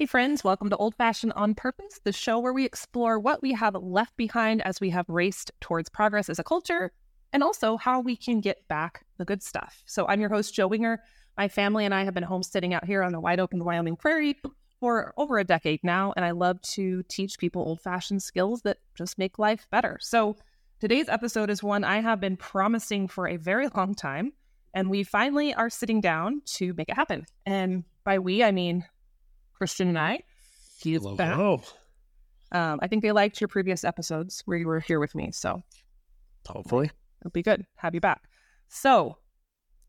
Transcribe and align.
Hey, 0.00 0.06
friends, 0.06 0.42
welcome 0.42 0.70
to 0.70 0.78
Old 0.78 0.94
Fashioned 0.94 1.34
on 1.34 1.54
Purpose, 1.54 2.00
the 2.02 2.10
show 2.10 2.38
where 2.38 2.54
we 2.54 2.64
explore 2.64 3.18
what 3.18 3.42
we 3.42 3.52
have 3.52 3.74
left 3.74 4.16
behind 4.16 4.62
as 4.62 4.80
we 4.80 4.88
have 4.88 5.04
raced 5.10 5.50
towards 5.60 5.90
progress 5.90 6.30
as 6.30 6.38
a 6.38 6.42
culture 6.42 6.90
and 7.34 7.42
also 7.42 7.76
how 7.76 8.00
we 8.00 8.16
can 8.16 8.40
get 8.40 8.66
back 8.66 9.04
the 9.18 9.26
good 9.26 9.42
stuff. 9.42 9.82
So, 9.84 10.06
I'm 10.08 10.18
your 10.18 10.30
host, 10.30 10.54
Jill 10.54 10.70
Winger. 10.70 11.02
My 11.36 11.48
family 11.48 11.84
and 11.84 11.92
I 11.92 12.04
have 12.04 12.14
been 12.14 12.22
homesteading 12.22 12.72
out 12.72 12.86
here 12.86 13.02
on 13.02 13.12
the 13.12 13.20
wide 13.20 13.40
open 13.40 13.62
Wyoming 13.62 13.94
prairie 13.94 14.40
for 14.80 15.12
over 15.18 15.36
a 15.36 15.44
decade 15.44 15.84
now, 15.84 16.14
and 16.16 16.24
I 16.24 16.30
love 16.30 16.62
to 16.62 17.02
teach 17.02 17.36
people 17.36 17.60
old 17.60 17.82
fashioned 17.82 18.22
skills 18.22 18.62
that 18.62 18.78
just 18.94 19.18
make 19.18 19.38
life 19.38 19.66
better. 19.70 19.98
So, 20.00 20.34
today's 20.80 21.10
episode 21.10 21.50
is 21.50 21.62
one 21.62 21.84
I 21.84 22.00
have 22.00 22.20
been 22.20 22.38
promising 22.38 23.06
for 23.06 23.28
a 23.28 23.36
very 23.36 23.68
long 23.76 23.94
time, 23.94 24.32
and 24.72 24.88
we 24.88 25.04
finally 25.04 25.52
are 25.52 25.68
sitting 25.68 26.00
down 26.00 26.40
to 26.54 26.72
make 26.72 26.88
it 26.88 26.96
happen. 26.96 27.26
And 27.44 27.84
by 28.02 28.18
we, 28.18 28.42
I 28.42 28.50
mean 28.50 28.86
Christian 29.60 29.88
and 29.88 29.98
I. 29.98 30.20
He 30.80 30.94
is 30.94 31.02
Hello, 31.02 31.16
back. 31.16 31.38
Um, 32.50 32.80
I 32.82 32.86
think 32.86 33.02
they 33.02 33.12
liked 33.12 33.42
your 33.42 33.48
previous 33.48 33.84
episodes 33.84 34.42
where 34.46 34.56
you 34.56 34.66
were 34.66 34.80
here 34.80 34.98
with 34.98 35.14
me, 35.14 35.32
so 35.32 35.62
Hopefully. 36.48 36.90
it'll 37.20 37.30
be 37.30 37.42
good. 37.42 37.66
Have 37.76 37.94
you 37.94 38.00
back. 38.00 38.22
So, 38.68 39.18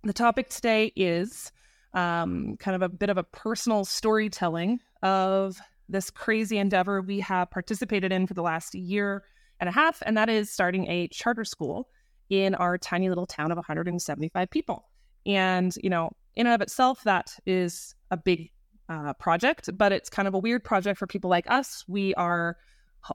the 0.03 0.11
topic 0.11 0.49
today 0.49 0.91
is 0.97 1.53
um, 1.93 2.57
kind 2.59 2.75
of 2.75 2.81
a 2.81 2.89
bit 2.89 3.09
of 3.09 3.17
a 3.17 3.23
personal 3.23 3.85
storytelling 3.85 4.81
of 5.03 5.57
this 5.87 6.09
crazy 6.09 6.57
endeavor 6.57 7.01
we 7.01 7.21
have 7.21 7.49
participated 7.49 8.11
in 8.11 8.27
for 8.27 8.33
the 8.33 8.43
last 8.43 8.75
year 8.75 9.23
and 9.61 9.69
a 9.69 9.71
half, 9.71 10.03
and 10.05 10.17
that 10.17 10.27
is 10.27 10.51
starting 10.51 10.85
a 10.87 11.07
charter 11.07 11.45
school 11.45 11.87
in 12.29 12.55
our 12.55 12.77
tiny 12.77 13.07
little 13.07 13.25
town 13.25 13.53
of 13.53 13.55
175 13.55 14.49
people. 14.49 14.89
And, 15.25 15.73
you 15.81 15.89
know, 15.89 16.11
in 16.35 16.45
and 16.45 16.55
of 16.55 16.59
itself, 16.59 17.03
that 17.03 17.37
is 17.45 17.95
a 18.09 18.17
big 18.17 18.51
uh, 18.91 19.13
project, 19.13 19.69
but 19.77 19.91
it's 19.91 20.09
kind 20.09 20.27
of 20.27 20.33
a 20.33 20.39
weird 20.39 20.63
project 20.63 20.99
for 20.99 21.07
people 21.07 21.29
like 21.29 21.49
us. 21.49 21.85
We 21.87 22.13
are 22.15 22.57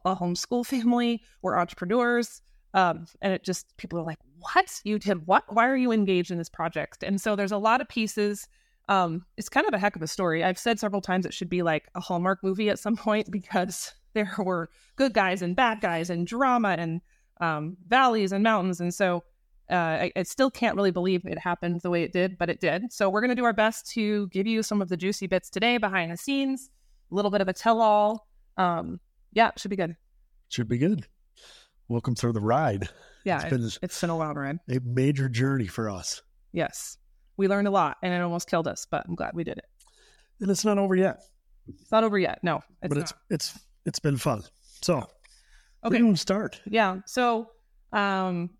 a 0.05 0.17
homeschool 0.17 0.65
family, 0.75 1.23
we're 1.43 1.59
entrepreneurs. 1.59 2.41
Um, 2.75 3.07
and 3.23 3.33
it 3.33 3.43
just, 3.43 3.77
people 3.77 3.99
are 3.99 4.05
like, 4.05 4.19
what? 4.39 4.81
You 4.85 4.99
did 4.99 5.27
what? 5.27 5.45
Why 5.49 5.67
are 5.69 5.77
you 5.77 5.93
engaged 5.93 6.31
in 6.31 6.39
this 6.39 6.49
project? 6.49 7.03
And 7.03 7.21
so 7.21 7.37
there's 7.37 7.53
a 7.53 7.59
lot 7.59 7.81
of 7.81 7.89
pieces. 7.89 8.49
Um, 8.89 9.25
it's 9.37 9.49
kind 9.49 9.67
of 9.67 9.75
a 9.75 9.79
heck 9.79 9.97
of 9.97 10.03
a 10.03 10.07
story. 10.07 10.45
I've 10.45 10.59
said 10.59 10.79
several 10.79 11.01
times 11.01 11.25
it 11.25 11.35
should 11.35 11.49
be 11.49 11.63
like 11.63 11.89
a 11.95 12.01
Hallmark 12.01 12.43
movie 12.43 12.69
at 12.69 12.79
some 12.79 12.97
point 13.07 13.31
because 13.31 13.95
there 14.15 14.35
were 14.39 14.71
good 14.97 15.13
guys 15.13 15.43
and 15.43 15.57
bad 15.57 15.81
guys 15.81 16.11
and 16.11 16.27
drama 16.27 16.77
and 16.79 17.01
um, 17.41 17.77
valleys 17.89 18.33
and 18.33 18.43
mountains. 18.43 18.81
And 18.81 18.95
so 18.95 19.25
uh, 19.71 19.75
I, 19.75 20.13
I 20.15 20.23
still 20.23 20.51
can't 20.51 20.77
really 20.77 20.91
believe 20.91 21.25
it 21.25 21.39
happened 21.39 21.81
the 21.81 21.91
way 21.91 22.03
it 22.03 22.13
did, 22.13 22.39
but 22.39 22.49
it 22.49 22.61
did. 22.61 22.93
So 22.93 23.11
we're 23.11 23.21
going 23.21 23.31
to 23.31 23.35
do 23.35 23.45
our 23.45 23.53
best 23.53 23.91
to 23.93 24.29
give 24.29 24.47
you 24.47 24.63
some 24.63 24.81
of 24.81 24.89
the 24.89 24.97
juicy 24.97 25.27
bits 25.27 25.51
today 25.51 25.79
behind 25.79 26.13
the 26.13 26.17
scenes, 26.17 26.71
a 27.11 27.15
little 27.15 27.31
bit 27.31 27.41
of 27.41 27.49
a 27.49 27.53
tell 27.53 27.81
all. 27.81 28.29
Um, 28.57 29.01
yeah, 29.33 29.51
should 29.57 29.71
be 29.71 29.77
good. 29.77 29.97
Should 30.49 30.69
be 30.69 30.79
good. 30.79 31.07
Welcome 31.89 32.15
through 32.15 32.33
the 32.33 32.41
ride. 32.41 32.89
Yeah, 33.25 33.41
It's 33.41 33.51
been 33.51 33.65
it, 33.65 33.79
it's 33.83 34.01
been 34.01 34.11
a 34.11 34.17
wild 34.17 34.37
ride. 34.37 34.61
a 34.71 34.79
major 34.85 35.29
journey 35.29 35.67
for 35.67 35.91
us. 35.91 36.23
Yes. 36.53 36.97
We 37.37 37.49
learned 37.49 37.67
a 37.67 37.73
lot 37.73 37.97
and 38.03 38.15
it 38.15 38.21
almost 38.21 38.49
killed 38.49 38.69
us, 38.69 38.87
but 38.89 39.05
I'm 39.07 39.17
glad 39.17 39.33
we 39.35 39.43
did 39.45 39.59
it. 39.59 39.65
And 40.41 40.51
it's 40.51 40.65
not 40.65 40.79
over 40.79 40.95
yet. 40.95 41.21
It's 41.69 41.91
not 41.91 42.05
over 42.05 42.19
yet. 42.19 42.39
No, 42.43 42.57
it's 42.83 42.89
but 42.89 42.99
not. 42.99 43.03
it's 43.03 43.15
it's 43.31 43.59
it's 43.85 43.99
been 43.99 44.17
fun. 44.17 44.45
So 44.83 44.99
okay. 44.99 45.09
we're 45.85 45.99
gonna 45.99 46.17
start. 46.17 46.61
Yeah. 46.67 46.99
So, 47.07 47.51
um, 47.93 48.51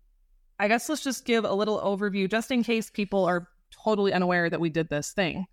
I 0.59 0.67
guess 0.67 0.89
let's 0.89 1.03
just 1.03 1.25
give 1.25 1.45
a 1.45 1.53
little 1.53 1.79
overview 1.79 2.29
just 2.29 2.51
in 2.51 2.63
case 2.63 2.89
people 2.89 3.25
are 3.25 3.47
totally 3.71 4.13
unaware 4.13 4.49
that 4.49 4.59
we 4.59 4.69
did 4.69 4.89
this 4.89 5.11
thing. 5.11 5.45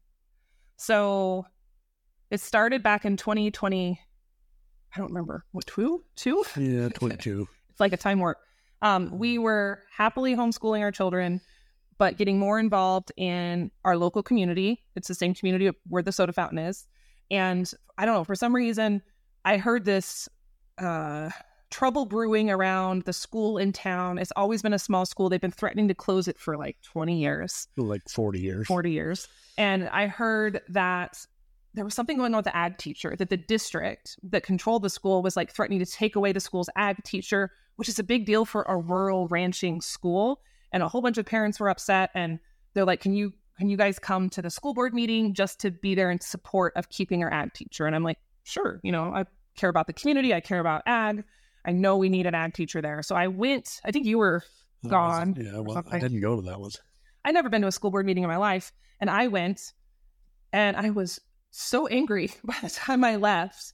So, 0.77 1.47
it 2.31 2.41
started 2.41 2.83
back 2.83 3.05
in 3.05 3.17
2020. 3.17 4.01
I 4.95 4.99
don't 4.99 5.09
remember 5.09 5.45
what 5.53 5.67
two 5.67 6.05
two. 6.17 6.45
Yeah, 6.57 6.89
twenty 6.95 7.17
two. 7.17 7.49
It's 7.71 7.81
like 7.81 7.93
a 7.93 7.97
time 7.97 8.21
warp. 8.21 8.39
Um, 8.83 9.19
we 9.19 9.39
were 9.39 9.83
happily 9.91 10.37
homeschooling 10.37 10.81
our 10.81 10.93
children, 10.93 11.41
but 11.99 12.17
getting 12.17 12.39
more 12.39 12.59
involved 12.59 13.13
in 13.17 13.71
our 13.85 13.97
local 13.97 14.23
community. 14.23 14.83
It's 14.95 15.09
the 15.09 15.15
same 15.15 15.35
community 15.35 15.71
where 15.89 16.03
the 16.03 16.13
soda 16.13 16.33
fountain 16.33 16.59
is. 16.59 16.87
And 17.31 17.71
I 17.97 18.07
don't 18.07 18.15
know, 18.15 18.25
for 18.25 18.35
some 18.35 18.55
reason, 18.55 19.03
I 19.45 19.57
heard 19.57 19.85
this 19.85 20.29
uh, 20.79 21.31
trouble 21.75 22.07
brewing 22.07 22.51
around 22.51 23.03
the 23.03 23.13
school 23.13 23.59
in 23.59 23.73
town. 23.73 24.17
It's 24.17 24.31
always 24.37 24.63
been 24.63 24.73
a 24.73 24.79
small 24.79 25.05
school. 25.05 25.29
They've 25.29 25.41
been 25.41 25.51
threatening 25.51 25.89
to 25.89 25.95
close 25.95 26.29
it 26.29 26.39
for 26.39 26.57
like 26.57 26.77
20 26.83 27.19
years. 27.19 27.67
Like 27.77 28.09
forty 28.09 28.39
years. 28.39 28.69
40 28.69 28.93
years. 28.93 29.27
And 29.59 29.89
I 29.89 30.07
heard 30.07 30.61
that 30.69 31.27
there 31.75 31.85
was 31.85 31.93
something 31.93 32.17
going 32.17 32.33
on 32.33 32.39
with 32.39 32.45
the 32.45 32.57
ag 32.57 32.79
teacher, 32.79 33.17
that 33.17 33.29
the 33.29 33.37
district 33.37 34.17
that 34.23 34.45
controlled 34.45 34.85
the 34.85 34.89
school 34.89 35.21
was 35.21 35.37
like 35.37 35.51
threatening 35.51 35.81
to 35.81 35.87
take 35.87 36.15
away 36.15 36.31
the 36.31 36.39
school's 36.39 36.71
ag 36.77 37.03
teacher, 37.03 37.51
which 37.75 37.89
is 37.89 37.99
a 37.99 38.05
big 38.05 38.25
deal 38.25 38.45
for 38.45 38.63
a 38.69 38.77
rural 38.77 39.27
ranching 39.27 39.81
school. 39.81 40.43
And 40.71 40.81
a 40.81 40.89
whole 40.89 41.03
bunch 41.03 41.19
of 41.19 41.27
parents 41.27 41.59
were 41.59 41.69
upset 41.69 42.11
and 42.15 42.39
they're 42.75 42.85
like, 42.85 43.01
Can 43.01 43.15
you 43.15 43.33
can 43.59 43.69
you 43.69 43.77
guys 43.77 43.99
come 43.99 44.31
to 44.31 44.43
the 44.43 44.51
school 44.51 44.75
board 44.75 44.95
meeting 44.95 45.35
just 45.35 45.59
to 45.61 45.73
be 45.73 45.97
there 45.97 46.13
in 46.13 46.21
support 46.21 46.73
of 46.77 46.89
keeping 46.89 47.25
our 47.25 47.33
ag 47.33 47.53
teacher? 47.53 47.85
And 47.87 47.97
I'm 47.97 48.05
like, 48.05 48.19
sure, 48.45 48.81
you 48.85 48.93
know, 48.93 49.13
I 49.13 49.25
care 49.57 49.71
about 49.71 49.89
the 49.89 49.93
community, 49.93 50.33
I 50.33 50.41
care 50.41 50.61
about 50.61 50.83
ag. 50.87 51.25
I 51.65 51.73
know 51.73 51.97
we 51.97 52.09
need 52.09 52.27
an 52.27 52.35
ag 52.35 52.55
teacher 52.55 52.83
there. 52.83 53.03
So 53.03 53.15
I 53.17 53.29
went, 53.29 53.81
I 53.85 53.91
think 53.91 54.07
you 54.07 54.19
were 54.19 54.43
That 54.83 54.91
gone 54.91 55.35
was- 55.35 55.47
yeah, 55.47 55.59
well, 55.61 55.83
I 55.91 55.99
didn't 55.99 56.21
go 56.21 56.37
to 56.37 56.43
that 56.43 56.61
one. 56.61 56.71
I'd 57.25 57.35
never 57.35 57.49
been 57.49 57.63
to 57.63 57.69
a 57.69 57.73
school 57.73 57.91
board 57.91 58.05
meeting 58.07 58.23
in 58.25 58.29
my 58.29 58.37
life. 58.37 58.73
And 59.01 59.09
I 59.09 59.29
went 59.29 59.73
and 60.53 60.77
I 60.77 60.91
was 60.91 61.21
so 61.51 61.87
angry 61.87 62.31
by 62.45 62.57
the 62.63 62.71
time 62.71 63.03
I 63.05 63.17
left 63.17 63.73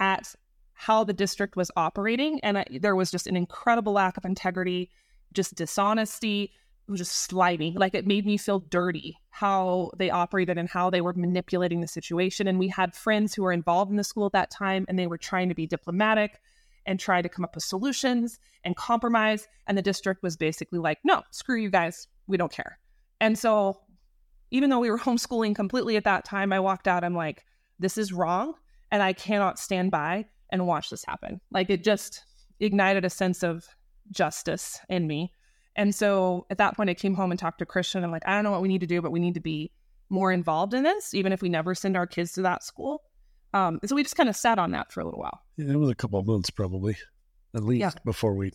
at 0.00 0.34
how 0.72 1.04
the 1.04 1.12
district 1.12 1.56
was 1.56 1.70
operating. 1.76 2.40
And 2.40 2.58
I, 2.58 2.66
there 2.80 2.96
was 2.96 3.10
just 3.10 3.26
an 3.28 3.36
incredible 3.36 3.92
lack 3.92 4.16
of 4.16 4.24
integrity, 4.24 4.90
just 5.32 5.54
dishonesty. 5.54 6.52
It 6.86 6.90
was 6.90 7.00
just 7.00 7.14
slimy. 7.14 7.72
Like 7.78 7.94
it 7.94 8.06
made 8.06 8.26
me 8.26 8.36
feel 8.36 8.58
dirty 8.58 9.16
how 9.30 9.92
they 9.96 10.10
operated 10.10 10.58
and 10.58 10.68
how 10.68 10.90
they 10.90 11.00
were 11.00 11.14
manipulating 11.14 11.80
the 11.80 11.86
situation. 11.86 12.48
And 12.48 12.58
we 12.58 12.68
had 12.68 12.92
friends 12.92 13.34
who 13.34 13.44
were 13.44 13.52
involved 13.52 13.90
in 13.90 13.96
the 13.96 14.04
school 14.04 14.26
at 14.26 14.32
that 14.32 14.50
time 14.50 14.84
and 14.88 14.98
they 14.98 15.06
were 15.06 15.16
trying 15.16 15.48
to 15.48 15.54
be 15.54 15.66
diplomatic 15.66 16.40
and 16.86 17.00
try 17.00 17.22
to 17.22 17.28
come 17.28 17.44
up 17.44 17.54
with 17.54 17.64
solutions 17.64 18.38
and 18.64 18.76
compromise. 18.76 19.48
And 19.66 19.76
the 19.76 19.82
district 19.82 20.22
was 20.22 20.36
basically 20.36 20.78
like, 20.78 20.98
no, 21.04 21.22
screw 21.30 21.56
you 21.56 21.70
guys. 21.70 22.08
We 22.26 22.36
don't 22.36 22.52
care. 22.52 22.78
And 23.20 23.38
so, 23.38 23.80
even 24.50 24.70
though 24.70 24.78
we 24.78 24.90
were 24.90 24.98
homeschooling 25.08 25.54
completely 25.54 25.96
at 25.96 26.04
that 26.04 26.24
time, 26.24 26.52
I 26.52 26.60
walked 26.60 26.88
out. 26.88 27.04
I'm 27.04 27.14
like, 27.14 27.44
this 27.78 27.98
is 27.98 28.12
wrong. 28.12 28.54
And 28.90 29.02
I 29.02 29.12
cannot 29.12 29.58
stand 29.58 29.90
by 29.90 30.26
and 30.50 30.66
watch 30.66 30.90
this 30.90 31.04
happen. 31.04 31.40
Like, 31.50 31.70
it 31.70 31.82
just 31.82 32.24
ignited 32.60 33.04
a 33.04 33.10
sense 33.10 33.42
of 33.42 33.64
justice 34.10 34.78
in 34.88 35.06
me. 35.06 35.32
And 35.76 35.94
so, 35.94 36.46
at 36.50 36.58
that 36.58 36.76
point, 36.76 36.90
I 36.90 36.94
came 36.94 37.14
home 37.14 37.30
and 37.30 37.40
talked 37.40 37.58
to 37.58 37.66
Christian. 37.66 38.04
I'm 38.04 38.12
like, 38.12 38.26
I 38.26 38.34
don't 38.34 38.44
know 38.44 38.52
what 38.52 38.62
we 38.62 38.68
need 38.68 38.82
to 38.82 38.86
do, 38.86 39.02
but 39.02 39.10
we 39.10 39.20
need 39.20 39.34
to 39.34 39.40
be 39.40 39.72
more 40.10 40.30
involved 40.30 40.74
in 40.74 40.82
this, 40.82 41.14
even 41.14 41.32
if 41.32 41.42
we 41.42 41.48
never 41.48 41.74
send 41.74 41.96
our 41.96 42.06
kids 42.06 42.32
to 42.32 42.42
that 42.42 42.62
school. 42.62 43.02
Um, 43.54 43.78
and 43.80 43.88
so, 43.88 43.94
we 43.96 44.02
just 44.02 44.16
kind 44.16 44.28
of 44.28 44.36
sat 44.36 44.58
on 44.58 44.72
that 44.72 44.92
for 44.92 45.00
a 45.00 45.04
little 45.04 45.20
while. 45.20 45.40
Yeah, 45.56 45.72
it 45.72 45.76
was 45.76 45.88
a 45.88 45.94
couple 45.94 46.18
of 46.18 46.26
months 46.26 46.50
probably, 46.50 46.96
at 47.54 47.62
least 47.62 47.80
Yeah. 47.80 47.90
before 48.04 48.34
we 48.34 48.52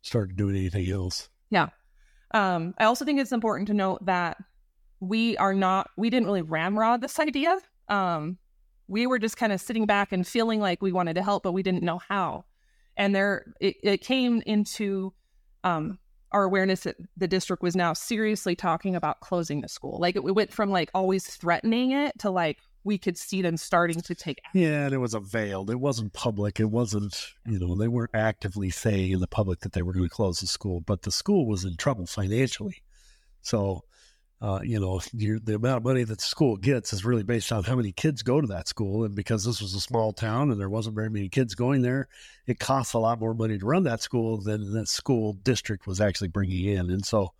started 0.00 0.36
doing 0.36 0.56
anything 0.56 0.90
else. 0.90 1.28
Yeah. 1.50 1.68
Um, 2.32 2.74
I 2.78 2.84
also 2.84 3.04
think 3.04 3.20
it's 3.20 3.30
important 3.32 3.68
to 3.68 3.74
note 3.74 4.04
that 4.06 4.38
we 5.00 5.36
are 5.36 5.52
not, 5.54 5.90
we 5.96 6.08
didn't 6.10 6.26
really 6.26 6.42
ramrod 6.42 7.02
this 7.02 7.20
idea. 7.20 7.58
Um, 7.88 8.38
we 8.88 9.06
were 9.06 9.18
just 9.18 9.36
kind 9.36 9.52
of 9.52 9.60
sitting 9.60 9.84
back 9.86 10.12
and 10.12 10.26
feeling 10.26 10.60
like 10.60 10.80
we 10.80 10.92
wanted 10.92 11.14
to 11.14 11.22
help, 11.22 11.42
but 11.42 11.52
we 11.52 11.62
didn't 11.62 11.82
know 11.82 11.98
how. 11.98 12.44
And 12.96 13.14
there, 13.14 13.52
it, 13.60 13.76
it 13.82 14.00
came 14.00 14.42
into 14.46 15.12
um, 15.62 15.98
our 16.32 16.44
awareness 16.44 16.80
that 16.80 16.96
the 17.16 17.28
district 17.28 17.62
was 17.62 17.76
now 17.76 17.92
seriously 17.92 18.56
talking 18.56 18.96
about 18.96 19.20
closing 19.20 19.60
the 19.60 19.68
school. 19.68 19.98
Like 20.00 20.16
it, 20.16 20.24
we 20.24 20.32
went 20.32 20.52
from 20.52 20.70
like 20.70 20.90
always 20.94 21.26
threatening 21.26 21.92
it 21.92 22.18
to 22.20 22.30
like 22.30 22.58
we 22.84 22.98
could 22.98 23.16
see 23.16 23.42
them 23.42 23.56
starting 23.56 24.00
to 24.00 24.14
take 24.14 24.40
action. 24.44 24.60
Yeah, 24.60 24.84
and 24.86 24.94
it 24.94 24.98
was 24.98 25.14
a 25.14 25.20
veiled. 25.20 25.70
It 25.70 25.80
wasn't 25.80 26.12
public. 26.12 26.58
It 26.58 26.70
wasn't, 26.70 27.28
you 27.46 27.58
know, 27.58 27.76
they 27.76 27.88
weren't 27.88 28.14
actively 28.14 28.70
saying 28.70 29.12
in 29.12 29.20
the 29.20 29.26
public 29.26 29.60
that 29.60 29.72
they 29.72 29.82
were 29.82 29.92
going 29.92 30.08
to 30.08 30.14
close 30.14 30.40
the 30.40 30.46
school, 30.46 30.80
but 30.80 31.02
the 31.02 31.12
school 31.12 31.46
was 31.46 31.64
in 31.64 31.76
trouble 31.76 32.06
financially. 32.06 32.82
So, 33.42 33.84
uh, 34.40 34.58
you 34.64 34.80
know, 34.80 35.00
the 35.14 35.54
amount 35.54 35.76
of 35.76 35.84
money 35.84 36.02
that 36.02 36.18
the 36.18 36.24
school 36.24 36.56
gets 36.56 36.92
is 36.92 37.04
really 37.04 37.22
based 37.22 37.52
on 37.52 37.62
how 37.62 37.76
many 37.76 37.92
kids 37.92 38.22
go 38.22 38.40
to 38.40 38.46
that 38.48 38.66
school. 38.66 39.04
And 39.04 39.14
because 39.14 39.44
this 39.44 39.62
was 39.62 39.74
a 39.74 39.80
small 39.80 40.12
town 40.12 40.50
and 40.50 40.60
there 40.60 40.68
wasn't 40.68 40.96
very 40.96 41.10
many 41.10 41.28
kids 41.28 41.54
going 41.54 41.82
there, 41.82 42.08
it 42.48 42.58
costs 42.58 42.94
a 42.94 42.98
lot 42.98 43.20
more 43.20 43.34
money 43.34 43.56
to 43.56 43.64
run 43.64 43.84
that 43.84 44.02
school 44.02 44.40
than 44.40 44.72
that 44.72 44.88
school 44.88 45.34
district 45.34 45.86
was 45.86 46.00
actually 46.00 46.28
bringing 46.28 46.64
in. 46.64 46.90
And 46.90 47.06
so, 47.06 47.32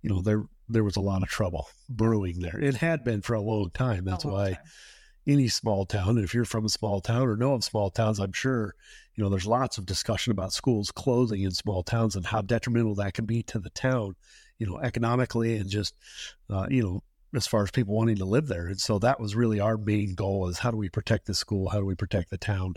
you 0.00 0.10
know, 0.10 0.22
there 0.22 0.44
there 0.68 0.84
was 0.84 0.96
a 0.96 1.00
lot 1.00 1.22
of 1.22 1.28
trouble 1.28 1.68
brewing 1.88 2.40
there. 2.40 2.58
It 2.58 2.76
had 2.76 3.04
been 3.04 3.22
for 3.22 3.34
a 3.34 3.40
long 3.40 3.70
time. 3.70 4.04
That's 4.04 4.24
long 4.24 4.34
why 4.34 4.52
time. 4.52 4.62
any 5.26 5.48
small 5.48 5.84
town, 5.86 6.18
if 6.18 6.34
you're 6.34 6.44
from 6.44 6.64
a 6.64 6.70
small 6.70 7.00
town 7.00 7.26
or 7.26 7.36
know 7.36 7.54
of 7.54 7.64
small 7.64 7.90
towns, 7.90 8.18
I'm 8.18 8.32
sure, 8.32 8.74
you 9.14 9.22
know, 9.22 9.30
there's 9.30 9.46
lots 9.46 9.78
of 9.78 9.86
discussion 9.86 10.30
about 10.30 10.52
schools 10.52 10.90
closing 10.90 11.42
in 11.42 11.50
small 11.50 11.82
towns 11.82 12.16
and 12.16 12.26
how 12.26 12.40
detrimental 12.40 12.94
that 12.96 13.14
can 13.14 13.26
be 13.26 13.42
to 13.44 13.58
the 13.58 13.70
town, 13.70 14.16
you 14.58 14.66
know, 14.66 14.78
economically 14.78 15.56
and 15.56 15.68
just, 15.68 15.94
uh, 16.50 16.66
you 16.70 16.82
know, 16.82 17.02
as 17.34 17.46
far 17.46 17.64
as 17.64 17.70
people 17.70 17.94
wanting 17.94 18.16
to 18.16 18.24
live 18.24 18.46
there. 18.46 18.66
And 18.66 18.80
so 18.80 18.98
that 19.00 19.20
was 19.20 19.34
really 19.34 19.60
our 19.60 19.76
main 19.76 20.14
goal: 20.14 20.48
is 20.48 20.58
how 20.58 20.70
do 20.70 20.76
we 20.76 20.88
protect 20.88 21.26
the 21.26 21.34
school? 21.34 21.68
How 21.68 21.78
do 21.78 21.84
we 21.84 21.94
protect 21.94 22.30
the 22.30 22.38
town? 22.38 22.74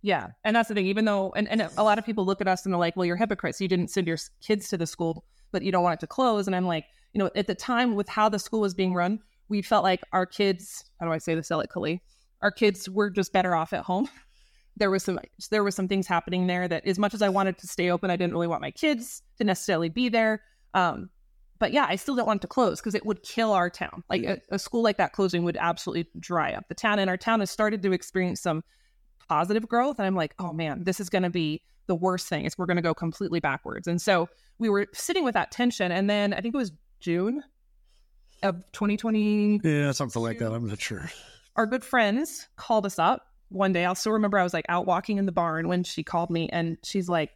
Yeah, 0.00 0.28
and 0.44 0.54
that's 0.54 0.68
the 0.68 0.74
thing. 0.74 0.86
Even 0.86 1.06
though, 1.06 1.32
and, 1.34 1.48
and 1.48 1.62
a 1.76 1.82
lot 1.82 1.98
of 1.98 2.04
people 2.04 2.24
look 2.26 2.40
at 2.40 2.46
us 2.46 2.64
and 2.64 2.72
they're 2.72 2.78
like, 2.78 2.94
"Well, 2.94 3.06
you're 3.06 3.16
hypocrites. 3.16 3.60
You 3.60 3.68
didn't 3.68 3.88
send 3.88 4.06
your 4.06 4.18
kids 4.40 4.68
to 4.68 4.76
the 4.76 4.86
school, 4.86 5.24
but 5.54 5.62
you 5.62 5.72
don't 5.72 5.82
want 5.82 5.94
it 5.94 6.00
to 6.00 6.06
close." 6.06 6.46
And 6.46 6.54
I'm 6.54 6.66
like, 6.66 6.84
you 7.14 7.18
know, 7.18 7.30
at 7.34 7.46
the 7.46 7.54
time 7.54 7.94
with 7.94 8.08
how 8.08 8.28
the 8.28 8.38
school 8.38 8.60
was 8.60 8.74
being 8.74 8.92
run, 8.92 9.20
we 9.48 9.62
felt 9.62 9.84
like 9.84 10.02
our 10.12 10.26
kids. 10.26 10.84
How 11.00 11.06
do 11.06 11.12
I 11.12 11.18
say 11.18 11.34
this 11.34 11.48
delicately? 11.48 12.02
Our 12.42 12.50
kids 12.50 12.90
were 12.90 13.08
just 13.08 13.32
better 13.32 13.54
off 13.54 13.72
at 13.72 13.84
home. 13.84 14.08
There 14.76 14.90
was 14.90 15.04
some 15.04 15.20
there 15.52 15.62
was 15.62 15.76
some 15.76 15.86
things 15.86 16.08
happening 16.08 16.48
there 16.48 16.66
that, 16.66 16.84
as 16.84 16.98
much 16.98 17.14
as 17.14 17.22
I 17.22 17.28
wanted 17.28 17.58
to 17.58 17.68
stay 17.68 17.92
open, 17.92 18.10
I 18.10 18.16
didn't 18.16 18.32
really 18.32 18.48
want 18.48 18.60
my 18.60 18.72
kids 18.72 19.22
to 19.38 19.44
necessarily 19.44 19.88
be 19.88 20.08
there. 20.08 20.42
Um, 20.74 21.10
but 21.58 21.72
yeah, 21.72 21.86
I 21.88 21.96
still 21.96 22.16
don't 22.16 22.26
want 22.26 22.40
it 22.40 22.42
to 22.42 22.48
close 22.48 22.80
because 22.80 22.94
it 22.94 23.06
would 23.06 23.22
kill 23.22 23.52
our 23.52 23.70
town. 23.70 24.02
Like 24.10 24.24
a, 24.24 24.40
a, 24.50 24.58
school 24.58 24.82
like 24.82 24.96
that 24.96 25.12
closing 25.12 25.44
would 25.44 25.56
absolutely 25.56 26.10
dry 26.18 26.52
up 26.52 26.64
the 26.68 26.74
town. 26.74 26.98
And 26.98 27.08
our 27.08 27.16
town 27.16 27.40
has 27.40 27.50
started 27.50 27.82
to 27.82 27.92
experience 27.92 28.40
some 28.40 28.62
positive 29.28 29.68
growth. 29.68 29.98
And 29.98 30.06
I'm 30.06 30.16
like, 30.16 30.34
oh 30.38 30.52
man, 30.52 30.84
this 30.84 30.98
is 30.98 31.08
going 31.08 31.22
to 31.22 31.30
be 31.30 31.62
the 31.86 31.94
worst 31.94 32.28
thing. 32.28 32.44
Is 32.44 32.56
we're 32.56 32.66
going 32.66 32.76
to 32.76 32.82
go 32.82 32.94
completely 32.94 33.40
backwards. 33.40 33.86
And 33.86 34.00
so 34.00 34.28
we 34.58 34.68
were 34.68 34.86
sitting 34.92 35.24
with 35.24 35.34
that 35.34 35.50
tension. 35.50 35.92
And 35.92 36.08
then 36.08 36.32
I 36.32 36.40
think 36.40 36.54
it 36.54 36.58
was 36.58 36.72
June 37.00 37.42
of 38.42 38.56
2020. 38.72 39.60
Yeah, 39.62 39.92
something 39.92 40.22
like 40.22 40.38
that. 40.38 40.52
I'm 40.52 40.68
not 40.68 40.80
sure. 40.80 41.10
Our 41.56 41.66
good 41.66 41.84
friends 41.84 42.48
called 42.56 42.86
us 42.86 42.98
up 42.98 43.26
one 43.48 43.72
day. 43.72 43.84
I'll 43.84 43.94
still 43.94 44.12
remember 44.12 44.38
I 44.38 44.42
was 44.42 44.54
like 44.54 44.66
out 44.68 44.86
walking 44.86 45.18
in 45.18 45.26
the 45.26 45.32
barn 45.32 45.68
when 45.68 45.84
she 45.84 46.02
called 46.02 46.30
me 46.30 46.48
and 46.50 46.76
she's 46.82 47.08
like, 47.08 47.30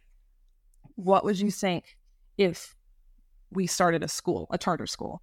what 0.95 1.23
would 1.23 1.39
you 1.39 1.51
think 1.51 1.97
if 2.37 2.75
we 3.51 3.67
started 3.67 4.03
a 4.03 4.07
school, 4.07 4.47
a 4.51 4.57
charter 4.57 4.85
school? 4.85 5.21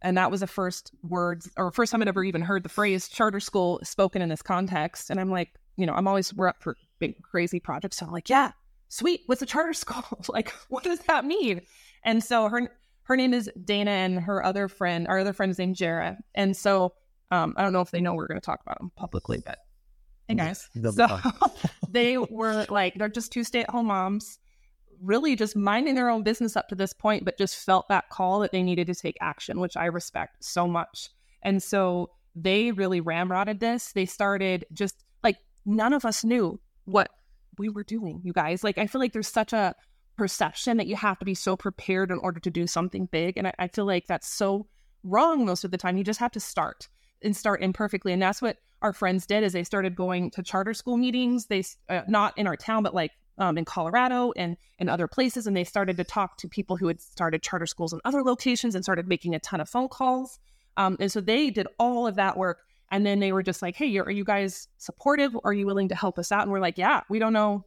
And 0.00 0.16
that 0.16 0.30
was 0.30 0.40
the 0.40 0.46
first 0.46 0.92
words 1.02 1.50
or 1.56 1.70
first 1.70 1.92
time 1.92 2.02
I'd 2.02 2.08
ever 2.08 2.24
even 2.24 2.42
heard 2.42 2.62
the 2.62 2.68
phrase 2.68 3.08
charter 3.08 3.40
school 3.40 3.80
spoken 3.82 4.22
in 4.22 4.28
this 4.28 4.42
context. 4.42 5.10
And 5.10 5.20
I'm 5.20 5.30
like, 5.30 5.50
you 5.76 5.86
know, 5.86 5.94
I'm 5.94 6.08
always 6.08 6.34
we're 6.34 6.48
up 6.48 6.62
for 6.62 6.76
big 7.02 7.20
crazy 7.20 7.58
projects. 7.58 7.96
So 7.96 8.06
I'm 8.06 8.12
like, 8.12 8.30
yeah, 8.30 8.52
sweet. 8.88 9.22
What's 9.26 9.42
a 9.42 9.46
charter 9.46 9.72
school? 9.84 10.04
like, 10.28 10.50
what 10.68 10.84
does 10.84 11.00
that 11.00 11.24
mean? 11.24 11.62
And 12.04 12.22
so 12.22 12.48
her 12.48 12.70
her 13.04 13.16
name 13.16 13.34
is 13.34 13.50
Dana, 13.64 13.90
and 13.90 14.20
her 14.20 14.44
other 14.44 14.68
friend, 14.68 15.08
our 15.08 15.18
other 15.18 15.32
friend 15.32 15.50
is 15.50 15.58
named 15.58 15.74
Jara. 15.74 16.16
And 16.36 16.56
so 16.56 16.94
um, 17.32 17.54
I 17.56 17.62
don't 17.62 17.72
know 17.72 17.80
if 17.80 17.90
they 17.90 18.00
know 18.00 18.14
we're 18.14 18.28
going 18.28 18.40
to 18.40 18.44
talk 18.44 18.60
about 18.62 18.78
them 18.78 18.92
publicly, 18.94 19.42
but 19.44 19.58
hey 20.28 20.36
guys, 20.36 20.68
so 20.94 21.18
they 21.88 22.16
were 22.16 22.64
like 22.68 22.94
they're 22.94 23.08
just 23.08 23.32
two 23.32 23.42
stay 23.42 23.62
at 23.62 23.70
home 23.70 23.86
moms, 23.86 24.38
really 25.00 25.34
just 25.34 25.56
minding 25.56 25.96
their 25.96 26.08
own 26.08 26.22
business 26.22 26.56
up 26.56 26.68
to 26.68 26.76
this 26.76 26.92
point, 26.92 27.24
but 27.24 27.36
just 27.36 27.56
felt 27.56 27.88
that 27.88 28.08
call 28.10 28.38
that 28.40 28.52
they 28.52 28.62
needed 28.62 28.86
to 28.86 28.94
take 28.94 29.16
action, 29.20 29.58
which 29.58 29.76
I 29.76 29.86
respect 29.86 30.44
so 30.44 30.68
much. 30.68 31.10
And 31.42 31.60
so 31.60 32.10
they 32.36 32.70
really 32.70 33.00
ramrodded 33.00 33.58
this. 33.58 33.92
They 33.92 34.06
started 34.06 34.64
just 34.72 35.04
like 35.24 35.38
none 35.66 35.92
of 35.92 36.04
us 36.04 36.22
knew 36.22 36.60
what 36.84 37.10
we 37.58 37.68
were 37.68 37.84
doing, 37.84 38.20
you 38.24 38.32
guys. 38.32 38.64
Like, 38.64 38.78
I 38.78 38.86
feel 38.86 39.00
like 39.00 39.12
there's 39.12 39.28
such 39.28 39.52
a 39.52 39.74
perception 40.16 40.76
that 40.76 40.86
you 40.86 40.96
have 40.96 41.18
to 41.18 41.24
be 41.24 41.34
so 41.34 41.56
prepared 41.56 42.10
in 42.10 42.18
order 42.18 42.40
to 42.40 42.50
do 42.50 42.66
something 42.66 43.06
big. 43.06 43.36
And 43.36 43.48
I, 43.48 43.54
I 43.58 43.68
feel 43.68 43.86
like 43.86 44.06
that's 44.06 44.28
so 44.28 44.66
wrong 45.02 45.44
most 45.44 45.64
of 45.64 45.70
the 45.70 45.78
time. 45.78 45.96
You 45.96 46.04
just 46.04 46.20
have 46.20 46.32
to 46.32 46.40
start 46.40 46.88
and 47.22 47.36
start 47.36 47.62
imperfectly. 47.62 48.12
And 48.12 48.20
that's 48.20 48.42
what 48.42 48.58
our 48.82 48.92
friends 48.92 49.26
did 49.26 49.44
is 49.44 49.52
they 49.52 49.64
started 49.64 49.94
going 49.94 50.30
to 50.32 50.42
charter 50.42 50.74
school 50.74 50.96
meetings. 50.96 51.46
They, 51.46 51.64
uh, 51.88 52.02
not 52.08 52.36
in 52.36 52.46
our 52.46 52.56
town, 52.56 52.82
but 52.82 52.94
like 52.94 53.12
um, 53.38 53.56
in 53.56 53.64
Colorado 53.64 54.32
and 54.36 54.56
in 54.78 54.88
other 54.88 55.06
places. 55.06 55.46
And 55.46 55.56
they 55.56 55.64
started 55.64 55.96
to 55.96 56.04
talk 56.04 56.36
to 56.38 56.48
people 56.48 56.76
who 56.76 56.88
had 56.88 57.00
started 57.00 57.42
charter 57.42 57.66
schools 57.66 57.92
in 57.92 58.00
other 58.04 58.22
locations 58.22 58.74
and 58.74 58.84
started 58.84 59.08
making 59.08 59.34
a 59.34 59.40
ton 59.40 59.60
of 59.60 59.68
phone 59.68 59.88
calls. 59.88 60.38
Um, 60.76 60.96
and 61.00 61.10
so 61.10 61.20
they 61.20 61.50
did 61.50 61.66
all 61.78 62.06
of 62.06 62.16
that 62.16 62.36
work 62.36 62.60
and 62.92 63.06
then 63.06 63.20
they 63.20 63.32
were 63.32 63.42
just 63.42 63.62
like, 63.62 63.74
hey, 63.74 63.96
are 63.96 64.10
you 64.10 64.22
guys 64.22 64.68
supportive? 64.76 65.34
Are 65.44 65.54
you 65.54 65.64
willing 65.64 65.88
to 65.88 65.94
help 65.94 66.18
us 66.18 66.30
out? 66.30 66.42
And 66.42 66.52
we're 66.52 66.60
like, 66.60 66.76
yeah, 66.76 67.00
we 67.08 67.18
don't 67.18 67.32
know 67.32 67.64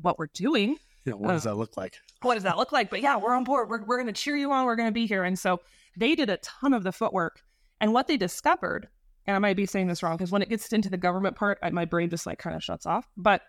what 0.00 0.18
we're 0.18 0.30
doing. 0.32 0.78
Yeah, 1.04 1.12
what 1.12 1.28
does 1.28 1.46
uh, 1.46 1.50
that 1.50 1.56
look 1.56 1.76
like? 1.76 1.98
What 2.22 2.34
does 2.34 2.42
that 2.44 2.56
look 2.56 2.72
like? 2.72 2.88
But 2.88 3.02
yeah, 3.02 3.18
we're 3.18 3.34
on 3.34 3.44
board. 3.44 3.68
We're, 3.68 3.84
we're 3.84 3.98
going 3.98 4.12
to 4.12 4.18
cheer 4.18 4.34
you 4.34 4.50
on. 4.50 4.64
We're 4.64 4.76
going 4.76 4.88
to 4.88 4.94
be 4.94 5.06
here. 5.06 5.24
And 5.24 5.38
so 5.38 5.60
they 5.94 6.14
did 6.14 6.30
a 6.30 6.38
ton 6.38 6.72
of 6.72 6.84
the 6.84 6.90
footwork. 6.90 7.42
And 7.82 7.92
what 7.92 8.06
they 8.06 8.16
discovered, 8.16 8.88
and 9.26 9.36
I 9.36 9.38
might 9.38 9.58
be 9.58 9.66
saying 9.66 9.88
this 9.88 10.02
wrong 10.02 10.16
because 10.16 10.32
when 10.32 10.40
it 10.40 10.48
gets 10.48 10.72
into 10.72 10.88
the 10.88 10.96
government 10.96 11.36
part, 11.36 11.58
I, 11.62 11.68
my 11.68 11.84
brain 11.84 12.08
just 12.08 12.24
like 12.24 12.38
kind 12.38 12.56
of 12.56 12.64
shuts 12.64 12.86
off. 12.86 13.06
But 13.14 13.42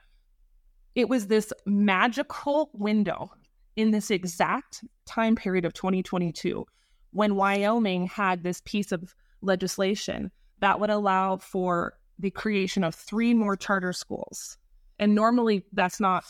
it 0.94 1.08
was 1.08 1.28
this 1.28 1.54
magical 1.66 2.70
window 2.74 3.32
in 3.78 3.92
this 3.92 4.12
exact 4.12 4.84
time 5.06 5.38
period 5.38 5.64
of 5.64 5.72
2022 5.72 6.66
when 7.12 7.36
Wyoming 7.36 8.08
had 8.08 8.44
this 8.44 8.62
piece 8.66 8.92
of 8.92 9.16
legislation 9.42 10.32
that 10.60 10.80
would 10.80 10.90
allow 10.90 11.38
for 11.38 11.94
the 12.20 12.32
creation 12.32 12.84
of 12.84 12.96
three 12.96 13.34
more 13.34 13.56
charter 13.56 13.94
schools. 13.94 14.58
And 15.00 15.14
normally 15.14 15.64
that's 15.74 16.00
not 16.00 16.26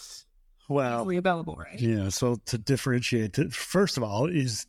well 0.68 1.10
available, 1.10 1.56
right? 1.56 1.80
Yeah. 1.80 2.10
So 2.10 2.36
to 2.48 2.58
differentiate, 2.58 3.38
first 3.54 3.98
of 3.98 4.04
all, 4.04 4.26
is 4.26 4.66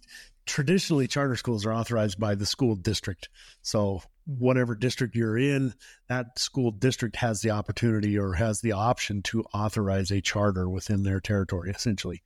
traditionally 0.47 1.07
charter 1.07 1.37
schools 1.37 1.67
are 1.67 1.73
authorized 1.73 2.19
by 2.19 2.35
the 2.35 2.47
school 2.47 2.77
district. 2.77 3.29
So 3.63 4.03
whatever 4.27 4.75
district 4.75 5.17
you're 5.17 5.39
in, 5.39 5.75
that 6.09 6.39
school 6.39 6.71
district 6.71 7.17
has 7.17 7.41
the 7.41 7.51
opportunity 7.51 8.19
or 8.19 8.35
has 8.35 8.61
the 8.61 8.73
option 8.73 9.23
to 9.23 9.43
authorize 9.55 10.11
a 10.11 10.21
charter 10.21 10.69
within 10.69 11.03
their 11.03 11.21
territory, 11.21 11.71
essentially 11.71 12.23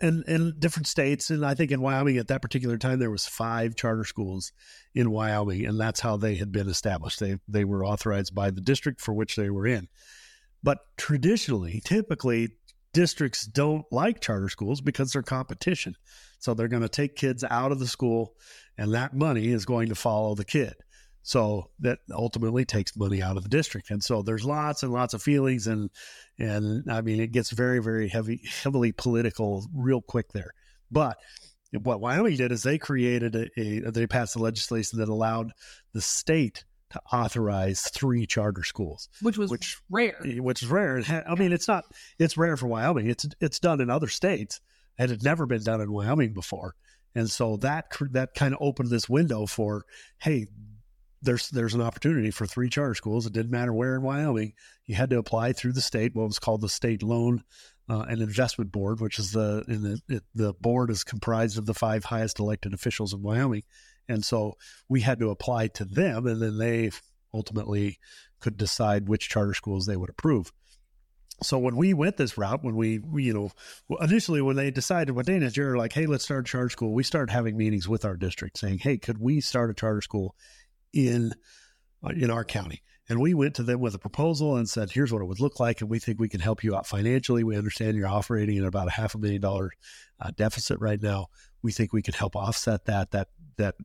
and 0.00 0.24
in 0.28 0.54
different 0.58 0.86
states 0.86 1.30
and 1.30 1.44
i 1.44 1.54
think 1.54 1.70
in 1.70 1.80
wyoming 1.80 2.18
at 2.18 2.28
that 2.28 2.42
particular 2.42 2.78
time 2.78 2.98
there 2.98 3.10
was 3.10 3.26
five 3.26 3.74
charter 3.74 4.04
schools 4.04 4.52
in 4.94 5.10
wyoming 5.10 5.64
and 5.64 5.78
that's 5.78 6.00
how 6.00 6.16
they 6.16 6.34
had 6.34 6.50
been 6.50 6.68
established. 6.68 7.20
They 7.20 7.38
they 7.46 7.64
were 7.64 7.84
authorized 7.84 8.34
by 8.34 8.50
the 8.50 8.60
district 8.60 9.00
for 9.00 9.12
which 9.12 9.36
they 9.36 9.50
were 9.50 9.66
in. 9.66 9.88
But 10.62 10.78
traditionally 10.96 11.80
typically 11.84 12.50
districts 12.92 13.46
don't 13.46 13.84
like 13.92 14.20
charter 14.20 14.48
schools 14.48 14.80
because 14.80 15.12
they're 15.12 15.22
competition. 15.22 15.94
So 16.40 16.54
they're 16.54 16.68
going 16.68 16.82
to 16.82 16.88
take 16.88 17.16
kids 17.16 17.44
out 17.44 17.70
of 17.70 17.78
the 17.78 17.86
school 17.86 18.34
and 18.76 18.94
that 18.94 19.14
money 19.14 19.48
is 19.48 19.66
going 19.66 19.88
to 19.90 19.94
follow 19.94 20.34
the 20.34 20.44
kid 20.44 20.74
so 21.28 21.68
that 21.80 21.98
ultimately 22.10 22.64
takes 22.64 22.96
money 22.96 23.20
out 23.20 23.36
of 23.36 23.42
the 23.42 23.50
district. 23.50 23.90
And 23.90 24.02
so 24.02 24.22
there's 24.22 24.46
lots 24.46 24.82
and 24.82 24.90
lots 24.90 25.12
of 25.12 25.22
feelings 25.22 25.66
and 25.66 25.90
and 26.38 26.90
I 26.90 27.02
mean 27.02 27.20
it 27.20 27.32
gets 27.32 27.50
very, 27.50 27.80
very 27.80 28.08
heavy 28.08 28.40
heavily 28.62 28.92
political 28.92 29.66
real 29.74 30.00
quick 30.00 30.32
there. 30.32 30.54
But 30.90 31.18
what 31.82 32.00
Wyoming 32.00 32.38
did 32.38 32.50
is 32.50 32.62
they 32.62 32.78
created 32.78 33.36
a, 33.36 33.60
a 33.60 33.90
they 33.90 34.06
passed 34.06 34.36
a 34.36 34.38
legislation 34.38 35.00
that 35.00 35.10
allowed 35.10 35.52
the 35.92 36.00
state 36.00 36.64
to 36.92 37.00
authorize 37.12 37.82
three 37.82 38.24
charter 38.26 38.64
schools, 38.64 39.10
which 39.20 39.36
was 39.36 39.50
which 39.50 39.76
rare. 39.90 40.16
Eh, 40.24 40.38
which 40.38 40.62
is 40.62 40.70
rare. 40.70 41.02
I 41.28 41.34
mean, 41.34 41.52
it's 41.52 41.68
not. 41.68 41.84
It's 42.18 42.38
rare 42.38 42.56
for 42.56 42.68
Wyoming. 42.68 43.06
It's 43.10 43.26
it's 43.38 43.58
done 43.58 43.82
in 43.82 43.90
other 43.90 44.08
states, 44.08 44.62
and 44.96 45.10
it's 45.10 45.22
never 45.22 45.44
been 45.44 45.62
done 45.62 45.82
in 45.82 45.92
Wyoming 45.92 46.32
before. 46.32 46.74
And 47.14 47.30
so 47.30 47.58
that 47.58 47.92
that 48.12 48.32
kind 48.34 48.54
of 48.54 48.60
opened 48.62 48.88
this 48.88 49.10
window 49.10 49.44
for, 49.44 49.84
hey, 50.18 50.46
there's 51.22 51.48
there's 51.50 51.74
an 51.74 51.80
opportunity 51.80 52.30
for 52.30 52.46
three 52.46 52.68
charter 52.68 52.94
schools. 52.94 53.26
It 53.26 53.32
didn't 53.32 53.50
matter 53.50 53.72
where 53.72 53.94
in 53.96 54.02
Wyoming. 54.02 54.52
You 54.86 54.94
had 54.94 55.10
to 55.10 55.18
apply 55.18 55.52
through 55.52 55.72
the 55.72 55.80
state, 55.80 56.14
what 56.14 56.26
was 56.26 56.38
called 56.38 56.60
the 56.60 56.68
State 56.68 57.02
Loan 57.02 57.42
uh, 57.88 58.06
and 58.08 58.20
Investment 58.20 58.72
Board, 58.72 59.00
which 59.00 59.18
is 59.18 59.32
the 59.32 59.64
the 59.66 60.00
it, 60.08 60.22
the 60.34 60.52
board 60.54 60.90
is 60.90 61.04
comprised 61.04 61.58
of 61.58 61.66
the 61.66 61.74
five 61.74 62.04
highest 62.04 62.38
elected 62.38 62.74
officials 62.74 63.12
in 63.12 63.22
Wyoming, 63.22 63.64
and 64.08 64.24
so 64.24 64.56
we 64.88 65.00
had 65.00 65.18
to 65.20 65.30
apply 65.30 65.68
to 65.68 65.84
them, 65.84 66.26
and 66.26 66.40
then 66.40 66.58
they 66.58 66.90
ultimately 67.34 67.98
could 68.40 68.56
decide 68.56 69.08
which 69.08 69.28
charter 69.28 69.54
schools 69.54 69.86
they 69.86 69.96
would 69.96 70.10
approve. 70.10 70.52
So 71.42 71.58
when 71.58 71.76
we 71.76 71.94
went 71.94 72.16
this 72.16 72.36
route, 72.36 72.64
when 72.64 72.74
we, 72.74 73.00
you 73.14 73.32
know, 73.32 73.98
initially 74.00 74.42
when 74.42 74.56
they 74.56 74.72
decided, 74.72 75.12
when 75.12 75.24
Dana 75.24 75.46
and 75.46 75.54
Jerry 75.54 75.70
were 75.70 75.78
like, 75.78 75.92
hey, 75.92 76.06
let's 76.06 76.24
start 76.24 76.48
a 76.48 76.50
charter 76.50 76.70
school, 76.70 76.92
we 76.92 77.04
started 77.04 77.32
having 77.32 77.56
meetings 77.56 77.88
with 77.88 78.04
our 78.04 78.16
district 78.16 78.58
saying, 78.58 78.78
hey, 78.78 78.98
could 78.98 79.18
we 79.18 79.40
start 79.40 79.70
a 79.70 79.74
charter 79.74 80.00
school 80.00 80.34
in 80.92 81.32
uh, 82.04 82.10
in 82.10 82.30
our 82.30 82.44
county. 82.44 82.82
And 83.10 83.20
we 83.20 83.32
went 83.32 83.54
to 83.54 83.62
them 83.62 83.80
with 83.80 83.94
a 83.94 83.98
proposal 83.98 84.56
and 84.56 84.68
said, 84.68 84.90
here's 84.90 85.10
what 85.10 85.22
it 85.22 85.24
would 85.24 85.40
look 85.40 85.58
like. 85.58 85.80
And 85.80 85.88
we 85.88 85.98
think 85.98 86.20
we 86.20 86.28
can 86.28 86.40
help 86.40 86.62
you 86.62 86.76
out 86.76 86.86
financially. 86.86 87.42
We 87.42 87.56
understand 87.56 87.96
you're 87.96 88.06
operating 88.06 88.58
at 88.58 88.64
about 88.66 88.88
a 88.88 88.92
half 88.92 89.14
a 89.14 89.18
million 89.18 89.40
dollar 89.40 89.70
uh, 90.20 90.30
deficit 90.36 90.78
right 90.78 91.00
now. 91.00 91.28
We 91.62 91.72
think 91.72 91.94
we 91.94 92.02
can 92.02 92.12
help 92.12 92.36
offset 92.36 92.84
that. 92.84 93.12
That, 93.12 93.28
that 93.56 93.76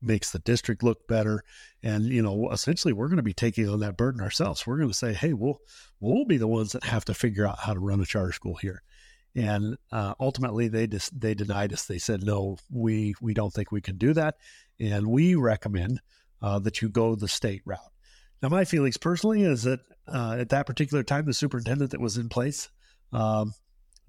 makes 0.00 0.32
the 0.32 0.40
district 0.40 0.82
look 0.82 1.06
better. 1.06 1.44
And, 1.80 2.06
you 2.06 2.22
know, 2.22 2.50
essentially 2.50 2.92
we're 2.92 3.06
going 3.06 3.18
to 3.18 3.22
be 3.22 3.32
taking 3.32 3.68
on 3.68 3.78
that 3.80 3.96
burden 3.96 4.20
ourselves. 4.20 4.66
We're 4.66 4.78
going 4.78 4.88
to 4.88 4.94
say, 4.94 5.14
hey, 5.14 5.32
we'll, 5.32 5.60
we'll 6.00 6.24
be 6.24 6.38
the 6.38 6.48
ones 6.48 6.72
that 6.72 6.82
have 6.82 7.04
to 7.04 7.14
figure 7.14 7.46
out 7.46 7.60
how 7.60 7.74
to 7.74 7.80
run 7.80 8.00
a 8.00 8.04
charter 8.04 8.32
school 8.32 8.56
here. 8.56 8.82
And 9.34 9.78
uh, 9.90 10.14
ultimately, 10.20 10.68
they 10.68 10.86
just 10.86 11.18
they 11.18 11.32
denied 11.32 11.72
us. 11.72 11.86
They 11.86 11.96
said, 11.96 12.22
no, 12.22 12.58
we 12.70 13.14
we 13.22 13.32
don't 13.32 13.50
think 13.50 13.72
we 13.72 13.80
can 13.80 13.96
do 13.96 14.12
that, 14.12 14.34
and 14.78 15.06
we 15.06 15.36
recommend 15.36 16.00
uh, 16.42 16.58
that 16.58 16.82
you 16.82 16.88
go 16.88 17.14
the 17.14 17.28
state 17.28 17.62
route. 17.64 17.78
Now, 18.42 18.48
my 18.48 18.64
feelings 18.64 18.96
personally 18.96 19.42
is 19.42 19.62
that 19.62 19.80
uh, 20.08 20.36
at 20.38 20.48
that 20.48 20.66
particular 20.66 21.02
time, 21.02 21.26
the 21.26 21.34
superintendent 21.34 21.92
that 21.92 22.00
was 22.00 22.16
in 22.16 22.28
place 22.28 22.68
um, 23.12 23.52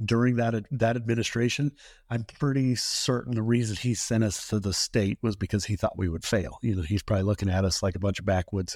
during 0.04 0.38
that 0.38 0.66
that 0.72 0.96
administration, 0.96 1.72
I'm 2.10 2.25
pretty 2.40 2.75
certain 2.75 3.36
the 3.36 3.44
reason 3.44 3.75
he 3.75 3.94
sent 3.94 4.24
us 4.24 4.48
to 4.48 4.60
the 4.60 4.74
state 4.74 5.20
was 5.22 5.36
because 5.36 5.66
he 5.66 5.75
thought 5.75 5.98
we 5.98 6.10
would 6.10 6.25
fail. 6.25 6.58
You 6.62 6.75
know, 6.75 6.82
he's 6.82 7.04
probably 7.04 7.24
looking 7.24 7.50
at 7.50 7.63
us 7.63 7.84
like 7.84 7.96
a 7.96 8.00
bunch 8.00 8.20
of 8.20 8.25
backwoods, 8.25 8.75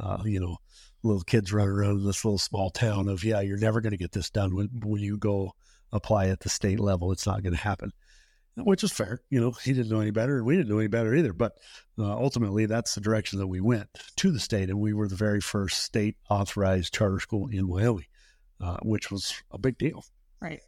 uh, 0.00 0.22
you 0.24 0.40
know, 0.40 0.56
little 1.02 1.22
kids 1.22 1.52
running 1.52 1.74
around 1.74 2.00
in 2.00 2.06
this 2.06 2.24
little 2.24 2.38
small 2.38 2.70
town 2.70 3.08
of, 3.08 3.22
yeah, 3.24 3.40
you're 3.40 3.58
never 3.58 3.82
going 3.82 3.92
to 3.92 3.98
get 3.98 4.12
this 4.12 4.30
done 4.30 4.56
when, 4.56 4.70
when 4.82 5.02
you 5.02 5.18
go 5.18 5.52
apply 5.92 6.28
at 6.28 6.40
the 6.40 6.48
state 6.48 6.80
level. 6.80 7.12
It's 7.12 7.26
not 7.26 7.42
going 7.42 7.54
to 7.54 7.60
happen, 7.60 7.92
which 8.56 8.84
is 8.84 8.92
fair. 8.92 9.20
You 9.30 9.40
know, 9.40 9.52
he 9.52 9.72
didn't 9.72 9.90
know 9.90 10.00
any 10.00 10.10
better 10.10 10.38
and 10.38 10.46
we 10.46 10.56
didn't 10.56 10.68
know 10.68 10.78
any 10.78 10.88
better 10.88 11.14
either. 11.14 11.32
But 11.32 11.56
uh, 11.98 12.12
ultimately, 12.12 12.66
that's 12.66 12.94
the 12.94 13.00
direction 13.00 13.38
that 13.38 13.46
we 13.46 13.60
went 13.60 13.88
to 14.16 14.30
the 14.30 14.40
state. 14.40 14.70
And 14.70 14.80
we 14.80 14.92
were 14.92 15.08
the 15.08 15.16
very 15.16 15.40
first 15.40 15.82
state 15.82 16.16
authorized 16.30 16.94
charter 16.94 17.20
school 17.20 17.48
in 17.50 17.68
Wyoming, 17.68 18.06
uh, 18.60 18.78
which 18.82 19.10
was 19.10 19.34
a 19.50 19.58
big 19.58 19.78
deal. 19.78 20.04
Right. 20.40 20.60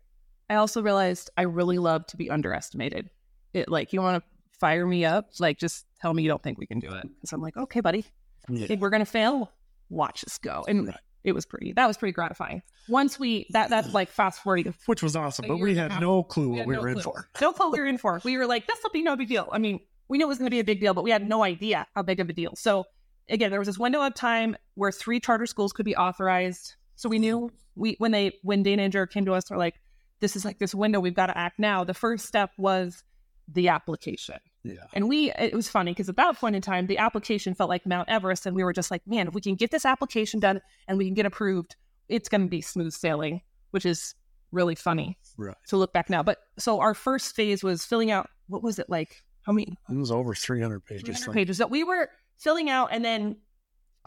I 0.48 0.56
also 0.56 0.82
realized 0.82 1.30
I 1.36 1.42
really 1.42 1.78
love 1.78 2.06
to 2.08 2.16
be 2.16 2.30
underestimated. 2.30 3.10
It 3.52 3.68
like, 3.68 3.92
you 3.92 4.00
want 4.00 4.22
to 4.22 4.58
fire 4.58 4.86
me 4.86 5.04
up? 5.04 5.30
Like, 5.38 5.58
just 5.58 5.86
tell 6.00 6.12
me 6.12 6.22
you 6.22 6.28
don't 6.28 6.42
think 6.42 6.58
we 6.58 6.66
can 6.66 6.80
do 6.80 6.92
it. 6.92 7.02
Because 7.02 7.32
I'm 7.32 7.40
like, 7.40 7.56
okay, 7.56 7.80
buddy. 7.80 8.04
Yeah. 8.48 8.76
We're 8.78 8.90
to 8.90 9.04
fail? 9.04 9.50
watch 9.88 10.24
us 10.24 10.38
go. 10.38 10.64
And 10.68 10.88
right. 10.88 10.96
It 11.26 11.34
was 11.34 11.44
pretty, 11.44 11.72
that 11.72 11.86
was 11.86 11.96
pretty 11.96 12.12
gratifying. 12.12 12.62
Once 12.88 13.18
we, 13.18 13.46
that, 13.50 13.68
that's 13.68 13.92
like 13.92 14.08
fast 14.08 14.42
forwarding. 14.42 14.72
Which 14.86 15.02
was 15.02 15.16
awesome, 15.16 15.46
but 15.48 15.58
we 15.58 15.74
had 15.74 16.00
no 16.00 16.22
clue 16.22 16.48
what 16.50 16.66
we 16.66 16.74
no 16.76 16.80
were 16.80 16.88
in 16.88 17.00
for. 17.00 17.28
No 17.40 17.52
clue 17.52 17.66
what 17.66 17.72
we 17.72 17.80
were 17.80 17.86
in 17.86 17.98
for. 17.98 18.20
We 18.24 18.38
were 18.38 18.46
like, 18.46 18.66
this 18.66 18.78
will 18.82 18.90
be 18.90 19.02
no 19.02 19.16
big 19.16 19.28
deal. 19.28 19.48
I 19.52 19.58
mean, 19.58 19.80
we 20.08 20.18
knew 20.18 20.24
it 20.24 20.28
was 20.28 20.38
going 20.38 20.46
to 20.46 20.54
be 20.54 20.60
a 20.60 20.64
big 20.64 20.80
deal, 20.80 20.94
but 20.94 21.02
we 21.02 21.10
had 21.10 21.28
no 21.28 21.42
idea 21.42 21.86
how 21.94 22.02
big 22.02 22.20
of 22.20 22.28
a 22.30 22.32
deal. 22.32 22.54
So 22.54 22.84
again, 23.28 23.50
there 23.50 23.58
was 23.58 23.66
this 23.66 23.78
window 23.78 24.00
of 24.00 24.14
time 24.14 24.56
where 24.74 24.92
three 24.92 25.18
charter 25.18 25.46
schools 25.46 25.72
could 25.72 25.84
be 25.84 25.96
authorized. 25.96 26.76
So 26.94 27.08
we 27.08 27.18
knew 27.18 27.50
we, 27.74 27.96
when 27.98 28.12
they, 28.12 28.38
when 28.42 28.62
Dana 28.62 28.84
and 28.84 28.92
Jared 28.92 29.10
came 29.10 29.24
to 29.24 29.34
us, 29.34 29.46
they're 29.48 29.58
like, 29.58 29.74
this 30.20 30.36
is 30.36 30.44
like 30.44 30.60
this 30.60 30.74
window, 30.74 31.00
we've 31.00 31.12
got 31.12 31.26
to 31.26 31.36
act 31.36 31.58
now. 31.58 31.82
The 31.82 31.92
first 31.92 32.26
step 32.26 32.50
was 32.56 33.02
the 33.48 33.68
application. 33.68 34.36
Yeah. 34.66 34.84
And 34.92 35.08
we, 35.08 35.30
it 35.32 35.54
was 35.54 35.68
funny 35.68 35.92
because 35.92 36.08
at 36.08 36.16
that 36.16 36.36
point 36.36 36.56
in 36.56 36.62
time, 36.62 36.86
the 36.86 36.98
application 36.98 37.54
felt 37.54 37.70
like 37.70 37.86
Mount 37.86 38.08
Everest. 38.08 38.46
And 38.46 38.56
we 38.56 38.64
were 38.64 38.72
just 38.72 38.90
like, 38.90 39.06
man, 39.06 39.28
if 39.28 39.34
we 39.34 39.40
can 39.40 39.54
get 39.54 39.70
this 39.70 39.84
application 39.84 40.40
done 40.40 40.60
and 40.88 40.98
we 40.98 41.04
can 41.06 41.14
get 41.14 41.26
approved, 41.26 41.76
it's 42.08 42.28
going 42.28 42.42
to 42.42 42.48
be 42.48 42.60
smooth 42.60 42.92
sailing, 42.92 43.42
which 43.70 43.86
is 43.86 44.14
really 44.52 44.74
funny 44.74 45.18
right. 45.36 45.56
to 45.68 45.76
look 45.76 45.92
back 45.92 46.10
now. 46.10 46.22
But 46.22 46.38
so 46.58 46.80
our 46.80 46.94
first 46.94 47.34
phase 47.34 47.62
was 47.62 47.84
filling 47.84 48.10
out, 48.10 48.28
what 48.48 48.62
was 48.62 48.78
it 48.78 48.88
like? 48.88 49.22
How 49.42 49.52
many? 49.52 49.76
It 49.88 49.96
was 49.96 50.10
over 50.10 50.34
300 50.34 50.84
pages. 50.84 51.04
300 51.04 51.32
pages 51.32 51.58
that 51.58 51.70
we 51.70 51.84
were 51.84 52.08
filling 52.38 52.68
out. 52.68 52.88
And 52.90 53.04
then 53.04 53.36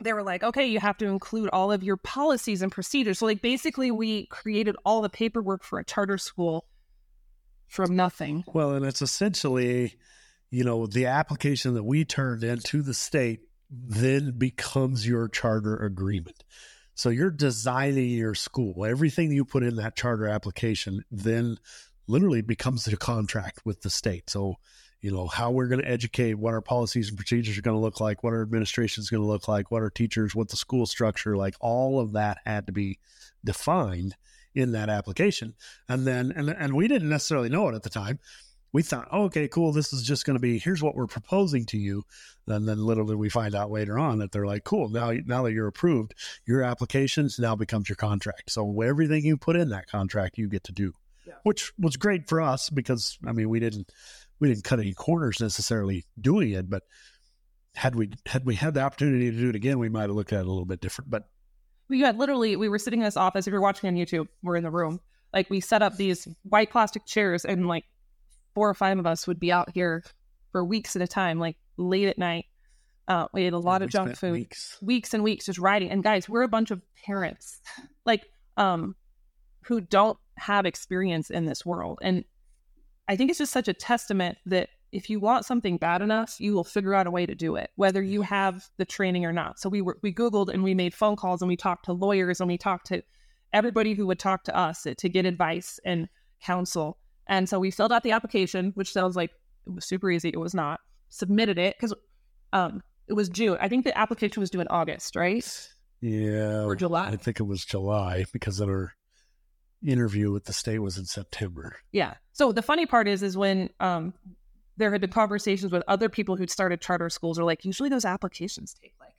they 0.01 0.13
were 0.13 0.23
like, 0.23 0.43
okay, 0.43 0.65
you 0.65 0.79
have 0.79 0.97
to 0.97 1.05
include 1.05 1.49
all 1.51 1.71
of 1.71 1.83
your 1.83 1.97
policies 1.97 2.61
and 2.61 2.71
procedures. 2.71 3.19
So, 3.19 3.25
like, 3.25 3.41
basically, 3.41 3.91
we 3.91 4.27
created 4.27 4.75
all 4.85 5.01
the 5.01 5.09
paperwork 5.09 5.63
for 5.63 5.79
a 5.79 5.83
charter 5.83 6.17
school 6.17 6.65
from 7.67 7.95
nothing. 7.95 8.43
Well, 8.47 8.71
and 8.71 8.85
it's 8.85 9.01
essentially 9.01 9.95
you 10.51 10.63
know, 10.63 10.87
the 10.87 11.05
application 11.05 11.75
that 11.75 11.83
we 11.83 12.05
turned 12.05 12.43
into 12.43 12.81
the 12.81 12.93
state 12.93 13.41
then 13.69 14.31
becomes 14.37 15.07
your 15.07 15.27
charter 15.27 15.75
agreement. 15.75 16.43
So 16.95 17.09
you're 17.09 17.31
designing 17.31 18.09
your 18.09 18.35
school. 18.35 18.85
Everything 18.85 19.31
you 19.31 19.45
put 19.45 19.63
in 19.63 19.77
that 19.77 19.95
charter 19.95 20.27
application 20.27 21.05
then 21.11 21.57
literally 22.07 22.41
becomes 22.41 22.87
a 22.87 22.97
contract 22.97 23.61
with 23.63 23.81
the 23.81 23.89
state. 23.89 24.29
So, 24.29 24.55
you 25.01 25.11
know, 25.11 25.27
how 25.27 25.51
we're 25.51 25.67
going 25.67 25.81
to 25.81 25.89
educate, 25.89 26.33
what 26.33 26.53
our 26.53 26.61
policies 26.61 27.09
and 27.09 27.17
procedures 27.17 27.57
are 27.57 27.61
going 27.61 27.77
to 27.77 27.81
look 27.81 28.01
like, 28.01 28.23
what 28.23 28.33
our 28.33 28.41
administration 28.41 29.01
is 29.01 29.09
going 29.09 29.21
to 29.21 29.29
look 29.29 29.47
like, 29.47 29.71
what 29.71 29.83
our 29.83 29.91
teachers, 29.91 30.35
what 30.35 30.49
the 30.49 30.57
school 30.57 30.85
structure, 30.85 31.37
like 31.37 31.55
all 31.61 31.99
of 31.99 32.13
that 32.13 32.39
had 32.45 32.65
to 32.65 32.73
be 32.73 32.99
defined 33.45 34.15
in 34.55 34.71
that 34.71 34.89
application. 34.89 35.53
And 35.87 36.05
then, 36.05 36.33
and, 36.35 36.49
and 36.49 36.73
we 36.73 36.87
didn't 36.87 37.09
necessarily 37.09 37.49
know 37.49 37.69
it 37.69 37.75
at 37.75 37.83
the 37.83 37.89
time 37.89 38.19
we 38.71 38.83
thought, 38.83 39.07
oh, 39.11 39.23
okay, 39.23 39.47
cool. 39.47 39.71
This 39.71 39.93
is 39.93 40.03
just 40.03 40.25
going 40.25 40.35
to 40.35 40.41
be 40.41 40.59
here's 40.59 40.83
what 40.83 40.95
we're 40.95 41.07
proposing 41.07 41.65
to 41.67 41.77
you. 41.77 42.03
And 42.47 42.67
then 42.67 42.83
literally 42.83 43.15
we 43.15 43.29
find 43.29 43.55
out 43.55 43.71
later 43.71 43.97
on 43.97 44.19
that 44.19 44.31
they're 44.31 44.45
like, 44.45 44.63
cool. 44.63 44.89
Now, 44.89 45.11
now 45.25 45.43
that 45.43 45.53
you're 45.53 45.67
approved, 45.67 46.13
your 46.45 46.63
applications 46.63 47.39
now 47.39 47.55
becomes 47.55 47.89
your 47.89 47.95
contract. 47.95 48.51
So 48.51 48.81
everything 48.81 49.25
you 49.25 49.37
put 49.37 49.55
in 49.55 49.69
that 49.69 49.87
contract, 49.87 50.37
you 50.37 50.47
get 50.47 50.63
to 50.65 50.71
do, 50.71 50.93
yeah. 51.25 51.35
which 51.43 51.71
was 51.77 51.97
great 51.97 52.27
for 52.27 52.41
us 52.41 52.69
because 52.69 53.17
I 53.25 53.31
mean 53.31 53.49
we 53.49 53.59
didn't 53.59 53.91
we 54.39 54.49
didn't 54.49 54.63
cut 54.63 54.79
any 54.79 54.93
corners 54.93 55.39
necessarily 55.39 56.05
doing 56.19 56.51
it, 56.51 56.69
but 56.69 56.83
had 57.75 57.95
we 57.95 58.11
had 58.25 58.45
we 58.45 58.55
had 58.55 58.73
the 58.73 58.81
opportunity 58.81 59.31
to 59.31 59.37
do 59.37 59.49
it 59.49 59.55
again, 59.55 59.79
we 59.79 59.89
might 59.89 60.03
have 60.03 60.11
looked 60.11 60.33
at 60.33 60.39
it 60.39 60.45
a 60.45 60.49
little 60.49 60.65
bit 60.65 60.81
different. 60.81 61.09
But 61.09 61.29
we 61.87 62.01
had 62.01 62.17
literally 62.17 62.55
we 62.55 62.69
were 62.69 62.79
sitting 62.79 62.99
in 62.99 63.05
this 63.05 63.17
office. 63.17 63.47
If 63.47 63.51
you're 63.51 63.61
watching 63.61 63.87
on 63.87 63.95
YouTube, 63.95 64.27
we're 64.43 64.55
in 64.55 64.63
the 64.63 64.71
room. 64.71 64.99
Like 65.33 65.49
we 65.49 65.59
set 65.59 65.81
up 65.81 65.97
these 65.97 66.27
white 66.43 66.71
plastic 66.71 67.05
chairs 67.05 67.45
and 67.45 67.67
like 67.67 67.85
four 68.59 68.69
or 68.69 68.73
five 68.73 68.99
of 68.99 69.07
us 69.07 69.25
would 69.25 69.39
be 69.39 69.53
out 69.53 69.69
here 69.73 70.03
for 70.51 70.65
weeks 70.65 70.93
at 70.97 71.01
a 71.01 71.07
time, 71.07 71.39
like 71.39 71.55
late 71.77 72.09
at 72.09 72.17
night. 72.17 72.43
Uh, 73.07 73.25
we 73.33 73.43
ate 73.43 73.53
a 73.53 73.57
lot 73.57 73.79
yeah, 73.79 73.85
of 73.85 73.89
junk 73.89 74.17
food, 74.17 74.33
weeks. 74.33 74.77
weeks 74.81 75.13
and 75.13 75.23
weeks 75.23 75.45
just 75.45 75.59
riding. 75.59 75.89
And 75.89 76.03
guys, 76.03 76.27
we're 76.27 76.41
a 76.41 76.49
bunch 76.49 76.69
of 76.69 76.81
parents, 77.05 77.61
like, 78.05 78.21
um, 78.57 78.97
who 79.61 79.79
don't 79.79 80.17
have 80.37 80.65
experience 80.65 81.29
in 81.29 81.45
this 81.45 81.65
world. 81.65 81.99
And 82.01 82.25
I 83.07 83.15
think 83.15 83.29
it's 83.29 83.39
just 83.39 83.53
such 83.53 83.69
a 83.69 83.73
testament 83.73 84.37
that 84.45 84.67
if 84.91 85.09
you 85.09 85.21
want 85.21 85.45
something 85.45 85.77
bad 85.77 86.01
enough, 86.01 86.35
you 86.41 86.53
will 86.53 86.65
figure 86.65 86.93
out 86.93 87.07
a 87.07 87.11
way 87.11 87.25
to 87.25 87.35
do 87.35 87.55
it, 87.55 87.69
whether 87.77 88.03
you 88.03 88.23
have 88.23 88.67
the 88.75 88.83
training 88.83 89.23
or 89.23 89.31
not. 89.31 89.57
So 89.57 89.69
we 89.69 89.81
were 89.81 89.99
we 90.03 90.13
Googled 90.13 90.49
and 90.49 90.65
we 90.65 90.73
made 90.73 90.93
phone 90.93 91.15
calls 91.15 91.41
and 91.41 91.47
we 91.47 91.55
talked 91.55 91.85
to 91.85 91.93
lawyers 91.93 92.41
and 92.41 92.49
we 92.49 92.57
talked 92.57 92.87
to 92.87 93.03
everybody 93.53 93.93
who 93.93 94.05
would 94.07 94.19
talk 94.19 94.43
to 94.43 94.57
us 94.57 94.85
to 94.97 95.07
get 95.07 95.25
advice 95.25 95.79
and 95.85 96.09
counsel. 96.41 96.97
And 97.29 97.47
so 97.47 97.59
we 97.59 97.71
filled 97.71 97.93
out 97.93 98.03
the 98.03 98.11
application, 98.11 98.71
which 98.73 98.91
sounds 98.91 99.15
like 99.15 99.31
it 99.65 99.73
was 99.73 99.85
super 99.85 100.11
easy. 100.11 100.29
It 100.29 100.39
was 100.39 100.53
not. 100.53 100.81
Submitted 101.09 101.57
it 101.57 101.75
because 101.77 101.93
um, 102.51 102.83
it 103.07 103.13
was 103.13 103.29
June. 103.29 103.57
I 103.61 103.69
think 103.69 103.85
the 103.85 103.97
application 103.97 104.41
was 104.41 104.49
due 104.49 104.59
in 104.59 104.67
August, 104.67 105.15
right? 105.15 105.69
Yeah. 106.01 106.63
Or 106.63 106.75
July. 106.75 107.07
I 107.07 107.15
think 107.15 107.39
it 107.39 107.43
was 107.43 107.63
July 107.63 108.25
because 108.33 108.59
our 108.59 108.93
interview 109.85 110.31
with 110.31 110.45
the 110.45 110.53
state 110.53 110.79
was 110.79 110.97
in 110.97 111.05
September. 111.05 111.77
Yeah. 111.91 112.15
So 112.33 112.51
the 112.51 112.61
funny 112.61 112.85
part 112.85 113.07
is, 113.07 113.23
is 113.23 113.37
when 113.37 113.69
um, 113.79 114.13
there 114.77 114.91
had 114.91 115.01
been 115.01 115.11
conversations 115.11 115.71
with 115.71 115.83
other 115.87 116.09
people 116.09 116.35
who'd 116.35 116.49
started 116.49 116.81
charter 116.81 117.09
schools, 117.09 117.37
are 117.37 117.43
like, 117.43 117.63
usually 117.63 117.89
those 117.89 118.05
applications 118.05 118.73
take 118.73 118.93
like 118.99 119.13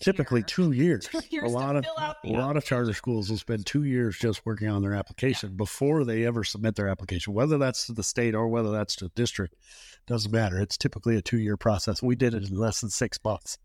typically 0.00 0.42
two 0.46 0.72
years. 0.72 1.06
two 1.06 1.20
years. 1.30 1.50
a 1.50 1.54
lot 1.54 1.76
of 1.76 1.84
a 2.24 2.28
lot 2.28 2.56
of 2.56 2.64
charter 2.64 2.92
schools 2.92 3.30
will 3.30 3.38
spend 3.38 3.66
two 3.66 3.84
years 3.84 4.18
just 4.18 4.44
working 4.44 4.68
on 4.68 4.82
their 4.82 4.94
application 4.94 5.50
yeah. 5.50 5.56
before 5.56 6.04
they 6.04 6.24
ever 6.26 6.44
submit 6.44 6.76
their 6.76 6.88
application, 6.88 7.32
whether 7.32 7.58
that's 7.58 7.86
to 7.86 7.92
the 7.92 8.02
state 8.02 8.34
or 8.34 8.48
whether 8.48 8.70
that's 8.70 8.96
to 8.96 9.04
the 9.04 9.12
district. 9.14 9.54
Doesn't 10.06 10.32
matter. 10.32 10.58
It's 10.60 10.76
typically 10.76 11.16
a 11.16 11.22
two 11.22 11.38
year 11.38 11.56
process. 11.56 12.02
We 12.02 12.16
did 12.16 12.34
it 12.34 12.48
in 12.48 12.56
less 12.56 12.80
than 12.80 12.90
six 12.90 13.18
months. 13.24 13.58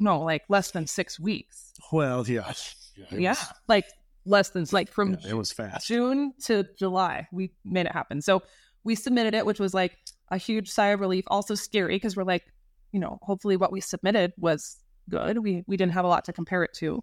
No, 0.00 0.20
like 0.20 0.44
less 0.48 0.70
than 0.70 0.86
six 0.86 1.18
weeks. 1.18 1.72
Well, 1.92 2.26
yeah, 2.28 2.52
yeah, 2.96 3.18
yeah. 3.18 3.36
like 3.66 3.86
less 4.24 4.50
than 4.50 4.66
like 4.72 4.90
from 4.90 5.18
yeah, 5.20 5.30
it 5.30 5.36
was 5.36 5.50
fast 5.52 5.88
June 5.88 6.32
to 6.44 6.64
July. 6.78 7.26
We 7.32 7.52
made 7.64 7.86
it 7.86 7.92
happen. 7.92 8.22
So 8.22 8.42
we 8.84 8.94
submitted 8.94 9.34
it, 9.34 9.44
which 9.44 9.58
was 9.58 9.74
like 9.74 9.96
a 10.30 10.36
huge 10.36 10.70
sigh 10.70 10.88
of 10.88 11.00
relief. 11.00 11.24
Also 11.28 11.54
scary 11.54 11.96
because 11.96 12.16
we're 12.16 12.24
like, 12.24 12.44
you 12.92 13.00
know, 13.00 13.18
hopefully 13.22 13.56
what 13.56 13.72
we 13.72 13.80
submitted 13.80 14.32
was 14.38 14.78
good. 15.08 15.38
We 15.38 15.64
we 15.66 15.76
didn't 15.76 15.92
have 15.92 16.04
a 16.04 16.08
lot 16.08 16.24
to 16.26 16.32
compare 16.32 16.62
it 16.62 16.72
to. 16.74 17.02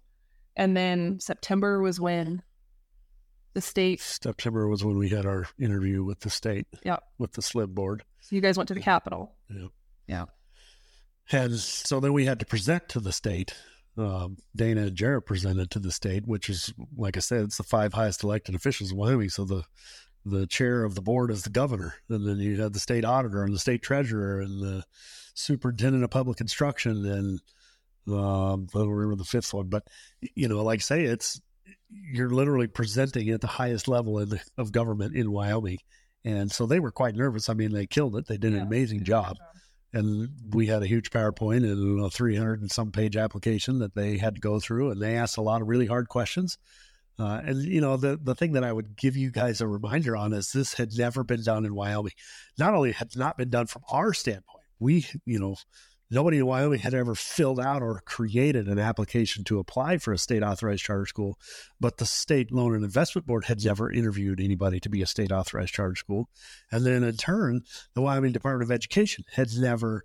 And 0.56 0.76
then 0.76 1.20
September 1.20 1.82
was 1.82 2.00
when 2.00 2.42
the 3.54 3.60
state 3.60 4.00
September 4.00 4.68
was 4.68 4.84
when 4.84 4.96
we 4.98 5.08
had 5.08 5.26
our 5.26 5.46
interview 5.58 6.04
with 6.04 6.20
the 6.20 6.30
state. 6.30 6.66
Yeah. 6.84 6.98
With 7.18 7.32
the 7.32 7.42
SLIB 7.42 7.68
board. 7.68 8.02
So 8.20 8.36
you 8.36 8.42
guys 8.42 8.56
went 8.56 8.68
to 8.68 8.74
the 8.74 8.80
Capitol. 8.80 9.34
Yeah. 9.48 9.68
Yeah. 10.06 10.24
And 11.32 11.58
so 11.58 12.00
then 12.00 12.12
we 12.12 12.26
had 12.26 12.38
to 12.40 12.46
present 12.46 12.88
to 12.90 13.00
the 13.00 13.12
state. 13.12 13.54
Um, 13.98 14.36
Dana 14.54 14.82
and 14.82 14.94
Jared 14.94 15.26
presented 15.26 15.70
to 15.70 15.78
the 15.78 15.90
state, 15.90 16.26
which 16.26 16.50
is, 16.50 16.72
like 16.96 17.16
I 17.16 17.20
said, 17.20 17.44
it's 17.44 17.56
the 17.56 17.62
five 17.62 17.94
highest 17.94 18.22
elected 18.22 18.54
officials 18.54 18.92
in 18.92 18.98
Wyoming. 18.98 19.30
So 19.30 19.44
the 19.44 19.64
the 20.26 20.46
chair 20.46 20.84
of 20.84 20.94
the 20.96 21.02
board 21.02 21.30
is 21.30 21.44
the 21.44 21.50
governor, 21.50 21.94
and 22.08 22.26
then 22.26 22.38
you 22.38 22.60
had 22.60 22.72
the 22.72 22.80
state 22.80 23.04
auditor 23.04 23.44
and 23.44 23.54
the 23.54 23.60
state 23.60 23.80
treasurer 23.80 24.40
and 24.40 24.60
the 24.60 24.84
superintendent 25.34 26.02
of 26.02 26.10
public 26.10 26.40
instruction 26.40 27.06
and 27.06 27.40
um, 28.08 28.68
I 28.74 28.78
don't 28.78 28.88
remember 28.88 29.16
the 29.16 29.24
fifth 29.24 29.52
one, 29.52 29.68
but 29.68 29.86
you 30.34 30.48
know, 30.48 30.62
like 30.62 30.80
I 30.80 30.82
say, 30.82 31.04
it's 31.04 31.40
you're 31.90 32.30
literally 32.30 32.66
presenting 32.66 33.30
at 33.30 33.40
the 33.40 33.46
highest 33.46 33.88
level 33.88 34.14
the, 34.24 34.40
of 34.56 34.72
government 34.72 35.16
in 35.16 35.30
Wyoming, 35.30 35.78
and 36.24 36.50
so 36.50 36.66
they 36.66 36.80
were 36.80 36.90
quite 36.92 37.14
nervous. 37.14 37.48
I 37.48 37.54
mean, 37.54 37.72
they 37.72 37.86
killed 37.86 38.16
it. 38.16 38.26
They 38.26 38.38
did 38.38 38.52
yeah, 38.52 38.60
an 38.60 38.66
amazing 38.66 39.04
job. 39.04 39.36
job. 39.36 39.46
And 39.92 40.28
we 40.50 40.66
had 40.66 40.82
a 40.82 40.86
huge 40.86 41.10
PowerPoint 41.10 41.64
and 41.64 42.04
a 42.04 42.10
300 42.10 42.60
and 42.60 42.70
some 42.70 42.92
page 42.92 43.16
application 43.16 43.78
that 43.78 43.94
they 43.94 44.18
had 44.18 44.34
to 44.34 44.40
go 44.40 44.60
through, 44.60 44.90
and 44.90 45.00
they 45.00 45.16
asked 45.16 45.38
a 45.38 45.42
lot 45.42 45.62
of 45.62 45.68
really 45.68 45.86
hard 45.86 46.08
questions. 46.08 46.58
Uh, 47.18 47.40
and 47.44 47.62
you 47.62 47.80
know 47.80 47.96
the 47.96 48.18
the 48.22 48.34
thing 48.34 48.52
that 48.52 48.64
I 48.64 48.72
would 48.72 48.94
give 48.94 49.16
you 49.16 49.30
guys 49.30 49.60
a 49.60 49.66
reminder 49.66 50.16
on 50.16 50.34
is 50.34 50.52
this 50.52 50.74
had 50.74 50.90
never 50.98 51.24
been 51.24 51.42
done 51.42 51.64
in 51.64 51.74
Wyoming. 51.74 52.12
Not 52.58 52.74
only 52.74 52.92
had 52.92 53.08
it 53.08 53.16
not 53.16 53.38
been 53.38 53.48
done 53.48 53.66
from 53.66 53.82
our 53.90 54.12
standpoint, 54.12 54.66
we 54.78 55.06
you 55.24 55.38
know 55.38 55.56
Nobody 56.08 56.38
in 56.38 56.46
Wyoming 56.46 56.78
had 56.78 56.94
ever 56.94 57.16
filled 57.16 57.58
out 57.58 57.82
or 57.82 58.00
created 58.04 58.68
an 58.68 58.78
application 58.78 59.42
to 59.44 59.58
apply 59.58 59.98
for 59.98 60.12
a 60.12 60.18
state 60.18 60.42
authorized 60.42 60.84
charter 60.84 61.06
school, 61.06 61.36
but 61.80 61.96
the 61.96 62.06
state 62.06 62.52
loan 62.52 62.74
and 62.74 62.84
investment 62.84 63.26
board 63.26 63.46
had 63.46 63.64
never 63.64 63.90
interviewed 63.90 64.40
anybody 64.40 64.78
to 64.80 64.88
be 64.88 65.02
a 65.02 65.06
state 65.06 65.32
authorized 65.32 65.74
charter 65.74 65.96
school. 65.96 66.28
And 66.70 66.86
then 66.86 67.02
in 67.02 67.16
turn, 67.16 67.62
the 67.94 68.02
Wyoming 68.02 68.32
Department 68.32 68.70
of 68.70 68.74
Education 68.74 69.24
had 69.32 69.48
never 69.56 70.04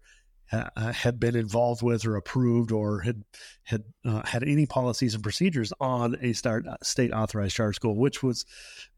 had 0.52 1.20
been 1.20 1.36
involved 1.36 1.82
with 1.82 2.06
or 2.06 2.18
approved 2.18 2.72
or 2.72 3.00
had 3.00 3.24
had 3.64 3.84
uh, 4.04 4.22
had 4.26 4.44
any 4.44 4.66
policies 4.66 5.14
and 5.14 5.24
procedures 5.24 5.72
on 5.80 6.18
a 6.22 6.34
start, 6.34 6.68
uh, 6.68 6.76
state 6.84 7.14
authorized 7.14 7.56
charter 7.56 7.74
school, 7.74 7.96
which 7.96 8.22
was, 8.22 8.46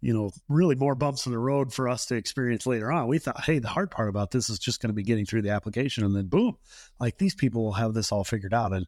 you 0.01 0.13
know, 0.13 0.31
really 0.49 0.75
more 0.75 0.95
bumps 0.95 1.27
in 1.27 1.31
the 1.31 1.37
road 1.37 1.71
for 1.71 1.87
us 1.87 2.07
to 2.07 2.15
experience 2.15 2.65
later 2.65 2.91
on. 2.91 3.07
We 3.07 3.19
thought, 3.19 3.43
hey, 3.43 3.59
the 3.59 3.67
hard 3.67 3.91
part 3.91 4.09
about 4.09 4.31
this 4.31 4.49
is 4.49 4.57
just 4.57 4.81
going 4.81 4.89
to 4.89 4.95
be 4.95 5.03
getting 5.03 5.25
through 5.25 5.43
the 5.43 5.51
application, 5.51 6.03
and 6.03 6.15
then 6.15 6.25
boom, 6.25 6.57
like 6.99 7.17
these 7.17 7.35
people 7.35 7.63
will 7.63 7.73
have 7.73 7.93
this 7.93 8.11
all 8.11 8.23
figured 8.23 8.53
out, 8.53 8.73
and 8.73 8.87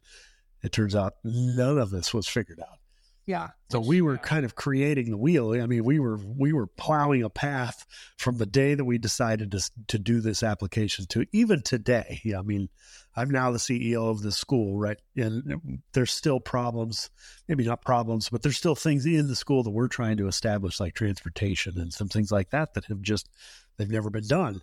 it 0.64 0.72
turns 0.72 0.96
out 0.96 1.14
none 1.24 1.78
of 1.78 1.92
this 1.92 2.14
was 2.14 2.28
figured 2.28 2.60
out. 2.60 2.80
Yeah. 3.26 3.50
So 3.72 3.80
we 3.80 4.02
were 4.02 4.18
kind 4.18 4.46
of 4.46 4.54
creating 4.54 5.10
the 5.10 5.18
wheel. 5.18 5.60
I 5.60 5.66
mean, 5.66 5.84
we 5.84 6.00
were 6.00 6.18
we 6.18 6.54
were 6.54 6.68
plowing 6.68 7.24
a 7.24 7.30
path 7.30 7.86
from 8.18 8.38
the 8.38 8.46
day 8.46 8.76
that 8.76 8.86
we 8.86 9.00
decided 9.00 9.52
to 9.52 9.72
to 9.88 9.98
do 9.98 10.22
this 10.22 10.44
application 10.44 11.08
to 11.08 11.26
even 11.32 11.64
today. 11.64 12.22
Yeah, 12.24 12.40
I 12.40 12.44
mean, 12.44 12.70
I'm 13.16 13.32
now 13.32 13.52
the 13.52 13.58
CEO 13.58 14.12
of 14.12 14.22
the 14.22 14.32
school, 14.32 14.78
right? 14.78 14.98
And 15.16 15.82
there's 15.94 16.12
still 16.12 16.40
problems, 16.40 17.10
maybe 17.48 17.66
not 17.66 17.82
problems, 17.82 18.30
but 18.30 18.44
there's 18.44 18.58
still 18.58 18.76
things 18.76 19.06
in 19.08 19.28
the 19.28 19.36
school 19.36 19.64
that 19.64 19.72
we're 19.72 19.88
trying 19.88 20.18
to 20.18 20.28
establish, 20.28 20.80
like 20.80 20.94
transportation 20.94 21.80
and 21.80 21.92
some 21.92 22.10
things 22.10 22.32
like 22.32 22.52
that, 22.52 22.76
that 22.76 22.86
have 22.86 23.02
just 23.02 23.28
they've 23.78 23.90
never 23.90 24.12
been 24.12 24.28
done 24.28 24.62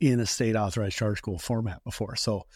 in 0.00 0.20
a 0.20 0.26
state 0.26 0.54
authorized 0.54 0.96
charter 0.96 1.16
school 1.16 1.38
format 1.38 1.82
before. 1.82 2.14
So 2.14 2.46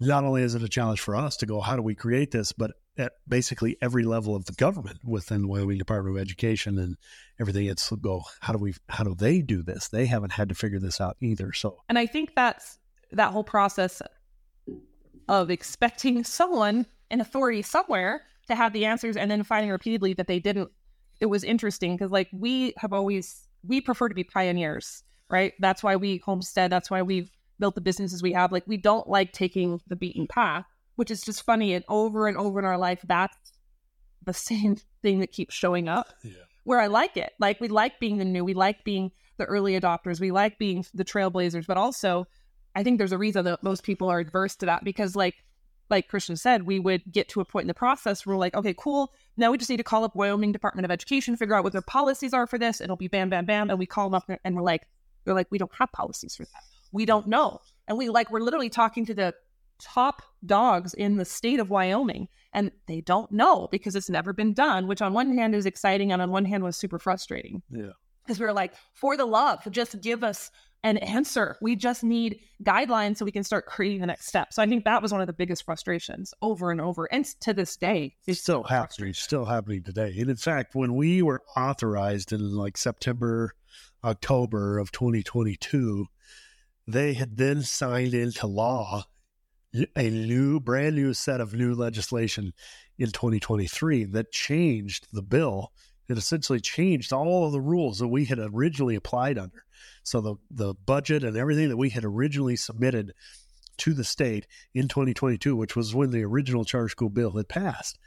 not 0.00 0.24
only 0.24 0.42
is 0.42 0.54
it 0.54 0.62
a 0.62 0.68
challenge 0.68 1.00
for 1.00 1.16
us 1.16 1.36
to 1.38 1.46
go, 1.46 1.60
how 1.60 1.76
do 1.76 1.82
we 1.82 1.94
create 1.94 2.30
this, 2.30 2.52
but 2.52 2.72
at 2.98 3.12
basically 3.28 3.76
every 3.82 4.04
level 4.04 4.34
of 4.34 4.44
the 4.46 4.52
government 4.52 4.98
within 5.04 5.42
the 5.42 5.48
Wyoming 5.48 5.78
Department 5.78 6.16
of 6.16 6.20
Education 6.20 6.78
and 6.78 6.96
everything. 7.40 7.66
It's 7.66 7.90
go, 7.90 8.22
how 8.40 8.52
do 8.52 8.58
we, 8.58 8.74
how 8.88 9.04
do 9.04 9.14
they 9.14 9.42
do 9.42 9.62
this? 9.62 9.88
They 9.88 10.06
haven't 10.06 10.32
had 10.32 10.48
to 10.48 10.54
figure 10.54 10.78
this 10.78 11.00
out 11.00 11.16
either. 11.20 11.52
So, 11.52 11.82
and 11.88 11.98
I 11.98 12.06
think 12.06 12.34
that's 12.34 12.78
that 13.12 13.32
whole 13.32 13.44
process 13.44 14.00
of 15.28 15.50
expecting 15.50 16.24
someone 16.24 16.86
an 17.10 17.20
authority 17.20 17.62
somewhere 17.62 18.22
to 18.48 18.54
have 18.54 18.72
the 18.72 18.84
answers 18.84 19.16
and 19.16 19.30
then 19.30 19.42
finding 19.42 19.70
repeatedly 19.70 20.14
that 20.14 20.26
they 20.26 20.40
didn't. 20.40 20.70
It 21.20 21.26
was 21.26 21.44
interesting 21.44 21.96
because, 21.96 22.10
like, 22.10 22.28
we 22.32 22.74
have 22.78 22.92
always, 22.92 23.48
we 23.66 23.80
prefer 23.80 24.08
to 24.08 24.14
be 24.14 24.24
pioneers, 24.24 25.02
right? 25.30 25.54
That's 25.60 25.82
why 25.82 25.96
we 25.96 26.18
homestead. 26.18 26.70
That's 26.70 26.90
why 26.90 27.02
we've 27.02 27.30
built 27.58 27.74
the 27.74 27.80
businesses 27.80 28.22
we 28.22 28.32
have. 28.32 28.52
Like, 28.52 28.64
we 28.66 28.76
don't 28.76 29.08
like 29.08 29.32
taking 29.32 29.80
the 29.86 29.96
beaten 29.96 30.26
path 30.26 30.66
which 30.96 31.10
is 31.10 31.20
just 31.20 31.44
funny. 31.44 31.74
And 31.74 31.84
over 31.88 32.26
and 32.26 32.36
over 32.36 32.58
in 32.58 32.64
our 32.64 32.78
life, 32.78 33.00
that's 33.06 33.36
the 34.24 34.32
same 34.34 34.76
thing 35.02 35.20
that 35.20 35.30
keeps 35.30 35.54
showing 35.54 35.88
up. 35.88 36.08
Yeah. 36.24 36.32
Where 36.64 36.80
I 36.80 36.88
like 36.88 37.16
it. 37.16 37.32
Like 37.38 37.60
we 37.60 37.68
like 37.68 38.00
being 38.00 38.18
the 38.18 38.24
new, 38.24 38.44
we 38.44 38.54
like 38.54 38.82
being 38.82 39.12
the 39.36 39.44
early 39.44 39.78
adopters, 39.78 40.18
we 40.18 40.32
like 40.32 40.58
being 40.58 40.84
the 40.94 41.04
trailblazers, 41.04 41.66
but 41.66 41.76
also 41.76 42.26
I 42.74 42.82
think 42.82 42.98
there's 42.98 43.12
a 43.12 43.18
reason 43.18 43.44
that 43.44 43.62
most 43.62 43.84
people 43.84 44.08
are 44.08 44.18
adverse 44.18 44.56
to 44.56 44.66
that 44.66 44.82
because 44.82 45.14
like 45.14 45.34
like 45.88 46.08
Christian 46.08 46.36
said, 46.36 46.64
we 46.64 46.80
would 46.80 47.02
get 47.12 47.28
to 47.28 47.40
a 47.40 47.44
point 47.44 47.62
in 47.62 47.68
the 47.68 47.74
process 47.74 48.26
where 48.26 48.34
we're 48.34 48.40
like, 48.40 48.56
okay, 48.56 48.74
cool. 48.76 49.12
Now 49.36 49.52
we 49.52 49.58
just 49.58 49.70
need 49.70 49.76
to 49.76 49.84
call 49.84 50.02
up 50.02 50.16
Wyoming 50.16 50.50
Department 50.50 50.84
of 50.84 50.90
Education, 50.90 51.36
figure 51.36 51.54
out 51.54 51.62
what 51.62 51.72
their 51.72 51.80
policies 51.80 52.34
are 52.34 52.48
for 52.48 52.58
this. 52.58 52.80
It'll 52.80 52.96
be 52.96 53.06
bam, 53.06 53.30
bam, 53.30 53.44
bam. 53.44 53.70
And 53.70 53.78
we 53.78 53.86
call 53.86 54.10
them 54.10 54.14
up 54.14 54.28
and 54.42 54.56
we're 54.56 54.62
like, 54.62 54.88
they're 55.24 55.34
like, 55.34 55.46
we 55.50 55.58
don't 55.58 55.72
have 55.76 55.92
policies 55.92 56.34
for 56.34 56.42
that. 56.42 56.62
We 56.96 57.04
don't 57.04 57.26
know. 57.26 57.60
And 57.86 57.98
we 57.98 58.08
like, 58.08 58.30
we're 58.30 58.40
literally 58.40 58.70
talking 58.70 59.04
to 59.04 59.14
the 59.14 59.34
top 59.78 60.22
dogs 60.46 60.94
in 60.94 61.16
the 61.16 61.26
state 61.26 61.60
of 61.60 61.68
Wyoming 61.68 62.28
and 62.54 62.70
they 62.88 63.02
don't 63.02 63.30
know 63.30 63.68
because 63.70 63.94
it's 63.94 64.08
never 64.08 64.32
been 64.32 64.54
done, 64.54 64.86
which 64.86 65.02
on 65.02 65.12
one 65.12 65.36
hand 65.36 65.54
is 65.54 65.66
exciting 65.66 66.10
and 66.10 66.22
on 66.22 66.30
one 66.30 66.46
hand 66.46 66.64
was 66.64 66.74
super 66.74 66.98
frustrating. 66.98 67.62
Yeah. 67.70 67.90
Because 68.24 68.40
we 68.40 68.46
are 68.46 68.52
like, 68.54 68.72
for 68.94 69.18
the 69.18 69.26
love, 69.26 69.60
just 69.70 70.00
give 70.00 70.24
us 70.24 70.50
an 70.84 70.96
answer. 70.96 71.58
We 71.60 71.76
just 71.76 72.02
need 72.02 72.40
guidelines 72.64 73.18
so 73.18 73.26
we 73.26 73.30
can 73.30 73.44
start 73.44 73.66
creating 73.66 74.00
the 74.00 74.06
next 74.06 74.26
step. 74.26 74.54
So 74.54 74.62
I 74.62 74.66
think 74.66 74.84
that 74.84 75.02
was 75.02 75.12
one 75.12 75.20
of 75.20 75.26
the 75.26 75.34
biggest 75.34 75.64
frustrations 75.64 76.32
over 76.40 76.70
and 76.70 76.80
over. 76.80 77.12
And 77.12 77.26
to 77.42 77.52
this 77.52 77.76
day, 77.76 78.14
it's 78.26 78.40
still 78.40 78.62
happening, 78.62 79.12
still 79.12 79.44
happening 79.44 79.82
today. 79.82 80.14
And 80.18 80.30
in 80.30 80.36
fact, 80.36 80.74
when 80.74 80.94
we 80.94 81.20
were 81.20 81.42
authorized 81.56 82.32
in 82.32 82.54
like 82.54 82.78
September, 82.78 83.52
October 84.02 84.78
of 84.78 84.92
2022, 84.92 86.06
they 86.86 87.14
had 87.14 87.36
then 87.36 87.62
signed 87.62 88.14
into 88.14 88.46
law 88.46 89.04
a 89.94 90.10
new, 90.10 90.60
brand 90.60 90.96
new 90.96 91.12
set 91.12 91.40
of 91.40 91.54
new 91.54 91.74
legislation 91.74 92.52
in 92.98 93.10
2023 93.10 94.04
that 94.04 94.32
changed 94.32 95.08
the 95.12 95.22
bill. 95.22 95.72
It 96.08 96.16
essentially 96.16 96.60
changed 96.60 97.12
all 97.12 97.46
of 97.46 97.52
the 97.52 97.60
rules 97.60 97.98
that 97.98 98.08
we 98.08 98.24
had 98.24 98.38
originally 98.38 98.94
applied 98.94 99.38
under. 99.38 99.64
So 100.02 100.20
the 100.20 100.36
the 100.50 100.74
budget 100.74 101.24
and 101.24 101.36
everything 101.36 101.68
that 101.68 101.76
we 101.76 101.90
had 101.90 102.04
originally 102.04 102.56
submitted 102.56 103.12
to 103.78 103.92
the 103.92 104.04
state 104.04 104.46
in 104.74 104.88
2022, 104.88 105.54
which 105.56 105.76
was 105.76 105.94
when 105.94 106.10
the 106.10 106.24
original 106.24 106.64
charter 106.64 106.88
school 106.88 107.10
bill 107.10 107.32
had 107.32 107.48
passed, 107.48 107.98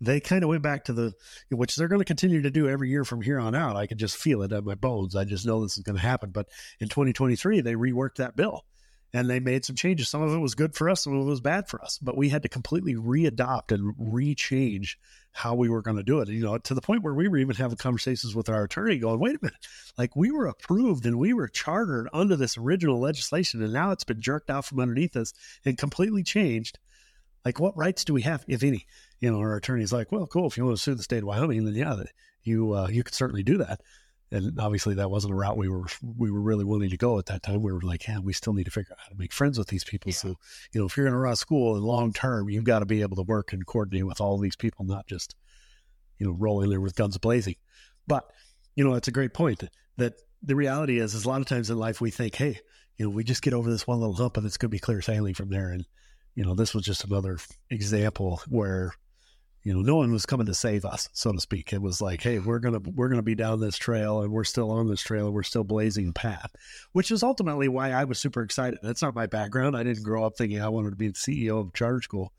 they 0.00 0.20
kind 0.20 0.42
of 0.42 0.48
went 0.48 0.62
back 0.62 0.84
to 0.84 0.92
the 0.92 1.14
which 1.50 1.76
they're 1.76 1.88
going 1.88 2.00
to 2.00 2.04
continue 2.04 2.42
to 2.42 2.50
do 2.50 2.68
every 2.68 2.90
year 2.90 3.04
from 3.04 3.22
here 3.22 3.38
on 3.38 3.54
out. 3.54 3.76
I 3.76 3.86
can 3.86 3.98
just 3.98 4.16
feel 4.16 4.42
it 4.42 4.52
in 4.52 4.64
my 4.64 4.74
bones. 4.74 5.16
I 5.16 5.24
just 5.24 5.46
know 5.46 5.62
this 5.62 5.76
is 5.76 5.84
going 5.84 5.96
to 5.96 6.02
happen. 6.02 6.30
But 6.30 6.48
in 6.80 6.88
2023, 6.88 7.60
they 7.60 7.74
reworked 7.74 8.16
that 8.16 8.36
bill 8.36 8.64
and 9.14 9.30
they 9.30 9.38
made 9.38 9.64
some 9.64 9.76
changes. 9.76 10.08
Some 10.08 10.22
of 10.22 10.34
it 10.34 10.38
was 10.38 10.56
good 10.56 10.74
for 10.74 10.90
us, 10.90 11.04
some 11.04 11.14
of 11.14 11.24
it 11.24 11.30
was 11.30 11.40
bad 11.40 11.68
for 11.68 11.82
us, 11.82 11.98
but 11.98 12.16
we 12.16 12.28
had 12.28 12.42
to 12.42 12.48
completely 12.48 12.96
readopt 12.96 13.70
and 13.70 13.94
rechange 13.96 14.96
how 15.30 15.54
we 15.54 15.68
were 15.68 15.82
going 15.82 15.96
to 15.96 16.02
do 16.02 16.18
it. 16.20 16.28
You 16.28 16.42
know, 16.42 16.58
to 16.58 16.74
the 16.74 16.80
point 16.80 17.04
where 17.04 17.14
we 17.14 17.28
were 17.28 17.38
even 17.38 17.54
having 17.54 17.76
conversations 17.76 18.34
with 18.34 18.48
our 18.48 18.64
attorney 18.64 18.98
going, 18.98 19.20
wait 19.20 19.36
a 19.36 19.38
minute, 19.40 19.66
like 19.96 20.16
we 20.16 20.32
were 20.32 20.48
approved 20.48 21.06
and 21.06 21.18
we 21.18 21.32
were 21.32 21.48
chartered 21.48 22.08
under 22.12 22.34
this 22.34 22.58
original 22.58 22.98
legislation, 22.98 23.62
and 23.62 23.72
now 23.72 23.92
it's 23.92 24.04
been 24.04 24.20
jerked 24.20 24.50
out 24.50 24.64
from 24.64 24.80
underneath 24.80 25.16
us 25.16 25.32
and 25.64 25.78
completely 25.78 26.24
changed. 26.24 26.80
Like, 27.44 27.60
what 27.60 27.76
rights 27.76 28.04
do 28.04 28.14
we 28.14 28.22
have, 28.22 28.44
if 28.48 28.62
any? 28.62 28.86
You 29.20 29.30
know, 29.30 29.38
our 29.38 29.56
attorney's 29.56 29.92
like, 29.92 30.10
well, 30.10 30.26
cool. 30.26 30.46
If 30.46 30.56
you 30.56 30.64
want 30.64 30.76
to 30.76 30.82
sue 30.82 30.94
the 30.94 31.02
state 31.02 31.18
of 31.18 31.24
Wyoming, 31.24 31.64
then 31.64 31.74
yeah, 31.74 32.02
you 32.42 32.74
uh, 32.74 32.88
you 32.88 33.02
could 33.02 33.14
certainly 33.14 33.42
do 33.42 33.58
that 33.58 33.80
and 34.34 34.58
obviously 34.58 34.94
that 34.96 35.10
wasn't 35.10 35.32
a 35.32 35.36
route 35.36 35.56
we 35.56 35.68
were 35.68 35.84
we 36.02 36.30
were 36.30 36.40
really 36.40 36.64
willing 36.64 36.90
to 36.90 36.96
go 36.96 37.18
at 37.18 37.26
that 37.26 37.42
time. 37.42 37.62
We 37.62 37.72
were 37.72 37.80
like, 37.80 38.08
yeah, 38.08 38.18
we 38.18 38.32
still 38.32 38.52
need 38.52 38.64
to 38.64 38.70
figure 38.70 38.92
out 38.92 38.98
how 39.00 39.08
to 39.10 39.16
make 39.16 39.32
friends 39.32 39.58
with 39.58 39.68
these 39.68 39.84
people. 39.84 40.10
Yeah. 40.10 40.16
So, 40.16 40.28
you 40.72 40.80
know, 40.80 40.86
if 40.86 40.96
you're 40.96 41.06
going 41.06 41.14
to 41.14 41.18
run 41.18 41.32
a 41.32 41.36
school 41.36 41.76
in 41.76 41.82
long 41.82 42.12
term, 42.12 42.48
you've 42.48 42.64
got 42.64 42.80
to 42.80 42.86
be 42.86 43.02
able 43.02 43.16
to 43.16 43.22
work 43.22 43.52
and 43.52 43.64
coordinate 43.64 44.06
with 44.06 44.20
all 44.20 44.38
these 44.38 44.56
people, 44.56 44.84
not 44.84 45.06
just 45.06 45.36
you 46.18 46.26
know 46.26 46.32
roll 46.32 46.62
in 46.62 46.70
there 46.70 46.80
with 46.80 46.96
guns 46.96 47.16
blazing. 47.18 47.54
But 48.08 48.28
you 48.74 48.84
know, 48.84 48.94
it's 48.94 49.08
a 49.08 49.12
great 49.12 49.34
point 49.34 49.60
that, 49.60 49.70
that 49.98 50.14
the 50.42 50.56
reality 50.56 50.98
is, 50.98 51.14
is 51.14 51.24
a 51.24 51.28
lot 51.28 51.40
of 51.40 51.46
times 51.46 51.70
in 51.70 51.78
life 51.78 52.00
we 52.00 52.10
think, 52.10 52.34
hey, 52.34 52.58
you 52.96 53.06
know, 53.06 53.10
we 53.10 53.22
just 53.22 53.42
get 53.42 53.54
over 53.54 53.70
this 53.70 53.86
one 53.86 54.00
little 54.00 54.16
hump 54.16 54.36
and 54.36 54.44
it's 54.44 54.56
going 54.56 54.68
to 54.68 54.74
be 54.74 54.80
clear 54.80 55.00
sailing 55.00 55.34
from 55.34 55.48
there. 55.48 55.70
And 55.70 55.86
you 56.34 56.44
know, 56.44 56.54
this 56.54 56.74
was 56.74 56.84
just 56.84 57.04
another 57.04 57.38
example 57.70 58.40
where 58.48 58.92
you 59.64 59.72
know, 59.72 59.80
no 59.80 59.96
one 59.96 60.12
was 60.12 60.26
coming 60.26 60.44
to 60.46 60.54
save 60.54 60.84
us, 60.84 61.08
so 61.14 61.32
to 61.32 61.40
speak. 61.40 61.72
It 61.72 61.80
was 61.80 62.02
like, 62.02 62.22
hey, 62.22 62.38
we're 62.38 62.58
gonna 62.58 62.80
we're 62.80 63.08
gonna 63.08 63.22
be 63.22 63.34
down 63.34 63.60
this 63.60 63.78
trail, 63.78 64.20
and 64.20 64.30
we're 64.30 64.44
still 64.44 64.70
on 64.70 64.88
this 64.88 65.00
trail, 65.00 65.24
and 65.24 65.34
we're 65.34 65.42
still 65.42 65.64
blazing 65.64 66.08
a 66.10 66.12
path, 66.12 66.54
which 66.92 67.10
is 67.10 67.22
ultimately 67.22 67.68
why 67.68 67.90
I 67.90 68.04
was 68.04 68.18
super 68.18 68.42
excited. 68.42 68.78
That's 68.82 69.00
not 69.00 69.14
my 69.14 69.26
background. 69.26 69.74
I 69.74 69.82
didn't 69.82 70.04
grow 70.04 70.26
up 70.26 70.36
thinking 70.36 70.60
I 70.60 70.68
wanted 70.68 70.90
to 70.90 70.96
be 70.96 71.08
the 71.08 71.14
CEO 71.14 71.60
of 71.60 71.72
charter 71.72 72.02
school. 72.02 72.34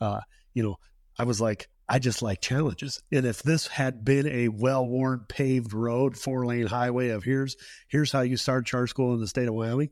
Uh, 0.00 0.20
you 0.54 0.62
know, 0.62 0.76
I 1.18 1.24
was 1.24 1.38
like, 1.38 1.68
I 1.86 1.98
just 1.98 2.22
like 2.22 2.40
challenges. 2.40 3.02
And 3.12 3.26
if 3.26 3.42
this 3.42 3.66
had 3.66 4.02
been 4.02 4.26
a 4.26 4.48
well-worn 4.48 5.26
paved 5.28 5.74
road, 5.74 6.16
four-lane 6.16 6.66
highway 6.66 7.10
of 7.10 7.24
here's 7.24 7.56
here's 7.88 8.10
how 8.10 8.22
you 8.22 8.38
start 8.38 8.64
charter 8.64 8.86
school 8.86 9.12
in 9.12 9.20
the 9.20 9.28
state 9.28 9.48
of 9.48 9.54
Wyoming, 9.54 9.90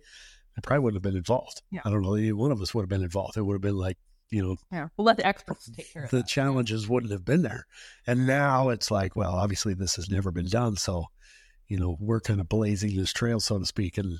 I 0.58 0.60
probably 0.60 0.80
wouldn't 0.82 1.04
have 1.04 1.10
been 1.10 1.16
involved. 1.16 1.62
Yeah. 1.70 1.80
I 1.84 1.90
don't 1.90 2.02
know. 2.02 2.14
Any 2.14 2.32
one 2.32 2.52
of 2.52 2.60
us 2.60 2.74
would 2.74 2.82
have 2.82 2.88
been 2.88 3.04
involved. 3.04 3.36
It 3.36 3.42
would 3.42 3.54
have 3.54 3.62
been 3.62 3.78
like 3.78 3.96
you 4.30 4.42
know, 4.42 4.56
yeah, 4.70 4.88
we'll 4.96 5.06
let 5.06 5.16
the 5.16 5.26
experts 5.26 5.70
take 5.70 5.92
care 5.92 6.04
of 6.04 6.08
it. 6.08 6.10
the 6.10 6.18
that. 6.18 6.28
challenges 6.28 6.88
wouldn't 6.88 7.12
have 7.12 7.24
been 7.24 7.42
there. 7.42 7.66
And 8.06 8.26
now 8.26 8.68
it's 8.68 8.90
like, 8.90 9.16
well, 9.16 9.34
obviously 9.34 9.74
this 9.74 9.96
has 9.96 10.10
never 10.10 10.30
been 10.30 10.48
done. 10.48 10.76
So, 10.76 11.06
you 11.66 11.78
know, 11.78 11.96
we're 11.98 12.20
kind 12.20 12.40
of 12.40 12.48
blazing 12.48 12.94
this 12.96 13.12
trail, 13.12 13.40
so 13.40 13.58
to 13.58 13.64
speak. 13.64 13.96
And 13.96 14.18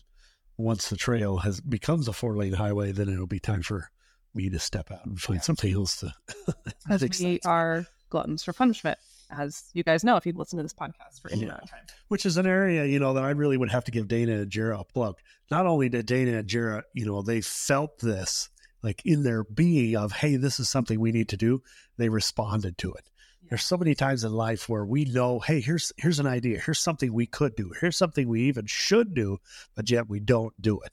once 0.56 0.88
the 0.88 0.96
trail 0.96 1.38
has 1.38 1.60
becomes 1.60 2.08
a 2.08 2.12
four 2.12 2.36
lane 2.36 2.54
highway, 2.54 2.92
then 2.92 3.08
it'll 3.08 3.26
be 3.26 3.40
time 3.40 3.62
for 3.62 3.90
me 4.34 4.48
to 4.50 4.58
step 4.58 4.90
out 4.90 5.04
and 5.04 5.20
find 5.20 5.38
yeah. 5.38 5.42
something 5.42 5.74
else 5.74 5.98
to. 5.98 6.14
Because 6.88 7.20
we 7.20 7.38
are 7.44 7.86
gluttons 8.08 8.44
for 8.44 8.54
punishment, 8.54 8.98
as 9.30 9.64
you 9.72 9.82
guys 9.82 10.04
know 10.04 10.16
if 10.16 10.26
you've 10.26 10.36
listened 10.36 10.58
to 10.58 10.62
this 10.62 10.74
podcast 10.74 11.20
for 11.20 11.30
any 11.30 11.44
amount 11.44 11.62
of 11.64 11.70
time. 11.70 11.80
Which 12.08 12.26
is 12.26 12.36
an 12.36 12.46
area, 12.46 12.84
you 12.84 12.98
know, 12.98 13.14
that 13.14 13.24
I 13.24 13.30
really 13.30 13.56
would 13.56 13.70
have 13.70 13.84
to 13.84 13.90
give 13.90 14.08
Dana 14.08 14.32
and 14.32 14.50
Jara 14.50 14.80
a 14.80 14.84
plug. 14.84 15.16
Not 15.50 15.66
only 15.66 15.88
did 15.88 16.06
Dana 16.06 16.38
and 16.38 16.48
Jara, 16.48 16.84
you 16.94 17.06
know, 17.06 17.22
they 17.22 17.40
felt 17.40 17.98
this 17.98 18.48
like 18.82 19.02
in 19.04 19.22
their 19.22 19.44
being 19.44 19.96
of, 19.96 20.12
hey, 20.12 20.36
this 20.36 20.60
is 20.60 20.68
something 20.68 21.00
we 21.00 21.12
need 21.12 21.30
to 21.30 21.36
do, 21.36 21.62
they 21.96 22.08
responded 22.08 22.78
to 22.78 22.92
it. 22.92 23.10
Yeah. 23.42 23.48
There's 23.50 23.64
so 23.64 23.76
many 23.76 23.94
times 23.94 24.24
in 24.24 24.32
life 24.32 24.68
where 24.68 24.84
we 24.84 25.04
know, 25.04 25.40
hey, 25.40 25.60
here's 25.60 25.92
here's 25.96 26.20
an 26.20 26.26
idea, 26.26 26.60
here's 26.60 26.78
something 26.78 27.12
we 27.12 27.26
could 27.26 27.56
do, 27.56 27.72
here's 27.80 27.96
something 27.96 28.28
we 28.28 28.42
even 28.42 28.66
should 28.66 29.14
do, 29.14 29.38
but 29.74 29.90
yet 29.90 30.08
we 30.08 30.20
don't 30.20 30.54
do 30.60 30.80
it. 30.80 30.92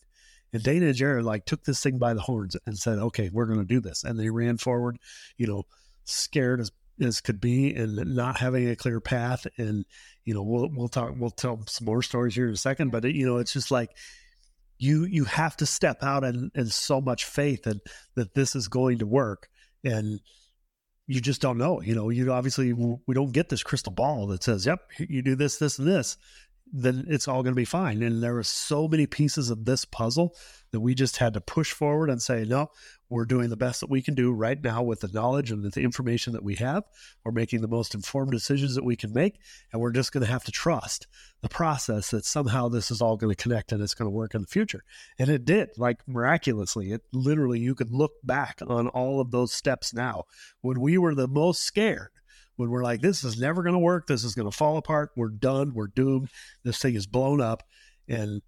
And 0.53 0.63
Dana 0.63 0.85
and 0.87 0.95
Jared 0.95 1.25
like 1.25 1.45
took 1.45 1.65
this 1.65 1.83
thing 1.83 1.97
by 1.97 2.13
the 2.13 2.21
horns 2.21 2.55
and 2.65 2.77
said, 2.77 2.97
"Okay, 2.97 3.29
we're 3.29 3.45
going 3.45 3.59
to 3.59 3.65
do 3.65 3.81
this." 3.81 4.05
And 4.05 4.17
they 4.17 4.29
ran 4.29 4.57
forward, 4.57 4.97
you 5.37 5.47
know, 5.47 5.63
scared 6.05 6.61
as 6.61 6.71
as 7.01 7.21
could 7.21 7.41
be, 7.41 7.73
and 7.73 7.95
not 8.15 8.39
having 8.39 8.69
a 8.69 8.75
clear 8.75 8.99
path. 8.99 9.45
And 9.57 9.85
you 10.23 10.33
know, 10.33 10.43
we'll 10.43 10.69
we'll 10.73 10.87
talk, 10.87 11.13
we'll 11.17 11.31
tell 11.31 11.61
some 11.67 11.85
more 11.85 12.01
stories 12.01 12.35
here 12.35 12.47
in 12.47 12.53
a 12.53 12.57
second. 12.57 12.91
But 12.91 13.05
it, 13.05 13.15
you 13.15 13.25
know, 13.25 13.37
it's 13.37 13.53
just 13.53 13.71
like 13.71 13.91
you 14.77 15.05
you 15.05 15.25
have 15.25 15.57
to 15.57 15.65
step 15.65 16.03
out 16.03 16.23
and, 16.23 16.51
and 16.55 16.71
so 16.71 17.01
much 17.01 17.25
faith 17.25 17.65
and 17.67 17.81
that 18.15 18.33
this 18.35 18.55
is 18.55 18.67
going 18.67 18.99
to 18.99 19.05
work 19.05 19.47
and 19.83 20.19
you 21.07 21.21
just 21.21 21.39
don't 21.39 21.57
know 21.57 21.81
you 21.81 21.95
know 21.95 22.09
you 22.09 22.29
obviously 22.29 22.73
we 22.73 23.13
don't 23.13 23.31
get 23.31 23.47
this 23.47 23.63
crystal 23.63 23.93
ball 23.93 24.27
that 24.27 24.43
says 24.43 24.65
yep 24.65 24.79
you 24.97 25.21
do 25.21 25.35
this 25.35 25.57
this 25.59 25.79
and 25.79 25.87
this 25.87 26.17
then 26.71 27.05
it's 27.07 27.27
all 27.27 27.43
going 27.43 27.53
to 27.53 27.59
be 27.59 27.65
fine. 27.65 28.01
And 28.03 28.21
there 28.21 28.37
are 28.37 28.43
so 28.43 28.87
many 28.87 29.05
pieces 29.05 29.49
of 29.49 29.65
this 29.65 29.85
puzzle 29.85 30.35
that 30.75 30.81
we 30.81 30.93
just 30.93 31.15
had 31.15 31.33
to 31.33 31.39
push 31.39 31.71
forward 31.71 32.09
and 32.09 32.21
say, 32.21 32.43
no, 32.43 32.69
we're 33.07 33.23
doing 33.23 33.49
the 33.49 33.55
best 33.55 33.79
that 33.79 33.89
we 33.89 34.01
can 34.01 34.13
do 34.13 34.33
right 34.33 34.61
now 34.61 34.83
with 34.83 34.99
the 34.99 35.07
knowledge 35.07 35.49
and 35.49 35.71
the 35.71 35.81
information 35.81 36.33
that 36.33 36.43
we 36.43 36.55
have. 36.55 36.83
We're 37.23 37.31
making 37.31 37.61
the 37.61 37.69
most 37.69 37.95
informed 37.95 38.31
decisions 38.31 38.75
that 38.75 38.83
we 38.83 38.97
can 38.97 39.13
make. 39.13 39.39
And 39.71 39.81
we're 39.81 39.93
just 39.93 40.11
going 40.11 40.25
to 40.25 40.31
have 40.31 40.43
to 40.43 40.51
trust 40.51 41.07
the 41.41 41.47
process 41.47 42.11
that 42.11 42.25
somehow 42.25 42.67
this 42.67 42.91
is 42.91 43.01
all 43.01 43.15
going 43.15 43.33
to 43.33 43.41
connect 43.41 43.71
and 43.71 43.81
it's 43.81 43.93
going 43.93 44.07
to 44.07 44.13
work 44.13 44.35
in 44.35 44.41
the 44.41 44.47
future. 44.47 44.83
And 45.17 45.29
it 45.29 45.45
did, 45.45 45.69
like 45.77 46.05
miraculously. 46.07 46.91
It 46.91 47.03
literally, 47.13 47.59
you 47.59 47.73
could 47.73 47.91
look 47.91 48.11
back 48.21 48.59
on 48.67 48.89
all 48.89 49.21
of 49.21 49.31
those 49.31 49.53
steps 49.53 49.93
now 49.93 50.25
when 50.59 50.81
we 50.81 50.97
were 50.97 51.15
the 51.15 51.29
most 51.29 51.61
scared 51.61 52.09
when 52.57 52.69
we're 52.69 52.83
like, 52.83 52.99
this 52.99 53.23
is 53.23 53.39
never 53.39 53.63
going 53.63 53.73
to 53.73 53.79
work. 53.79 54.07
This 54.07 54.25
is 54.25 54.35
going 54.35 54.49
to 54.49 54.57
fall 54.57 54.75
apart. 54.75 55.11
We're 55.15 55.29
done. 55.29 55.73
We're 55.73 55.87
doomed. 55.87 56.29
This 56.63 56.79
thing 56.79 56.95
is 56.95 57.07
blown 57.07 57.39
up. 57.39 57.63
And 58.07 58.41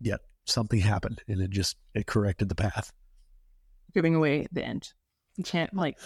yet 0.00 0.20
something 0.44 0.80
happened 0.80 1.22
and 1.28 1.40
it 1.40 1.50
just, 1.50 1.76
it 1.94 2.06
corrected 2.06 2.48
the 2.48 2.54
path. 2.54 2.92
Giving 3.94 4.14
away 4.14 4.46
the 4.52 4.64
end. 4.64 4.92
You 5.36 5.44
can't 5.44 5.72
like. 5.74 5.98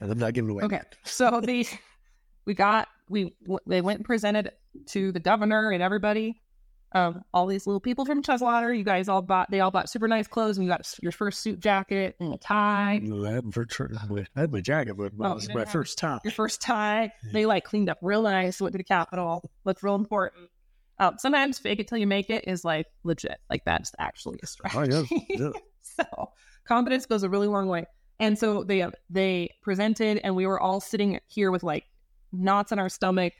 And 0.00 0.10
I'm 0.10 0.18
not 0.18 0.34
giving 0.34 0.50
away. 0.50 0.64
Okay. 0.64 0.80
So 1.04 1.40
the, 1.40 1.66
we 2.44 2.54
got, 2.54 2.88
we, 3.08 3.34
they 3.66 3.80
went 3.80 3.98
and 3.98 4.06
presented 4.06 4.52
to 4.86 5.12
the 5.12 5.20
governor 5.20 5.70
and 5.70 5.82
everybody 5.82 6.40
um, 6.94 7.22
all 7.32 7.46
these 7.46 7.66
little 7.66 7.80
people 7.80 8.04
from 8.04 8.22
Chugwater. 8.22 8.72
You 8.72 8.84
guys 8.84 9.08
all 9.08 9.22
bought, 9.22 9.50
they 9.50 9.60
all 9.60 9.70
bought 9.70 9.88
super 9.88 10.08
nice 10.08 10.26
clothes, 10.26 10.58
and 10.58 10.66
you 10.66 10.70
got 10.70 10.86
your 11.02 11.12
first 11.12 11.40
suit 11.40 11.60
jacket 11.60 12.16
and 12.20 12.34
a 12.34 12.38
tie. 12.38 13.00
I 13.02 13.32
had 13.32 14.10
my, 14.10 14.26
I 14.36 14.40
had 14.40 14.52
my 14.52 14.60
jacket, 14.60 14.94
but 14.94 15.12
oh, 15.18 15.34
was 15.34 15.48
my 15.52 15.64
first 15.64 15.98
tie. 15.98 16.18
Your 16.24 16.32
first 16.32 16.60
tie. 16.60 17.12
Yeah. 17.24 17.32
They 17.32 17.46
like 17.46 17.64
cleaned 17.64 17.88
up 17.88 17.98
real 18.02 18.22
nice, 18.22 18.60
went 18.60 18.72
to 18.72 18.78
the 18.78 18.84
Capitol, 18.84 19.50
looked 19.64 19.82
real 19.82 19.94
important. 19.94 20.50
Um, 21.02 21.18
sometimes 21.18 21.58
fake 21.58 21.80
it 21.80 21.88
till 21.88 21.98
you 21.98 22.06
make 22.06 22.30
it 22.30 22.44
is 22.46 22.64
like 22.64 22.86
legit. 23.02 23.38
Like 23.50 23.64
that's 23.64 23.92
actually 23.98 24.38
a 24.40 24.46
strategy. 24.46 24.92
Oh, 24.94 25.06
yeah. 25.10 25.26
yeah. 25.28 25.50
so 25.82 26.30
confidence 26.64 27.06
goes 27.06 27.24
a 27.24 27.28
really 27.28 27.48
long 27.48 27.66
way. 27.66 27.86
And 28.20 28.38
so 28.38 28.62
they 28.62 28.86
they 29.10 29.50
presented, 29.62 30.20
and 30.22 30.36
we 30.36 30.46
were 30.46 30.60
all 30.60 30.80
sitting 30.80 31.18
here 31.26 31.50
with 31.50 31.64
like 31.64 31.86
knots 32.30 32.70
in 32.70 32.78
our 32.78 32.88
stomach, 32.88 33.32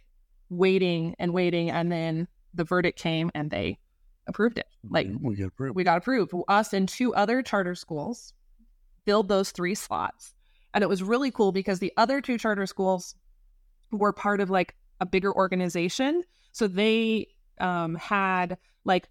waiting 0.50 1.14
and 1.20 1.32
waiting, 1.32 1.70
and 1.70 1.92
then 1.92 2.26
the 2.52 2.64
verdict 2.64 2.98
came 2.98 3.30
and 3.32 3.48
they 3.48 3.78
approved 4.26 4.58
it. 4.58 4.66
Like 4.90 5.06
we 5.20 5.36
got 5.36 5.46
approved. 5.46 5.76
We 5.76 5.84
got 5.84 5.98
approved. 5.98 6.32
Us 6.48 6.72
and 6.72 6.88
two 6.88 7.14
other 7.14 7.42
charter 7.42 7.76
schools 7.76 8.32
filled 9.04 9.28
those 9.28 9.52
three 9.52 9.76
slots. 9.76 10.34
And 10.74 10.82
it 10.82 10.88
was 10.88 11.00
really 11.00 11.30
cool 11.30 11.52
because 11.52 11.78
the 11.78 11.92
other 11.96 12.20
two 12.20 12.38
charter 12.38 12.66
schools 12.66 13.14
were 13.92 14.12
part 14.12 14.40
of 14.40 14.50
like 14.50 14.74
a 15.00 15.06
bigger 15.06 15.32
organization. 15.32 16.24
So 16.50 16.66
they 16.66 17.28
um, 17.60 17.94
had 17.94 18.58
like 18.84 19.08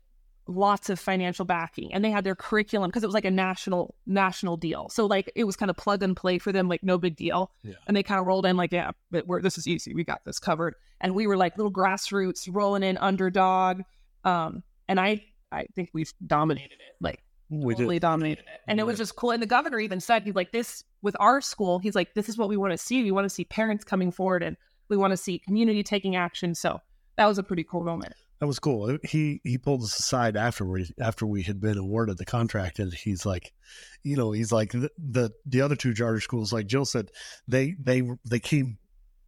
lots 0.47 0.89
of 0.89 0.99
financial 0.99 1.45
backing 1.45 1.93
and 1.93 2.03
they 2.03 2.11
had 2.11 2.23
their 2.23 2.35
curriculum 2.35 2.89
because 2.89 3.03
it 3.03 3.07
was 3.07 3.13
like 3.13 3.25
a 3.25 3.31
national 3.31 3.95
national 4.05 4.57
deal. 4.57 4.89
So 4.89 5.05
like 5.05 5.31
it 5.35 5.43
was 5.43 5.55
kind 5.55 5.69
of 5.69 5.77
plug 5.77 6.03
and 6.03 6.15
play 6.15 6.39
for 6.39 6.51
them 6.51 6.67
like 6.67 6.83
no 6.83 6.97
big 6.97 7.15
deal. 7.15 7.51
Yeah. 7.63 7.73
and 7.87 7.95
they 7.95 8.03
kind 8.03 8.19
of 8.19 8.27
rolled 8.27 8.45
in 8.45 8.57
like 8.57 8.71
yeah 8.71 8.91
but 9.11 9.27
we're 9.27 9.41
this 9.41 9.57
is 9.57 9.67
easy. 9.67 9.93
We 9.93 10.03
got 10.03 10.23
this 10.25 10.39
covered. 10.39 10.75
And 10.99 11.15
we 11.15 11.27
were 11.27 11.37
like 11.37 11.57
little 11.57 11.71
grassroots 11.71 12.47
rolling 12.51 12.83
in 12.83 12.97
underdog 12.97 13.81
um 14.23 14.61
and 14.87 14.99
i 14.99 15.23
i 15.51 15.65
think 15.75 15.89
we've 15.93 16.13
dominated 16.27 16.73
it 16.73 16.95
like 16.99 17.23
we 17.49 17.73
totally 17.73 17.95
did. 17.95 18.01
dominated 18.01 18.41
it. 18.41 18.61
And 18.67 18.77
yeah. 18.77 18.83
it 18.83 18.85
was 18.85 18.97
just 18.97 19.15
cool. 19.15 19.31
And 19.31 19.41
the 19.41 19.47
governor 19.47 19.79
even 19.79 19.99
said 19.99 20.23
he's 20.23 20.35
like 20.35 20.51
this 20.51 20.83
with 21.01 21.15
our 21.19 21.41
school 21.41 21.79
he's 21.79 21.95
like 21.95 22.13
this 22.13 22.29
is 22.29 22.37
what 22.37 22.49
we 22.49 22.57
want 22.57 22.71
to 22.71 22.77
see. 22.77 23.03
We 23.03 23.11
want 23.11 23.25
to 23.25 23.29
see 23.29 23.45
parents 23.45 23.83
coming 23.83 24.11
forward 24.11 24.43
and 24.43 24.57
we 24.89 24.97
want 24.97 25.11
to 25.11 25.17
see 25.17 25.39
community 25.39 25.83
taking 25.83 26.15
action. 26.15 26.53
So 26.55 26.81
that 27.17 27.25
was 27.25 27.37
a 27.37 27.43
pretty 27.43 27.63
cool 27.63 27.83
moment 27.83 28.13
that 28.41 28.47
was 28.47 28.57
cool. 28.57 28.97
He 29.03 29.39
he 29.43 29.59
pulled 29.59 29.83
us 29.83 29.99
aside 29.99 30.35
afterwards 30.35 30.91
after 30.99 31.27
we 31.27 31.43
had 31.43 31.61
been 31.61 31.77
awarded 31.77 32.17
the 32.17 32.25
contract, 32.25 32.79
and 32.79 32.91
he's 32.91 33.23
like, 33.23 33.53
you 34.01 34.17
know, 34.17 34.31
he's 34.31 34.51
like 34.51 34.71
the 34.71 34.89
the, 34.97 35.29
the 35.45 35.61
other 35.61 35.75
two 35.75 35.93
charter 35.93 36.19
schools, 36.19 36.51
like 36.51 36.65
Jill 36.65 36.85
said, 36.85 37.11
they 37.47 37.75
they 37.79 38.01
they 38.27 38.39
came 38.39 38.79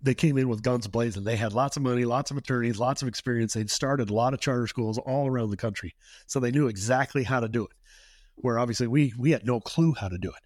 they 0.01 0.15
came 0.15 0.35
in 0.39 0.49
with 0.49 0.63
guns 0.63 0.87
blazing. 0.87 1.25
They 1.25 1.35
had 1.35 1.53
lots 1.53 1.77
of 1.77 1.83
money, 1.83 2.05
lots 2.05 2.31
of 2.31 2.37
attorneys, 2.37 2.79
lots 2.79 3.03
of 3.03 3.07
experience. 3.07 3.53
They'd 3.53 3.69
started 3.69 4.09
a 4.09 4.13
lot 4.15 4.33
of 4.33 4.41
charter 4.41 4.65
schools 4.65 4.97
all 4.97 5.27
around 5.27 5.51
the 5.51 5.57
country, 5.57 5.93
so 6.25 6.39
they 6.39 6.51
knew 6.51 6.67
exactly 6.67 7.21
how 7.21 7.39
to 7.39 7.47
do 7.47 7.65
it. 7.65 7.77
Where 8.33 8.57
obviously 8.57 8.87
we 8.87 9.13
we 9.15 9.29
had 9.29 9.45
no 9.45 9.59
clue 9.59 9.93
how 9.93 10.09
to 10.09 10.17
do 10.17 10.29
it. 10.29 10.41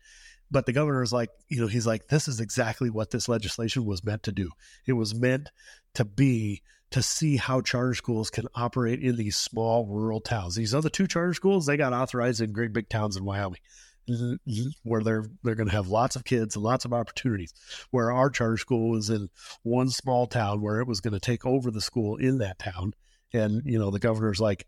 But 0.51 0.65
the 0.65 0.73
governor 0.73 1.03
is 1.03 1.13
like, 1.13 1.29
you 1.47 1.61
know, 1.61 1.67
he's 1.67 1.87
like, 1.87 2.07
this 2.07 2.27
is 2.27 2.41
exactly 2.41 2.89
what 2.89 3.11
this 3.11 3.29
legislation 3.29 3.85
was 3.85 4.03
meant 4.03 4.23
to 4.23 4.33
do. 4.33 4.49
It 4.85 4.93
was 4.93 5.15
meant 5.15 5.51
to 5.93 6.03
be 6.03 6.63
to 6.91 7.03
see 7.03 7.37
how 7.37 7.61
charter 7.61 7.93
schools 7.93 8.29
can 8.29 8.47
operate 8.55 9.01
in 9.01 9.17
these 9.17 9.35
small 9.35 9.85
rural 9.85 10.21
towns. 10.21 10.55
These 10.55 10.73
other 10.73 10.89
two 10.89 11.07
charter 11.07 11.33
schools, 11.33 11.65
they 11.65 11.77
got 11.77 11.93
authorized 11.93 12.41
in 12.41 12.53
great 12.53 12.73
big 12.73 12.89
towns 12.89 13.17
in 13.17 13.25
Wyoming 13.25 13.59
where 14.83 15.03
they're 15.03 15.25
they're 15.43 15.55
going 15.55 15.69
to 15.69 15.75
have 15.75 15.89
lots 15.89 16.15
of 16.15 16.23
kids 16.23 16.55
and 16.55 16.63
lots 16.63 16.85
of 16.85 16.93
opportunities. 16.93 17.53
Where 17.91 18.11
our 18.11 18.29
charter 18.29 18.57
school 18.57 18.89
was 18.89 19.09
in 19.09 19.29
one 19.63 19.89
small 19.89 20.27
town 20.27 20.61
where 20.61 20.79
it 20.79 20.87
was 20.87 21.01
going 21.01 21.13
to 21.13 21.19
take 21.19 21.45
over 21.45 21.71
the 21.71 21.81
school 21.81 22.17
in 22.17 22.39
that 22.39 22.59
town, 22.59 22.93
and 23.33 23.61
you 23.65 23.77
know 23.77 23.91
the 23.91 23.99
governor's 23.99 24.39
like, 24.39 24.67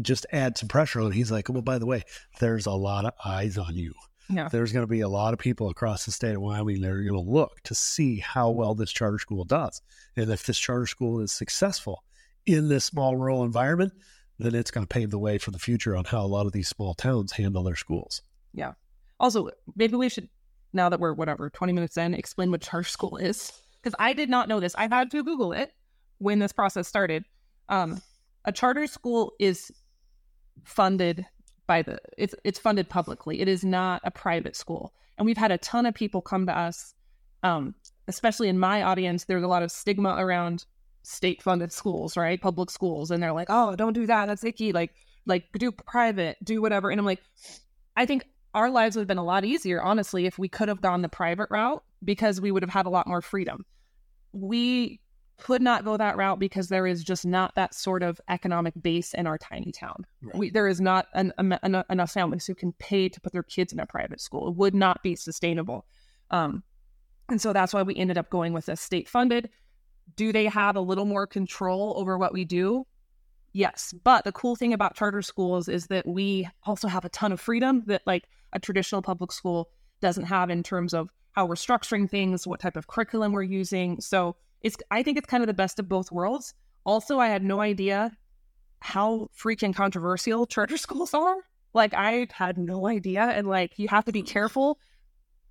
just 0.00 0.26
add 0.32 0.56
some 0.56 0.68
pressure 0.68 1.00
on. 1.00 1.12
He's 1.12 1.30
like, 1.30 1.48
well, 1.48 1.62
by 1.62 1.78
the 1.78 1.86
way, 1.86 2.02
there's 2.40 2.66
a 2.66 2.72
lot 2.72 3.04
of 3.04 3.12
eyes 3.24 3.58
on 3.58 3.74
you. 3.74 3.92
Yeah. 4.28 4.48
There's 4.48 4.72
going 4.72 4.84
to 4.84 4.90
be 4.90 5.00
a 5.00 5.08
lot 5.08 5.34
of 5.34 5.38
people 5.38 5.68
across 5.68 6.04
the 6.04 6.12
state 6.12 6.34
of 6.34 6.40
Wyoming 6.40 6.80
that 6.80 6.90
are 6.90 7.02
going 7.02 7.12
to 7.12 7.30
look 7.30 7.60
to 7.64 7.74
see 7.74 8.18
how 8.18 8.50
well 8.50 8.74
this 8.74 8.90
charter 8.90 9.18
school 9.18 9.44
does. 9.44 9.82
And 10.16 10.30
if 10.30 10.46
this 10.46 10.58
charter 10.58 10.86
school 10.86 11.20
is 11.20 11.32
successful 11.32 12.04
in 12.46 12.68
this 12.68 12.84
small 12.84 13.16
rural 13.16 13.44
environment, 13.44 13.92
then 14.38 14.54
it's 14.54 14.70
going 14.70 14.86
to 14.86 14.92
pave 14.92 15.10
the 15.10 15.18
way 15.18 15.38
for 15.38 15.50
the 15.50 15.58
future 15.58 15.96
on 15.96 16.04
how 16.04 16.22
a 16.22 16.26
lot 16.26 16.46
of 16.46 16.52
these 16.52 16.68
small 16.68 16.94
towns 16.94 17.32
handle 17.32 17.62
their 17.62 17.76
schools. 17.76 18.22
Yeah. 18.52 18.72
Also, 19.20 19.50
maybe 19.76 19.96
we 19.96 20.08
should, 20.08 20.28
now 20.72 20.88
that 20.88 21.00
we're 21.00 21.12
whatever, 21.12 21.50
20 21.50 21.72
minutes 21.72 21.96
in, 21.96 22.14
explain 22.14 22.50
what 22.50 22.62
charter 22.62 22.88
school 22.88 23.16
is. 23.16 23.52
Because 23.82 23.94
I 23.98 24.14
did 24.14 24.30
not 24.30 24.48
know 24.48 24.60
this. 24.60 24.74
I 24.74 24.88
had 24.88 25.10
to 25.10 25.22
Google 25.22 25.52
it 25.52 25.72
when 26.18 26.38
this 26.38 26.52
process 26.52 26.88
started. 26.88 27.24
Um, 27.68 28.00
a 28.44 28.52
charter 28.52 28.86
school 28.86 29.34
is 29.38 29.70
funded 30.64 31.26
by 31.66 31.82
the 31.82 31.98
it's 32.16 32.34
it's 32.44 32.58
funded 32.58 32.88
publicly. 32.88 33.40
It 33.40 33.48
is 33.48 33.64
not 33.64 34.00
a 34.04 34.10
private 34.10 34.56
school. 34.56 34.92
And 35.16 35.26
we've 35.26 35.36
had 35.36 35.52
a 35.52 35.58
ton 35.58 35.86
of 35.86 35.94
people 35.94 36.20
come 36.20 36.46
to 36.46 36.56
us, 36.56 36.94
um, 37.42 37.74
especially 38.08 38.48
in 38.48 38.58
my 38.58 38.82
audience. 38.82 39.24
There's 39.24 39.44
a 39.44 39.48
lot 39.48 39.62
of 39.62 39.70
stigma 39.70 40.16
around 40.18 40.64
state 41.02 41.42
funded 41.42 41.72
schools, 41.72 42.16
right? 42.16 42.40
Public 42.40 42.70
schools, 42.70 43.10
and 43.10 43.22
they're 43.22 43.32
like, 43.32 43.48
"Oh, 43.50 43.76
don't 43.76 43.92
do 43.92 44.06
that. 44.06 44.26
That's 44.26 44.44
icky." 44.44 44.72
Like, 44.72 44.92
like 45.26 45.44
do 45.58 45.70
private, 45.70 46.36
do 46.42 46.60
whatever. 46.60 46.90
And 46.90 46.98
I'm 46.98 47.06
like, 47.06 47.22
I 47.96 48.06
think 48.06 48.24
our 48.54 48.70
lives 48.70 48.96
would 48.96 49.02
have 49.02 49.08
been 49.08 49.18
a 49.18 49.24
lot 49.24 49.44
easier, 49.44 49.82
honestly, 49.82 50.26
if 50.26 50.38
we 50.38 50.48
could 50.48 50.68
have 50.68 50.80
gone 50.80 51.02
the 51.02 51.08
private 51.08 51.48
route 51.50 51.82
because 52.04 52.40
we 52.40 52.50
would 52.50 52.62
have 52.62 52.70
had 52.70 52.86
a 52.86 52.90
lot 52.90 53.06
more 53.06 53.20
freedom. 53.20 53.64
We 54.32 55.00
could 55.36 55.62
not 55.62 55.84
go 55.84 55.96
that 55.96 56.16
route 56.16 56.38
because 56.38 56.68
there 56.68 56.86
is 56.86 57.02
just 57.02 57.26
not 57.26 57.54
that 57.56 57.74
sort 57.74 58.02
of 58.02 58.20
economic 58.28 58.74
base 58.80 59.14
in 59.14 59.26
our 59.26 59.36
tiny 59.38 59.72
town. 59.72 60.06
Right. 60.22 60.36
We, 60.36 60.50
there 60.50 60.68
is 60.68 60.80
not 60.80 61.06
an, 61.14 61.32
an, 61.38 61.82
enough 61.90 62.12
families 62.12 62.46
who 62.46 62.54
can 62.54 62.72
pay 62.74 63.08
to 63.08 63.20
put 63.20 63.32
their 63.32 63.42
kids 63.42 63.72
in 63.72 63.80
a 63.80 63.86
private 63.86 64.20
school. 64.20 64.48
It 64.48 64.54
would 64.54 64.74
not 64.74 65.02
be 65.02 65.16
sustainable. 65.16 65.86
Um, 66.30 66.62
and 67.28 67.40
so 67.40 67.52
that's 67.52 67.74
why 67.74 67.82
we 67.82 67.96
ended 67.96 68.18
up 68.18 68.30
going 68.30 68.52
with 68.52 68.68
a 68.68 68.76
state 68.76 69.08
funded. 69.08 69.50
Do 70.16 70.32
they 70.32 70.46
have 70.46 70.76
a 70.76 70.80
little 70.80 71.06
more 71.06 71.26
control 71.26 71.94
over 71.96 72.16
what 72.18 72.32
we 72.32 72.44
do? 72.44 72.86
Yes. 73.52 73.94
But 74.04 74.24
the 74.24 74.32
cool 74.32 74.56
thing 74.56 74.72
about 74.72 74.96
charter 74.96 75.22
schools 75.22 75.68
is 75.68 75.86
that 75.86 76.06
we 76.06 76.48
also 76.64 76.88
have 76.88 77.04
a 77.04 77.08
ton 77.08 77.32
of 77.32 77.40
freedom 77.40 77.82
that 77.86 78.02
like 78.06 78.28
a 78.52 78.58
traditional 78.58 79.00
public 79.00 79.32
school 79.32 79.70
doesn't 80.00 80.24
have 80.24 80.50
in 80.50 80.62
terms 80.62 80.92
of 80.92 81.08
how 81.32 81.46
we're 81.46 81.54
structuring 81.54 82.08
things, 82.08 82.46
what 82.46 82.60
type 82.60 82.76
of 82.76 82.86
curriculum 82.86 83.32
we're 83.32 83.42
using. 83.42 84.00
So 84.00 84.36
it's 84.64 84.76
I 84.90 85.04
think 85.04 85.18
it's 85.18 85.28
kind 85.28 85.44
of 85.44 85.46
the 85.46 85.54
best 85.54 85.78
of 85.78 85.88
both 85.88 86.10
worlds. 86.10 86.54
Also, 86.84 87.20
I 87.20 87.28
had 87.28 87.44
no 87.44 87.60
idea 87.60 88.10
how 88.80 89.28
freaking 89.38 89.74
controversial 89.74 90.46
charter 90.54 90.76
schools 90.78 91.14
are. 91.14 91.36
Like 91.74 91.94
I 91.94 92.26
had 92.32 92.58
no 92.58 92.88
idea, 92.88 93.22
and 93.22 93.46
like 93.48 93.78
you 93.78 93.88
have 93.88 94.04
to 94.06 94.12
be 94.12 94.22
careful 94.22 94.78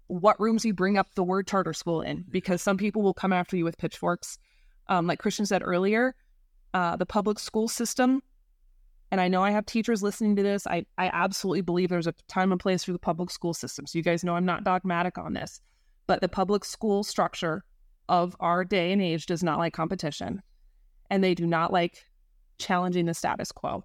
what 0.08 0.40
rooms 0.40 0.66
you 0.66 0.74
bring 0.74 0.98
up 0.98 1.08
the 1.16 1.24
word 1.24 1.48
charter 1.48 1.74
school 1.74 2.02
in 2.02 2.26
because 2.30 2.62
some 2.62 2.78
people 2.78 3.02
will 3.02 3.14
come 3.14 3.34
after 3.34 3.56
you 3.58 3.64
with 3.66 3.78
pitchforks. 3.78 4.38
Um, 4.88 5.08
like 5.08 5.20
Christian 5.20 5.46
said 5.46 5.62
earlier, 5.64 6.16
uh, 6.74 6.98
the 6.98 7.06
public 7.06 7.40
school 7.40 7.68
system 7.70 8.22
And 9.12 9.22
I 9.22 9.28
know 9.28 9.44
I 9.44 9.52
have 9.52 9.68
teachers 9.68 10.02
listening 10.02 10.36
to 10.38 10.44
this. 10.44 10.66
I, 10.66 10.86
I 10.98 11.12
absolutely 11.14 11.62
believe 11.62 11.90
there's 11.90 12.08
a 12.08 12.16
time 12.28 12.52
and 12.52 12.60
place 12.60 12.84
for 12.84 12.94
the 12.94 13.00
public 13.00 13.30
school 13.30 13.54
system. 13.54 13.86
So 13.86 14.00
you 14.00 14.04
guys 14.04 14.24
know 14.24 14.36
I'm 14.36 14.46
not 14.46 14.64
dogmatic 14.64 15.20
on 15.20 15.34
this, 15.34 15.62
but 16.08 16.22
the 16.22 16.28
public 16.28 16.66
school 16.66 17.04
structure 17.04 17.64
of 18.10 18.36
our 18.40 18.64
day 18.64 18.92
and 18.92 19.02
age 19.02 19.26
does 19.26 19.44
not 19.44 19.60
like 19.60 19.74
competition 19.74 20.42
and 21.10 21.24
they 21.24 21.36
do 21.36 21.46
not 21.46 21.72
like 21.72 22.06
challenging 22.58 23.06
the 23.06 23.14
status 23.14 23.52
quo. 23.52 23.84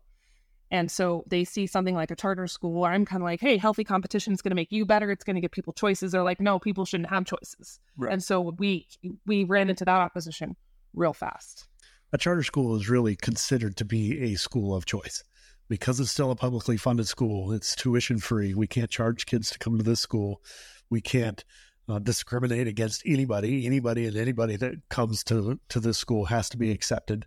And 0.71 0.91
so 0.91 1.25
they 1.27 1.45
see 1.45 1.67
something 1.67 1.95
like 1.95 2.11
a 2.11 2.17
charter 2.17 2.47
school, 2.47 2.85
I'm 2.85 3.07
kind 3.07 3.23
of 3.23 3.25
like, 3.25 3.41
hey, 3.41 3.57
healthy 3.57 3.85
competition 3.85 4.35
is 4.35 4.43
going 4.43 4.51
to 4.51 4.57
make 4.57 4.71
you 4.71 4.85
better. 4.85 5.11
It's 5.11 5.25
going 5.25 5.37
to 5.37 5.41
give 5.41 5.51
people 5.51 5.73
choices. 5.73 6.13
They're 6.13 6.23
like, 6.23 6.41
no, 6.41 6.59
people 6.59 6.85
shouldn't 6.85 7.09
have 7.09 7.25
choices. 7.25 7.81
Right. 7.97 8.13
And 8.13 8.23
so 8.23 8.53
we 8.59 8.87
we 9.27 9.45
ran 9.45 9.71
into 9.71 9.85
that 9.87 10.01
opposition 10.01 10.57
real 10.95 11.15
fast. 11.15 11.67
A 12.13 12.19
charter 12.19 12.43
school 12.43 12.77
is 12.77 12.89
really 12.89 13.17
considered 13.17 13.77
to 13.77 13.85
be 13.85 14.21
a 14.21 14.35
school 14.35 14.75
of 14.75 14.85
choice 14.85 15.25
because 15.69 16.01
it's 16.01 16.11
still 16.11 16.31
a 16.31 16.37
publicly 16.37 16.77
funded 16.77 17.07
school. 17.07 17.53
It's 17.53 17.75
tuition 17.75 18.19
free. 18.19 18.55
We 18.55 18.67
can't 18.67 18.91
charge 18.91 19.27
kids 19.27 19.51
to 19.51 19.59
come 19.59 19.79
to 19.79 19.85
this 19.85 20.01
school. 20.01 20.43
We 20.91 21.01
can't 21.01 21.45
uh, 21.89 21.99
discriminate 21.99 22.67
against 22.67 23.03
anybody. 23.07 23.67
Anybody 23.67 24.07
and 24.07 24.17
anybody 24.17 24.57
that 24.57 24.89
comes 24.89 25.25
to 25.25 25.59
to 25.69 25.81
this 25.81 25.99
school 25.99 26.27
has 26.27 26.49
to 26.51 26.57
be 26.57 26.71
accepted. 26.71 27.27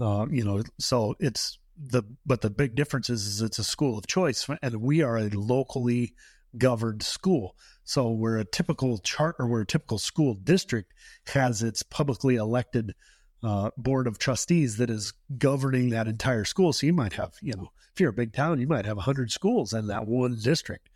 Uh, 0.00 0.26
you 0.30 0.44
know, 0.44 0.62
so 0.78 1.14
it's 1.18 1.58
the 1.76 2.02
but 2.26 2.40
the 2.40 2.50
big 2.50 2.74
difference 2.74 3.08
is, 3.08 3.26
is 3.26 3.42
it's 3.42 3.58
a 3.58 3.64
school 3.64 3.98
of 3.98 4.06
choice, 4.06 4.48
and 4.62 4.76
we 4.76 5.02
are 5.02 5.16
a 5.16 5.28
locally 5.30 6.14
governed 6.58 7.02
school. 7.02 7.56
So 7.84 8.10
we're 8.10 8.38
a 8.38 8.44
typical 8.44 8.98
charter, 8.98 9.46
we're 9.46 9.62
a 9.62 9.66
typical 9.66 9.98
school 9.98 10.34
district 10.34 10.92
has 11.28 11.62
its 11.62 11.82
publicly 11.82 12.36
elected 12.36 12.94
uh, 13.42 13.70
board 13.76 14.06
of 14.06 14.18
trustees 14.18 14.76
that 14.76 14.90
is 14.90 15.12
governing 15.38 15.90
that 15.90 16.06
entire 16.06 16.44
school. 16.44 16.72
So 16.72 16.86
you 16.86 16.92
might 16.92 17.14
have, 17.14 17.32
you 17.40 17.54
know, 17.56 17.72
if 17.92 18.00
you're 18.00 18.10
a 18.10 18.14
big 18.14 18.32
town, 18.32 18.60
you 18.60 18.68
might 18.68 18.86
have 18.86 18.96
100 18.96 19.32
schools 19.32 19.72
in 19.72 19.88
that 19.88 20.06
one 20.06 20.38
district. 20.40 20.88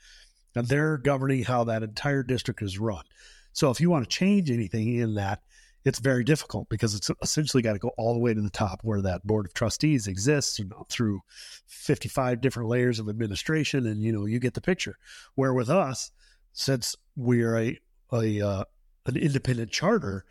They're 0.64 0.97
governing 0.99 1.45
how 1.45 1.64
that 1.64 1.83
entire 1.83 2.23
district 2.23 2.62
is 2.62 2.79
run. 2.79 3.05
So 3.53 3.71
if 3.71 3.81
you 3.81 3.90
want 3.90 4.05
to 4.05 4.16
change 4.16 4.51
anything 4.51 4.97
in 4.97 5.14
that, 5.14 5.40
it's 5.87 6.01
very 6.01 6.25
difficult 6.25 6.69
because 6.69 6.97
it's 6.97 7.11
essentially 7.23 7.62
got 7.62 7.75
to 7.75 7.79
go 7.79 7.92
all 7.97 8.12
the 8.12 8.19
way 8.19 8.35
to 8.35 8.40
the 8.40 8.51
top 8.51 8.81
where 8.83 9.01
that 9.03 9.25
board 9.25 9.47
of 9.47 9.55
trustees 9.55 10.09
exists 10.09 10.61
through 10.88 11.21
55 11.66 12.40
different 12.40 12.69
layers 12.69 12.99
of 12.99 13.09
administration 13.09 13.87
and 13.87 14.03
you 14.03 14.12
know 14.12 14.27
you 14.27 14.40
get 14.40 14.55
the 14.55 14.61
picture. 14.61 14.97
Where 15.37 15.55
with 15.55 15.71
us 15.71 16.11
since 16.53 16.97
we're 17.14 17.57
a, 17.57 17.79
a 18.12 18.40
uh, 18.40 18.64
an 19.07 19.16
independent 19.16 19.71
charter 19.71 20.25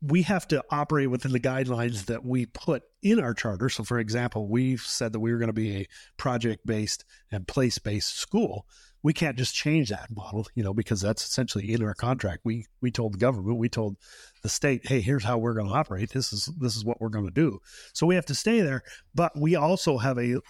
we 0.00 0.22
have 0.22 0.48
to 0.48 0.62
operate 0.70 1.10
within 1.10 1.30
the 1.30 1.40
guidelines 1.40 2.06
that 2.06 2.24
we 2.24 2.46
put 2.46 2.82
in 3.02 3.20
our 3.20 3.34
charter. 3.34 3.68
So 3.68 3.84
for 3.84 3.98
example 3.98 4.48
we've 4.48 4.80
said 4.80 5.12
that 5.12 5.20
we 5.20 5.32
were 5.32 5.38
going 5.38 5.48
to 5.48 5.52
be 5.52 5.76
a 5.76 5.88
project 6.16 6.64
based 6.64 7.04
and 7.32 7.46
place 7.46 7.78
based 7.78 8.16
school 8.16 8.66
we 9.02 9.12
can't 9.12 9.36
just 9.36 9.54
change 9.54 9.88
that 9.88 10.10
model, 10.14 10.46
you 10.54 10.62
know, 10.62 10.72
because 10.72 11.00
that's 11.00 11.24
essentially 11.24 11.72
in 11.72 11.82
our 11.82 11.94
contract. 11.94 12.42
We 12.44 12.66
we 12.80 12.90
told 12.90 13.14
the 13.14 13.18
government, 13.18 13.58
we 13.58 13.68
told 13.68 13.96
the 14.42 14.48
state, 14.48 14.86
hey, 14.86 15.00
here's 15.00 15.24
how 15.24 15.38
we're 15.38 15.54
going 15.54 15.68
to 15.68 15.74
operate. 15.74 16.10
This 16.10 16.32
is 16.32 16.48
this 16.58 16.76
is 16.76 16.84
what 16.84 17.00
we're 17.00 17.08
going 17.08 17.26
to 17.26 17.30
do. 17.30 17.58
So 17.92 18.06
we 18.06 18.14
have 18.14 18.26
to 18.26 18.34
stay 18.34 18.60
there, 18.60 18.82
but 19.14 19.32
we 19.38 19.56
also 19.56 19.98
have 19.98 20.18
a 20.18 20.40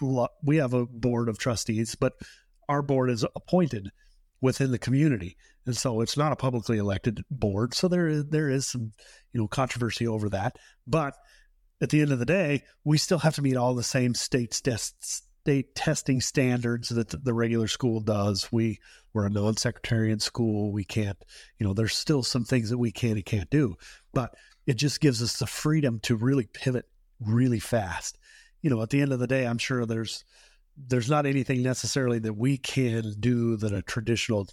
we 0.43 0.57
have 0.57 0.73
a 0.73 0.85
board 0.85 1.29
of 1.29 1.37
trustees, 1.37 1.95
but 1.95 2.13
our 2.69 2.81
board 2.81 3.09
is 3.09 3.25
appointed 3.35 3.89
within 4.39 4.71
the 4.71 4.79
community, 4.79 5.35
and 5.65 5.75
so 5.75 6.01
it's 6.01 6.17
not 6.17 6.31
a 6.31 6.37
publicly 6.37 6.77
elected 6.77 7.23
board. 7.31 7.73
So 7.73 7.87
there 7.87 8.21
there 8.21 8.49
is 8.49 8.67
some 8.67 8.93
you 9.31 9.41
know 9.41 9.47
controversy 9.47 10.07
over 10.07 10.29
that, 10.29 10.57
but 10.85 11.15
at 11.81 11.89
the 11.89 12.01
end 12.01 12.11
of 12.11 12.19
the 12.19 12.25
day, 12.25 12.63
we 12.83 12.97
still 12.97 13.19
have 13.19 13.35
to 13.35 13.41
meet 13.41 13.57
all 13.57 13.73
the 13.73 13.83
same 13.83 14.13
state's 14.13 14.61
tests 14.61 15.23
state 15.43 15.75
testing 15.75 16.21
standards 16.21 16.87
that 16.87 17.25
the 17.25 17.33
regular 17.33 17.67
school 17.67 17.99
does. 17.99 18.47
We 18.49 18.79
we're 19.13 19.25
a 19.25 19.29
non-secretarian 19.29 20.19
school. 20.19 20.71
We 20.71 20.85
can't, 20.85 21.17
you 21.59 21.67
know, 21.67 21.73
there's 21.73 21.95
still 21.95 22.23
some 22.23 22.45
things 22.45 22.69
that 22.69 22.77
we 22.77 22.93
can 22.93 23.11
and 23.11 23.25
can't 23.25 23.49
do, 23.49 23.75
but 24.13 24.33
it 24.65 24.75
just 24.75 25.01
gives 25.01 25.21
us 25.21 25.37
the 25.37 25.45
freedom 25.45 25.99
to 26.03 26.15
really 26.15 26.47
pivot 26.53 26.85
really 27.19 27.59
fast. 27.59 28.17
You 28.61 28.69
know, 28.69 28.81
at 28.81 28.89
the 28.89 29.01
end 29.01 29.11
of 29.11 29.19
the 29.19 29.27
day, 29.27 29.45
I'm 29.45 29.57
sure 29.57 29.85
there's 29.85 30.23
there's 30.77 31.09
not 31.09 31.25
anything 31.25 31.61
necessarily 31.61 32.19
that 32.19 32.37
we 32.37 32.57
can 32.57 33.13
do 33.19 33.57
that 33.57 33.73
a 33.73 33.81
traditional 33.81 34.47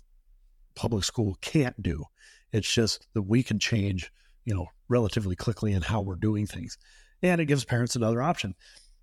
public 0.75 1.05
school 1.05 1.39
can't 1.41 1.81
do. 1.81 2.05
It's 2.53 2.73
just 2.73 3.07
that 3.15 3.23
we 3.23 3.45
can 3.45 3.61
change, 3.61 4.13
you 4.45 4.55
know, 4.55 4.67
relatively 4.89 5.37
quickly 5.37 5.73
in 5.73 5.83
how 5.83 6.01
we're 6.01 6.17
doing 6.17 6.47
things. 6.47 6.77
And 7.23 7.41
it 7.41 7.47
gives 7.47 7.65
parents 7.65 7.95
another 7.95 8.21
option. 8.21 8.57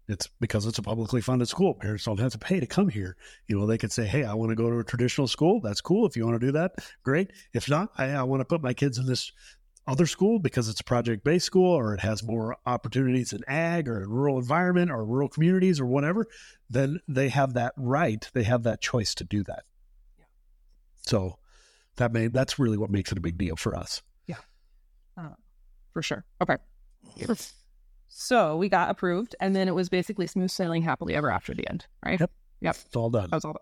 It's 0.07 0.27
because 0.39 0.65
it's 0.65 0.77
a 0.77 0.81
publicly 0.81 1.19
funded 1.19 1.49
school. 1.49 1.73
Parents 1.73 2.05
don't 2.05 2.19
have 2.19 2.31
to 2.31 2.37
pay 2.37 2.61
to 2.61 2.65
come 2.65 2.87
here. 2.87 3.17
You 3.47 3.59
know, 3.59 3.65
they 3.65 3.77
could 3.77 3.91
say, 3.91 4.05
"Hey, 4.05 4.23
I 4.23 4.33
want 4.35 4.51
to 4.51 4.55
go 4.55 4.69
to 4.69 4.79
a 4.79 4.83
traditional 4.83 5.27
school. 5.27 5.59
That's 5.59 5.81
cool. 5.81 6.05
If 6.05 6.15
you 6.15 6.25
want 6.25 6.39
to 6.39 6.45
do 6.45 6.53
that, 6.53 6.75
great. 7.03 7.31
If 7.53 7.69
not, 7.69 7.89
I, 7.97 8.11
I 8.11 8.23
want 8.23 8.39
to 8.39 8.45
put 8.45 8.61
my 8.61 8.73
kids 8.73 8.97
in 8.97 9.05
this 9.05 9.31
other 9.87 10.05
school 10.05 10.37
because 10.37 10.67
it's 10.67 10.81
a 10.81 10.83
project 10.83 11.23
based 11.23 11.45
school 11.45 11.71
or 11.73 11.93
it 11.93 12.01
has 12.01 12.21
more 12.21 12.57
opportunities 12.65 13.31
in 13.31 13.41
ag 13.47 13.87
or 13.87 14.03
in 14.03 14.09
rural 14.09 14.37
environment 14.37 14.91
or 14.91 15.05
rural 15.05 15.29
communities 15.29 15.79
or 15.79 15.85
whatever, 15.85 16.27
then 16.69 16.99
they 17.07 17.29
have 17.29 17.53
that 17.53 17.73
right. 17.77 18.29
They 18.33 18.43
have 18.43 18.63
that 18.63 18.81
choice 18.81 19.15
to 19.15 19.23
do 19.23 19.43
that. 19.43 19.63
Yeah. 20.19 20.25
So 20.97 21.39
that 21.95 22.11
may 22.11 22.27
that's 22.27 22.59
really 22.59 22.77
what 22.77 22.89
makes 22.89 23.11
it 23.11 23.17
a 23.17 23.21
big 23.21 23.37
deal 23.37 23.55
for 23.55 23.75
us. 23.75 24.01
Yeah. 24.25 24.35
Uh, 25.17 25.29
for 25.93 26.01
sure. 26.01 26.25
Okay. 26.41 26.57
So 28.19 28.57
we 28.57 28.67
got 28.67 28.89
approved, 28.89 29.35
and 29.39 29.55
then 29.55 29.67
it 29.67 29.75
was 29.75 29.89
basically 29.89 30.25
smooth 30.25 30.49
sailing 30.49 30.81
happily 30.81 31.13
ever 31.13 31.29
after 31.29 31.53
the 31.53 31.69
end, 31.69 31.85
right? 32.03 32.19
Yep. 32.19 32.31
Yep. 32.61 32.75
It's 32.87 32.95
all 32.95 33.11
done. 33.11 33.29
That 33.29 33.35
was 33.35 33.45
all 33.45 33.55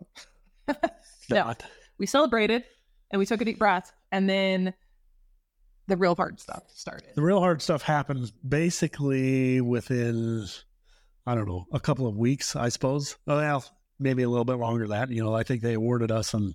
done. 0.65 0.77
yeah. 1.29 1.53
We 1.97 2.05
celebrated 2.05 2.63
and 3.11 3.19
we 3.19 3.25
took 3.25 3.41
a 3.41 3.45
deep 3.45 3.59
breath, 3.59 3.91
and 4.13 4.29
then 4.29 4.73
the 5.87 5.97
real 5.97 6.15
hard 6.15 6.39
stuff 6.39 6.63
started. 6.73 7.09
The 7.15 7.21
real 7.21 7.41
hard 7.41 7.61
stuff 7.61 7.81
happens 7.81 8.31
basically 8.31 9.59
within, 9.59 10.45
I 11.27 11.35
don't 11.35 11.49
know, 11.49 11.65
a 11.73 11.79
couple 11.81 12.07
of 12.07 12.15
weeks, 12.15 12.55
I 12.55 12.69
suppose. 12.69 13.17
Well, 13.27 13.61
maybe 13.99 14.23
a 14.23 14.29
little 14.29 14.45
bit 14.45 14.55
longer 14.55 14.87
than 14.87 14.97
that. 14.97 15.11
You 15.11 15.21
know, 15.21 15.35
I 15.35 15.43
think 15.43 15.63
they 15.63 15.73
awarded 15.73 16.11
us 16.11 16.33
on 16.33 16.53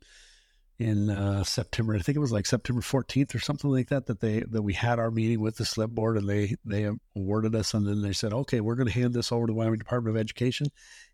in 0.81 1.11
uh, 1.11 1.45
September. 1.45 1.95
I 1.95 1.99
think 1.99 2.17
it 2.17 2.21
was 2.21 2.33
like 2.33 2.47
September 2.47 2.81
14th 2.81 3.35
or 3.35 3.39
something 3.39 3.71
like 3.71 3.91
that 3.91 4.07
that 4.07 4.21
they 4.21 4.41
that 4.49 4.63
we 4.63 4.73
had 4.73 4.99
our 4.99 5.11
meeting 5.11 5.39
with 5.39 5.57
the 5.57 5.65
SLIB 5.65 5.91
board 5.91 6.17
and 6.17 6.27
they 6.27 6.57
they 6.65 6.91
awarded 7.15 7.55
us 7.55 7.75
and 7.75 7.87
then 7.87 8.01
they 8.01 8.15
said, 8.15 8.33
okay, 8.33 8.63
we're 8.63 8.77
going 8.77 8.89
to 8.89 8.93
hand 8.93 9.13
this 9.13 9.31
over 9.31 9.47
to 9.47 9.53
the 9.53 9.57
Wyoming 9.57 9.79
Department 9.79 10.17
of 10.17 10.21
Education, 10.21 10.69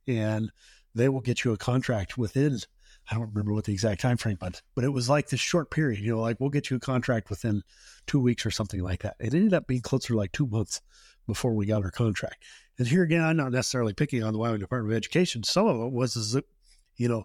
and 0.07 0.52
they 0.94 1.09
will 1.09 1.20
get 1.20 1.44
you 1.44 1.52
a 1.52 1.57
contract 1.57 2.16
within. 2.16 2.57
I 3.11 3.14
don't 3.14 3.29
remember 3.29 3.55
what 3.55 3.64
the 3.64 3.72
exact 3.72 4.00
time 4.00 4.16
frame, 4.16 4.38
but 4.38 4.62
but 4.76 4.85
it 4.85 4.92
was 4.92 5.11
like 5.11 5.29
this 5.29 5.40
short 5.40 5.72
period. 5.72 5.98
You 5.98 6.14
know, 6.14 6.20
like 6.20 6.38
we'll 6.38 6.50
get 6.50 6.70
you 6.70 6.76
a 6.76 6.81
contract 6.81 7.29
within 7.29 7.62
two 8.07 8.20
weeks 8.20 8.46
or 8.46 8.52
something 8.52 8.81
like 8.81 9.02
that. 9.02 9.16
It 9.18 9.35
ended 9.35 9.52
up 9.52 9.66
being 9.66 9.83
closer 9.83 10.14
like 10.14 10.31
two 10.31 10.46
months 10.46 10.81
before 11.26 11.55
we 11.55 11.66
got 11.66 11.83
our 11.83 11.90
contract. 11.90 12.44
And 12.79 12.87
here 12.87 13.02
again, 13.02 13.24
I'm 13.24 13.37
not 13.37 13.50
necessarily 13.50 13.94
picking 13.94 14.22
on 14.22 14.33
the 14.33 14.38
Wyoming 14.38 14.61
Department 14.61 14.92
of 14.92 14.96
Education. 14.96 15.42
Some 15.42 15.66
of 15.66 15.81
it 15.81 15.92
was, 15.92 16.40
you 16.96 17.09
know, 17.09 17.24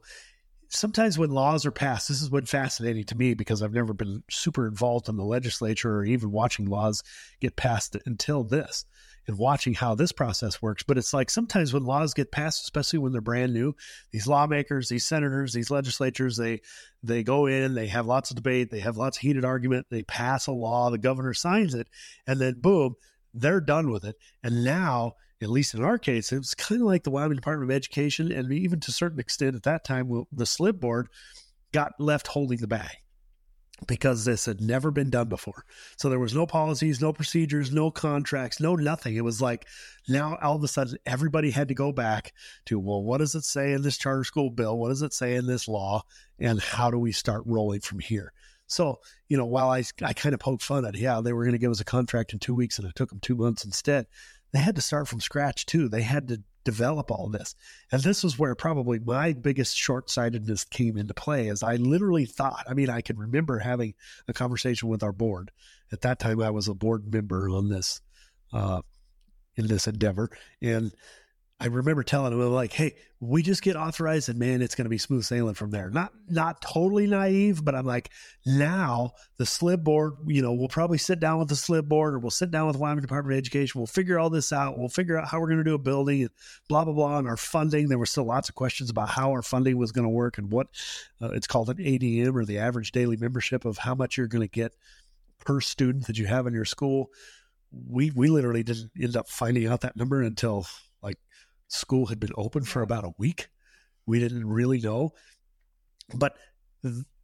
sometimes 0.71 1.17
when 1.17 1.31
laws 1.31 1.65
are 1.65 1.71
passed, 1.71 2.07
this 2.07 2.21
is 2.21 2.31
what's 2.31 2.49
fascinating 2.49 3.03
to 3.05 3.17
me 3.17 3.33
because 3.33 3.61
I've 3.61 3.73
never 3.73 3.93
been 3.93 4.23
super 4.29 4.67
involved 4.67 5.09
in 5.09 5.17
the 5.17 5.23
legislature 5.23 5.97
or 5.97 6.05
even 6.05 6.31
watching 6.31 6.65
laws 6.65 7.03
get 7.39 7.55
passed 7.55 7.97
until 8.05 8.43
this 8.43 8.85
and 9.27 9.37
watching 9.37 9.73
how 9.73 9.95
this 9.95 10.11
process 10.11 10.61
works. 10.61 10.83
But 10.83 10.97
it's 10.97 11.13
like 11.13 11.29
sometimes 11.29 11.73
when 11.73 11.83
laws 11.83 12.13
get 12.13 12.31
passed, 12.31 12.63
especially 12.63 12.99
when 12.99 13.11
they're 13.11 13.21
brand 13.21 13.53
new, 13.53 13.75
these 14.11 14.27
lawmakers, 14.27 14.87
these 14.87 15.03
senators, 15.03 15.53
these 15.53 15.69
legislatures, 15.69 16.37
they 16.37 16.61
they 17.03 17.21
go 17.21 17.47
in, 17.47 17.75
they 17.75 17.87
have 17.87 18.05
lots 18.05 18.31
of 18.31 18.37
debate, 18.37 18.71
they 18.71 18.79
have 18.79 18.97
lots 18.97 19.17
of 19.17 19.21
heated 19.21 19.43
argument, 19.43 19.87
they 19.89 20.03
pass 20.03 20.47
a 20.47 20.51
law, 20.51 20.89
the 20.89 20.97
governor 20.97 21.33
signs 21.33 21.73
it, 21.73 21.87
and 22.25 22.39
then 22.39 22.59
boom, 22.59 22.95
they're 23.33 23.61
done 23.61 23.91
with 23.91 24.05
it. 24.05 24.15
And 24.41 24.63
now 24.63 25.15
at 25.41 25.49
least 25.49 25.73
in 25.73 25.83
our 25.83 25.97
case, 25.97 26.31
it 26.31 26.37
was 26.37 26.53
kind 26.53 26.81
of 26.81 26.87
like 26.87 27.03
the 27.03 27.11
Wyoming 27.11 27.37
Department 27.37 27.71
of 27.71 27.75
Education, 27.75 28.31
and 28.31 28.51
even 28.51 28.79
to 28.79 28.89
a 28.89 28.93
certain 28.93 29.19
extent 29.19 29.55
at 29.55 29.63
that 29.63 29.83
time, 29.83 30.25
the 30.31 30.45
SLIB 30.45 30.79
board 30.79 31.09
got 31.71 31.93
left 31.99 32.27
holding 32.27 32.59
the 32.59 32.67
bag 32.67 32.97
because 33.87 34.25
this 34.25 34.45
had 34.45 34.61
never 34.61 34.91
been 34.91 35.09
done 35.09 35.27
before. 35.27 35.65
So 35.97 36.09
there 36.09 36.19
was 36.19 36.35
no 36.35 36.45
policies, 36.45 37.01
no 37.01 37.13
procedures, 37.13 37.71
no 37.71 37.89
contracts, 37.89 38.59
no 38.59 38.75
nothing. 38.75 39.15
It 39.15 39.23
was 39.23 39.41
like 39.41 39.65
now 40.07 40.37
all 40.41 40.55
of 40.55 40.63
a 40.63 40.67
sudden 40.67 40.97
everybody 41.05 41.49
had 41.49 41.69
to 41.69 41.73
go 41.73 41.91
back 41.91 42.33
to, 42.65 42.79
well, 42.79 43.01
what 43.01 43.17
does 43.17 43.33
it 43.33 43.43
say 43.43 43.73
in 43.73 43.81
this 43.81 43.97
charter 43.97 44.23
school 44.23 44.51
bill? 44.51 44.77
What 44.77 44.89
does 44.89 45.01
it 45.01 45.13
say 45.13 45.35
in 45.35 45.47
this 45.47 45.67
law? 45.67 46.03
And 46.39 46.61
how 46.61 46.91
do 46.91 46.99
we 46.99 47.11
start 47.11 47.43
rolling 47.45 47.81
from 47.81 47.99
here? 47.99 48.33
So, 48.67 48.99
you 49.27 49.35
know, 49.35 49.45
while 49.45 49.69
I, 49.69 49.83
I 50.01 50.13
kind 50.13 50.33
of 50.33 50.39
poked 50.39 50.63
fun 50.63 50.85
at, 50.85 50.95
yeah, 50.95 51.19
they 51.21 51.33
were 51.33 51.43
going 51.43 51.53
to 51.53 51.59
give 51.59 51.71
us 51.71 51.81
a 51.81 51.85
contract 51.85 52.33
in 52.33 52.39
two 52.39 52.55
weeks 52.55 52.77
and 52.77 52.87
it 52.87 52.95
took 52.95 53.09
them 53.09 53.19
two 53.19 53.35
months 53.35 53.65
instead 53.65 54.05
they 54.51 54.59
had 54.59 54.75
to 54.75 54.81
start 54.81 55.07
from 55.07 55.21
scratch 55.21 55.65
too. 55.65 55.87
They 55.89 56.01
had 56.01 56.27
to 56.29 56.41
develop 56.63 57.09
all 57.11 57.27
this. 57.27 57.55
And 57.91 58.01
this 58.01 58.23
was 58.23 58.37
where 58.37 58.53
probably 58.55 58.99
my 58.99 59.33
biggest 59.33 59.75
short 59.75 60.09
sightedness 60.09 60.63
came 60.63 60.97
into 60.97 61.13
play 61.13 61.49
as 61.49 61.63
I 61.63 61.75
literally 61.77 62.25
thought, 62.25 62.65
I 62.69 62.73
mean, 62.73 62.89
I 62.89 63.01
can 63.01 63.17
remember 63.17 63.59
having 63.59 63.93
a 64.27 64.33
conversation 64.33 64.89
with 64.89 65.03
our 65.03 65.11
board. 65.11 65.51
At 65.91 66.01
that 66.01 66.19
time, 66.19 66.41
I 66.41 66.51
was 66.51 66.67
a 66.67 66.73
board 66.73 67.11
member 67.11 67.49
on 67.49 67.69
this, 67.69 68.01
uh, 68.53 68.81
in 69.55 69.67
this 69.67 69.87
endeavor. 69.87 70.29
And 70.61 70.91
I 71.61 71.67
remember 71.67 72.01
telling 72.01 72.33
him 72.33 72.39
like, 72.39 72.73
"Hey, 72.73 72.95
we 73.19 73.43
just 73.43 73.61
get 73.61 73.75
authorized, 73.75 74.29
and 74.29 74.39
man, 74.39 74.63
it's 74.63 74.73
going 74.73 74.85
to 74.85 74.89
be 74.89 74.97
smooth 74.97 75.23
sailing 75.23 75.53
from 75.53 75.69
there." 75.69 75.91
Not 75.91 76.11
not 76.27 76.59
totally 76.59 77.05
naive, 77.05 77.63
but 77.63 77.75
I'm 77.75 77.85
like, 77.85 78.09
now 78.47 79.11
the 79.37 79.43
SLIB 79.43 79.83
board, 79.83 80.13
you 80.25 80.41
know, 80.41 80.53
we'll 80.53 80.69
probably 80.69 80.97
sit 80.97 81.19
down 81.19 81.37
with 81.37 81.49
the 81.49 81.55
SLIB 81.55 81.87
board, 81.87 82.15
or 82.15 82.19
we'll 82.19 82.31
sit 82.31 82.49
down 82.49 82.65
with 82.65 82.77
Wyoming 82.77 83.03
Department 83.03 83.35
of 83.35 83.37
Education. 83.37 83.79
We'll 83.79 83.85
figure 83.85 84.17
all 84.17 84.31
this 84.31 84.51
out. 84.51 84.79
We'll 84.79 84.89
figure 84.89 85.19
out 85.19 85.27
how 85.27 85.39
we're 85.39 85.49
going 85.49 85.59
to 85.59 85.63
do 85.63 85.75
a 85.75 85.77
building, 85.77 86.21
and 86.21 86.31
blah 86.67 86.83
blah 86.83 86.95
blah. 86.95 87.19
And 87.19 87.27
our 87.27 87.37
funding, 87.37 87.89
there 87.89 87.99
were 87.99 88.07
still 88.07 88.25
lots 88.25 88.49
of 88.49 88.55
questions 88.55 88.89
about 88.89 89.09
how 89.09 89.29
our 89.29 89.43
funding 89.43 89.77
was 89.77 89.91
going 89.91 90.05
to 90.05 90.09
work 90.09 90.39
and 90.39 90.51
what 90.51 90.69
uh, 91.21 91.29
it's 91.29 91.45
called 91.45 91.69
an 91.69 91.77
ADM 91.77 92.33
or 92.35 92.43
the 92.43 92.57
average 92.57 92.91
daily 92.91 93.17
membership 93.17 93.65
of 93.65 93.77
how 93.77 93.93
much 93.93 94.17
you're 94.17 94.25
going 94.25 94.41
to 94.41 94.47
get 94.47 94.75
per 95.37 95.61
student 95.61 96.07
that 96.07 96.17
you 96.17 96.25
have 96.25 96.47
in 96.47 96.55
your 96.55 96.65
school. 96.65 97.11
We 97.71 98.09
we 98.09 98.29
literally 98.29 98.63
didn't 98.63 98.89
end 98.99 99.15
up 99.15 99.29
finding 99.29 99.67
out 99.67 99.81
that 99.81 99.95
number 99.95 100.23
until 100.23 100.65
school 101.71 102.07
had 102.07 102.19
been 102.19 102.33
open 102.35 102.63
for 102.63 102.81
about 102.81 103.05
a 103.05 103.13
week. 103.17 103.49
We 104.05 104.19
didn't 104.19 104.47
really 104.47 104.79
know. 104.79 105.11
But 106.13 106.35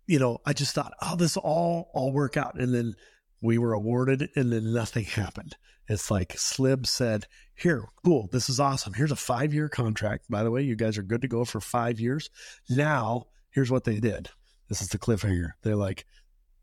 you 0.06 0.20
know, 0.20 0.40
I 0.46 0.54
just 0.54 0.74
thought, 0.74 0.94
oh, 1.02 1.16
this 1.16 1.38
all 1.38 1.90
all 1.94 2.12
work 2.12 2.38
out. 2.38 2.60
And 2.60 2.74
then 2.74 2.96
we 3.42 3.58
were 3.58 3.74
awarded 3.74 4.30
and 4.36 4.52
then 4.52 4.74
nothing 4.74 5.04
happened. 5.06 5.56
It's 5.90 6.12
like 6.12 6.36
SLIB 6.36 6.86
said, 6.86 7.28
here, 7.56 7.86
cool, 8.04 8.28
this 8.32 8.50
is 8.50 8.60
awesome. 8.60 8.94
Here's 8.94 9.12
a 9.12 9.16
five 9.16 9.54
year 9.54 9.70
contract. 9.70 10.26
By 10.30 10.44
the 10.44 10.52
way, 10.52 10.62
you 10.62 10.76
guys 10.76 10.98
are 10.98 11.04
good 11.04 11.22
to 11.22 11.28
go 11.28 11.46
for 11.46 11.62
five 11.62 12.00
years. 12.00 12.30
Now, 12.70 13.28
here's 13.52 13.72
what 13.72 13.86
they 13.86 14.00
did. 14.00 14.30
This 14.70 14.82
is 14.82 14.90
the 14.90 15.00
cliffhanger. 15.00 15.52
They're 15.64 15.76
like, 15.76 16.06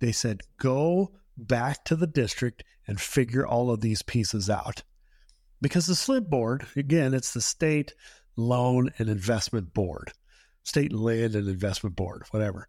they 0.01 0.13
said, 0.13 0.43
go 0.59 1.13
back 1.37 1.85
to 1.85 1.97
the 1.97 2.07
district 2.07 2.65
and 2.87 3.01
figure 3.01 3.47
all 3.47 3.71
of 3.71 3.81
these 3.81 4.03
pieces 4.03 4.51
out 4.51 4.83
because 5.65 5.87
the 5.87 5.95
SLIB 5.95 6.29
board, 6.29 6.67
again, 6.77 7.15
it's 7.15 7.33
the 7.33 7.41
state 7.41 7.95
loan 8.37 8.91
and 8.99 9.09
investment 9.09 9.73
board, 9.73 10.13
state 10.63 10.93
land 10.93 11.35
and 11.35 11.49
investment 11.49 11.97
board, 11.97 12.25
whatever. 12.33 12.69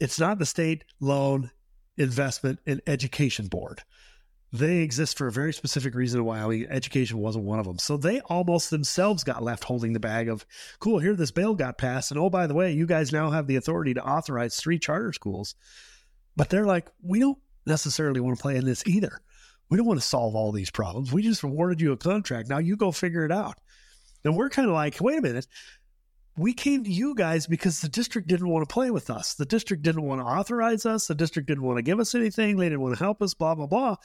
It's 0.00 0.18
not 0.18 0.40
the 0.40 0.46
state 0.46 0.82
loan 0.98 1.52
investment 1.96 2.58
and 2.66 2.82
education 2.88 3.46
board. 3.46 3.82
They 4.52 4.78
exist 4.78 5.16
for 5.16 5.28
a 5.28 5.32
very 5.32 5.52
specific 5.52 5.94
reason 5.94 6.24
why 6.24 6.66
education 6.68 7.18
wasn't 7.18 7.44
one 7.44 7.60
of 7.60 7.66
them. 7.66 7.78
So 7.78 7.96
they 7.96 8.18
almost 8.22 8.70
themselves 8.70 9.22
got 9.22 9.44
left 9.44 9.62
holding 9.62 9.92
the 9.92 10.00
bag 10.00 10.28
of, 10.28 10.44
cool, 10.80 10.98
here 10.98 11.14
this 11.14 11.30
bill 11.30 11.54
got 11.54 11.78
passed. 11.78 12.10
And 12.10 12.18
oh, 12.18 12.30
by 12.30 12.48
the 12.48 12.54
way, 12.54 12.72
you 12.72 12.86
guys 12.86 13.12
now 13.12 13.30
have 13.30 13.46
the 13.46 13.56
authority 13.56 13.94
to 13.94 14.04
authorize 14.04 14.56
three 14.56 14.80
charter 14.80 15.12
schools. 15.12 15.54
But 16.34 16.50
they're 16.50 16.66
like, 16.66 16.88
we 17.00 17.20
don't 17.20 17.38
necessarily 17.64 18.18
want 18.18 18.38
to 18.38 18.42
play 18.42 18.56
in 18.56 18.64
this 18.64 18.84
either. 18.88 19.20
We 19.68 19.76
don't 19.76 19.86
want 19.86 20.00
to 20.00 20.06
solve 20.06 20.34
all 20.34 20.52
these 20.52 20.70
problems. 20.70 21.12
We 21.12 21.22
just 21.22 21.42
awarded 21.42 21.80
you 21.80 21.92
a 21.92 21.96
contract. 21.96 22.48
Now 22.48 22.58
you 22.58 22.76
go 22.76 22.92
figure 22.92 23.24
it 23.24 23.32
out. 23.32 23.58
And 24.24 24.36
we're 24.36 24.50
kind 24.50 24.68
of 24.68 24.74
like, 24.74 25.00
wait 25.00 25.18
a 25.18 25.22
minute. 25.22 25.46
We 26.36 26.52
came 26.52 26.84
to 26.84 26.90
you 26.90 27.14
guys 27.14 27.46
because 27.46 27.80
the 27.80 27.88
district 27.88 28.28
didn't 28.28 28.48
want 28.48 28.68
to 28.68 28.72
play 28.72 28.90
with 28.90 29.08
us. 29.08 29.34
The 29.34 29.46
district 29.46 29.82
didn't 29.82 30.02
want 30.02 30.20
to 30.20 30.26
authorize 30.26 30.84
us. 30.84 31.06
The 31.06 31.14
district 31.14 31.48
didn't 31.48 31.64
want 31.64 31.78
to 31.78 31.82
give 31.82 31.98
us 31.98 32.14
anything. 32.14 32.56
They 32.56 32.66
didn't 32.66 32.82
want 32.82 32.96
to 32.96 33.02
help 33.02 33.22
us, 33.22 33.32
blah, 33.32 33.54
blah, 33.54 33.66
blah. 33.66 33.96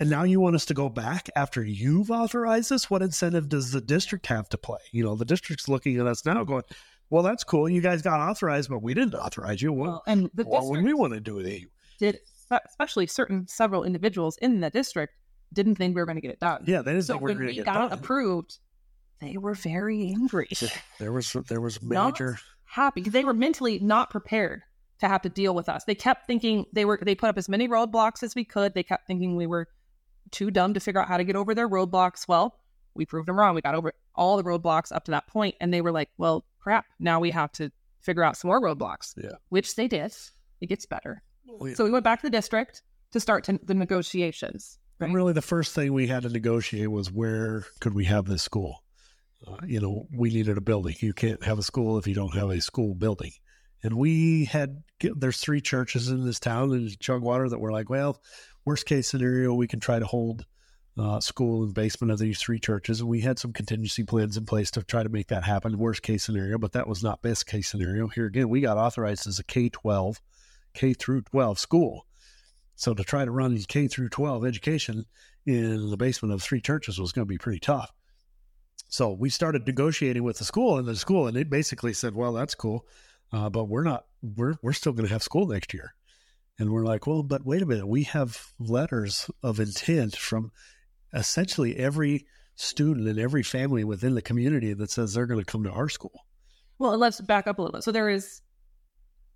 And 0.00 0.08
now 0.08 0.22
you 0.22 0.38
want 0.38 0.54
us 0.54 0.66
to 0.66 0.74
go 0.74 0.88
back 0.88 1.28
after 1.34 1.64
you've 1.64 2.10
authorized 2.10 2.70
us? 2.70 2.88
What 2.88 3.02
incentive 3.02 3.48
does 3.48 3.72
the 3.72 3.80
district 3.80 4.28
have 4.28 4.48
to 4.50 4.58
play? 4.58 4.78
You 4.92 5.02
know, 5.02 5.16
the 5.16 5.24
district's 5.24 5.68
looking 5.68 5.98
at 5.98 6.06
us 6.06 6.24
now 6.24 6.44
going, 6.44 6.62
well, 7.10 7.24
that's 7.24 7.42
cool. 7.42 7.68
You 7.68 7.80
guys 7.80 8.02
got 8.02 8.20
authorized, 8.20 8.70
but 8.70 8.82
we 8.82 8.94
didn't 8.94 9.14
authorize 9.14 9.60
you. 9.60 9.72
Well, 9.72 9.90
well 9.90 10.02
and 10.06 10.30
the 10.34 10.44
what 10.44 10.66
would 10.66 10.84
we 10.84 10.94
want 10.94 11.14
to 11.14 11.20
do 11.20 11.34
with 11.34 11.48
you? 11.48 11.68
Did 11.98 12.20
especially 12.50 13.06
certain 13.06 13.46
several 13.46 13.84
individuals 13.84 14.36
in 14.38 14.60
the 14.60 14.70
district 14.70 15.14
didn't 15.52 15.76
think 15.76 15.94
we 15.94 16.02
were 16.02 16.06
going 16.06 16.16
to 16.16 16.22
get 16.22 16.30
it 16.30 16.40
done. 16.40 16.64
Yeah, 16.66 16.82
they 16.82 16.92
didn't 16.92 17.04
so 17.04 17.14
think 17.14 17.22
we 17.22 17.32
were 17.32 17.40
going 17.40 17.48
to 17.48 17.54
get 17.54 17.64
got 17.64 17.90
done. 17.90 17.98
approved. 17.98 18.58
They 19.20 19.36
were 19.36 19.54
very 19.54 20.08
angry. 20.08 20.48
There 20.98 21.12
was 21.12 21.32
there 21.48 21.60
was 21.60 21.82
major 21.82 22.30
not 22.30 22.40
happy 22.64 23.00
because 23.00 23.12
they 23.12 23.24
were 23.24 23.34
mentally 23.34 23.78
not 23.80 24.10
prepared 24.10 24.62
to 25.00 25.08
have 25.08 25.22
to 25.22 25.28
deal 25.28 25.54
with 25.54 25.68
us. 25.68 25.84
They 25.84 25.94
kept 25.94 26.26
thinking 26.26 26.66
they 26.72 26.84
were 26.84 26.98
they 27.02 27.14
put 27.14 27.28
up 27.28 27.38
as 27.38 27.48
many 27.48 27.68
roadblocks 27.68 28.22
as 28.22 28.34
we 28.34 28.44
could. 28.44 28.74
They 28.74 28.82
kept 28.82 29.06
thinking 29.06 29.36
we 29.36 29.46
were 29.46 29.68
too 30.30 30.50
dumb 30.50 30.74
to 30.74 30.80
figure 30.80 31.00
out 31.00 31.08
how 31.08 31.16
to 31.16 31.24
get 31.24 31.36
over 31.36 31.54
their 31.54 31.68
roadblocks. 31.68 32.28
Well, 32.28 32.58
we 32.94 33.06
proved 33.06 33.28
them 33.28 33.38
wrong. 33.38 33.54
We 33.54 33.62
got 33.62 33.74
over 33.74 33.92
all 34.14 34.36
the 34.36 34.44
roadblocks 34.44 34.92
up 34.92 35.04
to 35.04 35.10
that 35.12 35.26
point, 35.26 35.54
and 35.60 35.72
they 35.72 35.80
were 35.80 35.92
like, 35.92 36.10
"Well, 36.18 36.44
crap! 36.60 36.86
Now 36.98 37.20
we 37.20 37.30
have 37.30 37.52
to 37.52 37.70
figure 38.00 38.22
out 38.22 38.36
some 38.36 38.48
more 38.48 38.60
roadblocks." 38.60 39.14
Yeah, 39.16 39.36
which 39.48 39.74
they 39.74 39.88
did. 39.88 40.14
It 40.60 40.66
gets 40.66 40.86
better. 40.86 41.22
So 41.74 41.84
we 41.84 41.90
went 41.90 42.04
back 42.04 42.20
to 42.20 42.26
the 42.26 42.30
district 42.30 42.82
to 43.12 43.20
start 43.20 43.44
to, 43.44 43.58
the 43.62 43.74
negotiations. 43.74 44.78
Right? 44.98 45.06
And 45.06 45.14
really, 45.14 45.32
the 45.32 45.42
first 45.42 45.74
thing 45.74 45.92
we 45.92 46.06
had 46.06 46.24
to 46.24 46.28
negotiate 46.28 46.90
was 46.90 47.10
where 47.10 47.64
could 47.80 47.94
we 47.94 48.04
have 48.04 48.26
this 48.26 48.42
school? 48.42 48.82
Uh, 49.46 49.56
you 49.66 49.80
know, 49.80 50.06
we 50.12 50.30
needed 50.30 50.58
a 50.58 50.60
building. 50.60 50.96
You 50.98 51.12
can't 51.12 51.42
have 51.44 51.58
a 51.58 51.62
school 51.62 51.98
if 51.98 52.06
you 52.06 52.14
don't 52.14 52.34
have 52.34 52.50
a 52.50 52.60
school 52.60 52.94
building. 52.94 53.32
And 53.82 53.96
we 53.96 54.44
had 54.44 54.82
there's 55.00 55.38
three 55.38 55.60
churches 55.60 56.08
in 56.08 56.24
this 56.24 56.40
town 56.40 56.72
in 56.72 56.90
Chugwater 56.98 57.48
that 57.48 57.60
were 57.60 57.70
like, 57.70 57.88
well, 57.88 58.20
worst 58.64 58.86
case 58.86 59.08
scenario, 59.08 59.54
we 59.54 59.68
can 59.68 59.78
try 59.78 60.00
to 60.00 60.04
hold 60.04 60.44
uh, 60.98 61.20
school 61.20 61.62
in 61.62 61.68
the 61.68 61.74
basement 61.74 62.10
of 62.10 62.18
these 62.18 62.40
three 62.40 62.58
churches. 62.58 62.98
And 62.98 63.08
we 63.08 63.20
had 63.20 63.38
some 63.38 63.52
contingency 63.52 64.02
plans 64.02 64.36
in 64.36 64.44
place 64.44 64.72
to 64.72 64.82
try 64.82 65.04
to 65.04 65.08
make 65.08 65.28
that 65.28 65.44
happen. 65.44 65.78
Worst 65.78 66.02
case 66.02 66.24
scenario, 66.24 66.58
but 66.58 66.72
that 66.72 66.88
was 66.88 67.04
not 67.04 67.22
best 67.22 67.46
case 67.46 67.68
scenario. 67.68 68.08
Here 68.08 68.26
again, 68.26 68.48
we 68.48 68.60
got 68.60 68.76
authorized 68.76 69.28
as 69.28 69.38
a 69.38 69.44
K 69.44 69.68
twelve 69.68 70.20
K 70.78 70.94
through 70.94 71.22
12 71.22 71.58
school. 71.58 72.06
So 72.76 72.94
to 72.94 73.02
try 73.02 73.24
to 73.24 73.30
run 73.30 73.52
these 73.52 73.66
K 73.66 73.88
through 73.88 74.10
12 74.10 74.46
education 74.46 75.04
in 75.44 75.90
the 75.90 75.96
basement 75.96 76.32
of 76.32 76.40
three 76.40 76.60
churches 76.60 77.00
was 77.00 77.10
going 77.10 77.26
to 77.26 77.28
be 77.28 77.38
pretty 77.38 77.58
tough. 77.58 77.92
So 78.88 79.12
we 79.12 79.28
started 79.28 79.66
negotiating 79.66 80.22
with 80.22 80.38
the 80.38 80.44
school 80.44 80.78
and 80.78 80.86
the 80.86 80.94
school, 80.94 81.26
and 81.26 81.36
it 81.36 81.50
basically 81.50 81.92
said, 81.92 82.14
"Well, 82.14 82.32
that's 82.32 82.54
cool, 82.54 82.86
uh, 83.32 83.50
but 83.50 83.64
we're 83.64 83.82
not. 83.82 84.06
We're 84.22 84.54
we're 84.62 84.72
still 84.72 84.92
going 84.92 85.06
to 85.06 85.12
have 85.12 85.22
school 85.22 85.46
next 85.46 85.74
year." 85.74 85.94
And 86.58 86.70
we're 86.70 86.84
like, 86.84 87.06
"Well, 87.06 87.22
but 87.22 87.44
wait 87.44 87.60
a 87.60 87.66
minute. 87.66 87.86
We 87.86 88.04
have 88.04 88.52
letters 88.58 89.30
of 89.42 89.60
intent 89.60 90.16
from 90.16 90.52
essentially 91.12 91.76
every 91.76 92.26
student 92.54 93.08
and 93.08 93.18
every 93.18 93.42
family 93.42 93.84
within 93.84 94.14
the 94.14 94.22
community 94.22 94.72
that 94.72 94.90
says 94.90 95.12
they're 95.12 95.26
going 95.26 95.44
to 95.44 95.52
come 95.52 95.64
to 95.64 95.70
our 95.70 95.88
school." 95.88 96.24
Well, 96.78 96.96
let's 96.96 97.20
back 97.20 97.46
up 97.46 97.58
a 97.58 97.62
little 97.62 97.76
bit. 97.76 97.82
So 97.82 97.92
there 97.92 98.08
is 98.08 98.40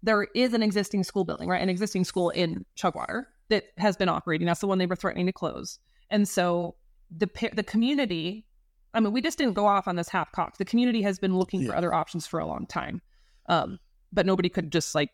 there 0.03 0.25
is 0.35 0.53
an 0.53 0.63
existing 0.63 1.05
school 1.05 1.25
building, 1.25 1.49
right? 1.49 1.63
An 1.63 1.69
existing 1.69 2.05
school 2.05 2.31
in 2.31 2.65
Chugwater 2.75 3.29
that 3.49 3.65
has 3.79 3.97
been 3.97 4.09
operating. 4.09 4.47
That's 4.47 4.61
the 4.61 4.67
one 4.67 4.79
they 4.79 4.87
were 4.87 4.97
threatening 4.97 5.27
to 5.27 5.33
close. 5.33 5.79
And 6.11 6.29
so 6.29 6.75
the 7.17 7.29
the 7.53 7.63
community, 7.63 8.47
I 8.95 9.01
mean, 9.01 9.13
we 9.13 9.21
just 9.21 9.39
didn't 9.39 9.55
go 9.55 9.67
off 9.67 9.87
on 9.87 9.97
this 9.97 10.09
half 10.09 10.33
cocked. 10.33 10.59
The 10.59 10.65
community 10.65 11.03
has 11.03 11.19
been 11.19 11.37
looking 11.37 11.63
yeah. 11.63 11.69
for 11.69 11.77
other 11.77 11.95
options 11.95 12.27
for 12.27 12.41
a 12.41 12.47
long 12.47 12.67
time, 12.67 13.01
um, 13.49 13.79
but 14.13 14.27
nobody 14.27 14.49
could 14.49 14.73
just 14.73 14.95
like 14.95 15.11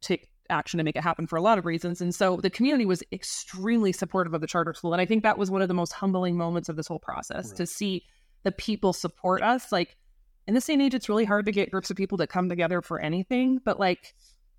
take 0.00 0.28
action 0.50 0.78
to 0.78 0.84
make 0.84 0.96
it 0.96 1.02
happen 1.02 1.26
for 1.26 1.36
a 1.36 1.42
lot 1.42 1.58
of 1.58 1.66
reasons. 1.66 2.00
And 2.00 2.14
so 2.14 2.36
the 2.36 2.48
community 2.48 2.86
was 2.86 3.02
extremely 3.12 3.92
supportive 3.92 4.32
of 4.32 4.40
the 4.40 4.46
charter 4.46 4.72
school, 4.72 4.92
and 4.92 5.02
I 5.02 5.06
think 5.06 5.22
that 5.24 5.38
was 5.38 5.50
one 5.50 5.62
of 5.62 5.68
the 5.68 5.74
most 5.74 5.92
humbling 5.92 6.36
moments 6.36 6.68
of 6.68 6.76
this 6.76 6.86
whole 6.86 7.00
process 7.00 7.48
right. 7.48 7.56
to 7.56 7.66
see 7.66 8.04
the 8.44 8.52
people 8.52 8.92
support 8.92 9.42
us. 9.42 9.72
Like 9.72 9.96
in 10.48 10.54
this 10.54 10.64
day 10.64 10.72
and 10.72 10.82
age, 10.82 10.94
it's 10.94 11.10
really 11.10 11.26
hard 11.26 11.44
to 11.44 11.52
get 11.52 11.70
groups 11.70 11.90
of 11.90 11.96
people 11.96 12.16
to 12.18 12.26
come 12.26 12.48
together 12.48 12.80
for 12.80 12.98
anything. 12.98 13.60
But 13.62 13.78
like, 13.78 14.14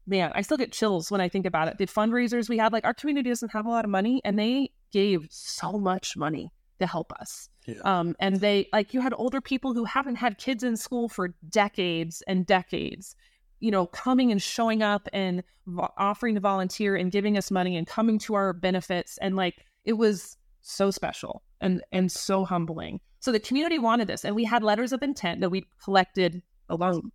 man, 0.06 0.32
I 0.36 0.44
still 0.44 0.56
get 0.56 0.72
chills 0.72 1.10
when 1.10 1.20
I 1.20 1.28
think 1.28 1.48
about 1.48 1.68
it. 1.68 1.80
The 1.80 1.88
fundraisers 1.88 2.48
we 2.48 2.60
had, 2.60 2.72
like, 2.72 2.86
our 2.86 2.94
community 2.94 3.30
doesn't 3.30 3.52
have 3.52 3.66
a 3.66 3.70
lot 3.70 3.86
of 3.86 3.92
money, 3.92 4.22
and 4.24 4.38
they 4.38 4.72
gave 4.92 5.28
so 5.32 5.74
much 5.74 6.16
money 6.16 6.52
to 6.80 6.86
help 6.86 7.12
us. 7.14 7.50
Yeah. 7.66 7.82
Um, 7.84 8.16
and 8.20 8.40
they 8.40 8.70
like 8.72 8.94
you 8.94 9.02
had 9.02 9.14
older 9.18 9.42
people 9.42 9.74
who 9.74 9.84
haven't 9.84 10.16
had 10.16 10.38
kids 10.38 10.64
in 10.64 10.78
school 10.78 11.10
for 11.10 11.34
decades 11.50 12.22
and 12.28 12.46
decades, 12.46 13.16
you 13.60 13.72
know, 13.72 13.88
coming 13.88 14.32
and 14.32 14.42
showing 14.42 14.84
up 14.84 15.10
and 15.12 15.44
vo- 15.66 15.92
offering 15.98 16.36
to 16.36 16.42
volunteer 16.42 16.96
and 16.96 17.12
giving 17.12 17.36
us 17.36 17.50
money 17.50 17.76
and 17.76 17.88
coming 17.88 18.20
to 18.20 18.36
our 18.36 18.54
benefits, 18.54 19.18
and 19.18 19.36
like 19.36 19.56
it 19.86 19.94
was 19.94 20.38
so 20.62 20.92
special 20.92 21.42
and 21.62 21.84
and 21.92 22.12
so 22.12 22.46
humbling. 22.46 23.00
So 23.20 23.32
the 23.32 23.40
community 23.40 23.80
wanted 23.80 24.08
this, 24.08 24.24
and 24.24 24.36
we 24.36 24.46
had 24.46 24.64
letters 24.64 24.94
of 24.94 25.04
intent 25.04 25.42
that 25.42 25.50
we 25.50 25.66
collected 25.84 26.42
a 26.70 26.76
long 26.76 27.12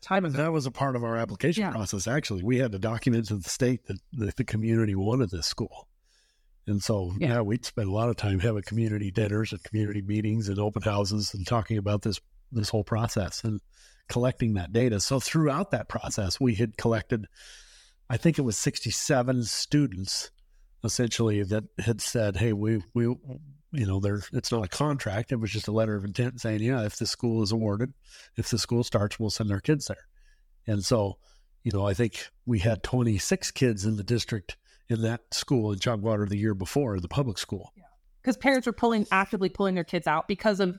time 0.00 0.24
ago. 0.24 0.36
That 0.36 0.52
was 0.52 0.66
a 0.66 0.70
part 0.70 0.96
of 0.96 1.04
our 1.04 1.16
application 1.16 1.62
yeah. 1.62 1.70
process. 1.70 2.06
Actually, 2.06 2.42
we 2.42 2.58
had 2.58 2.72
to 2.72 2.78
document 2.78 3.26
to 3.28 3.36
the 3.36 3.48
state 3.48 3.86
that, 3.86 3.98
that 4.14 4.36
the 4.36 4.44
community 4.44 4.94
wanted 4.94 5.30
this 5.30 5.46
school. 5.46 5.88
And 6.66 6.82
so, 6.82 7.12
yeah. 7.18 7.40
we'd 7.40 7.64
spend 7.64 7.88
a 7.88 7.92
lot 7.92 8.08
of 8.08 8.16
time 8.16 8.38
having 8.38 8.62
community 8.62 9.10
dinners 9.10 9.52
and 9.52 9.62
community 9.62 10.00
meetings 10.00 10.48
and 10.48 10.58
open 10.58 10.82
houses 10.82 11.34
and 11.34 11.46
talking 11.46 11.76
about 11.76 12.02
this 12.02 12.20
this 12.52 12.68
whole 12.68 12.84
process 12.84 13.42
and 13.44 13.60
collecting 14.08 14.54
that 14.54 14.72
data. 14.72 15.00
So 15.00 15.18
throughout 15.18 15.70
that 15.70 15.88
process, 15.88 16.38
we 16.38 16.54
had 16.54 16.76
collected, 16.76 17.26
I 18.10 18.18
think 18.18 18.38
it 18.38 18.42
was 18.42 18.58
67 18.58 19.44
students 19.44 20.30
essentially 20.84 21.42
that 21.44 21.64
had 21.78 22.00
said, 22.00 22.36
"Hey, 22.36 22.52
we 22.52 22.82
we 22.94 23.14
you 23.72 23.86
know, 23.86 24.00
there 24.00 24.20
it's 24.32 24.52
not 24.52 24.64
a 24.64 24.68
contract. 24.68 25.32
It 25.32 25.36
was 25.40 25.50
just 25.50 25.68
a 25.68 25.72
letter 25.72 25.96
of 25.96 26.04
intent 26.04 26.40
saying, 26.40 26.60
yeah, 26.60 26.84
if 26.84 26.96
the 26.96 27.06
school 27.06 27.42
is 27.42 27.52
awarded, 27.52 27.92
if 28.36 28.48
the 28.50 28.58
school 28.58 28.84
starts, 28.84 29.18
we'll 29.18 29.30
send 29.30 29.50
our 29.50 29.60
kids 29.60 29.86
there. 29.86 30.06
And 30.66 30.84
so, 30.84 31.18
you 31.64 31.72
know, 31.72 31.86
I 31.86 31.94
think 31.94 32.28
we 32.46 32.58
had 32.58 32.82
26 32.82 33.50
kids 33.52 33.84
in 33.84 33.96
the 33.96 34.02
district 34.04 34.56
in 34.88 35.02
that 35.02 35.22
school 35.32 35.72
in 35.72 35.78
Chugwater 35.78 36.26
the 36.26 36.36
year 36.36 36.54
before, 36.54 37.00
the 37.00 37.08
public 37.08 37.38
school. 37.38 37.72
Yeah. 37.76 37.84
Because 38.20 38.36
parents 38.36 38.66
were 38.66 38.72
pulling 38.72 39.06
actively 39.10 39.48
pulling 39.48 39.74
their 39.74 39.84
kids 39.84 40.06
out 40.06 40.28
because 40.28 40.60
of 40.60 40.78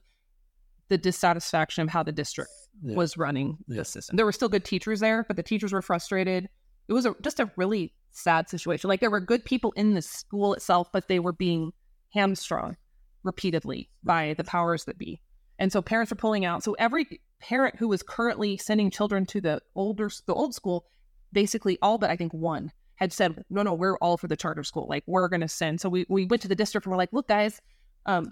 the 0.89 0.97
dissatisfaction 0.97 1.81
of 1.83 1.89
how 1.89 2.03
the 2.03 2.11
district 2.11 2.51
Yeah. 2.81 2.95
was 2.95 3.17
running 3.17 3.57
Yeah. 3.67 3.77
the 3.77 3.85
system. 3.85 4.15
There 4.17 4.25
were 4.25 4.31
still 4.31 4.49
good 4.49 4.65
teachers 4.65 4.99
there, 4.99 5.23
but 5.27 5.35
the 5.35 5.43
teachers 5.43 5.73
were 5.73 5.81
frustrated. 5.81 6.47
It 6.87 6.93
was 6.93 7.05
a, 7.05 7.15
just 7.21 7.39
a 7.39 7.49
really 7.55 7.93
sad 8.11 8.49
situation. 8.49 8.87
Like 8.89 8.99
there 8.99 9.09
were 9.09 9.19
good 9.21 9.43
people 9.45 9.71
in 9.71 9.93
the 9.93 10.01
school 10.01 10.53
itself, 10.53 10.91
but 10.91 11.07
they 11.07 11.19
were 11.19 11.33
being 11.33 11.71
hamstrung 12.13 12.77
repeatedly 13.23 13.89
by 14.03 14.33
the 14.37 14.43
powers 14.43 14.85
that 14.85 14.97
be. 14.97 15.21
And 15.59 15.71
so 15.71 15.81
parents 15.81 16.11
are 16.11 16.15
pulling 16.15 16.45
out. 16.45 16.63
So 16.63 16.75
every 16.79 17.21
parent 17.39 17.75
who 17.77 17.87
was 17.87 18.03
currently 18.03 18.57
sending 18.57 18.89
children 18.89 19.25
to 19.27 19.41
the 19.41 19.61
older 19.75 20.09
the 20.25 20.33
old 20.33 20.53
school, 20.55 20.85
basically 21.31 21.77
all 21.81 21.97
but 21.97 22.09
I 22.09 22.15
think 22.15 22.33
one 22.33 22.71
had 22.95 23.11
said, 23.11 23.43
no, 23.49 23.63
no, 23.63 23.73
we're 23.73 23.97
all 23.97 24.17
for 24.17 24.27
the 24.27 24.35
charter 24.35 24.63
school. 24.63 24.87
Like 24.89 25.03
we're 25.07 25.27
going 25.27 25.41
to 25.41 25.47
send. 25.47 25.81
So 25.81 25.89
we, 25.89 26.05
we 26.09 26.25
went 26.25 26.41
to 26.43 26.47
the 26.47 26.55
district 26.55 26.85
and 26.85 26.91
we're 26.91 26.97
like, 26.97 27.13
look, 27.13 27.27
guys, 27.27 27.61
um, 28.05 28.31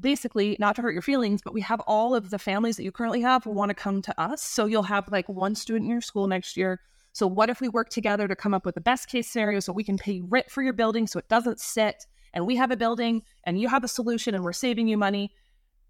basically 0.00 0.56
not 0.58 0.76
to 0.76 0.82
hurt 0.82 0.92
your 0.92 1.02
feelings, 1.02 1.40
but 1.42 1.52
we 1.52 1.60
have 1.62 1.80
all 1.80 2.14
of 2.14 2.30
the 2.30 2.38
families 2.38 2.76
that 2.76 2.84
you 2.84 2.92
currently 2.92 3.20
have 3.20 3.46
want 3.46 3.70
to 3.70 3.74
come 3.74 4.00
to 4.02 4.20
us. 4.20 4.42
So 4.42 4.66
you'll 4.66 4.82
have 4.84 5.08
like 5.10 5.28
one 5.28 5.54
student 5.54 5.84
in 5.84 5.90
your 5.90 6.00
school 6.00 6.26
next 6.26 6.56
year. 6.56 6.80
So 7.12 7.26
what 7.26 7.50
if 7.50 7.60
we 7.60 7.68
work 7.68 7.88
together 7.88 8.28
to 8.28 8.36
come 8.36 8.54
up 8.54 8.64
with 8.64 8.76
the 8.76 8.80
best 8.80 9.08
case 9.08 9.28
scenario 9.28 9.60
so 9.60 9.72
we 9.72 9.84
can 9.84 9.98
pay 9.98 10.20
rent 10.20 10.50
for 10.50 10.62
your 10.62 10.72
building 10.72 11.06
so 11.06 11.18
it 11.18 11.28
doesn't 11.28 11.58
sit 11.60 12.06
and 12.34 12.46
we 12.46 12.56
have 12.56 12.70
a 12.70 12.76
building 12.76 13.22
and 13.44 13.60
you 13.60 13.68
have 13.68 13.84
a 13.84 13.88
solution 13.88 14.34
and 14.34 14.44
we're 14.44 14.52
saving 14.52 14.88
you 14.88 14.96
money. 14.96 15.32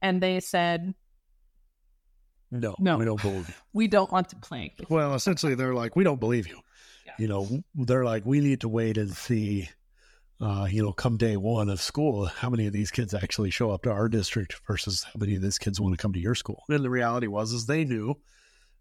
And 0.01 0.23
they 0.23 0.41
said, 0.41 0.95
No, 2.51 2.75
No. 2.79 2.99
we 2.99 3.05
don't 3.05 3.21
believe 3.21 3.49
you. 3.49 3.55
we 3.73 3.89
don't 3.89 4.11
want 4.11 4.29
to 4.31 4.37
play. 4.37 4.75
Well, 4.89 5.15
essentially, 5.15 5.55
they're 5.55 5.75
like, 5.75 5.97
we 5.97 6.05
don't 6.05 6.21
believe 6.21 6.47
you. 6.49 6.61
Yeah. 7.07 7.13
You 7.19 7.29
know, 7.29 7.63
they're 7.75 8.05
like, 8.05 8.25
we 8.25 8.41
need 8.41 8.61
to 8.63 8.69
wait 8.69 8.97
and 8.97 9.13
see, 9.13 9.69
uh, 10.41 10.67
you 10.71 10.83
know, 10.83 10.93
come 10.93 11.17
day 11.17 11.37
one 11.37 11.69
of 11.69 11.81
school, 11.81 12.27
how 12.27 12.49
many 12.49 12.67
of 12.67 12.73
these 12.73 12.91
kids 12.91 13.13
actually 13.13 13.51
show 13.51 13.71
up 13.71 13.83
to 13.83 13.91
our 13.91 14.09
district 14.09 14.61
versus 14.67 15.03
how 15.05 15.13
many 15.19 15.35
of 15.35 15.43
these 15.43 15.59
kids 15.59 15.81
want 15.81 15.97
to 15.99 16.01
come 16.01 16.13
to 16.13 16.21
your 16.21 16.35
school. 16.35 16.63
And 16.69 16.85
the 16.85 16.91
reality 16.91 17.27
was, 17.27 17.53
is 17.53 17.67
they 17.67 17.85
knew. 17.85 18.15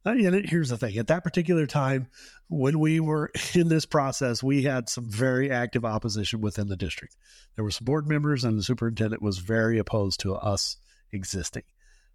Uh, 0.06 0.12
And 0.12 0.48
here's 0.48 0.70
the 0.70 0.78
thing: 0.78 0.98
at 0.98 1.08
that 1.08 1.24
particular 1.24 1.66
time, 1.66 2.08
when 2.50 2.80
we 2.80 3.00
were 3.00 3.32
in 3.54 3.68
this 3.68 3.86
process, 3.86 4.42
we 4.44 4.64
had 4.64 4.90
some 4.90 5.10
very 5.10 5.52
active 5.52 5.86
opposition 5.86 6.42
within 6.42 6.68
the 6.68 6.78
district. 6.78 7.16
There 7.56 7.64
were 7.64 7.72
some 7.72 7.86
board 7.86 8.08
members, 8.08 8.44
and 8.44 8.58
the 8.58 8.64
superintendent 8.64 9.22
was 9.22 9.40
very 9.40 9.78
opposed 9.78 10.20
to 10.22 10.36
us 10.36 10.78
existing. 11.12 11.64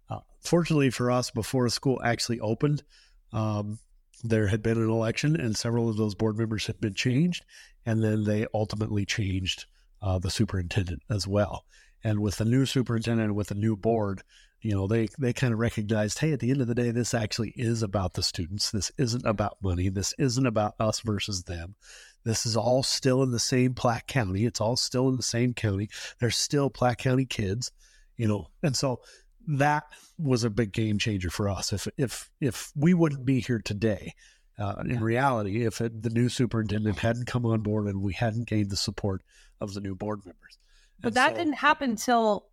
Uh, 0.09 0.19
fortunately 0.41 0.89
for 0.89 1.11
us, 1.11 1.31
before 1.31 1.65
a 1.65 1.69
school 1.69 1.99
actually 2.03 2.39
opened, 2.39 2.83
um, 3.31 3.79
there 4.23 4.47
had 4.47 4.63
been 4.63 4.77
an 4.77 4.89
election, 4.89 5.39
and 5.39 5.55
several 5.55 5.89
of 5.89 5.97
those 5.97 6.15
board 6.15 6.37
members 6.37 6.67
had 6.67 6.79
been 6.79 6.93
changed, 6.93 7.45
and 7.85 8.03
then 8.03 8.23
they 8.23 8.45
ultimately 8.53 9.05
changed 9.05 9.65
uh, 10.01 10.19
the 10.19 10.29
superintendent 10.29 11.01
as 11.09 11.27
well. 11.27 11.65
And 12.03 12.19
with 12.19 12.37
the 12.37 12.45
new 12.45 12.65
superintendent, 12.65 13.35
with 13.35 13.47
the 13.47 13.55
new 13.55 13.75
board, 13.75 14.23
you 14.63 14.71
know, 14.71 14.87
they 14.87 15.07
they 15.19 15.33
kind 15.33 15.53
of 15.53 15.59
recognized, 15.59 16.19
hey, 16.19 16.31
at 16.31 16.39
the 16.39 16.49
end 16.49 16.61
of 16.61 16.67
the 16.67 16.75
day, 16.75 16.89
this 16.91 17.13
actually 17.13 17.53
is 17.55 17.83
about 17.83 18.13
the 18.13 18.23
students. 18.23 18.71
This 18.71 18.91
isn't 18.97 19.25
about 19.25 19.57
money. 19.61 19.89
This 19.89 20.13
isn't 20.17 20.45
about 20.45 20.73
us 20.79 21.01
versus 21.01 21.43
them. 21.43 21.75
This 22.23 22.45
is 22.45 22.55
all 22.55 22.81
still 22.83 23.21
in 23.23 23.31
the 23.31 23.39
same 23.39 23.73
Platte 23.73 24.07
County. 24.07 24.45
It's 24.45 24.61
all 24.61 24.77
still 24.77 25.09
in 25.09 25.17
the 25.17 25.23
same 25.23 25.53
county. 25.53 25.89
There's 26.19 26.37
still 26.37 26.69
Platte 26.69 26.97
County 26.97 27.25
kids, 27.25 27.71
you 28.15 28.27
know, 28.27 28.47
and 28.63 28.75
so 28.75 29.01
that 29.47 29.83
was 30.17 30.45
a 30.45 30.49
big 30.49 30.71
game 30.71 30.97
changer 30.97 31.29
for 31.29 31.49
us. 31.49 31.73
If 31.73 31.87
if 31.97 32.29
if 32.39 32.71
we 32.75 32.93
wouldn't 32.93 33.25
be 33.25 33.41
here 33.41 33.59
today, 33.59 34.13
uh, 34.57 34.75
in 34.87 35.01
reality, 35.01 35.65
if 35.65 35.81
it, 35.81 36.01
the 36.01 36.09
new 36.09 36.29
superintendent 36.29 36.99
hadn't 36.99 37.25
come 37.25 37.45
on 37.45 37.59
board 37.59 37.87
and 37.87 38.01
we 38.01 38.13
hadn't 38.13 38.47
gained 38.47 38.69
the 38.69 38.77
support 38.77 39.21
of 39.59 39.73
the 39.73 39.81
new 39.81 39.95
board 39.95 40.25
members, 40.25 40.57
But 41.01 41.07
And 41.07 41.15
that 41.17 41.31
so- 41.31 41.37
didn't 41.37 41.53
happen 41.55 41.97
till 41.97 42.47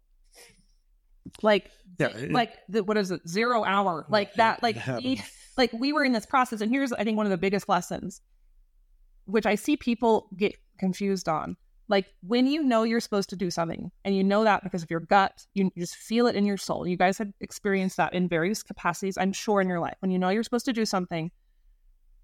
like 1.42 1.70
Yeah, 1.98 2.12
like 2.30 2.58
the, 2.68 2.82
what 2.84 2.96
is 2.96 3.10
it? 3.10 3.26
Zero 3.28 3.64
hour 3.64 4.06
like 4.08 4.34
that 4.34 4.62
like 4.62 4.76
we, 5.02 5.22
like 5.56 5.72
we 5.72 5.92
were 5.92 6.04
in 6.04 6.12
this 6.12 6.26
process 6.26 6.60
and 6.60 6.70
here's 6.70 6.92
i 6.92 7.04
think 7.04 7.16
one 7.16 7.26
of 7.26 7.30
the 7.30 7.38
biggest 7.38 7.68
lessons 7.68 8.20
which 9.26 9.46
i 9.46 9.54
see 9.54 9.76
people 9.76 10.28
get 10.36 10.56
confused 10.80 11.28
on. 11.28 11.56
Like 11.86 12.06
when 12.22 12.46
you 12.46 12.62
know 12.62 12.82
you're 12.84 13.00
supposed 13.00 13.30
to 13.30 13.36
do 13.36 13.50
something 13.50 13.90
and 14.04 14.16
you 14.16 14.24
know 14.24 14.44
that 14.44 14.64
because 14.64 14.82
of 14.82 14.90
your 14.90 15.00
gut 15.00 15.46
you, 15.54 15.70
you 15.74 15.82
just 15.82 15.96
feel 15.96 16.26
it 16.26 16.36
in 16.36 16.46
your 16.46 16.56
soul. 16.56 16.86
You 16.86 16.96
guys 16.96 17.18
had 17.18 17.32
experienced 17.40 17.96
that 17.98 18.14
in 18.14 18.28
various 18.28 18.62
capacities 18.62 19.18
i'm 19.18 19.32
sure 19.32 19.60
in 19.60 19.68
your 19.68 19.80
life. 19.80 19.96
When 20.00 20.10
you 20.10 20.18
know 20.18 20.30
you're 20.30 20.42
supposed 20.42 20.66
to 20.66 20.72
do 20.72 20.84
something 20.84 21.30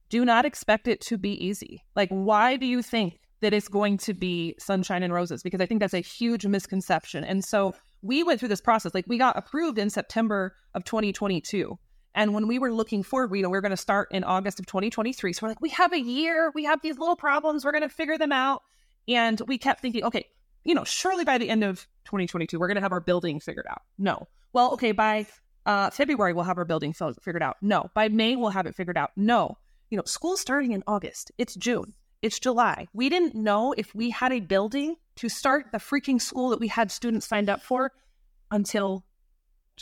do 0.09 0.24
not 0.24 0.44
expect 0.44 0.86
it 0.86 1.00
to 1.00 1.18
be 1.18 1.32
easy. 1.44 1.84
Like 1.94 2.09
why 2.11 2.57
do 2.57 2.66
you 2.66 2.80
think 2.80 3.18
that 3.40 3.52
it's 3.52 3.68
going 3.68 3.98
to 3.98 4.14
be 4.14 4.54
sunshine 4.59 5.02
and 5.02 5.12
roses? 5.12 5.42
Because 5.42 5.61
i 5.61 5.66
think 5.66 5.80
that's 5.80 5.94
a 5.94 6.00
huge 6.00 6.46
misconception. 6.46 7.24
And 7.24 7.44
so 7.44 7.74
we 8.03 8.22
went 8.22 8.40
through 8.40 8.49
this 8.49 8.61
process. 8.61 8.94
Like 8.94 9.07
we 9.07 9.18
got 9.18 9.36
approved 9.36 9.78
in 9.78 9.90
september 9.90 10.55
of 10.74 10.84
2022 10.84 11.78
and 12.14 12.32
when 12.32 12.49
we 12.49 12.59
were 12.59 12.72
looking 12.72 13.03
forward 13.03 13.30
we, 13.30 13.38
you 13.38 13.42
know 13.42 13.49
we 13.49 13.57
were 13.57 13.62
going 13.62 13.70
to 13.70 13.76
start 13.76 14.09
in 14.11 14.24
august 14.24 14.59
of 14.59 14.66
2023 14.66 15.32
so 15.32 15.40
we're 15.42 15.49
like 15.49 15.61
we 15.61 15.70
have 15.70 15.92
a 15.92 16.01
year. 16.01 16.51
We 16.55 16.64
have 16.64 16.80
these 16.82 16.99
little 16.99 17.16
problems. 17.16 17.64
We're 17.64 17.72
going 17.72 17.82
to 17.82 17.88
figure 17.88 18.18
them 18.18 18.32
out. 18.32 18.62
And 19.09 19.40
we 19.47 19.59
kept 19.59 19.80
thinking 19.80 20.05
okay 20.05 20.26
you 20.64 20.74
know 20.74 20.84
surely 20.84 21.24
by 21.24 21.38
the 21.38 21.49
end 21.49 21.64
of 21.64 21.86
2022 22.07 22.59
we're 22.59 22.68
going 22.68 22.76
to 22.76 22.80
have 22.80 22.92
our 22.92 23.01
building 23.01 23.40
figured 23.40 23.66
out. 23.68 23.82
No. 23.99 24.26
Well 24.53 24.72
okay 24.72 24.92
by 24.92 25.26
uh, 25.64 25.90
february 25.90 26.32
we'll 26.32 26.44
have 26.44 26.59
our 26.59 26.64
building 26.64 26.92
fi- 26.92 27.12
figured 27.22 27.42
out. 27.42 27.57
No. 27.61 27.90
By 27.94 28.09
may 28.09 28.36
we'll 28.36 28.51
have 28.51 28.66
it 28.66 28.74
figured 28.74 28.97
out. 28.97 29.11
No. 29.16 29.59
You 29.90 29.97
know 29.99 30.05
school's 30.07 30.40
starting 30.40 30.72
in 30.72 30.82
august. 30.86 31.32
It's 31.38 31.55
june 31.55 31.94
it's 32.22 32.38
July. 32.38 32.88
We 32.92 33.08
didn't 33.08 33.34
know 33.34 33.72
if 33.76 33.94
we 33.94 34.10
had 34.10 34.32
a 34.32 34.40
building 34.40 34.96
to 35.16 35.28
start 35.28 35.66
the 35.72 35.78
freaking 35.78 36.20
school 36.20 36.50
that 36.50 36.60
we 36.60 36.68
had 36.68 36.90
students 36.90 37.26
signed 37.26 37.48
up 37.48 37.62
for 37.62 37.92
until 38.50 39.04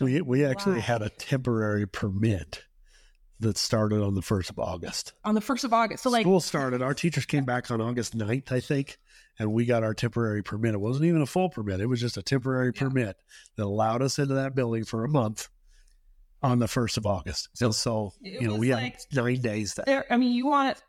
we 0.01 0.21
we 0.21 0.45
actually 0.45 0.75
July. 0.75 0.85
had 0.87 1.03
a 1.03 1.09
temporary 1.11 1.87
permit 1.87 2.65
that 3.41 3.59
started 3.59 4.01
on 4.01 4.15
the 4.15 4.23
first 4.23 4.49
of 4.51 4.59
August. 4.59 5.13
on 5.25 5.35
the 5.35 5.41
1st 5.41 5.65
of 5.65 5.73
August. 5.73 6.03
So, 6.05 6.11
like, 6.11 6.23
School 6.23 6.41
started. 6.41 6.83
Our 6.83 6.95
teachers 6.95 7.27
came 7.27 7.45
back 7.45 7.71
on 7.71 7.81
August 7.81 8.17
9th, 8.17 8.53
I 8.53 8.61
think, 8.61 8.97
and 9.39 9.53
we 9.53 9.65
got 9.67 9.83
our 9.83 9.93
temporary 9.93 10.43
permit. 10.43 10.75
It 10.75 10.81
wasn't 10.81 11.07
even 11.07 11.21
a 11.21 11.27
full 11.27 11.51
permit. 11.51 11.81
It 11.81 11.87
was 11.87 12.01
just 12.01 12.17
a 12.17 12.23
temporary 12.23 12.73
Yeah. 12.75 12.81
permit 12.83 13.17
that 13.57 13.65
allowed 13.65 14.03
us 14.03 14.19
into 14.19 14.35
that 14.35 14.55
building 14.55 14.85
for 14.85 15.05
a 15.05 15.09
month 15.09 15.49
on 16.43 16.59
the 16.61 16.69
1st 16.69 16.97
of 16.97 17.07
August. 17.07 17.49
So, 17.55 17.71
so 17.73 18.13
It 18.23 18.41
you 18.41 18.49
know, 18.49 18.57
we 18.57 18.73
like- 18.73 18.95
had 19.13 19.17
nine 19.25 19.41
days 19.41 19.75
there. 19.75 19.85
there, 19.85 20.13
I 20.13 20.17
mean, 20.17 20.33
you 20.33 20.47
want 20.47 20.81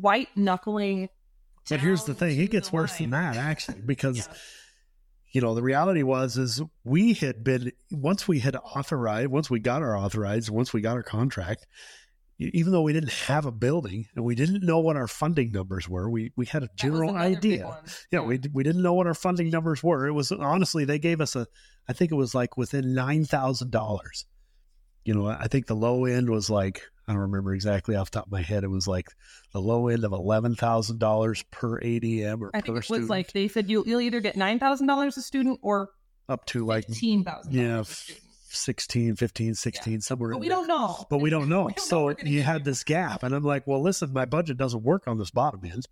white 0.00 0.28
knuckling. 0.36 1.08
But 1.68 1.80
here's 1.80 2.04
the 2.04 2.14
thing, 2.14 2.40
it 2.40 2.50
gets 2.50 2.72
worse 2.72 2.96
than 2.98 3.10
that 3.10 3.36
actually, 3.36 3.80
because 3.86 4.16
Yeah. 4.18 4.34
you 5.32 5.40
know, 5.42 5.54
the 5.54 5.62
reality 5.62 6.02
was 6.02 6.38
is 6.38 6.62
we 6.84 7.12
had 7.14 7.44
been 7.44 7.72
once 7.90 8.26
we 8.26 8.38
had 8.40 8.56
authorized, 8.56 9.28
once 9.28 9.50
we 9.50 9.60
got 9.60 9.82
our 9.82 9.96
authorized, 9.96 10.48
once 10.50 10.72
we 10.72 10.80
got 10.80 10.96
our 10.96 11.02
contract, 11.02 11.66
even 12.38 12.70
though 12.72 12.82
we 12.82 12.92
didn't 12.92 13.12
have 13.12 13.44
a 13.46 13.50
building 13.52 14.06
and 14.14 14.24
we 14.24 14.34
didn't 14.36 14.62
know 14.64 14.78
what 14.78 14.96
our 14.96 15.08
funding 15.08 15.50
numbers 15.52 15.88
were, 15.88 16.08
we 16.08 16.32
we 16.36 16.46
had 16.46 16.62
a 16.62 16.68
general 16.76 17.16
idea. 17.16 17.66
one. 17.66 17.78
Yeah, 18.12 18.20
we 18.20 18.40
we 18.52 18.62
didn't 18.62 18.80
know 18.82 18.94
what 18.94 19.06
our 19.08 19.14
funding 19.14 19.50
numbers 19.50 19.82
were. 19.82 20.06
It 20.06 20.12
was 20.12 20.30
honestly 20.32 20.84
they 20.84 20.98
gave 21.00 21.20
us 21.20 21.34
a, 21.36 21.46
I 21.88 21.92
think 21.92 22.12
it 22.12 22.14
was 22.14 22.34
like 22.34 22.56
within 22.56 22.94
nine 22.94 23.24
thousand 23.24 23.72
dollars. 23.72 24.24
You 25.04 25.14
know, 25.14 25.26
I 25.26 25.48
think 25.48 25.66
the 25.66 25.76
low 25.76 26.04
end 26.04 26.28
was 26.28 26.50
like 26.50 26.82
I 27.08 27.12
don't 27.12 27.22
remember 27.22 27.54
exactly 27.54 27.96
off 27.96 28.10
the 28.10 28.18
top 28.18 28.26
of 28.26 28.32
my 28.32 28.42
head. 28.42 28.64
It 28.64 28.68
was 28.68 28.86
like 28.86 29.08
the 29.52 29.60
low 29.60 29.88
end 29.88 30.04
of 30.04 30.12
eleven 30.12 30.54
thousand 30.54 30.98
dollars 30.98 31.42
per 31.50 31.80
ADM 31.80 32.42
or 32.42 32.50
I 32.52 32.60
per 32.60 32.66
think 32.66 32.68
it 32.68 32.72
was 32.72 32.84
student, 32.84 33.10
like 33.10 33.32
they 33.32 33.48
said 33.48 33.70
you, 33.70 33.82
you'll 33.86 34.02
either 34.02 34.20
get 34.20 34.36
$9,000 34.36 35.16
a 35.16 35.20
student 35.22 35.58
or 35.62 35.90
up 36.28 36.44
to 36.46 36.66
like 36.66 36.86
15000 36.86 37.52
yeah, 37.52 37.76
a 37.76 37.80
f- 37.80 37.88
student. 37.88 38.24
16, 38.50 39.16
15, 39.16 39.54
16, 39.54 40.00
somewhere. 40.00 40.32
But 40.32 40.40
we 40.40 40.48
don't 40.48 40.66
know. 40.68 41.06
But 41.08 41.18
we 41.18 41.30
don't 41.30 41.48
know. 41.48 41.64
We 41.64 41.72
don't 41.72 41.86
so 41.86 42.04
what 42.04 42.26
you 42.26 42.42
had 42.42 42.64
this 42.64 42.84
gap. 42.84 43.22
And 43.22 43.34
I'm 43.34 43.44
like, 43.44 43.66
well, 43.66 43.82
listen, 43.82 44.12
my 44.12 44.24
budget 44.26 44.58
doesn't 44.58 44.82
work 44.82 45.06
on 45.06 45.18
this 45.18 45.30
bottom 45.30 45.64
end, 45.64 45.86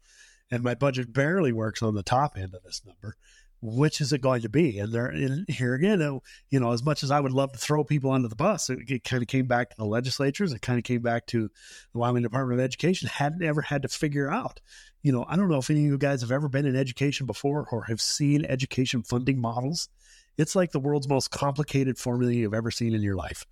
and 0.51 0.63
my 0.63 0.75
budget 0.75 1.13
barely 1.13 1.53
works 1.53 1.83
on 1.83 1.95
the 1.95 2.03
top 2.03 2.37
end 2.37 2.55
of 2.55 2.63
this 2.63 2.83
number. 2.85 3.17
Which 3.63 4.01
is 4.01 4.13
it 4.13 4.21
going 4.21 4.43
to 4.43 4.49
be? 4.49 4.79
And 4.79 4.93
there, 4.93 5.07
and 5.07 5.49
here 5.49 5.75
again, 5.75 6.03
uh, 6.03 6.19
you 6.51 6.61
know, 6.61 6.73
as 6.73 6.85
much 6.85 7.03
as 7.03 7.11
I 7.11 7.21
would 7.21 7.33
love 7.33 7.53
to 7.53 7.59
throw 7.59 7.85
people 7.85 8.11
under 8.11 8.29
the 8.29 8.37
bus, 8.37 8.69
it, 8.69 8.81
it 8.89 9.05
kind 9.05 9.23
of 9.23 9.29
came 9.29 9.47
back 9.47 9.71
to 9.71 9.77
the 9.77 9.87
legislatures. 9.87 10.53
It 10.53 10.63
kind 10.63 10.79
of 10.79 10.85
came 10.85 11.01
back 11.01 11.27
to 11.29 11.51
the 11.93 11.99
Wyoming 11.99 12.23
Department 12.23 12.61
of 12.61 12.65
Education. 12.65 13.09
Hadn't 13.09 13.43
ever 13.43 13.63
had 13.63 13.83
to 13.83 13.89
figure 13.89 14.31
out. 14.31 14.61
You 15.03 15.13
know, 15.13 15.25
I 15.29 15.37
don't 15.37 15.49
know 15.49 15.59
if 15.59 15.71
any 15.71 15.85
of 15.85 15.87
you 15.87 15.99
guys 15.99 16.21
have 16.21 16.33
ever 16.33 16.49
been 16.49 16.67
in 16.67 16.77
education 16.77 17.27
before 17.27 17.67
or 17.71 17.85
have 17.85 18.01
seen 18.01 18.45
education 18.45 19.03
funding 19.03 19.41
models. 19.41 19.89
It's 20.37 20.55
like 20.55 20.73
the 20.73 20.81
world's 20.81 21.09
most 21.09 21.31
complicated 21.31 21.99
formula 21.99 22.33
you've 22.33 22.55
ever 22.55 22.71
seen 22.71 22.95
in 22.95 23.03
your 23.03 23.17
life. 23.17 23.47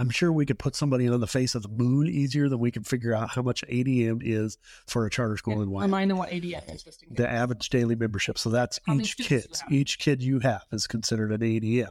I'm 0.00 0.08
sure 0.10 0.32
we 0.32 0.46
could 0.46 0.58
put 0.58 0.74
somebody 0.74 1.08
on 1.08 1.20
the 1.20 1.26
face 1.26 1.54
of 1.54 1.62
the 1.62 1.68
moon 1.68 2.06
easier 2.06 2.48
than 2.48 2.58
we 2.58 2.70
can 2.70 2.84
figure 2.84 3.14
out 3.14 3.30
how 3.30 3.42
much 3.42 3.62
ADM 3.68 4.22
is 4.24 4.56
for 4.86 5.04
a 5.04 5.10
charter 5.10 5.36
school 5.36 5.60
in 5.60 5.70
Wyoming. 5.70 5.90
Remind 5.90 6.10
them 6.10 6.18
what 6.18 6.30
ADM 6.30 6.74
is 6.74 6.82
just 6.82 7.02
in 7.02 7.10
case. 7.10 7.18
The 7.18 7.30
average 7.30 7.68
daily 7.68 7.96
membership. 7.96 8.38
So 8.38 8.48
that's 8.48 8.80
How 8.86 8.94
each 8.94 9.18
kid. 9.18 9.46
Each 9.70 9.98
kid 9.98 10.22
you 10.22 10.38
have 10.38 10.64
is 10.72 10.86
considered 10.86 11.32
an 11.32 11.40
ADM. 11.40 11.90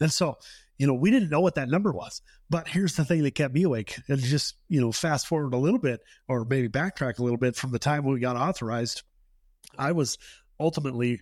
And 0.00 0.12
so, 0.12 0.38
you 0.78 0.88
know, 0.88 0.94
we 0.94 1.12
didn't 1.12 1.30
know 1.30 1.40
what 1.40 1.54
that 1.54 1.68
number 1.68 1.92
was. 1.92 2.22
But 2.50 2.66
here's 2.66 2.96
the 2.96 3.04
thing 3.04 3.22
that 3.22 3.36
kept 3.36 3.54
me 3.54 3.62
awake. 3.62 4.00
And 4.08 4.18
just, 4.18 4.56
you 4.68 4.80
know, 4.80 4.90
fast 4.90 5.28
forward 5.28 5.54
a 5.54 5.58
little 5.58 5.78
bit 5.78 6.00
or 6.26 6.44
maybe 6.44 6.68
backtrack 6.68 7.20
a 7.20 7.22
little 7.22 7.38
bit 7.38 7.54
from 7.54 7.70
the 7.70 7.78
time 7.78 8.04
we 8.04 8.18
got 8.18 8.34
authorized. 8.34 9.04
I 9.78 9.92
was 9.92 10.18
ultimately 10.58 11.20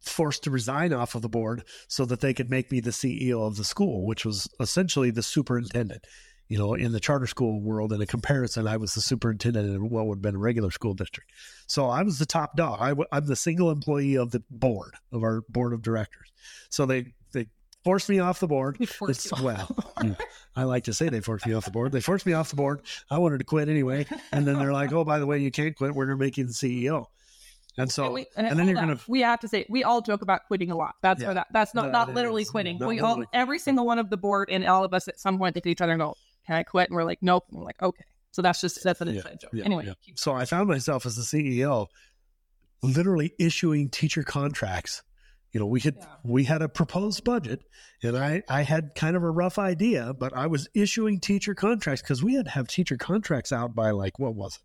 forced 0.00 0.44
to 0.44 0.50
resign 0.50 0.92
off 0.92 1.14
of 1.14 1.22
the 1.22 1.28
board 1.28 1.64
so 1.88 2.04
that 2.06 2.20
they 2.20 2.34
could 2.34 2.50
make 2.50 2.70
me 2.70 2.80
the 2.80 2.90
CEO 2.90 3.46
of 3.46 3.56
the 3.56 3.64
school, 3.64 4.06
which 4.06 4.24
was 4.24 4.48
essentially 4.58 5.10
the 5.10 5.22
superintendent. 5.22 6.06
You 6.48 6.58
know, 6.58 6.74
in 6.74 6.90
the 6.90 6.98
charter 6.98 7.28
school 7.28 7.60
world, 7.60 7.92
in 7.92 8.00
a 8.00 8.06
comparison, 8.06 8.66
I 8.66 8.76
was 8.76 8.94
the 8.94 9.00
superintendent 9.00 9.72
in 9.72 9.88
what 9.88 10.06
would 10.06 10.16
have 10.16 10.22
been 10.22 10.34
a 10.34 10.38
regular 10.38 10.72
school 10.72 10.94
district. 10.94 11.30
So 11.68 11.86
I 11.86 12.02
was 12.02 12.18
the 12.18 12.26
top 12.26 12.56
dog. 12.56 12.78
I, 12.80 13.16
am 13.16 13.26
the 13.26 13.36
single 13.36 13.70
employee 13.70 14.16
of 14.16 14.32
the 14.32 14.42
board, 14.50 14.94
of 15.12 15.22
our 15.22 15.42
board 15.48 15.72
of 15.72 15.82
directors. 15.82 16.32
So 16.68 16.86
they, 16.86 17.14
they 17.32 17.46
forced 17.84 18.08
me 18.08 18.18
off 18.18 18.40
the 18.40 18.48
board. 18.48 18.78
Well, 19.40 19.66
mm, 19.98 20.18
I 20.56 20.64
like 20.64 20.84
to 20.84 20.92
say 20.92 21.08
they 21.08 21.20
forced 21.20 21.46
me 21.46 21.54
off 21.54 21.66
the 21.66 21.70
board. 21.70 21.92
They 21.92 22.00
forced 22.00 22.26
me 22.26 22.32
off 22.32 22.50
the 22.50 22.56
board. 22.56 22.82
I 23.10 23.18
wanted 23.18 23.38
to 23.38 23.44
quit 23.44 23.68
anyway. 23.68 24.06
And 24.32 24.44
then 24.44 24.58
they're 24.58 24.72
like, 24.72 24.92
oh, 24.92 25.04
by 25.04 25.20
the 25.20 25.26
way, 25.26 25.38
you 25.38 25.52
can't 25.52 25.76
quit. 25.76 25.94
We're 25.94 26.06
going 26.06 26.18
to 26.18 26.24
make 26.24 26.36
you 26.36 26.46
the 26.46 26.52
CEO. 26.52 27.06
And 27.80 27.90
so, 27.90 28.04
and, 28.06 28.14
we, 28.14 28.26
and, 28.36 28.46
and 28.46 28.58
then 28.58 28.66
you're 28.66 28.76
going 28.76 28.96
to. 28.96 29.02
We 29.08 29.20
have 29.20 29.40
to 29.40 29.48
say, 29.48 29.66
we 29.68 29.84
all 29.84 30.00
joke 30.00 30.22
about 30.22 30.46
quitting 30.46 30.70
a 30.70 30.76
lot. 30.76 30.96
That's 31.02 31.22
yeah, 31.22 31.32
that. 31.34 31.48
That's 31.52 31.74
not 31.74 31.90
not 31.90 32.14
literally 32.14 32.42
is. 32.42 32.50
quitting. 32.50 32.78
Not 32.78 32.88
we 32.88 32.96
literally. 32.96 33.24
all, 33.24 33.30
every 33.32 33.58
single 33.58 33.86
one 33.86 33.98
of 33.98 34.10
the 34.10 34.16
board 34.16 34.50
and 34.50 34.66
all 34.66 34.84
of 34.84 34.92
us 34.92 35.08
at 35.08 35.18
some 35.18 35.38
point 35.38 35.56
look 35.56 35.66
at 35.66 35.70
each 35.70 35.80
other 35.80 35.92
and 35.92 36.00
go, 36.00 36.14
"Can 36.46 36.56
I 36.56 36.62
quit?" 36.62 36.88
And 36.88 36.96
we're 36.96 37.04
like, 37.04 37.18
"Nope." 37.22 37.46
And 37.50 37.58
we're 37.58 37.64
like, 37.64 37.82
"Okay." 37.82 38.04
So 38.32 38.42
that's 38.42 38.60
just 38.60 38.82
that's 38.82 39.00
an 39.00 39.08
yeah, 39.08 39.14
inside 39.16 39.40
joke. 39.40 39.50
Yeah, 39.52 39.64
anyway. 39.64 39.94
So 40.16 40.32
I 40.32 40.44
found 40.44 40.68
myself 40.68 41.06
as 41.06 41.16
the 41.16 41.22
CEO, 41.22 41.86
literally 42.82 43.32
issuing 43.38 43.88
teacher 43.88 44.22
contracts. 44.22 45.02
You 45.52 45.58
know, 45.58 45.66
we 45.66 45.80
had 45.80 45.96
we 46.22 46.44
had 46.44 46.62
a 46.62 46.68
proposed 46.68 47.24
budget, 47.24 47.62
and 48.02 48.16
I 48.16 48.42
I 48.48 48.62
had 48.62 48.94
kind 48.94 49.16
of 49.16 49.24
a 49.24 49.30
rough 49.30 49.58
idea, 49.58 50.14
but 50.14 50.36
I 50.36 50.46
was 50.46 50.68
issuing 50.74 51.18
teacher 51.18 51.54
contracts 51.54 52.02
because 52.02 52.22
we 52.22 52.34
had 52.34 52.44
to 52.44 52.50
have 52.52 52.68
teacher 52.68 52.96
contracts 52.96 53.50
out 53.50 53.74
by 53.74 53.90
like 53.90 54.18
what 54.18 54.34
was 54.34 54.56
it? 54.56 54.62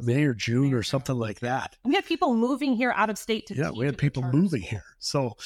May 0.00 0.24
or 0.24 0.34
June 0.34 0.74
or 0.74 0.82
something 0.82 1.16
like 1.16 1.40
that. 1.40 1.76
We 1.84 1.94
had 1.94 2.06
people 2.06 2.34
moving 2.34 2.74
here 2.74 2.92
out 2.94 3.10
of 3.10 3.18
state 3.18 3.46
to 3.46 3.54
yeah, 3.54 3.70
we 3.70 3.86
had 3.86 3.98
people 3.98 4.22
moving 4.22 4.62
here. 4.62 4.84
So 4.98 5.36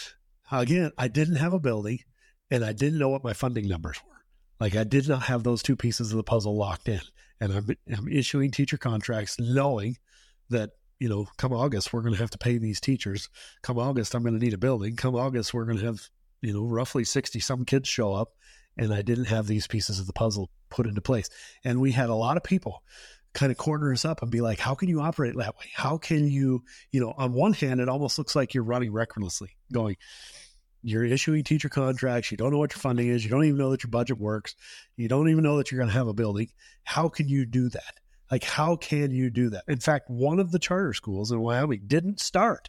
again, 0.50 0.92
I 0.96 1.08
didn't 1.08 1.36
have 1.36 1.52
a 1.52 1.60
building, 1.60 2.00
and 2.50 2.64
I 2.64 2.72
didn't 2.72 2.98
know 2.98 3.08
what 3.08 3.24
my 3.24 3.32
funding 3.32 3.68
numbers 3.68 4.00
were. 4.06 4.16
Like 4.60 4.76
I 4.76 4.84
did 4.84 5.08
not 5.08 5.22
have 5.24 5.44
those 5.44 5.62
two 5.62 5.76
pieces 5.76 6.10
of 6.10 6.16
the 6.16 6.22
puzzle 6.22 6.56
locked 6.56 6.88
in, 6.88 7.00
and 7.40 7.52
I'm, 7.52 7.68
I'm 7.96 8.08
issuing 8.08 8.50
teacher 8.50 8.76
contracts 8.78 9.38
knowing 9.38 9.96
that 10.50 10.70
you 10.98 11.08
know, 11.08 11.28
come 11.36 11.52
August 11.52 11.92
we're 11.92 12.02
going 12.02 12.14
to 12.14 12.20
have 12.20 12.30
to 12.30 12.38
pay 12.38 12.58
these 12.58 12.80
teachers. 12.80 13.28
Come 13.62 13.78
August 13.78 14.14
I'm 14.14 14.22
going 14.22 14.38
to 14.38 14.44
need 14.44 14.54
a 14.54 14.58
building. 14.58 14.96
Come 14.96 15.14
August 15.14 15.54
we're 15.54 15.64
going 15.64 15.78
to 15.78 15.86
have 15.86 16.08
you 16.40 16.52
know 16.52 16.64
roughly 16.64 17.04
sixty 17.04 17.40
some 17.40 17.64
kids 17.64 17.88
show 17.88 18.14
up, 18.14 18.32
and 18.76 18.92
I 18.92 19.02
didn't 19.02 19.26
have 19.26 19.46
these 19.46 19.66
pieces 19.66 20.00
of 20.00 20.06
the 20.06 20.12
puzzle 20.12 20.50
put 20.70 20.86
into 20.86 21.00
place. 21.00 21.28
And 21.64 21.80
we 21.80 21.92
had 21.92 22.10
a 22.10 22.14
lot 22.14 22.36
of 22.36 22.42
people 22.42 22.82
kind 23.34 23.52
of 23.52 23.58
corner 23.58 23.92
us 23.92 24.04
up 24.04 24.22
and 24.22 24.30
be 24.30 24.40
like, 24.40 24.58
how 24.58 24.74
can 24.74 24.88
you 24.88 25.00
operate 25.00 25.36
that 25.36 25.56
way? 25.56 25.66
How 25.74 25.98
can 25.98 26.28
you, 26.28 26.64
you 26.90 27.00
know, 27.00 27.14
on 27.16 27.32
one 27.32 27.52
hand, 27.52 27.80
it 27.80 27.88
almost 27.88 28.18
looks 28.18 28.34
like 28.34 28.54
you're 28.54 28.64
running 28.64 28.92
recklessly, 28.92 29.56
going, 29.72 29.96
you're 30.82 31.04
issuing 31.04 31.44
teacher 31.44 31.68
contracts, 31.68 32.30
you 32.30 32.36
don't 32.36 32.52
know 32.52 32.58
what 32.58 32.72
your 32.72 32.80
funding 32.80 33.08
is, 33.08 33.24
you 33.24 33.30
don't 33.30 33.44
even 33.44 33.58
know 33.58 33.70
that 33.70 33.82
your 33.82 33.90
budget 33.90 34.18
works, 34.18 34.54
you 34.96 35.08
don't 35.08 35.28
even 35.28 35.42
know 35.42 35.56
that 35.58 35.70
you're 35.70 35.78
going 35.78 35.90
to 35.90 35.96
have 35.96 36.08
a 36.08 36.14
building. 36.14 36.48
How 36.84 37.08
can 37.08 37.28
you 37.28 37.46
do 37.46 37.68
that? 37.70 37.94
Like, 38.30 38.44
how 38.44 38.76
can 38.76 39.10
you 39.10 39.30
do 39.30 39.50
that? 39.50 39.64
In 39.68 39.78
fact, 39.80 40.10
one 40.10 40.38
of 40.38 40.52
the 40.52 40.58
charter 40.58 40.92
schools 40.92 41.32
in 41.32 41.40
Wyoming 41.40 41.82
didn't 41.86 42.20
start 42.20 42.68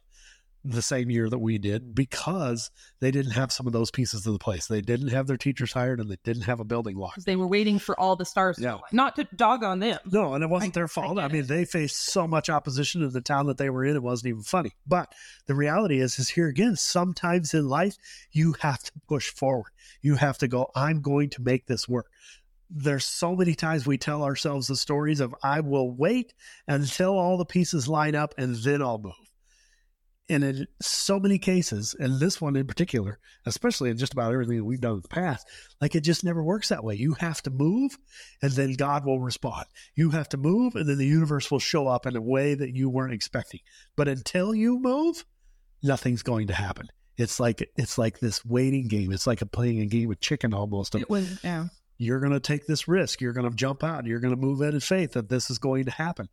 the 0.63 0.81
same 0.81 1.09
year 1.09 1.29
that 1.29 1.39
we 1.39 1.57
did 1.57 1.83
mm. 1.83 1.95
because 1.95 2.69
they 2.99 3.11
didn't 3.11 3.31
have 3.31 3.51
some 3.51 3.65
of 3.67 3.73
those 3.73 3.91
pieces 3.91 4.25
of 4.25 4.33
the 4.33 4.39
place. 4.39 4.67
They 4.67 4.81
didn't 4.81 5.09
have 5.09 5.27
their 5.27 5.37
teachers 5.37 5.71
hired 5.71 5.99
and 5.99 6.09
they 6.09 6.17
didn't 6.23 6.43
have 6.43 6.59
a 6.59 6.65
building 6.65 6.97
locked. 6.97 7.25
They 7.25 7.35
were 7.35 7.47
waiting 7.47 7.79
for 7.79 7.97
all 7.99 8.15
the 8.15 8.25
stars. 8.25 8.59
Yeah. 8.59 8.79
Not 8.91 9.15
to 9.15 9.23
dog 9.35 9.63
on 9.63 9.79
them. 9.79 9.99
No, 10.05 10.33
and 10.33 10.43
it 10.43 10.49
wasn't 10.49 10.75
I, 10.75 10.79
their 10.79 10.87
fault. 10.87 11.17
I, 11.17 11.23
I 11.23 11.27
mean, 11.27 11.43
it. 11.43 11.47
they 11.47 11.65
faced 11.65 11.97
so 11.97 12.27
much 12.27 12.49
opposition 12.49 13.03
in 13.03 13.11
the 13.11 13.21
town 13.21 13.47
that 13.47 13.57
they 13.57 13.69
were 13.69 13.85
in, 13.85 13.95
it 13.95 14.03
wasn't 14.03 14.29
even 14.29 14.43
funny. 14.43 14.71
But 14.85 15.13
the 15.47 15.55
reality 15.55 15.99
is, 15.99 16.19
is 16.19 16.29
here 16.29 16.47
again, 16.47 16.75
sometimes 16.75 17.53
in 17.53 17.67
life, 17.67 17.97
you 18.31 18.55
have 18.59 18.83
to 18.83 18.91
push 19.07 19.29
forward. 19.29 19.71
You 20.01 20.15
have 20.15 20.37
to 20.39 20.47
go, 20.47 20.71
I'm 20.75 21.01
going 21.01 21.29
to 21.31 21.41
make 21.41 21.67
this 21.67 21.87
work 21.87 22.07
there's 22.71 23.05
so 23.05 23.35
many 23.35 23.55
times 23.55 23.87
we 23.87 23.97
tell 23.97 24.23
ourselves 24.23 24.67
the 24.67 24.75
stories 24.75 25.19
of 25.19 25.33
I 25.41 25.61
will 25.61 25.91
wait 25.91 26.35
until 26.67 27.17
all 27.17 27.35
the 27.35 27.45
pieces 27.45 27.87
line 27.87 28.13
up 28.13 28.35
and 28.37 28.55
then 28.57 28.83
I'll 28.83 28.99
move. 28.99 29.13
And 30.29 30.43
in 30.43 30.67
so 30.79 31.19
many 31.19 31.39
cases, 31.39 31.95
and 31.99 32.19
this 32.19 32.39
one 32.39 32.55
in 32.55 32.67
particular, 32.67 33.17
especially 33.45 33.89
in 33.89 33.97
just 33.97 34.13
about 34.13 34.31
everything 34.31 34.57
that 34.57 34.63
we've 34.63 34.79
done 34.79 34.93
in 34.93 35.01
the 35.01 35.07
past, 35.07 35.47
like 35.81 35.95
it 35.95 36.01
just 36.01 36.23
never 36.23 36.43
works 36.43 36.69
that 36.69 36.83
way. 36.83 36.95
You 36.95 37.13
have 37.13 37.41
to 37.43 37.49
move 37.49 37.97
and 38.41 38.51
then 38.51 38.73
God 38.73 39.05
will 39.05 39.19
respond. 39.19 39.65
You 39.95 40.11
have 40.11 40.29
to 40.29 40.37
move 40.37 40.75
and 40.75 40.87
then 40.87 40.99
the 40.99 41.07
universe 41.07 41.49
will 41.49 41.59
show 41.59 41.87
up 41.87 42.05
in 42.05 42.15
a 42.15 42.21
way 42.21 42.53
that 42.53 42.75
you 42.75 42.89
weren't 42.89 43.13
expecting. 43.13 43.61
But 43.95 44.07
until 44.07 44.53
you 44.53 44.79
move, 44.79 45.25
nothing's 45.81 46.21
going 46.21 46.47
to 46.47 46.53
happen. 46.53 46.89
It's 47.17 47.39
like 47.39 47.67
it's 47.75 47.97
like 47.97 48.19
this 48.19 48.45
waiting 48.45 48.87
game. 48.87 49.11
It's 49.11 49.27
like 49.27 49.41
a 49.41 49.45
playing 49.45 49.81
a 49.81 49.87
game 49.87 50.11
of 50.11 50.19
chicken 50.21 50.53
almost. 50.53 50.95
It 50.95 51.09
was, 51.09 51.43
yeah 51.43 51.67
you're 51.99 52.21
going 52.21 52.31
to 52.31 52.39
take 52.39 52.65
this 52.65 52.87
risk. 52.87 53.19
You're 53.19 53.33
going 53.33 53.47
to 53.47 53.55
jump 53.55 53.83
out. 53.83 54.05
You're 54.05 54.21
going 54.21 54.33
to 54.33 54.39
move 54.39 54.61
out 54.61 54.73
in 54.73 54.79
faith 54.79 55.13
that 55.13 55.27
this 55.27 55.49
is 55.49 55.59
going 55.59 55.83
to 55.85 55.91
happen. 55.91 56.29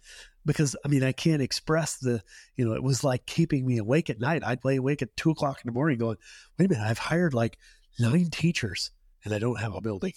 Because, 0.46 0.76
I 0.84 0.88
mean, 0.88 1.02
I 1.02 1.10
can't 1.10 1.42
express 1.42 1.96
the, 1.96 2.22
you 2.54 2.64
know, 2.64 2.74
it 2.74 2.84
was 2.84 3.02
like 3.02 3.26
keeping 3.26 3.66
me 3.66 3.78
awake 3.78 4.08
at 4.08 4.20
night. 4.20 4.44
I'd 4.44 4.64
lay 4.64 4.76
awake 4.76 5.02
at 5.02 5.16
two 5.16 5.30
o'clock 5.30 5.58
in 5.62 5.68
the 5.68 5.74
morning 5.74 5.98
going, 5.98 6.18
wait 6.56 6.66
a 6.66 6.68
minute, 6.68 6.86
I've 6.86 6.98
hired 6.98 7.34
like 7.34 7.58
nine 7.98 8.30
teachers 8.30 8.92
and 9.24 9.34
I 9.34 9.40
don't 9.40 9.58
have 9.58 9.74
a 9.74 9.80
building. 9.80 10.12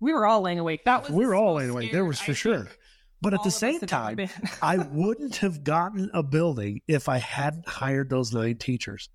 We 0.00 0.12
were 0.12 0.26
all 0.26 0.42
laying 0.42 0.58
awake. 0.58 0.84
That 0.84 1.04
was, 1.04 1.12
we 1.12 1.24
were 1.24 1.36
all 1.36 1.54
laying 1.54 1.70
awake. 1.70 1.92
There 1.92 2.04
was 2.04 2.20
for 2.20 2.34
sure. 2.34 2.66
But 3.22 3.34
at 3.34 3.44
the 3.44 3.52
same 3.52 3.80
time, 3.80 4.18
I 4.60 4.78
wouldn't 4.78 5.36
have 5.36 5.62
gotten 5.62 6.10
a 6.12 6.24
building 6.24 6.82
if 6.88 7.08
I 7.08 7.18
hadn't 7.18 7.68
hired 7.68 8.10
those 8.10 8.34
nine 8.34 8.56
teachers. 8.56 9.08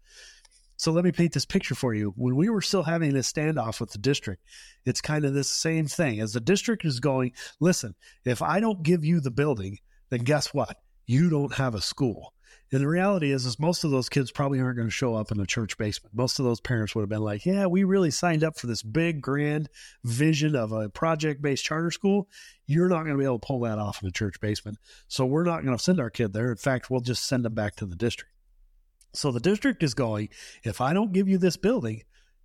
So 0.81 0.91
let 0.91 1.05
me 1.05 1.11
paint 1.11 1.33
this 1.33 1.45
picture 1.45 1.75
for 1.75 1.93
you. 1.93 2.11
When 2.17 2.35
we 2.35 2.49
were 2.49 2.59
still 2.59 2.81
having 2.81 3.13
this 3.13 3.31
standoff 3.31 3.79
with 3.79 3.91
the 3.91 3.99
district, 3.99 4.41
it's 4.83 4.99
kind 4.99 5.25
of 5.25 5.35
this 5.35 5.51
same 5.51 5.85
thing. 5.85 6.19
As 6.19 6.33
the 6.33 6.39
district 6.39 6.85
is 6.85 6.99
going, 6.99 7.33
listen, 7.59 7.93
if 8.25 8.41
I 8.41 8.59
don't 8.59 8.81
give 8.81 9.05
you 9.05 9.19
the 9.19 9.29
building, 9.29 9.77
then 10.09 10.21
guess 10.21 10.55
what? 10.55 10.77
You 11.05 11.29
don't 11.29 11.53
have 11.53 11.75
a 11.75 11.81
school. 11.81 12.33
And 12.71 12.81
the 12.81 12.87
reality 12.87 13.31
is, 13.31 13.45
is 13.45 13.59
most 13.59 13.83
of 13.83 13.91
those 13.91 14.09
kids 14.09 14.31
probably 14.31 14.59
aren't 14.59 14.75
going 14.75 14.87
to 14.87 14.91
show 14.91 15.13
up 15.13 15.31
in 15.31 15.39
a 15.39 15.45
church 15.45 15.77
basement. 15.77 16.15
Most 16.15 16.39
of 16.39 16.45
those 16.45 16.59
parents 16.59 16.95
would 16.95 17.03
have 17.03 17.09
been 17.09 17.21
like, 17.21 17.45
"Yeah, 17.45 17.67
we 17.67 17.83
really 17.83 18.09
signed 18.09 18.43
up 18.43 18.57
for 18.57 18.65
this 18.65 18.81
big, 18.81 19.21
grand 19.21 19.69
vision 20.03 20.55
of 20.55 20.71
a 20.71 20.89
project-based 20.89 21.63
charter 21.63 21.91
school. 21.91 22.27
You're 22.65 22.89
not 22.89 23.03
going 23.03 23.15
to 23.15 23.19
be 23.19 23.25
able 23.25 23.37
to 23.37 23.45
pull 23.45 23.59
that 23.59 23.77
off 23.77 24.01
in 24.01 24.09
a 24.09 24.11
church 24.11 24.41
basement, 24.41 24.79
so 25.07 25.27
we're 25.27 25.43
not 25.43 25.63
going 25.63 25.77
to 25.77 25.83
send 25.83 25.99
our 25.99 26.09
kid 26.09 26.33
there. 26.33 26.49
In 26.49 26.57
fact, 26.57 26.89
we'll 26.89 27.01
just 27.01 27.27
send 27.27 27.45
them 27.45 27.53
back 27.53 27.75
to 27.75 27.85
the 27.85 27.95
district." 27.95 28.31
So 29.13 29.31
the 29.31 29.39
district 29.39 29.83
is 29.83 29.93
going, 29.93 30.29
if 30.63 30.81
I 30.81 30.93
don't 30.93 31.13
give 31.13 31.27
you 31.27 31.37
this 31.37 31.57
building, 31.57 32.03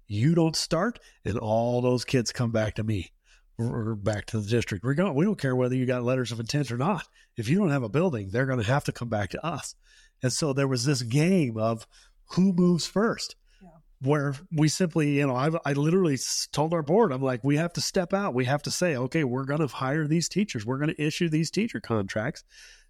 you 0.08 0.34
don't 0.34 0.56
start, 0.56 0.98
and 1.24 1.38
all 1.38 1.80
those 1.80 2.04
kids 2.04 2.32
come 2.32 2.50
back 2.50 2.74
to 2.76 2.84
me 2.84 3.12
or 3.58 3.94
back 3.94 4.26
to 4.26 4.40
the 4.40 4.48
district. 4.48 4.84
We're 4.84 4.94
going, 4.94 5.14
we 5.14 5.24
don't 5.24 5.40
care 5.40 5.56
whether 5.56 5.74
you 5.74 5.86
got 5.86 6.02
letters 6.02 6.32
of 6.32 6.40
intent 6.40 6.70
or 6.70 6.76
not. 6.76 7.06
If 7.36 7.48
you 7.48 7.58
don't 7.58 7.70
have 7.70 7.82
a 7.82 7.88
building, 7.88 8.28
they're 8.30 8.46
going 8.46 8.60
to 8.60 8.66
have 8.66 8.84
to 8.84 8.92
come 8.92 9.08
back 9.08 9.30
to 9.30 9.44
us. 9.44 9.74
And 10.22 10.32
so 10.32 10.52
there 10.52 10.68
was 10.68 10.84
this 10.84 11.02
game 11.02 11.56
of 11.56 11.86
who 12.32 12.52
moves 12.52 12.86
first. 12.86 13.36
Where 14.02 14.34
we 14.54 14.68
simply, 14.68 15.12
you 15.12 15.26
know, 15.26 15.34
I, 15.34 15.48
I 15.64 15.72
literally 15.72 16.18
told 16.52 16.74
our 16.74 16.82
board, 16.82 17.12
I'm 17.12 17.22
like, 17.22 17.42
we 17.42 17.56
have 17.56 17.72
to 17.72 17.80
step 17.80 18.12
out. 18.12 18.34
We 18.34 18.44
have 18.44 18.62
to 18.64 18.70
say, 18.70 18.94
okay, 18.94 19.24
we're 19.24 19.46
going 19.46 19.66
to 19.66 19.68
hire 19.68 20.06
these 20.06 20.28
teachers. 20.28 20.66
We're 20.66 20.76
going 20.76 20.94
to 20.94 21.02
issue 21.02 21.30
these 21.30 21.50
teacher 21.50 21.80
contracts. 21.80 22.44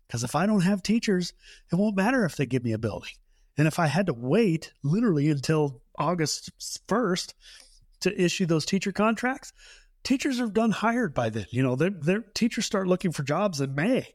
Because 0.08 0.24
if 0.24 0.34
I 0.34 0.46
don't 0.46 0.62
have 0.62 0.82
teachers, 0.82 1.32
it 1.70 1.76
won't 1.76 1.96
matter 1.96 2.24
if 2.24 2.34
they 2.34 2.44
give 2.44 2.64
me 2.64 2.72
a 2.72 2.78
building. 2.78 3.12
And 3.58 3.66
if 3.66 3.78
I 3.78 3.86
had 3.86 4.06
to 4.06 4.14
wait 4.14 4.72
literally 4.82 5.30
until 5.30 5.80
August 5.98 6.50
1st 6.88 7.34
to 8.00 8.22
issue 8.22 8.46
those 8.46 8.66
teacher 8.66 8.92
contracts, 8.92 9.52
teachers 10.04 10.40
are 10.40 10.48
done 10.48 10.70
hired 10.70 11.14
by 11.14 11.30
then. 11.30 11.46
You 11.50 11.62
know, 11.62 11.74
their 11.74 12.20
teachers 12.34 12.66
start 12.66 12.86
looking 12.86 13.12
for 13.12 13.22
jobs 13.22 13.60
in 13.60 13.74
May. 13.74 14.08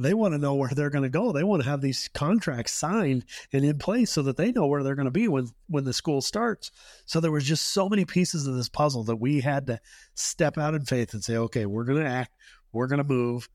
They 0.00 0.14
want 0.14 0.32
to 0.32 0.38
know 0.38 0.54
where 0.54 0.70
they're 0.70 0.90
going 0.90 1.02
to 1.02 1.08
go. 1.08 1.32
They 1.32 1.42
want 1.42 1.64
to 1.64 1.68
have 1.68 1.80
these 1.80 2.08
contracts 2.14 2.72
signed 2.72 3.24
and 3.52 3.64
in 3.64 3.78
place 3.78 4.12
so 4.12 4.22
that 4.22 4.36
they 4.36 4.52
know 4.52 4.68
where 4.68 4.84
they're 4.84 4.94
going 4.94 5.06
to 5.06 5.10
be 5.10 5.26
when 5.26 5.48
when 5.68 5.82
the 5.82 5.92
school 5.92 6.20
starts. 6.20 6.70
So 7.04 7.18
there 7.18 7.32
was 7.32 7.44
just 7.44 7.66
so 7.72 7.88
many 7.88 8.04
pieces 8.04 8.46
of 8.46 8.54
this 8.54 8.68
puzzle 8.68 9.02
that 9.04 9.16
we 9.16 9.40
had 9.40 9.66
to 9.66 9.80
step 10.14 10.56
out 10.56 10.74
in 10.74 10.84
faith 10.84 11.14
and 11.14 11.24
say, 11.24 11.36
okay, 11.36 11.66
we're 11.66 11.84
going 11.84 12.02
to 12.02 12.08
act, 12.08 12.30
we're 12.72 12.86
going 12.86 13.02
to 13.02 13.04
move. 13.04 13.48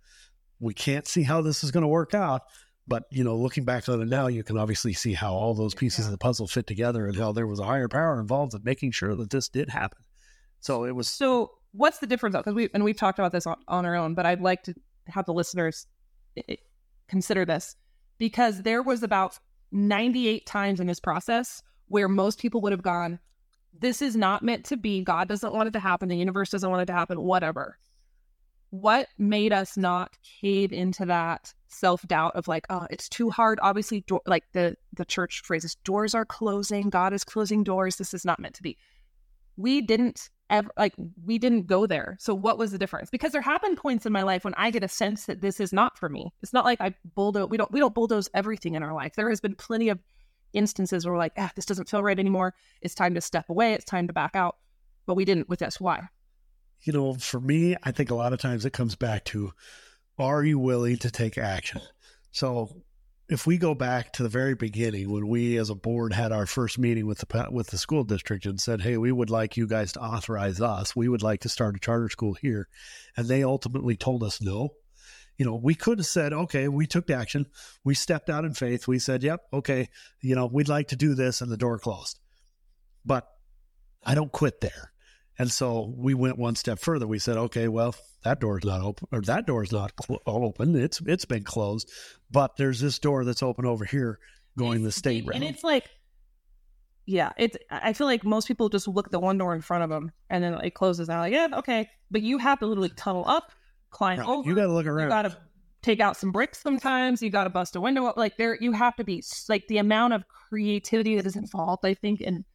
We 0.60 0.74
can't 0.74 1.08
see 1.08 1.24
how 1.24 1.42
this 1.42 1.64
is 1.64 1.72
going 1.72 1.84
to 1.84 1.88
work 1.88 2.14
out, 2.14 2.44
but 2.88 3.04
you 3.10 3.24
know, 3.24 3.36
looking 3.36 3.64
back 3.64 3.88
on 3.88 4.02
it 4.02 4.08
now, 4.08 4.28
you 4.28 4.44
can 4.44 4.58
obviously 4.58 4.94
see 4.94 5.14
how 5.14 5.34
all 5.34 5.54
those 5.54 5.74
pieces 5.74 6.00
yeah. 6.00 6.06
of 6.06 6.12
the 6.12 6.18
puzzle 6.18 6.48
fit 6.48 6.68
together, 6.68 7.08
and 7.08 7.16
how 7.16 7.32
there 7.32 7.48
was 7.48 7.60
a 7.60 7.66
higher 7.66 7.88
power 7.88 8.20
involved 8.20 8.54
in 8.54 8.62
making 8.64 8.92
sure 8.92 9.16
that 9.16 9.30
this 9.30 9.48
did 9.48 9.70
happen. 9.70 10.00
So 10.60 10.84
it 10.84 10.92
was. 10.92 11.08
So 11.08 11.52
what's 11.72 12.00
the 12.00 12.08
difference? 12.08 12.34
Though? 12.34 12.40
Because 12.40 12.56
we 12.56 12.70
and 12.74 12.84
we've 12.84 12.98
talked 12.98 13.20
about 13.20 13.32
this 13.32 13.48
on, 13.48 13.58
on 13.68 13.86
our 13.86 13.96
own, 13.96 14.16
but 14.16 14.26
I'd 14.26 14.42
like 14.42 14.64
to 14.64 14.74
have 15.08 15.26
the 15.26 15.34
listeners 15.34 15.88
consider 17.08 17.46
this 17.46 17.76
because 18.18 18.62
there 18.62 18.82
was 18.82 19.04
about 19.04 19.40
98 19.72 20.46
times 20.46 20.80
in 20.80 20.88
this 20.88 21.00
process 21.00 21.62
where 21.88 22.08
most 22.08 22.40
people 22.40 22.62
would 22.62 22.72
have 22.72 22.82
gone, 22.82 23.20
"This 23.78 24.02
is 24.02 24.16
not 24.16 24.44
meant 24.44 24.66
to 24.66 24.78
be. 24.78 25.04
God 25.04 25.30
doesn't 25.30 25.54
want 25.54 25.68
it 25.68 25.72
to 25.72 25.80
happen. 25.80 26.10
The 26.10 26.18
universe 26.18 26.50
doesn't 26.50 26.70
want 26.70 26.82
it 26.82 26.88
to 26.88 26.94
happen. 26.94 27.22
Whatever." 27.22 27.78
What 28.72 29.08
made 29.20 29.54
us 29.54 29.78
not 29.78 30.18
cave 30.42 30.74
into 30.74 31.06
that 31.06 31.54
self 31.74 32.02
doubt 32.08 32.36
of 32.36 32.48
like, 32.48 32.66
oh, 32.70 32.88
it's 32.90 33.10
too 33.10 33.30
hard. 33.30 33.60
Obviously, 33.62 34.04
like 34.26 34.44
the 34.54 34.76
the 34.94 35.06
church 35.06 35.42
phrases 35.44 35.76
doors 35.84 36.16
are 36.16 36.26
closing, 36.26 36.90
God 36.90 37.14
is 37.14 37.24
closing 37.24 37.64
doors. 37.64 37.98
This 37.98 38.14
is 38.14 38.26
not 38.26 38.40
meant 38.40 38.56
to 38.56 38.64
be. 38.64 38.78
We 39.58 39.82
didn't 39.82 40.30
ever 40.50 40.70
like 40.78 40.94
we 41.26 41.38
didn't 41.38 41.68
go 41.68 41.86
there. 41.86 42.18
So 42.20 42.34
what 42.34 42.58
was 42.58 42.72
the 42.72 42.78
difference? 42.78 43.10
Because 43.10 43.32
there 43.32 43.42
have 43.42 43.62
been 43.62 43.76
points 43.76 44.06
in 44.06 44.14
my 44.14 44.24
life 44.24 44.46
when 44.46 44.54
I 44.56 44.72
get 44.72 44.84
a 44.84 44.88
sense 44.88 45.26
that 45.26 45.42
this 45.42 45.60
is 45.60 45.74
not 45.74 45.98
for 45.98 46.10
me. 46.10 46.34
It's 46.42 46.54
not 46.54 46.66
like 46.66 46.80
I 46.80 46.94
bulldoze 47.16 47.50
we 47.50 47.58
don't 47.58 47.72
we 47.72 47.80
don't 47.80 47.94
bulldoze 47.94 48.30
everything 48.34 48.76
in 48.76 48.84
our 48.84 48.94
life. 48.94 49.14
There 49.16 49.30
has 49.30 49.42
been 49.42 49.56
plenty 49.56 49.90
of 49.90 50.00
instances 50.54 51.06
where 51.06 51.14
we're 51.14 51.20
like, 51.20 51.34
ah, 51.38 51.52
this 51.56 51.66
doesn't 51.66 51.90
feel 51.90 52.04
right 52.04 52.20
anymore. 52.20 52.54
It's 52.82 52.96
time 52.96 53.16
to 53.16 53.22
step 53.22 53.50
away, 53.50 53.74
it's 53.74 53.86
time 53.86 54.08
to 54.08 54.14
back 54.14 54.36
out. 54.36 54.58
But 55.06 55.16
we 55.16 55.26
didn't 55.26 55.50
with 55.50 55.60
this. 55.60 55.82
Why? 55.82 56.08
You 56.82 56.94
know, 56.94 57.14
for 57.16 57.40
me, 57.40 57.76
I 57.84 57.92
think 57.92 58.12
a 58.12 58.16
lot 58.16 58.34
of 58.34 58.40
times 58.40 58.66
it 58.66 58.74
comes 58.74 58.96
back 58.96 59.26
to 59.26 59.54
are 60.18 60.44
you 60.44 60.60
willing 60.60 60.98
to 60.98 61.12
take 61.12 61.38
action? 61.38 61.82
So 62.32 62.84
if 63.30 63.48
we 63.48 63.58
go 63.58 63.74
back 63.74 64.14
to 64.14 64.24
the 64.24 64.30
very 64.30 64.54
beginning 64.54 65.12
when 65.12 65.28
we 65.28 65.58
as 65.58 65.70
a 65.70 65.76
board 65.76 66.14
had 66.14 66.32
our 66.32 66.46
first 66.46 66.78
meeting 66.78 67.08
with 67.08 67.20
the 67.20 67.48
with 67.52 67.68
the 67.68 67.78
school 67.78 68.04
district 68.04 68.46
and 68.46 68.60
said 68.60 68.82
hey 68.82 68.98
we 68.98 69.12
would 69.12 69.30
like 69.30 69.58
you 69.58 69.68
guys 69.68 69.94
to 69.94 70.02
authorize 70.02 70.62
us. 70.62 70.96
We 70.96 71.10
would 71.10 71.24
like 71.24 71.42
to 71.42 71.50
start 71.50 71.76
a 71.76 71.80
charter 71.80 72.10
school 72.10 72.34
here. 72.34 72.68
And 73.18 73.28
they 73.28 73.44
ultimately 73.44 73.96
told 73.98 74.24
us 74.24 74.42
no. 74.42 74.70
You 75.38 75.46
know 75.46 75.56
we 75.56 75.74
could 75.74 75.98
have 75.98 76.06
said 76.06 76.32
okay 76.34 76.68
we 76.68 76.86
took 76.86 77.10
action. 77.10 77.48
We 77.84 77.96
stepped 77.96 78.30
out 78.30 78.46
in 78.46 78.54
faith. 78.54 78.88
We 78.88 79.00
said 79.00 79.24
yep 79.24 79.42
okay 79.52 79.90
you 80.22 80.36
know 80.36 80.46
we'd 80.46 80.70
like 80.70 80.90
to 80.90 80.96
do 80.96 81.16
this 81.16 81.42
and 81.42 81.52
the 81.52 81.58
door 81.58 81.80
closed. 81.80 82.20
But 83.06 83.28
i 84.06 84.16
don't 84.16 84.32
quit 84.32 84.62
there 84.62 84.93
and 85.40 85.52
so 85.52 85.94
we 85.96 86.14
went 86.14 86.38
one 86.38 86.56
step 86.56 86.80
further. 86.80 87.08
We 87.08 87.20
said, 87.20 87.38
okay, 87.38 87.68
well, 87.68 87.96
that 88.24 88.40
door's 88.40 88.64
not 88.64 88.82
open, 88.82 89.08
or 89.12 89.22
that 89.22 89.48
door's 89.48 89.72
not 89.72 89.92
cl- 90.02 90.22
open. 90.26 90.76
It's 90.76 91.02
it's 91.06 91.26
been 91.26 91.44
closed, 91.44 91.90
but 92.32 92.56
there's 92.58 92.80
this 92.80 93.00
door 93.00 93.26
that's 93.26 93.44
open 93.44 93.66
over 93.66 93.86
here, 93.86 94.20
going 94.58 94.84
the 94.84 94.92
state 94.92 95.26
route. 95.26 95.36
And 95.36 95.44
it's 95.44 95.64
like, 95.64 95.90
yeah, 97.06 97.32
it's. 97.38 97.58
I 97.70 97.94
feel 97.94 98.08
like 98.08 98.24
most 98.24 98.48
people 98.48 98.70
just 98.70 98.88
look 98.88 99.08
at 99.08 99.12
the 99.12 99.20
one 99.20 99.38
door 99.38 99.56
in 99.56 99.62
front 99.62 99.84
of 99.84 99.90
them, 99.90 100.12
and 100.30 100.44
then 100.44 100.54
it 100.56 100.72
closes 100.72 101.10
out. 101.10 101.20
Like, 101.20 101.34
yeah, 101.34 101.48
okay, 101.54 101.90
but 102.12 102.22
you 102.22 102.38
have 102.38 102.60
to 102.60 102.68
literally 102.68 102.92
tunnel 102.96 103.26
up, 103.28 103.52
climb 103.90 104.20
right. 104.20 104.28
over. 104.28 104.48
You 104.48 104.56
got 104.56 104.68
to 104.68 104.74
look 104.74 104.86
around. 104.86 105.06
You 105.06 105.10
got 105.10 105.22
to 105.24 105.38
take 105.82 106.00
out 106.00 106.16
some 106.16 106.32
bricks. 106.32 106.62
Sometimes 106.62 107.22
you 107.22 107.30
got 107.30 107.44
to 107.44 107.50
bust 107.50 107.76
a 107.76 107.82
window 107.82 108.06
up. 108.06 108.18
Like 108.18 108.38
there, 108.38 108.58
you 108.62 108.72
have 108.72 108.96
to 108.98 109.04
be 109.04 109.24
like 109.50 109.68
the 109.68 109.80
amount 109.80 110.14
of 110.14 110.24
creativity 110.28 111.16
that 111.16 111.26
is 111.26 111.36
involved. 111.36 111.86
I 111.86 111.96
think 111.96 112.22
in 112.22 112.46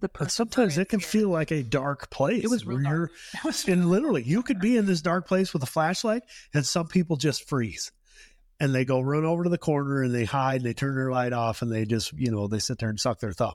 the 0.00 0.28
sometimes 0.28 0.78
it 0.78 0.88
can 0.88 1.00
feel 1.00 1.28
like 1.28 1.50
a 1.50 1.62
dark 1.62 2.10
place. 2.10 2.44
It 2.44 2.50
was 2.50 2.66
real 2.66 2.82
dark. 2.82 3.12
Was 3.44 3.66
and 3.68 3.88
literally 3.88 4.22
you 4.22 4.42
could 4.42 4.60
be 4.60 4.76
in 4.76 4.86
this 4.86 5.02
dark 5.02 5.26
place 5.26 5.52
with 5.52 5.62
a 5.62 5.66
flashlight 5.66 6.22
and 6.54 6.64
some 6.64 6.88
people 6.88 7.16
just 7.16 7.48
freeze. 7.48 7.92
And 8.58 8.74
they 8.74 8.84
go 8.84 9.00
run 9.00 9.24
over 9.24 9.44
to 9.44 9.50
the 9.50 9.58
corner 9.58 10.02
and 10.02 10.14
they 10.14 10.24
hide 10.24 10.56
and 10.56 10.66
they 10.66 10.74
turn 10.74 10.94
their 10.94 11.10
light 11.10 11.32
off 11.32 11.62
and 11.62 11.72
they 11.72 11.86
just, 11.86 12.12
you 12.12 12.30
know, 12.30 12.46
they 12.46 12.58
sit 12.58 12.78
there 12.78 12.90
and 12.90 13.00
suck 13.00 13.20
their 13.20 13.32
thumb. 13.32 13.54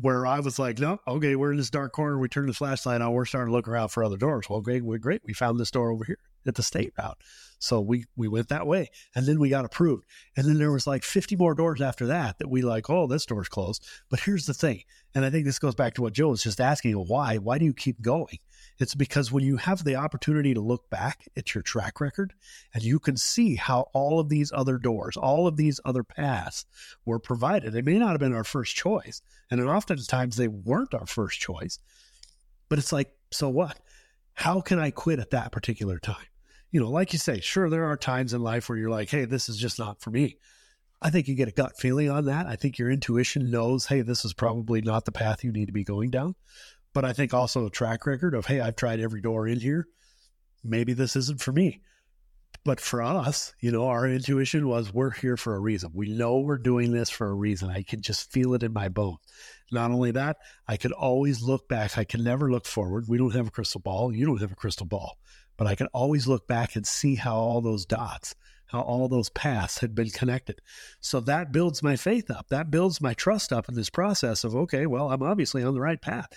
Where 0.00 0.26
I 0.26 0.40
was 0.40 0.58
like, 0.58 0.78
no, 0.78 0.98
okay, 1.06 1.36
we're 1.36 1.52
in 1.52 1.58
this 1.58 1.70
dark 1.70 1.92
corner. 1.92 2.18
We 2.18 2.28
turn 2.28 2.46
the 2.46 2.52
flashlight 2.52 3.00
on. 3.00 3.12
We're 3.12 3.24
starting 3.24 3.50
to 3.50 3.56
look 3.56 3.68
around 3.68 3.88
for 3.90 4.04
other 4.04 4.16
doors. 4.16 4.46
Well, 4.50 4.60
great, 4.60 4.84
we're 4.84 4.98
great. 4.98 5.22
We 5.24 5.32
found 5.32 5.60
this 5.60 5.70
door 5.70 5.90
over 5.90 6.04
here 6.04 6.18
at 6.46 6.56
the 6.56 6.62
state 6.62 6.92
route. 6.98 7.18
So 7.58 7.80
we 7.80 8.04
we 8.16 8.28
went 8.28 8.48
that 8.48 8.66
way, 8.66 8.90
and 9.14 9.26
then 9.26 9.38
we 9.40 9.48
got 9.48 9.64
approved. 9.64 10.04
And 10.36 10.46
then 10.46 10.58
there 10.58 10.72
was 10.72 10.86
like 10.86 11.02
50 11.02 11.36
more 11.36 11.54
doors 11.54 11.80
after 11.80 12.06
that 12.06 12.38
that 12.38 12.50
we 12.50 12.62
like, 12.62 12.90
oh, 12.90 13.06
this 13.06 13.26
door's 13.26 13.48
closed. 13.48 13.86
But 14.10 14.20
here's 14.20 14.46
the 14.46 14.54
thing, 14.54 14.82
and 15.14 15.24
I 15.24 15.30
think 15.30 15.46
this 15.46 15.58
goes 15.58 15.74
back 15.74 15.94
to 15.94 16.02
what 16.02 16.12
Jill 16.12 16.30
was 16.30 16.42
just 16.42 16.60
asking: 16.60 16.94
why? 16.94 17.38
Why 17.38 17.58
do 17.58 17.64
you 17.64 17.74
keep 17.74 18.02
going? 18.02 18.38
It's 18.78 18.94
because 18.94 19.32
when 19.32 19.42
you 19.42 19.56
have 19.56 19.84
the 19.84 19.96
opportunity 19.96 20.52
to 20.52 20.60
look 20.60 20.90
back 20.90 21.28
at 21.36 21.54
your 21.54 21.62
track 21.62 22.00
record 22.00 22.34
and 22.74 22.82
you 22.82 22.98
can 22.98 23.16
see 23.16 23.54
how 23.54 23.88
all 23.94 24.20
of 24.20 24.28
these 24.28 24.52
other 24.52 24.76
doors, 24.76 25.16
all 25.16 25.46
of 25.46 25.56
these 25.56 25.80
other 25.84 26.04
paths 26.04 26.66
were 27.06 27.18
provided. 27.18 27.72
They 27.72 27.80
may 27.80 27.98
not 27.98 28.10
have 28.10 28.20
been 28.20 28.34
our 28.34 28.44
first 28.44 28.76
choice, 28.76 29.22
and 29.50 29.60
oftentimes 29.62 30.36
they 30.36 30.48
weren't 30.48 30.92
our 30.92 31.06
first 31.06 31.40
choice. 31.40 31.78
But 32.68 32.78
it's 32.78 32.92
like, 32.92 33.12
so 33.30 33.48
what? 33.48 33.80
How 34.34 34.60
can 34.60 34.78
I 34.78 34.90
quit 34.90 35.18
at 35.20 35.30
that 35.30 35.52
particular 35.52 35.98
time? 35.98 36.26
You 36.76 36.82
know, 36.82 36.90
like 36.90 37.14
you 37.14 37.18
say, 37.18 37.40
sure, 37.40 37.70
there 37.70 37.86
are 37.86 37.96
times 37.96 38.34
in 38.34 38.42
life 38.42 38.68
where 38.68 38.76
you're 38.76 38.90
like, 38.90 39.08
hey, 39.08 39.24
this 39.24 39.48
is 39.48 39.56
just 39.56 39.78
not 39.78 39.98
for 40.02 40.10
me. 40.10 40.36
I 41.00 41.08
think 41.08 41.26
you 41.26 41.34
get 41.34 41.48
a 41.48 41.52
gut 41.52 41.78
feeling 41.78 42.10
on 42.10 42.26
that. 42.26 42.46
I 42.46 42.56
think 42.56 42.76
your 42.76 42.90
intuition 42.90 43.50
knows, 43.50 43.86
hey, 43.86 44.02
this 44.02 44.26
is 44.26 44.34
probably 44.34 44.82
not 44.82 45.06
the 45.06 45.10
path 45.10 45.42
you 45.42 45.52
need 45.52 45.68
to 45.68 45.72
be 45.72 45.84
going 45.84 46.10
down. 46.10 46.34
But 46.92 47.06
I 47.06 47.14
think 47.14 47.32
also 47.32 47.64
a 47.64 47.70
track 47.70 48.04
record 48.04 48.34
of, 48.34 48.44
hey, 48.44 48.60
I've 48.60 48.76
tried 48.76 49.00
every 49.00 49.22
door 49.22 49.48
in 49.48 49.58
here. 49.58 49.88
Maybe 50.62 50.92
this 50.92 51.16
isn't 51.16 51.40
for 51.40 51.50
me. 51.50 51.80
But 52.62 52.78
for 52.78 53.00
us, 53.00 53.54
you 53.58 53.72
know, 53.72 53.86
our 53.86 54.06
intuition 54.06 54.68
was 54.68 54.92
we're 54.92 55.12
here 55.12 55.38
for 55.38 55.54
a 55.54 55.60
reason. 55.60 55.92
We 55.94 56.10
know 56.12 56.40
we're 56.40 56.58
doing 56.58 56.92
this 56.92 57.08
for 57.08 57.26
a 57.26 57.34
reason. 57.34 57.70
I 57.70 57.84
can 57.84 58.02
just 58.02 58.30
feel 58.30 58.52
it 58.52 58.62
in 58.62 58.74
my 58.74 58.90
bones. 58.90 59.16
Not 59.72 59.92
only 59.92 60.10
that, 60.10 60.36
I 60.68 60.76
could 60.76 60.92
always 60.92 61.40
look 61.40 61.70
back. 61.70 61.96
I 61.96 62.04
can 62.04 62.22
never 62.22 62.52
look 62.52 62.66
forward. 62.66 63.06
We 63.08 63.16
don't 63.16 63.34
have 63.34 63.48
a 63.48 63.50
crystal 63.50 63.80
ball. 63.80 64.14
You 64.14 64.26
don't 64.26 64.42
have 64.42 64.52
a 64.52 64.56
crystal 64.56 64.84
ball 64.84 65.16
but 65.56 65.66
I 65.66 65.74
can 65.74 65.86
always 65.88 66.26
look 66.26 66.46
back 66.46 66.76
and 66.76 66.86
see 66.86 67.14
how 67.14 67.36
all 67.36 67.60
those 67.60 67.86
dots, 67.86 68.34
how 68.66 68.80
all 68.80 69.08
those 69.08 69.30
paths 69.30 69.78
had 69.78 69.94
been 69.94 70.10
connected. 70.10 70.60
So 71.00 71.20
that 71.20 71.52
builds 71.52 71.82
my 71.82 71.96
faith 71.96 72.30
up. 72.30 72.48
That 72.48 72.70
builds 72.70 73.00
my 73.00 73.14
trust 73.14 73.52
up 73.52 73.68
in 73.68 73.74
this 73.74 73.90
process 73.90 74.44
of, 74.44 74.54
okay, 74.54 74.86
well, 74.86 75.10
I'm 75.10 75.22
obviously 75.22 75.62
on 75.62 75.74
the 75.74 75.80
right 75.80 76.00
path. 76.00 76.28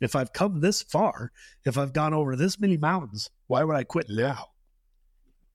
If 0.00 0.14
I've 0.14 0.32
come 0.32 0.60
this 0.60 0.82
far, 0.82 1.32
if 1.64 1.78
I've 1.78 1.92
gone 1.92 2.12
over 2.12 2.36
this 2.36 2.60
many 2.60 2.76
mountains, 2.76 3.30
why 3.46 3.64
would 3.64 3.76
I 3.76 3.84
quit 3.84 4.06
now? 4.10 4.48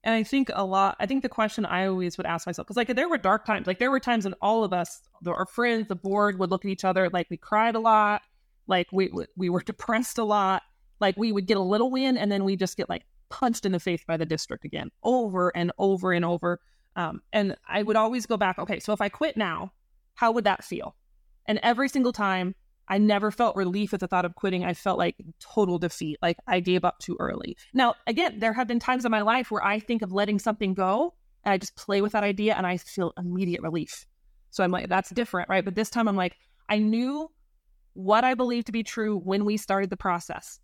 And 0.04 0.14
I 0.14 0.24
think 0.24 0.50
a 0.52 0.64
lot, 0.64 0.96
I 0.98 1.06
think 1.06 1.22
the 1.22 1.28
question 1.28 1.64
I 1.64 1.86
always 1.86 2.16
would 2.16 2.26
ask 2.26 2.46
myself, 2.46 2.66
because 2.66 2.76
like 2.76 2.88
there 2.88 3.08
were 3.08 3.18
dark 3.18 3.44
times, 3.44 3.68
like 3.68 3.78
there 3.78 3.90
were 3.90 4.00
times 4.00 4.24
when 4.24 4.34
all 4.42 4.64
of 4.64 4.72
us, 4.72 5.00
our 5.24 5.46
friends, 5.46 5.86
the 5.86 5.94
board 5.94 6.40
would 6.40 6.50
look 6.50 6.64
at 6.64 6.70
each 6.70 6.84
other, 6.84 7.08
like 7.10 7.28
we 7.30 7.36
cried 7.36 7.76
a 7.76 7.80
lot, 7.80 8.22
like 8.66 8.88
we, 8.90 9.12
we 9.36 9.48
were 9.48 9.60
depressed 9.66 10.18
a 10.18 10.24
lot 10.24 10.62
like 11.02 11.16
we 11.18 11.32
would 11.32 11.46
get 11.46 11.58
a 11.58 11.60
little 11.60 11.90
win 11.90 12.16
and 12.16 12.32
then 12.32 12.44
we 12.44 12.56
just 12.56 12.78
get 12.78 12.88
like 12.88 13.04
punched 13.28 13.66
in 13.66 13.72
the 13.72 13.80
face 13.80 14.02
by 14.06 14.16
the 14.16 14.24
district 14.24 14.64
again 14.64 14.90
over 15.02 15.54
and 15.54 15.72
over 15.78 16.12
and 16.12 16.24
over. 16.24 16.60
Um, 16.96 17.20
and 17.32 17.56
I 17.68 17.82
would 17.82 17.96
always 17.96 18.24
go 18.24 18.36
back, 18.36 18.58
okay, 18.58 18.78
so 18.78 18.92
if 18.92 19.00
I 19.00 19.08
quit 19.08 19.36
now, 19.36 19.72
how 20.14 20.32
would 20.32 20.44
that 20.44 20.64
feel? 20.64 20.96
And 21.46 21.58
every 21.62 21.88
single 21.88 22.12
time, 22.12 22.54
I 22.88 22.98
never 22.98 23.30
felt 23.30 23.56
relief 23.56 23.94
at 23.94 24.00
the 24.00 24.06
thought 24.06 24.24
of 24.24 24.34
quitting. 24.34 24.64
I 24.64 24.74
felt 24.74 24.98
like 24.98 25.16
total 25.40 25.78
defeat, 25.78 26.18
like 26.20 26.36
I 26.46 26.60
gave 26.60 26.84
up 26.84 26.98
too 26.98 27.16
early. 27.20 27.56
Now, 27.72 27.94
again, 28.06 28.38
there 28.38 28.52
have 28.52 28.68
been 28.68 28.78
times 28.78 29.04
in 29.04 29.10
my 29.10 29.22
life 29.22 29.50
where 29.50 29.64
I 29.64 29.78
think 29.78 30.02
of 30.02 30.12
letting 30.12 30.38
something 30.38 30.74
go 30.74 31.14
and 31.44 31.52
I 31.52 31.58
just 31.58 31.76
play 31.76 32.02
with 32.02 32.12
that 32.12 32.24
idea 32.24 32.54
and 32.54 32.66
I 32.66 32.76
feel 32.76 33.12
immediate 33.16 33.62
relief. 33.62 34.06
So 34.50 34.62
I'm 34.62 34.70
like, 34.70 34.88
that's 34.88 35.10
different, 35.10 35.48
right? 35.48 35.64
But 35.64 35.74
this 35.74 35.90
time 35.90 36.06
I'm 36.06 36.16
like, 36.16 36.36
I 36.68 36.78
knew 36.78 37.30
what 37.94 38.24
I 38.24 38.34
believed 38.34 38.66
to 38.66 38.72
be 38.72 38.82
true 38.82 39.18
when 39.18 39.44
we 39.44 39.56
started 39.56 39.90
the 39.90 39.96
process. 39.96 40.60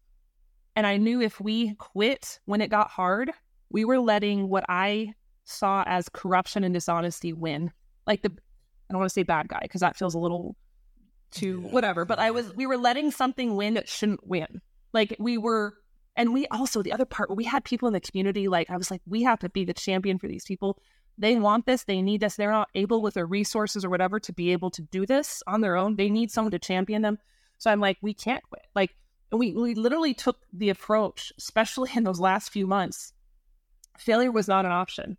And 0.79 0.87
I 0.87 0.97
knew 0.97 1.20
if 1.20 1.41
we 1.41 1.74
quit 1.74 2.39
when 2.45 2.61
it 2.61 2.70
got 2.70 2.89
hard, 2.89 3.33
we 3.68 3.85
were 3.85 3.99
letting 3.99 4.49
what 4.49 4.64
I 4.68 5.14
saw 5.43 5.83
as 5.85 6.09
corruption 6.09 6.62
and 6.62 6.72
dishonesty 6.72 7.33
win. 7.33 7.72
Like 8.07 8.22
the, 8.22 8.29
I 8.29 8.93
don't 8.93 9.01
want 9.01 9.09
to 9.09 9.12
say 9.12 9.24
bad 9.24 9.49
guy 9.49 9.59
because 9.62 9.81
that 9.81 9.97
feels 9.97 10.14
a 10.14 10.20
little 10.20 10.55
too 11.33 11.62
whatever, 11.62 12.05
but 12.05 12.20
I 12.20 12.31
was, 12.31 12.55
we 12.55 12.64
were 12.64 12.76
letting 12.76 13.11
something 13.11 13.57
win 13.57 13.74
that 13.74 13.89
shouldn't 13.89 14.24
win. 14.24 14.61
Like 14.93 15.16
we 15.18 15.37
were, 15.37 15.74
and 16.14 16.33
we 16.33 16.47
also, 16.47 16.81
the 16.81 16.93
other 16.93 17.05
part, 17.05 17.29
where 17.29 17.35
we 17.35 17.43
had 17.43 17.64
people 17.64 17.89
in 17.89 17.93
the 17.93 18.01
community, 18.01 18.47
like 18.47 18.70
I 18.70 18.76
was 18.76 18.89
like, 18.89 19.03
we 19.05 19.24
have 19.24 19.41
to 19.41 19.49
be 19.49 19.64
the 19.64 19.74
champion 19.74 20.20
for 20.20 20.29
these 20.29 20.45
people. 20.45 20.79
They 21.18 21.35
want 21.41 21.66
this, 21.66 21.83
they 21.83 22.03
need 22.03 22.20
this. 22.20 22.37
They're 22.37 22.53
not 22.53 22.68
able 22.76 23.03
with 23.03 23.14
their 23.14 23.26
resources 23.26 23.85
or 23.85 23.91
whatever 23.91 24.20
to 24.20 24.33
be 24.33 24.53
able 24.53 24.70
to 24.70 24.83
do 24.83 25.07
this 25.07 25.43
on 25.49 25.61
their 25.61 25.74
own. 25.74 25.97
They 25.97 26.09
need 26.09 26.31
someone 26.31 26.53
to 26.53 26.61
champion 26.61 27.03
them. 27.03 27.18
So 27.59 27.68
I'm 27.68 27.81
like, 27.81 27.99
we 28.01 28.14
can't 28.14 28.45
quit. 28.45 28.62
Like 28.76 28.95
we, 29.31 29.53
we 29.53 29.74
literally 29.74 30.14
took 30.14 30.39
the 30.53 30.70
approach, 30.70 31.33
especially 31.39 31.91
in 31.97 32.05
those 32.05 32.20
last 32.20 32.51
few 32.51 32.66
months. 32.66 33.12
Failure 33.99 34.33
was 34.33 34.49
not 34.49 34.64
an 34.64 34.72
option. 34.72 35.16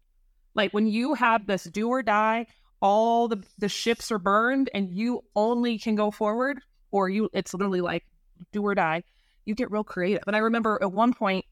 Like 0.56 0.74
when 0.74 0.88
you 0.88 1.14
have 1.14 1.46
this 1.46 1.66
do 1.66 1.90
or 1.90 2.02
die, 2.02 2.48
all 2.82 3.28
the, 3.28 3.44
the 3.58 3.70
ships 3.70 4.12
are 4.12 4.20
burned 4.20 4.70
and 4.74 4.90
you 4.90 5.24
only 5.36 5.78
can 5.78 5.96
go 5.96 6.12
forward, 6.12 6.62
or 6.92 7.10
you 7.10 7.30
it's 7.34 7.54
literally 7.54 7.82
like 7.82 8.04
do 8.52 8.64
or 8.64 8.74
die, 8.74 9.04
you 9.46 9.54
get 9.54 9.72
real 9.72 9.84
creative. 9.84 10.24
And 10.28 10.36
I 10.36 10.40
remember 10.40 10.80
at 10.82 10.92
one 10.92 11.14
point, 11.14 11.46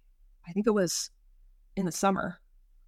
I 0.47 0.51
think 0.51 0.67
it 0.67 0.73
was 0.73 1.11
in 1.75 1.85
the 1.85 1.91
summer, 1.91 2.39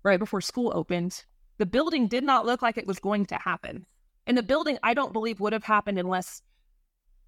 right 0.03 0.19
before 0.19 0.41
school 0.41 0.71
opened, 0.73 1.25
the 1.57 1.65
building 1.65 2.07
did 2.07 2.23
not 2.23 2.45
look 2.45 2.61
like 2.61 2.77
it 2.77 2.87
was 2.87 2.99
going 2.99 3.25
to 3.27 3.35
happen. 3.35 3.85
And 4.25 4.37
the 4.37 4.43
building, 4.43 4.77
I 4.81 4.93
don't 4.93 5.13
believe, 5.13 5.39
would 5.39 5.53
have 5.53 5.63
happened 5.63 5.99
unless 5.99 6.41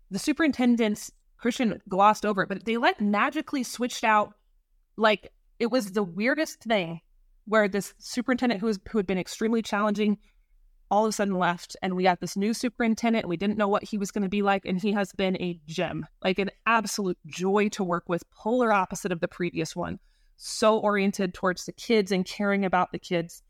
the 0.10 0.20
superintendent's 0.20 1.12
Christian 1.42 1.82
glossed 1.89 2.26
over 2.26 2.44
it, 2.44 2.50
but 2.50 2.66
they 2.66 2.78
like 2.78 3.02
magically 3.02 3.64
switched 3.64 4.04
out. 4.04 4.34
Like 4.96 5.32
it 5.60 5.72
was 5.72 5.92
the 5.92 6.04
weirdest 6.04 6.64
thing 6.64 7.02
where 7.46 7.68
this 7.68 7.94
superintendent 7.98 8.62
who 8.62 8.68
was 8.68 8.80
who 8.89 8.98
had 8.98 9.08
been 9.08 9.18
extremely 9.18 9.62
challenging 9.62 10.18
all 10.89 11.06
of 11.06 11.10
a 11.10 11.12
sudden 11.14 11.38
left 11.38 11.78
and 11.82 11.96
we 11.96 12.04
got 12.04 12.20
this 12.20 12.36
new 12.36 12.54
superintendent 12.54 13.28
we 13.28 13.38
didn't 13.38 13.58
know 13.58 13.68
what 13.68 13.84
he 13.84 13.98
was 13.98 14.12
going 14.12 14.24
to 14.24 14.30
be 14.30 14.42
like 14.42 14.66
and 14.66 14.82
he 14.82 14.92
has 14.92 15.14
been 15.14 15.42
a 15.42 15.60
gem 15.66 16.06
like 16.24 16.38
an 16.38 16.52
absolute 16.68 17.18
joy 17.26 17.70
to 17.70 17.84
work 17.84 18.04
with 18.08 18.30
polar 18.32 18.74
opposite 18.74 19.12
of 19.12 19.22
the 19.22 19.28
previous 19.28 19.76
one 19.76 19.98
so 20.36 20.78
oriented 20.80 21.34
towards 21.34 21.66
the 21.66 21.72
kids 21.72 22.12
and 22.12 22.26
caring 22.26 22.66
about 22.66 22.92
the 22.92 23.00
kids 23.00 23.42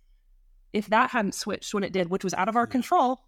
if 0.72 0.88
that 0.88 1.10
hadn't 1.10 1.34
switched 1.34 1.74
when 1.74 1.84
it 1.84 1.94
did 1.94 2.10
which 2.10 2.24
was 2.24 2.34
out 2.36 2.48
of 2.48 2.56
our 2.56 2.66
mm-hmm. 2.66 2.74
control 2.74 3.22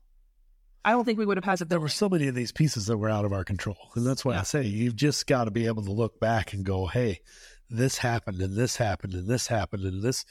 I 0.86 0.92
don't 0.92 1.06
think 1.06 1.18
we 1.18 1.26
would 1.26 1.38
have 1.38 1.44
had 1.46 1.62
it. 1.62 1.70
there 1.70 1.80
were 1.80 1.88
so 1.90 2.10
many 2.10 2.28
of 2.28 2.36
these 2.36 2.52
pieces 2.52 2.88
that 2.88 2.98
were 2.98 3.10
out 3.10 3.26
of 3.26 3.32
our 3.34 3.44
control. 3.44 3.78
And 3.96 4.06
that's 4.06 4.26
why 4.26 4.34
Yeah. 4.34 4.42
I 4.42 4.44
say 4.44 4.64
you've 4.64 4.96
just 4.96 5.28
got 5.28 5.46
to 5.46 5.52
be 5.52 5.66
able 5.68 5.84
to 5.84 5.92
look 5.92 6.20
back 6.20 6.54
and 6.54 6.66
go, 6.66 6.88
hey, 6.88 7.22
this 7.70 7.98
happened 7.98 8.42
and 8.42 8.56
this 8.56 8.76
happened 8.76 9.14
and 9.14 9.28
this 9.28 9.48
happened 9.48 9.84
and 9.84 10.02
this 10.04 10.26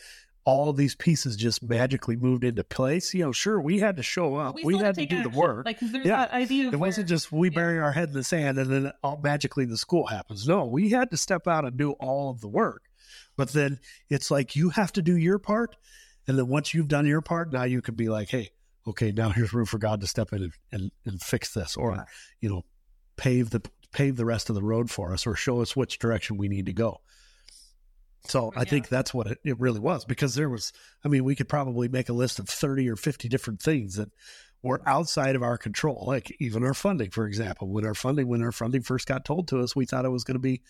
all 0.44 0.68
of 0.68 0.76
these 0.76 0.96
pieces 0.96 1.36
just 1.36 1.62
magically 1.62 2.16
moved 2.16 2.42
into 2.42 2.64
place. 2.64 3.14
You 3.14 3.22
know, 3.26 3.32
sure, 3.32 3.60
we 3.60 3.78
had 3.78 3.96
to 3.98 4.02
show 4.02 4.34
up. 4.34 4.56
We, 4.56 4.74
still 4.74 4.84
had 4.84 4.96
to 4.96 5.00
take 5.02 5.10
do 5.10 5.22
the 5.22 5.28
work. 5.30 5.64
Like, 5.64 5.78
there's 5.78 6.04
Yeah. 6.04 6.16
that 6.16 6.32
idea 6.32 6.66
of 6.68 6.74
it 6.74 6.78
wasn't 6.78 7.08
just 7.08 7.30
we 7.30 7.48
yeah. 7.48 7.54
bury 7.54 7.78
our 7.78 7.92
head 7.92 8.08
in 8.08 8.14
the 8.14 8.24
sand 8.24 8.58
and 8.58 8.68
then 8.68 8.92
all 9.04 9.20
magically 9.22 9.64
the 9.66 9.76
school 9.76 10.06
happens. 10.08 10.46
No, 10.48 10.64
we 10.64 10.90
had 10.90 11.10
to 11.12 11.16
step 11.16 11.46
out 11.46 11.64
and 11.64 11.76
do 11.76 11.92
all 11.92 12.30
of 12.30 12.40
the 12.40 12.48
work. 12.48 12.82
But 13.36 13.52
then 13.52 13.78
it's 14.10 14.30
like 14.30 14.56
you 14.56 14.70
have 14.70 14.92
to 14.94 15.02
do 15.02 15.16
your 15.16 15.38
part. 15.38 15.76
And 16.26 16.36
then 16.38 16.48
once 16.48 16.74
you've 16.74 16.88
done 16.88 17.06
your 17.06 17.22
part, 17.22 17.52
now 17.52 17.62
you 17.64 17.80
can 17.80 17.94
be 17.94 18.08
like, 18.08 18.28
hey, 18.28 18.50
okay, 18.86 19.12
now 19.12 19.30
here's 19.30 19.52
room 19.52 19.66
for 19.66 19.78
God 19.78 20.00
to 20.00 20.06
step 20.06 20.32
in 20.32 20.42
and, 20.42 20.52
and, 20.72 20.90
and 21.04 21.20
fix 21.20 21.52
this 21.54 21.76
or, 21.76 21.92
Yeah. 21.92 22.04
you 22.40 22.48
know, 22.48 22.62
pave 23.16 23.50
the 23.50 23.62
pave 23.92 24.16
the 24.16 24.24
rest 24.24 24.48
of 24.48 24.54
the 24.54 24.62
road 24.62 24.90
for 24.90 25.12
us 25.12 25.26
or 25.26 25.34
show 25.36 25.60
us 25.60 25.76
which 25.76 25.98
direction 25.98 26.38
we 26.38 26.48
need 26.48 26.66
to 26.66 26.72
go. 26.72 27.00
So 28.26 28.52
I 28.56 28.64
think 28.64 28.88
that's 28.88 29.12
what 29.12 29.26
it, 29.26 29.38
it 29.44 29.60
really 29.60 29.80
was 29.80 30.04
because 30.04 30.34
there 30.34 30.48
was, 30.48 30.72
I 31.04 31.08
mean, 31.08 31.24
we 31.24 31.34
could 31.34 31.48
probably 31.48 31.88
make 31.88 32.08
a 32.08 32.12
list 32.14 32.38
of 32.38 32.48
30 32.48 32.88
or 32.88 32.96
50 32.96 33.28
different 33.28 33.60
things 33.60 33.96
that 33.96 34.08
were 34.62 34.80
outside 34.86 35.34
of 35.34 35.42
our 35.42 35.58
control, 35.58 36.04
like 36.06 36.34
even 36.38 36.64
our 36.64 36.72
funding, 36.72 37.10
for 37.10 37.26
example. 37.26 37.68
When 37.68 37.84
our 37.84 37.94
funding, 37.94 38.28
when 38.28 38.42
our 38.42 38.52
funding 38.52 38.82
first 38.82 39.08
got 39.08 39.24
told 39.24 39.48
to 39.48 39.60
us, 39.60 39.74
we 39.74 39.86
thought 39.86 40.04
it 40.04 40.10
was 40.10 40.24
going 40.24 40.36
to 40.36 40.40
be, 40.40 40.62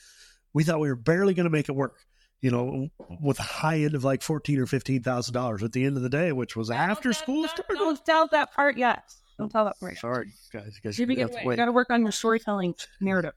we 0.55 0.65
thought 0.65 0.81
we 0.81 0.89
were 0.89 0.97
barely 0.97 1.35
going 1.35 1.45
to 1.45 1.51
make 1.51 1.69
it 1.69 1.77
work. 1.77 1.99
You 2.43 2.51
know, 2.51 2.89
with 3.21 3.39
a 3.39 3.45
high 3.45 3.79
end 3.79 3.95
of 3.95 4.05
like 4.05 4.21
fourteen 4.21 4.59
or 4.59 4.67
fifteen 4.67 5.03
thousand 5.03 5.33
dollars 5.33 5.63
at 5.63 5.73
the 5.73 5.85
end 5.85 5.97
of 5.97 6.03
the 6.03 6.09
day, 6.11 6.33
which 6.33 6.57
was 6.57 6.71
after 6.71 7.11
Don't- 7.11 7.15
school 7.15 7.43
don't- 7.43 7.49
started. 7.51 7.79
Don't 7.79 8.05
tell 8.05 8.27
that 8.29 8.53
part 8.53 8.77
yet. 8.77 9.15
Don't 9.39 9.49
tell 9.51 9.65
that 9.65 9.79
part. 9.81 9.97
Sorry, 9.97 10.33
guys, 10.53 10.79
guys, 10.83 10.99
You're 10.99 11.05
you 11.05 11.07
beginning, 11.07 11.33
have 11.35 11.43
to 11.45 11.51
you 11.51 11.57
got 11.57 11.65
to 11.67 11.73
work 11.73 11.91
on 11.91 12.03
your 12.03 12.13
storytelling 12.13 12.75
narrative. 13.01 13.33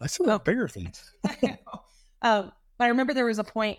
I 0.00 0.06
still 0.06 0.26
have 0.28 0.42
bigger 0.42 0.66
things. 0.68 1.12
um, 2.22 2.50
but 2.78 2.84
I 2.84 2.88
remember 2.88 3.12
there 3.14 3.26
was 3.26 3.38
a 3.38 3.44
point. 3.44 3.78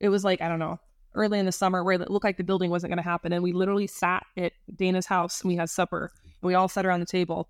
It 0.00 0.08
was 0.08 0.24
like 0.24 0.40
I 0.40 0.48
don't 0.48 0.58
know, 0.58 0.78
early 1.14 1.38
in 1.38 1.46
the 1.46 1.52
summer 1.52 1.82
where 1.84 1.94
it 2.00 2.10
looked 2.10 2.24
like 2.24 2.36
the 2.36 2.44
building 2.44 2.70
wasn't 2.70 2.90
going 2.90 3.02
to 3.02 3.08
happen, 3.08 3.32
and 3.32 3.42
we 3.42 3.52
literally 3.52 3.86
sat 3.86 4.24
at 4.36 4.52
Dana's 4.74 5.06
house 5.06 5.40
and 5.40 5.48
we 5.48 5.56
had 5.56 5.70
supper, 5.70 6.10
and 6.24 6.48
we 6.48 6.54
all 6.54 6.68
sat 6.68 6.84
around 6.84 7.00
the 7.00 7.06
table. 7.06 7.48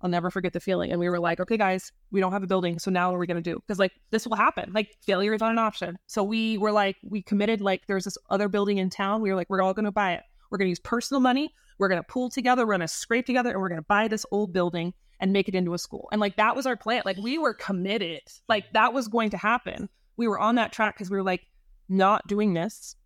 I'll 0.00 0.10
never 0.10 0.30
forget 0.30 0.52
the 0.52 0.60
feeling, 0.60 0.90
and 0.90 1.00
we 1.00 1.08
were 1.08 1.18
like, 1.18 1.40
"Okay, 1.40 1.56
guys, 1.56 1.92
we 2.10 2.20
don't 2.20 2.32
have 2.32 2.42
a 2.42 2.46
building, 2.46 2.78
so 2.78 2.90
now 2.90 3.10
what 3.10 3.16
are 3.16 3.20
we 3.20 3.26
going 3.26 3.42
to 3.42 3.50
do? 3.50 3.56
Because 3.56 3.78
like 3.78 3.92
this 4.10 4.26
will 4.26 4.36
happen. 4.36 4.72
Like 4.72 4.94
failure 5.02 5.34
is 5.34 5.40
not 5.40 5.52
an 5.52 5.58
option." 5.58 5.98
So 6.06 6.22
we 6.22 6.58
were 6.58 6.72
like, 6.72 6.96
we 7.02 7.22
committed. 7.22 7.60
Like 7.60 7.86
there's 7.86 8.04
this 8.04 8.18
other 8.30 8.48
building 8.48 8.78
in 8.78 8.90
town. 8.90 9.22
We 9.22 9.30
were 9.30 9.36
like, 9.36 9.48
we're 9.50 9.62
all 9.62 9.74
going 9.74 9.84
to 9.84 9.92
buy 9.92 10.14
it. 10.14 10.22
We're 10.50 10.58
going 10.58 10.66
to 10.66 10.70
use 10.70 10.80
personal 10.80 11.20
money. 11.20 11.52
We're 11.78 11.88
going 11.88 12.00
to 12.00 12.06
pool 12.06 12.30
together. 12.30 12.66
We're 12.66 12.74
going 12.74 12.80
to 12.80 12.88
scrape 12.88 13.26
together, 13.26 13.50
and 13.50 13.60
we're 13.60 13.68
going 13.68 13.80
to 13.80 13.86
buy 13.86 14.08
this 14.08 14.26
old 14.30 14.52
building 14.52 14.94
and 15.20 15.32
make 15.32 15.48
it 15.48 15.54
into 15.54 15.74
a 15.74 15.78
school. 15.78 16.08
And 16.12 16.20
like 16.20 16.36
that 16.36 16.54
was 16.54 16.66
our 16.66 16.76
plan. 16.76 17.02
Like 17.04 17.16
we 17.16 17.38
were 17.38 17.54
committed. 17.54 18.22
Like 18.48 18.72
that 18.72 18.92
was 18.92 19.08
going 19.08 19.30
to 19.30 19.38
happen. 19.38 19.88
We 20.16 20.28
were 20.28 20.38
on 20.38 20.56
that 20.56 20.72
track 20.72 20.94
because 20.94 21.10
we 21.10 21.16
were 21.16 21.22
like, 21.22 21.46
not 21.88 22.26
doing 22.26 22.54
this 22.54 22.96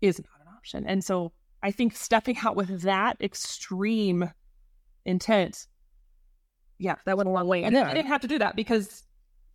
is 0.00 0.18
not 0.18 0.40
an 0.40 0.52
option. 0.54 0.86
And 0.86 1.04
so 1.04 1.32
I 1.62 1.70
think 1.70 1.96
stepping 1.96 2.36
out 2.44 2.56
with 2.56 2.82
that 2.82 3.16
extreme 3.20 4.30
intent, 5.04 5.66
yeah, 6.78 6.96
that 7.06 7.16
went 7.16 7.28
a 7.28 7.32
long 7.32 7.46
way. 7.46 7.64
And 7.64 7.74
Yeah. 7.74 7.88
I 7.88 7.94
didn't 7.94 8.08
have 8.08 8.20
to 8.22 8.28
do 8.28 8.38
that 8.38 8.56
because 8.56 9.02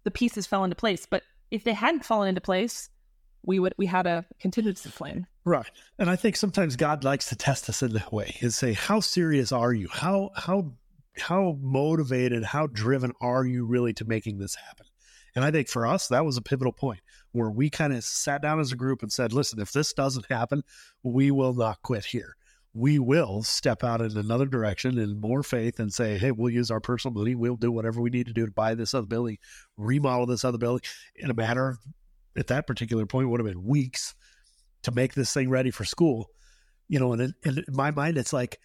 the 0.03 0.11
pieces 0.11 0.45
fell 0.47 0.63
into 0.63 0.75
place. 0.75 1.05
But 1.05 1.23
if 1.51 1.63
they 1.63 1.73
hadn't 1.73 2.05
fallen 2.05 2.29
into 2.29 2.41
place, 2.41 2.89
we 3.43 3.59
would 3.59 3.73
we 3.77 3.85
had 3.85 4.05
a 4.05 4.25
contingency 4.39 4.89
plan. 4.89 5.27
Right. 5.45 5.69
And 5.97 6.09
I 6.09 6.15
think 6.15 6.35
sometimes 6.35 6.75
God 6.75 7.03
likes 7.03 7.29
to 7.29 7.35
test 7.35 7.69
us 7.69 7.81
in 7.81 7.93
that 7.93 8.11
way 8.11 8.35
and 8.41 8.53
say, 8.53 8.73
how 8.73 8.99
serious 8.99 9.51
are 9.51 9.73
you? 9.73 9.87
How 9.91 10.31
how 10.35 10.73
how 11.17 11.57
motivated, 11.61 12.43
how 12.43 12.67
driven 12.67 13.13
are 13.21 13.45
you 13.45 13.65
really 13.65 13.93
to 13.93 14.05
making 14.05 14.37
this 14.37 14.55
happen? 14.55 14.85
And 15.35 15.45
I 15.45 15.51
think 15.51 15.67
for 15.69 15.85
us, 15.85 16.07
that 16.07 16.25
was 16.25 16.37
a 16.37 16.41
pivotal 16.41 16.73
point 16.73 17.01
where 17.31 17.49
we 17.49 17.69
kind 17.69 17.93
of 17.93 18.03
sat 18.03 18.41
down 18.41 18.59
as 18.59 18.71
a 18.71 18.75
group 18.75 19.03
and 19.03 19.11
said, 19.11 19.31
listen, 19.31 19.59
if 19.59 19.71
this 19.71 19.93
doesn't 19.93 20.25
happen, 20.29 20.63
we 21.03 21.31
will 21.31 21.53
not 21.53 21.81
quit 21.81 22.05
here. 22.05 22.35
We 22.73 22.99
will 22.99 23.41
step 23.43 23.83
out 23.83 24.01
in 24.01 24.17
another 24.17 24.45
direction 24.45 24.97
in 24.99 25.19
more 25.19 25.41
faith 25.43 25.79
and 25.79 25.91
say, 25.91 26.17
hey, 26.17 26.31
we'll 26.31 26.53
use 26.53 26.69
our 26.69 26.79
personal 26.79 27.13
money. 27.13 27.35
We'll 27.35 27.55
do 27.55 27.71
whatever 27.71 27.99
we 27.99 28.09
need 28.09 28.27
to 28.27 28.33
do 28.33 28.45
to 28.45 28.51
buy 28.51 28.75
this 28.75 28.93
other 28.93 29.07
building, 29.07 29.37
remodel 29.75 30.27
this 30.27 30.45
other 30.45 30.57
building 30.57 30.81
in 31.15 31.31
a 31.31 31.33
matter 31.33 31.69
of, 31.69 31.77
at 32.37 32.47
that 32.47 32.67
particular 32.67 33.05
point, 33.05 33.29
would 33.29 33.39
have 33.39 33.47
been 33.47 33.63
weeks 33.63 34.13
to 34.83 34.91
make 34.91 35.13
this 35.13 35.33
thing 35.33 35.49
ready 35.49 35.71
for 35.71 35.83
school. 35.83 36.29
You 36.87 36.99
know, 36.99 37.13
and 37.13 37.21
in, 37.21 37.33
and 37.43 37.57
in 37.57 37.75
my 37.75 37.91
mind, 37.91 38.17
it's 38.17 38.33
like, 38.33 38.59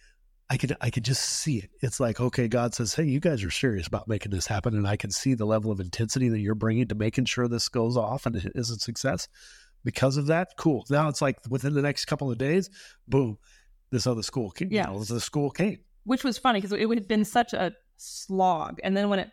I 0.47 0.57
could 0.57 0.77
I 0.79 0.91
could 0.91 1.03
just 1.03 1.23
see 1.23 1.57
it. 1.57 1.71
It's 1.81 1.99
like, 1.99 2.21
okay, 2.21 2.47
God 2.47 2.75
says, 2.75 2.93
hey, 2.93 3.05
you 3.05 3.19
guys 3.19 3.43
are 3.43 3.49
serious 3.49 3.87
about 3.87 4.07
making 4.07 4.31
this 4.31 4.45
happen, 4.45 4.75
and 4.75 4.87
I 4.87 4.95
can 4.95 5.09
see 5.09 5.33
the 5.33 5.45
level 5.45 5.71
of 5.71 5.79
intensity 5.79 6.29
that 6.29 6.39
you're 6.39 6.53
bringing 6.53 6.87
to 6.89 6.95
making 6.95 7.25
sure 7.25 7.47
this 7.47 7.67
goes 7.67 7.97
off 7.97 8.27
and 8.27 8.35
it 8.35 8.51
is 8.53 8.69
a 8.69 8.75
success. 8.75 9.27
Because 9.83 10.17
of 10.17 10.27
that, 10.27 10.49
cool. 10.57 10.85
Now 10.89 11.09
it's 11.09 11.21
like 11.21 11.37
within 11.49 11.73
the 11.73 11.81
next 11.81 12.05
couple 12.05 12.31
of 12.31 12.37
days, 12.37 12.69
boom, 13.07 13.37
this 13.91 14.07
other 14.07 14.23
school, 14.23 14.51
came, 14.51 14.69
Yeah. 14.71 14.89
you 14.91 14.97
know, 14.97 15.03
the 15.03 15.19
school 15.21 15.49
came. 15.51 15.79
which 16.03 16.23
was 16.23 16.37
funny 16.37 16.59
because 16.61 16.71
it 16.71 16.85
would 16.87 16.97
have 16.97 17.07
been 17.07 17.25
such 17.25 17.53
a 17.53 17.73
slog. 17.97 18.79
And 18.83 18.95
then 18.95 19.09
when 19.09 19.19
it 19.19 19.31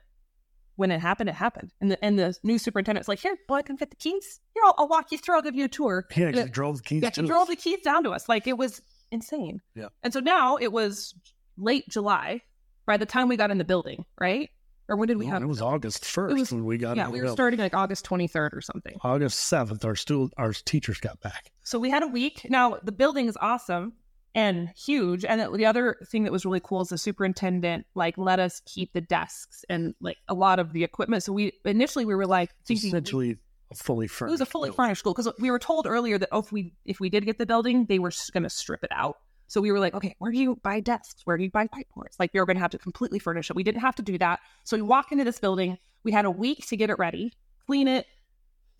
when 0.76 0.90
it 0.90 1.00
happened, 1.00 1.28
it 1.28 1.34
happened. 1.34 1.70
And 1.82 1.90
the 1.90 2.02
and 2.04 2.18
the 2.18 2.34
new 2.42 2.58
superintendent's 2.58 3.06
like, 3.08 3.18
"Here, 3.18 3.36
boy, 3.46 3.56
I 3.56 3.62
can 3.62 3.76
fit 3.76 3.90
the 3.90 3.96
keys. 3.96 4.40
Here, 4.54 4.62
I'll, 4.64 4.74
I'll 4.78 4.88
walk 4.88 5.12
you 5.12 5.18
through. 5.18 5.36
I'll 5.36 5.42
give 5.42 5.54
you 5.54 5.66
a 5.66 5.68
tour." 5.68 6.06
He 6.10 6.24
actually 6.24 6.42
Yeah. 6.44 6.48
drove 6.50 6.78
the 6.78 6.82
keys. 6.82 7.02
Yeah, 7.02 7.10
he 7.14 7.22
us. 7.22 7.28
drove 7.28 7.48
the 7.48 7.56
keys 7.56 7.80
down 7.82 8.04
to 8.04 8.10
us. 8.10 8.26
Like 8.28 8.46
it 8.46 8.56
was 8.56 8.80
insane. 9.10 9.60
Yeah. 9.74 9.88
And 10.02 10.12
so 10.14 10.20
now 10.20 10.56
it 10.56 10.72
was 10.72 11.14
late 11.58 11.86
July 11.90 12.40
by 12.86 12.96
the 12.96 13.04
time 13.06 13.28
we 13.28 13.36
got 13.36 13.50
in 13.50 13.58
the 13.58 13.64
building, 13.64 14.06
right? 14.18 14.48
Or 14.88 14.96
when 14.96 15.08
did 15.08 15.18
we 15.18 15.26
No, 15.26 15.32
have 15.32 15.42
it 15.42 15.46
was 15.46 15.60
August 15.60 16.04
first 16.06 16.34
was- 16.36 16.52
when 16.52 16.64
we 16.64 16.78
got 16.78 16.96
Yeah, 16.96 17.04
in 17.06 17.12
we 17.12 17.18
were 17.18 17.24
building. 17.24 17.36
starting 17.36 17.58
like 17.60 17.74
August 17.74 18.04
23rd 18.06 18.54
or 18.54 18.60
something. 18.62 18.96
August 19.02 19.38
seventh. 19.40 19.84
Our 19.84 19.94
stool, 19.94 20.30
our 20.38 20.52
teachers 20.54 20.98
got 20.98 21.20
back. 21.20 21.52
So 21.62 21.78
we 21.78 21.90
had 21.90 22.02
a 22.02 22.08
week. 22.08 22.46
Now 22.48 22.78
the 22.82 22.92
building 22.92 23.26
is 23.28 23.36
awesome 23.40 23.92
and 24.34 24.70
huge. 24.70 25.24
And 25.24 25.54
the 25.54 25.66
other 25.66 25.96
thing 26.06 26.24
that 26.24 26.32
was 26.32 26.44
really 26.44 26.60
cool 26.60 26.80
is 26.82 26.88
the 26.88 26.98
superintendent 26.98 27.86
like 27.94 28.16
let 28.16 28.38
us 28.40 28.60
keep 28.66 28.92
the 28.92 29.00
desks 29.00 29.64
and 29.68 29.94
like 30.00 30.18
a 30.28 30.34
lot 30.34 30.58
of 30.58 30.72
the 30.72 30.84
equipment. 30.84 31.22
So 31.22 31.32
we 31.32 31.52
initially 31.64 32.04
we 32.04 32.14
were 32.14 32.26
like 32.26 32.50
thinking 32.66 32.88
Essentially, 32.88 33.36
a 33.70 33.74
fully 33.74 34.06
furnished. 34.06 34.30
it 34.30 34.32
was 34.32 34.40
a 34.40 34.46
fully 34.46 34.68
building. 34.68 34.76
furnished 34.84 35.00
school 35.00 35.14
because 35.14 35.32
we 35.38 35.50
were 35.50 35.58
told 35.58 35.86
earlier 35.86 36.18
that 36.18 36.28
oh, 36.32 36.38
if 36.40 36.52
we 36.52 36.74
if 36.84 37.00
we 37.00 37.10
did 37.10 37.24
get 37.24 37.38
the 37.38 37.46
building, 37.46 37.86
they 37.86 37.98
were 37.98 38.12
going 38.32 38.42
to 38.44 38.50
strip 38.50 38.82
it 38.84 38.90
out. 38.92 39.16
So 39.48 39.60
we 39.60 39.70
were 39.70 39.80
like, 39.80 39.92
okay, 39.92 40.14
where 40.18 40.32
do 40.32 40.38
you 40.38 40.56
buy 40.62 40.80
desks? 40.80 41.20
Where 41.26 41.36
do 41.36 41.44
you 41.44 41.50
buy 41.50 41.66
whiteboards? 41.66 42.18
Like 42.18 42.32
we 42.32 42.40
were 42.40 42.46
going 42.46 42.56
to 42.56 42.62
have 42.62 42.70
to 42.70 42.78
completely 42.78 43.18
furnish 43.18 43.50
it. 43.50 43.56
We 43.56 43.62
didn't 43.62 43.82
have 43.82 43.94
to 43.96 44.02
do 44.02 44.16
that. 44.16 44.40
So 44.64 44.76
we 44.78 44.82
walk 44.82 45.12
into 45.12 45.24
this 45.24 45.38
building. 45.38 45.76
We 46.04 46.12
had 46.12 46.24
a 46.24 46.30
week 46.30 46.66
to 46.68 46.76
get 46.76 46.88
it 46.88 46.98
ready, 46.98 47.32
clean 47.66 47.86
it, 47.86 48.06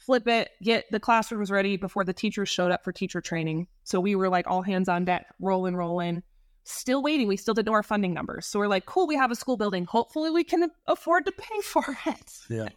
flip 0.05 0.27
it, 0.29 0.51
get 0.63 0.85
the 0.91 1.01
classrooms 1.01 1.51
ready 1.51 1.77
before 1.77 2.05
the 2.05 2.13
teachers 2.13 2.49
showed 2.49 2.73
up 2.73 2.85
for 2.85 2.93
teacher 2.93 3.21
training. 3.21 3.67
So 3.85 4.01
we 4.01 4.15
were 4.15 4.29
like 4.29 4.47
all 4.47 4.63
hands 4.63 4.89
on 4.89 5.05
deck, 5.05 5.27
rolling, 5.41 5.77
rolling. 5.77 6.23
Still 6.65 7.03
waiting. 7.03 7.27
We 7.27 7.37
still 7.37 7.55
didn't 7.55 7.67
know 7.67 7.73
our 7.73 7.83
funding 7.83 8.15
numbers. 8.15 8.47
So 8.47 8.59
we're 8.59 8.69
like, 8.69 8.87
cool, 8.87 9.07
we 9.07 9.17
have 9.17 9.31
a 9.31 9.35
school 9.35 9.57
building. 9.57 9.85
Hopefully 9.85 10.31
we 10.31 10.45
can 10.45 10.71
afford 10.87 11.27
to 11.27 11.33
pay 11.33 11.61
for 11.63 11.85
it. 12.07 12.39
Yeah. 12.49 12.69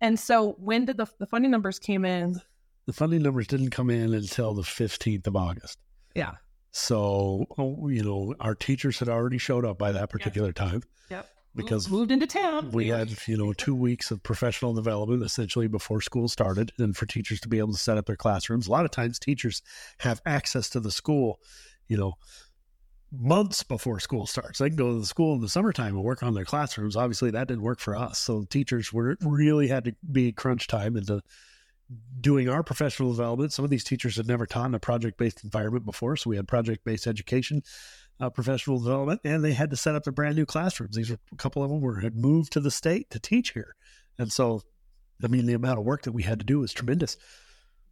And 0.00 0.18
so 0.18 0.56
when 0.58 0.86
did 0.86 0.96
the, 0.96 1.06
the 1.18 1.26
funding 1.26 1.50
numbers 1.50 1.78
came 1.78 2.04
in? 2.04 2.40
The 2.86 2.92
funding 2.94 3.22
numbers 3.22 3.46
didn't 3.46 3.70
come 3.70 3.90
in 3.90 4.14
until 4.14 4.54
the 4.54 4.62
15th 4.62 5.26
of 5.26 5.36
August. 5.36 5.78
Yeah. 6.14 6.32
So, 6.72 7.46
you 7.58 8.02
know, 8.02 8.34
our 8.40 8.54
teachers 8.54 8.98
had 8.98 9.08
already 9.08 9.38
showed 9.38 9.64
up 9.64 9.78
by 9.78 9.92
that 9.92 10.08
particular 10.08 10.52
time 10.52 10.82
Yep. 11.10 11.28
Because 11.54 11.90
moved 11.90 12.10
into 12.10 12.26
town. 12.26 12.70
we 12.70 12.88
had, 12.88 13.10
you 13.26 13.36
know, 13.36 13.52
two 13.52 13.74
weeks 13.74 14.10
of 14.10 14.22
professional 14.22 14.72
development 14.72 15.22
essentially 15.22 15.66
before 15.66 16.00
school 16.00 16.28
started 16.28 16.72
and 16.78 16.96
for 16.96 17.06
teachers 17.06 17.40
to 17.40 17.48
be 17.48 17.58
able 17.58 17.72
to 17.72 17.78
set 17.78 17.98
up 17.98 18.06
their 18.06 18.16
classrooms. 18.16 18.66
A 18.66 18.70
lot 18.70 18.84
of 18.84 18.90
times 18.90 19.18
teachers 19.18 19.62
have 19.98 20.20
access 20.24 20.70
to 20.70 20.80
the 20.80 20.90
school, 20.90 21.40
you 21.88 21.96
know, 21.96 22.14
months 23.12 23.62
before 23.62 23.98
school 23.98 24.26
starts. 24.26 24.58
They 24.58 24.68
can 24.68 24.76
go 24.76 24.92
to 24.92 25.00
the 25.00 25.06
school 25.06 25.34
in 25.34 25.40
the 25.40 25.48
summertime 25.48 25.96
and 25.96 26.04
work 26.04 26.22
on 26.22 26.34
their 26.34 26.44
classrooms. 26.44 26.96
Obviously, 26.96 27.30
that 27.32 27.48
didn't 27.48 27.62
work 27.62 27.80
for 27.80 27.96
us. 27.96 28.18
So 28.18 28.44
teachers 28.44 28.92
were 28.92 29.16
really 29.20 29.68
had 29.68 29.84
to 29.84 29.96
be 30.10 30.32
crunch 30.32 30.68
time 30.68 30.96
into 30.96 31.20
doing 32.20 32.48
our 32.48 32.62
professional 32.62 33.10
development. 33.10 33.52
Some 33.52 33.64
of 33.64 33.70
these 33.70 33.84
teachers 33.84 34.16
had 34.16 34.28
never 34.28 34.46
taught 34.46 34.66
in 34.66 34.74
a 34.74 34.80
project 34.80 35.18
based 35.18 35.42
environment 35.42 35.84
before, 35.84 36.16
so 36.16 36.30
we 36.30 36.36
had 36.36 36.46
project 36.46 36.84
based 36.84 37.06
education. 37.06 37.62
Uh, 38.20 38.28
professional 38.28 38.78
development, 38.78 39.20
and 39.24 39.42
they 39.42 39.52
had 39.54 39.70
to 39.70 39.76
set 39.76 39.94
up 39.94 40.04
their 40.04 40.12
brand 40.12 40.36
new 40.36 40.44
classrooms. 40.44 40.94
These 40.94 41.08
were 41.10 41.18
a 41.32 41.36
couple 41.36 41.62
of 41.62 41.70
them 41.70 41.80
were 41.80 42.00
had 42.00 42.14
moved 42.14 42.52
to 42.52 42.60
the 42.60 42.70
state 42.70 43.08
to 43.10 43.18
teach 43.18 43.52
here, 43.52 43.74
and 44.18 44.30
so, 44.30 44.60
I 45.24 45.26
mean, 45.28 45.46
the 45.46 45.54
amount 45.54 45.78
of 45.78 45.86
work 45.86 46.02
that 46.02 46.12
we 46.12 46.22
had 46.22 46.38
to 46.40 46.44
do 46.44 46.58
was 46.60 46.72
tremendous. 46.72 47.16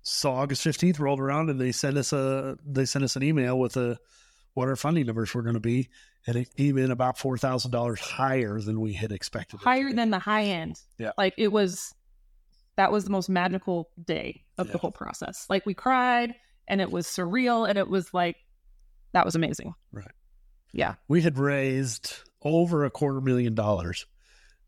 So 0.03 0.31
August 0.31 0.63
fifteenth 0.63 1.01
rolled 1.01 1.19
around, 1.21 1.49
and 1.51 1.59
they 1.61 1.73
sent 1.73 1.97
us 1.97 2.13
a 2.13 2.57
they 2.65 2.85
sent 2.85 3.05
us 3.05 3.17
an 3.17 3.23
email 3.23 3.59
with 3.59 3.77
a 3.79 3.99
what 4.55 4.69
our 4.69 4.77
funding 4.77 5.07
numbers 5.07 5.33
were 5.35 5.43
going 5.43 5.55
to 5.55 5.61
be, 5.61 5.89
and 6.27 6.37
it 6.37 6.55
came 6.57 6.77
in 6.79 6.91
about 6.91 7.17
four 7.19 7.39
thousand 7.39 7.71
dollars 7.71 8.01
higher 8.01 8.61
than 8.61 8.81
we 8.81 8.93
had 8.93 9.13
expected. 9.13 9.61
higher 9.61 9.93
than 9.93 10.11
the 10.11 10.19
high 10.19 10.45
end. 10.45 10.79
Yeah. 10.99 11.13
Like 11.17 11.35
it 11.39 11.49
was 11.53 11.95
that 12.77 12.93
was 12.93 13.05
the 13.05 13.11
most 13.11 13.29
magical 13.29 13.89
day 14.05 14.45
of 14.59 14.67
Yeah. 14.67 14.73
the 14.73 14.79
whole 14.79 14.93
process. 14.93 15.47
Like 15.49 15.65
we 15.67 15.75
cried 15.75 16.35
and 16.69 16.81
it 16.81 16.91
was 16.91 17.07
surreal 17.07 17.69
and 17.69 17.79
it 17.79 17.89
was 17.89 18.13
like 18.13 18.37
that 19.13 19.25
was 19.25 19.35
amazing. 19.35 19.75
Right. 19.91 20.11
Yeah. 20.73 20.95
We 21.09 21.23
had 21.23 21.39
raised 21.39 22.15
over 22.43 22.85
a 22.85 22.91
quarter 22.91 23.21
million 23.21 23.55
dollars 23.55 24.07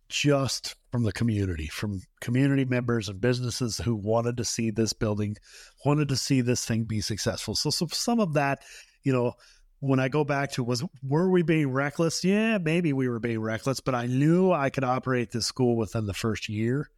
just 0.09 0.75
from 0.91 1.05
the 1.05 1.13
community, 1.13 1.69
from 1.69 2.03
community 2.21 2.65
members 2.65 3.09
and 3.09 3.21
businesses 3.21 3.79
who 3.79 3.95
wanted 3.95 4.37
to 4.37 4.45
see 4.45 4.71
this 4.71 4.93
building, 4.93 5.37
wanted 5.85 6.09
to 6.09 6.17
see 6.17 6.41
this 6.41 6.65
thing 6.65 6.85
be 6.85 7.01
successful. 7.01 7.55
So, 7.55 7.71
so 7.71 7.87
some 7.93 8.19
of 8.19 8.35
that, 8.35 8.61
you 9.05 9.13
know, 9.13 9.35
when 9.79 10.01
I 10.01 10.09
go 10.09 10.25
back 10.25 10.53
to 10.53 10.65
was 10.65 10.85
were 11.03 11.31
we 11.31 11.43
being 11.43 11.71
reckless? 11.71 12.25
Yeah, 12.25 12.59
maybe 12.59 12.93
we 12.93 13.09
were 13.09 13.21
being 13.21 13.41
reckless, 13.41 13.81
but 13.81 13.95
I 13.95 14.07
knew 14.07 14.53
I 14.53 14.69
could 14.69 14.85
operate 14.85 15.31
this 15.31 15.47
school 15.47 15.77
within 15.77 16.07
the 16.07 16.15
first 16.15 16.49
year. 16.49 16.91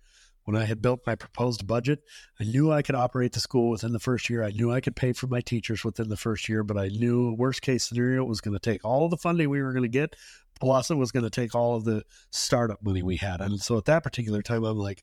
When 0.44 0.56
I 0.56 0.64
had 0.64 0.82
built 0.82 1.06
my 1.06 1.14
proposed 1.14 1.66
budget, 1.66 2.00
I 2.40 2.44
knew 2.44 2.72
I 2.72 2.82
could 2.82 2.94
operate 2.94 3.32
the 3.32 3.40
school 3.40 3.70
within 3.70 3.92
the 3.92 4.00
first 4.00 4.28
year. 4.28 4.42
I 4.42 4.50
knew 4.50 4.72
I 4.72 4.80
could 4.80 4.96
pay 4.96 5.12
for 5.12 5.28
my 5.28 5.40
teachers 5.40 5.84
within 5.84 6.08
the 6.08 6.16
first 6.16 6.48
year, 6.48 6.64
but 6.64 6.76
I 6.76 6.88
knew 6.88 7.34
worst 7.34 7.62
case 7.62 7.84
scenario 7.84 8.24
was 8.24 8.40
going 8.40 8.54
to 8.54 8.60
take 8.60 8.84
all 8.84 9.08
the 9.08 9.16
funding 9.16 9.50
we 9.50 9.62
were 9.62 9.72
going 9.72 9.84
to 9.84 9.88
get, 9.88 10.16
plus 10.60 10.90
it 10.90 10.96
was 10.96 11.12
going 11.12 11.24
to 11.24 11.30
take 11.30 11.54
all 11.54 11.76
of 11.76 11.84
the 11.84 12.04
startup 12.30 12.82
money 12.82 13.02
we 13.02 13.16
had. 13.16 13.40
And 13.40 13.60
so 13.60 13.78
at 13.78 13.84
that 13.84 14.02
particular 14.02 14.42
time, 14.42 14.64
I'm 14.64 14.78
like, 14.78 15.02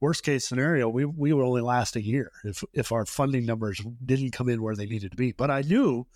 worst 0.00 0.24
case 0.24 0.46
scenario, 0.48 0.88
we 0.88 1.04
we 1.04 1.32
would 1.32 1.44
only 1.44 1.60
last 1.60 1.94
a 1.96 2.02
year 2.02 2.32
if 2.44 2.64
if 2.72 2.90
our 2.90 3.06
funding 3.06 3.46
numbers 3.46 3.80
didn't 4.04 4.32
come 4.32 4.48
in 4.48 4.62
where 4.62 4.74
they 4.74 4.86
needed 4.86 5.12
to 5.12 5.16
be. 5.16 5.32
But 5.32 5.50
I 5.50 5.62
knew 5.62 6.06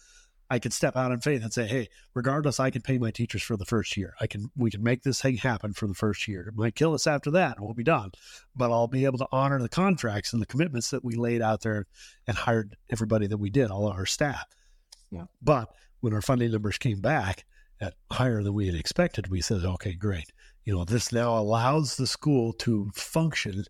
I 0.55 0.61
could 0.61 0.73
step 0.73 0.97
out 0.97 1.11
in 1.11 1.19
faith 1.19 1.43
and 1.43 1.53
say, 1.53 1.67
hey, 1.67 1.89
regardless, 2.15 2.61
I 2.61 2.71
can 2.71 2.81
pay 2.81 2.97
my 2.97 3.11
teachers 3.11 3.43
for 3.43 3.57
the 3.57 3.65
first 3.65 3.97
year. 3.97 4.15
I 4.21 4.29
can 4.29 4.53
we 4.57 4.71
can 4.71 4.85
make 4.85 5.03
this 5.03 5.21
thing 5.21 5.39
happen 5.39 5.73
for 5.73 5.89
the 5.89 5.95
first 5.95 6.29
year. 6.29 6.47
It 6.47 6.55
might 6.55 6.77
kill 6.77 6.95
us 6.95 7.09
after 7.09 7.33
that, 7.33 7.57
and 7.57 7.65
we'll 7.65 7.75
be 7.75 7.83
done. 7.83 8.13
But 8.55 8.71
I'll 8.71 8.87
be 8.87 9.05
able 9.05 9.19
to 9.19 9.27
honor 9.33 9.61
the 9.61 9.69
contracts 9.69 10.33
and 10.33 10.41
the 10.41 10.47
commitments 10.47 10.91
that 10.91 11.05
we 11.05 11.17
laid 11.17 11.43
out 11.43 11.63
there 11.63 11.87
and 12.29 12.37
hired 12.37 12.77
everybody 12.89 13.27
that 13.27 13.39
we 13.39 13.51
did, 13.51 13.73
all 13.73 13.89
of 13.89 13.97
our 13.97 14.07
staff. 14.07 14.45
Yeah. 15.11 15.25
But 15.43 15.75
when 15.99 16.15
our 16.15 16.23
funding 16.23 16.53
numbers 16.53 16.79
came 16.79 17.01
back 17.01 17.45
at 17.81 17.95
higher 18.13 18.41
than 18.45 18.55
we 18.55 18.67
had 18.67 18.77
expected, 18.77 19.27
we 19.27 19.41
said, 19.41 19.65
okay, 19.65 19.95
great. 19.95 20.33
You 20.65 20.77
know, 20.77 20.85
this 20.85 21.11
now 21.11 21.37
allows 21.37 21.97
the 21.97 22.07
school 22.07 22.53
to 22.53 22.93
function 22.95 23.65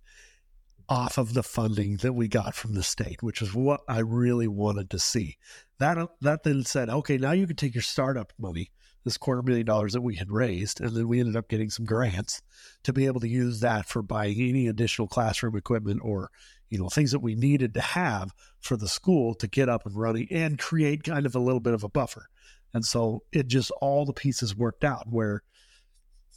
off 0.88 1.18
of 1.18 1.34
the 1.34 1.42
funding 1.42 1.96
that 1.98 2.12
we 2.12 2.28
got 2.28 2.54
from 2.54 2.74
the 2.74 2.82
state, 2.82 3.22
which 3.22 3.40
is 3.40 3.54
what 3.54 3.80
I 3.88 4.00
really 4.00 4.48
wanted 4.48 4.90
to 4.90 4.98
see. 4.98 5.36
That 5.78 5.98
that 6.20 6.42
then 6.42 6.64
said, 6.64 6.88
okay, 6.88 7.16
now 7.18 7.32
you 7.32 7.46
can 7.46 7.56
take 7.56 7.74
your 7.74 7.82
startup 7.82 8.32
money, 8.38 8.70
this 9.04 9.16
quarter 9.16 9.42
million 9.42 9.66
dollars 9.66 9.92
that 9.92 10.02
we 10.02 10.16
had 10.16 10.30
raised, 10.30 10.80
and 10.80 10.94
then 10.94 11.08
we 11.08 11.20
ended 11.20 11.36
up 11.36 11.48
getting 11.48 11.70
some 11.70 11.86
grants 11.86 12.42
to 12.84 12.92
be 12.92 13.06
able 13.06 13.20
to 13.20 13.28
use 13.28 13.60
that 13.60 13.86
for 13.86 14.02
buying 14.02 14.40
any 14.40 14.66
additional 14.66 15.08
classroom 15.08 15.56
equipment 15.56 16.00
or 16.02 16.30
you 16.70 16.78
know 16.78 16.88
things 16.88 17.12
that 17.12 17.20
we 17.20 17.34
needed 17.34 17.74
to 17.74 17.80
have 17.80 18.32
for 18.60 18.76
the 18.76 18.88
school 18.88 19.34
to 19.34 19.46
get 19.46 19.68
up 19.68 19.86
and 19.86 19.96
running 19.96 20.28
and 20.30 20.58
create 20.58 21.04
kind 21.04 21.26
of 21.26 21.34
a 21.34 21.40
little 21.40 21.60
bit 21.60 21.74
of 21.74 21.84
a 21.84 21.88
buffer. 21.88 22.28
And 22.72 22.84
so 22.84 23.22
it 23.32 23.46
just 23.46 23.70
all 23.80 24.04
the 24.04 24.12
pieces 24.12 24.56
worked 24.56 24.84
out 24.84 25.06
where 25.08 25.42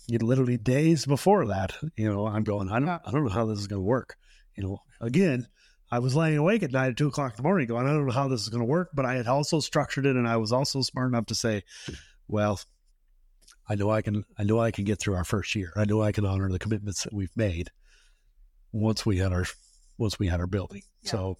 literally 0.09 0.57
days 0.57 1.05
before 1.05 1.47
that, 1.47 1.75
you 1.95 2.09
know, 2.11 2.27
I'm 2.27 2.43
going, 2.43 2.69
I 2.69 2.79
don't, 2.79 2.89
I 2.89 3.11
don't 3.11 3.25
know 3.25 3.29
how 3.29 3.45
this 3.45 3.59
is 3.59 3.67
going 3.67 3.81
to 3.81 3.85
work. 3.85 4.15
You 4.57 4.63
know, 4.63 4.81
again, 4.99 5.47
I 5.91 5.99
was 5.99 6.15
laying 6.15 6.37
awake 6.37 6.63
at 6.63 6.71
night 6.71 6.89
at 6.89 6.97
two 6.97 7.07
o'clock 7.07 7.31
in 7.33 7.37
the 7.37 7.43
morning 7.43 7.67
going, 7.67 7.85
I 7.85 7.91
don't 7.93 8.07
know 8.07 8.11
how 8.11 8.27
this 8.27 8.41
is 8.41 8.49
going 8.49 8.61
to 8.61 8.65
work, 8.65 8.89
but 8.93 9.05
I 9.05 9.15
had 9.15 9.27
also 9.27 9.59
structured 9.59 10.05
it 10.05 10.15
and 10.15 10.27
I 10.27 10.37
was 10.37 10.51
also 10.51 10.81
smart 10.81 11.09
enough 11.09 11.27
to 11.27 11.35
say, 11.35 11.63
well, 12.27 12.59
I 13.69 13.75
know 13.75 13.89
I 13.89 14.01
can, 14.01 14.25
I 14.37 14.43
know 14.43 14.59
I 14.59 14.71
can 14.71 14.83
get 14.83 14.99
through 14.99 15.15
our 15.15 15.23
first 15.23 15.53
year. 15.55 15.71
I 15.75 15.85
know 15.85 16.01
I 16.01 16.11
can 16.11 16.25
honor 16.25 16.49
the 16.49 16.59
commitments 16.59 17.03
that 17.03 17.13
we've 17.13 17.35
made 17.35 17.69
once 18.71 19.05
we 19.05 19.17
had 19.17 19.31
our, 19.31 19.45
once 19.97 20.19
we 20.19 20.27
had 20.27 20.39
our 20.39 20.47
building. 20.47 20.81
Yeah. 21.03 21.11
So 21.11 21.37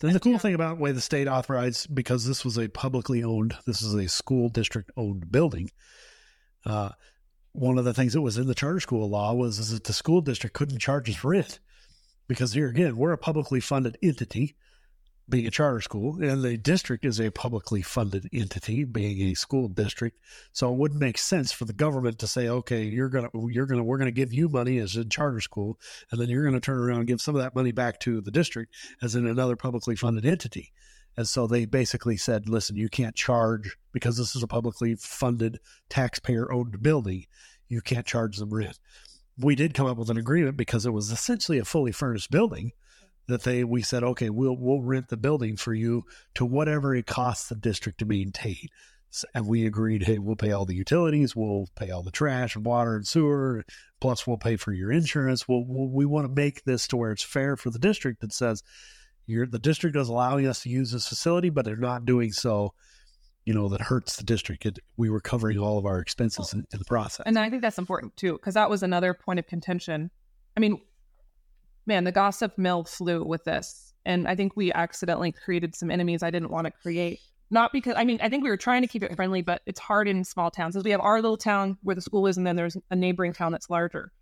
then 0.00 0.12
the 0.12 0.20
cool 0.20 0.32
Yeah. 0.32 0.38
thing 0.38 0.54
about 0.54 0.76
the 0.76 0.82
way 0.82 0.92
the 0.92 1.00
state 1.00 1.26
authorized, 1.26 1.92
because 1.94 2.24
this 2.26 2.44
was 2.44 2.58
a 2.58 2.68
publicly 2.68 3.24
owned, 3.24 3.56
this 3.66 3.82
is 3.82 3.94
a 3.94 4.08
school 4.08 4.48
district 4.48 4.90
owned 4.96 5.32
building. 5.32 5.70
Uh, 6.64 6.90
one 7.52 7.78
of 7.78 7.84
the 7.84 7.94
things 7.94 8.12
that 8.12 8.20
was 8.20 8.38
in 8.38 8.46
the 8.46 8.54
charter 8.54 8.78
school 8.78 9.08
law 9.08 9.32
was 9.32 9.58
is 9.58 9.70
that 9.70 9.84
the 9.84 9.92
school 9.92 10.20
district 10.20 10.54
couldn't 10.54 10.78
charge 10.78 11.08
us 11.08 11.24
rent 11.24 11.58
because 12.28 12.52
here 12.52 12.68
again 12.68 12.96
we're 12.96 13.12
a 13.12 13.18
publicly 13.18 13.58
funded 13.58 13.98
entity 14.02 14.54
being 15.28 15.46
a 15.46 15.50
charter 15.50 15.80
school 15.80 16.22
and 16.22 16.42
the 16.42 16.56
district 16.56 17.04
is 17.04 17.20
a 17.20 17.30
publicly 17.30 17.82
funded 17.82 18.28
entity 18.32 18.84
being 18.84 19.20
a 19.30 19.34
school 19.34 19.68
district. 19.68 20.18
So 20.52 20.72
it 20.72 20.78
wouldn't 20.78 21.00
make 21.00 21.18
sense 21.18 21.52
for 21.52 21.64
the 21.66 21.72
government 21.72 22.18
to 22.20 22.26
say 22.26 22.48
okay 22.48 22.84
you're 22.84 23.10
gonna 23.10 23.28
you're 23.48 23.66
gonna 23.66 23.84
we're 23.84 23.98
gonna 23.98 24.10
give 24.10 24.32
you 24.32 24.48
money 24.48 24.78
as 24.78 24.96
a 24.96 25.04
charter 25.04 25.40
school 25.40 25.78
and 26.10 26.20
then 26.20 26.28
you're 26.28 26.44
gonna 26.44 26.60
turn 26.60 26.78
around 26.78 27.00
and 27.00 27.08
give 27.08 27.20
some 27.20 27.34
of 27.34 27.42
that 27.42 27.54
money 27.54 27.72
back 27.72 28.00
to 28.00 28.20
the 28.20 28.30
district 28.30 28.74
as 29.02 29.14
in 29.14 29.26
another 29.26 29.56
publicly 29.56 29.96
funded 29.96 30.24
entity. 30.24 30.72
And 31.16 31.26
so 31.26 31.46
they 31.46 31.66
basically 31.66 32.16
said 32.16 32.48
listen 32.48 32.76
you 32.76 32.88
can't 32.88 33.14
charge 33.14 33.76
because 33.92 34.16
this 34.16 34.34
is 34.34 34.42
a 34.42 34.48
publicly 34.48 34.94
funded 34.94 35.58
taxpayer 35.90 36.50
owned 36.50 36.82
building 36.82 37.26
you 37.68 37.82
can't 37.82 38.06
charge 38.06 38.38
them 38.38 38.54
rent 38.54 38.78
we 39.38 39.54
did 39.54 39.74
come 39.74 39.86
up 39.86 39.96
with 39.96 40.10
an 40.10 40.16
agreement 40.16 40.56
because 40.56 40.84
it 40.84 40.92
was 40.92 41.10
essentially 41.10 41.58
a 41.58 41.64
fully 41.64 41.92
furnished 41.92 42.30
building 42.30 42.72
that 43.28 43.42
they 43.42 43.62
we 43.62 43.82
said 43.82 44.02
okay 44.02 44.30
we'll 44.30 44.56
we'll 44.56 44.82
rent 44.82 45.08
the 45.08 45.16
building 45.16 45.56
for 45.56 45.74
you 45.74 46.04
to 46.34 46.44
whatever 46.44 46.94
it 46.94 47.06
costs 47.06 47.48
the 47.48 47.54
district 47.54 47.98
to 47.98 48.06
maintain. 48.06 48.68
S- 49.12 49.24
and 49.34 49.46
we 49.46 49.66
agreed 49.66 50.04
hey 50.04 50.18
we'll 50.18 50.36
pay 50.36 50.50
all 50.50 50.64
the 50.64 50.74
utilities 50.74 51.36
we'll 51.36 51.68
pay 51.76 51.90
all 51.90 52.02
the 52.02 52.10
trash 52.10 52.56
and 52.56 52.64
water 52.64 52.96
and 52.96 53.06
sewer 53.06 53.64
plus 54.00 54.26
we'll 54.26 54.38
pay 54.38 54.56
for 54.56 54.72
your 54.72 54.92
insurance. 54.92 55.46
We'll, 55.48 55.64
we'll 55.66 55.88
we 55.88 56.06
want 56.06 56.26
to 56.26 56.40
make 56.40 56.64
this 56.64 56.88
to 56.88 56.96
where 56.96 57.12
it's 57.12 57.22
fair 57.22 57.56
for 57.56 57.70
the 57.70 57.78
district 57.78 58.20
that 58.20 58.32
says 58.32 58.62
the 59.26 59.58
district 59.60 59.94
is 59.94 60.08
allowing 60.08 60.46
us 60.46 60.62
to 60.62 60.70
use 60.70 60.90
this 60.92 61.06
facility 61.06 61.50
but 61.50 61.64
they're 61.64 61.76
not 61.76 62.06
doing 62.06 62.32
so 62.32 62.72
you 63.48 63.54
know 63.54 63.66
that 63.70 63.80
hurts 63.80 64.16
the 64.16 64.24
district 64.24 64.66
it, 64.66 64.78
we 64.98 65.08
were 65.08 65.22
covering 65.22 65.58
all 65.58 65.78
of 65.78 65.86
our 65.86 66.00
expenses 66.00 66.52
in, 66.52 66.66
in 66.70 66.78
the 66.78 66.84
process 66.84 67.24
And 67.24 67.38
I 67.38 67.48
think 67.48 67.62
that's 67.62 67.78
important 67.78 68.14
too, 68.14 68.34
because 68.34 68.52
that 68.52 68.68
was 68.68 68.82
another 68.82 69.14
point 69.14 69.38
of 69.38 69.46
contention. 69.46 70.10
I 70.54 70.60
mean, 70.60 70.78
man, 71.86 72.04
the 72.04 72.12
gossip 72.12 72.58
mill 72.58 72.84
flew 72.84 73.24
with 73.24 73.44
this. 73.44 73.94
And 74.04 74.28
I 74.28 74.34
think 74.34 74.54
we 74.54 74.70
accidentally 74.74 75.32
created 75.32 75.74
some 75.74 75.90
enemies 75.90 76.22
I 76.22 76.30
didn't 76.30 76.50
want 76.50 76.66
to 76.66 76.70
create. 76.70 77.20
Not 77.50 77.72
because, 77.72 77.94
I 77.96 78.04
mean, 78.04 78.18
I 78.20 78.28
think 78.28 78.44
we 78.44 78.50
were 78.50 78.58
trying 78.58 78.82
to 78.82 78.88
keep 78.88 79.02
it 79.02 79.16
friendly, 79.16 79.40
but 79.40 79.62
it's 79.64 79.80
hard 79.80 80.08
in 80.08 80.24
small 80.24 80.50
towns. 80.50 80.74
Because 80.74 80.84
we 80.84 80.90
have 80.90 81.00
our 81.00 81.22
little 81.22 81.38
town 81.38 81.78
where 81.82 81.94
the 81.94 82.02
school 82.02 82.26
is, 82.26 82.36
and 82.36 82.46
then 82.46 82.56
there's 82.56 82.76
a 82.90 82.96
neighboring 82.96 83.32
town 83.32 83.50
that's 83.50 83.70
larger. 83.70 84.12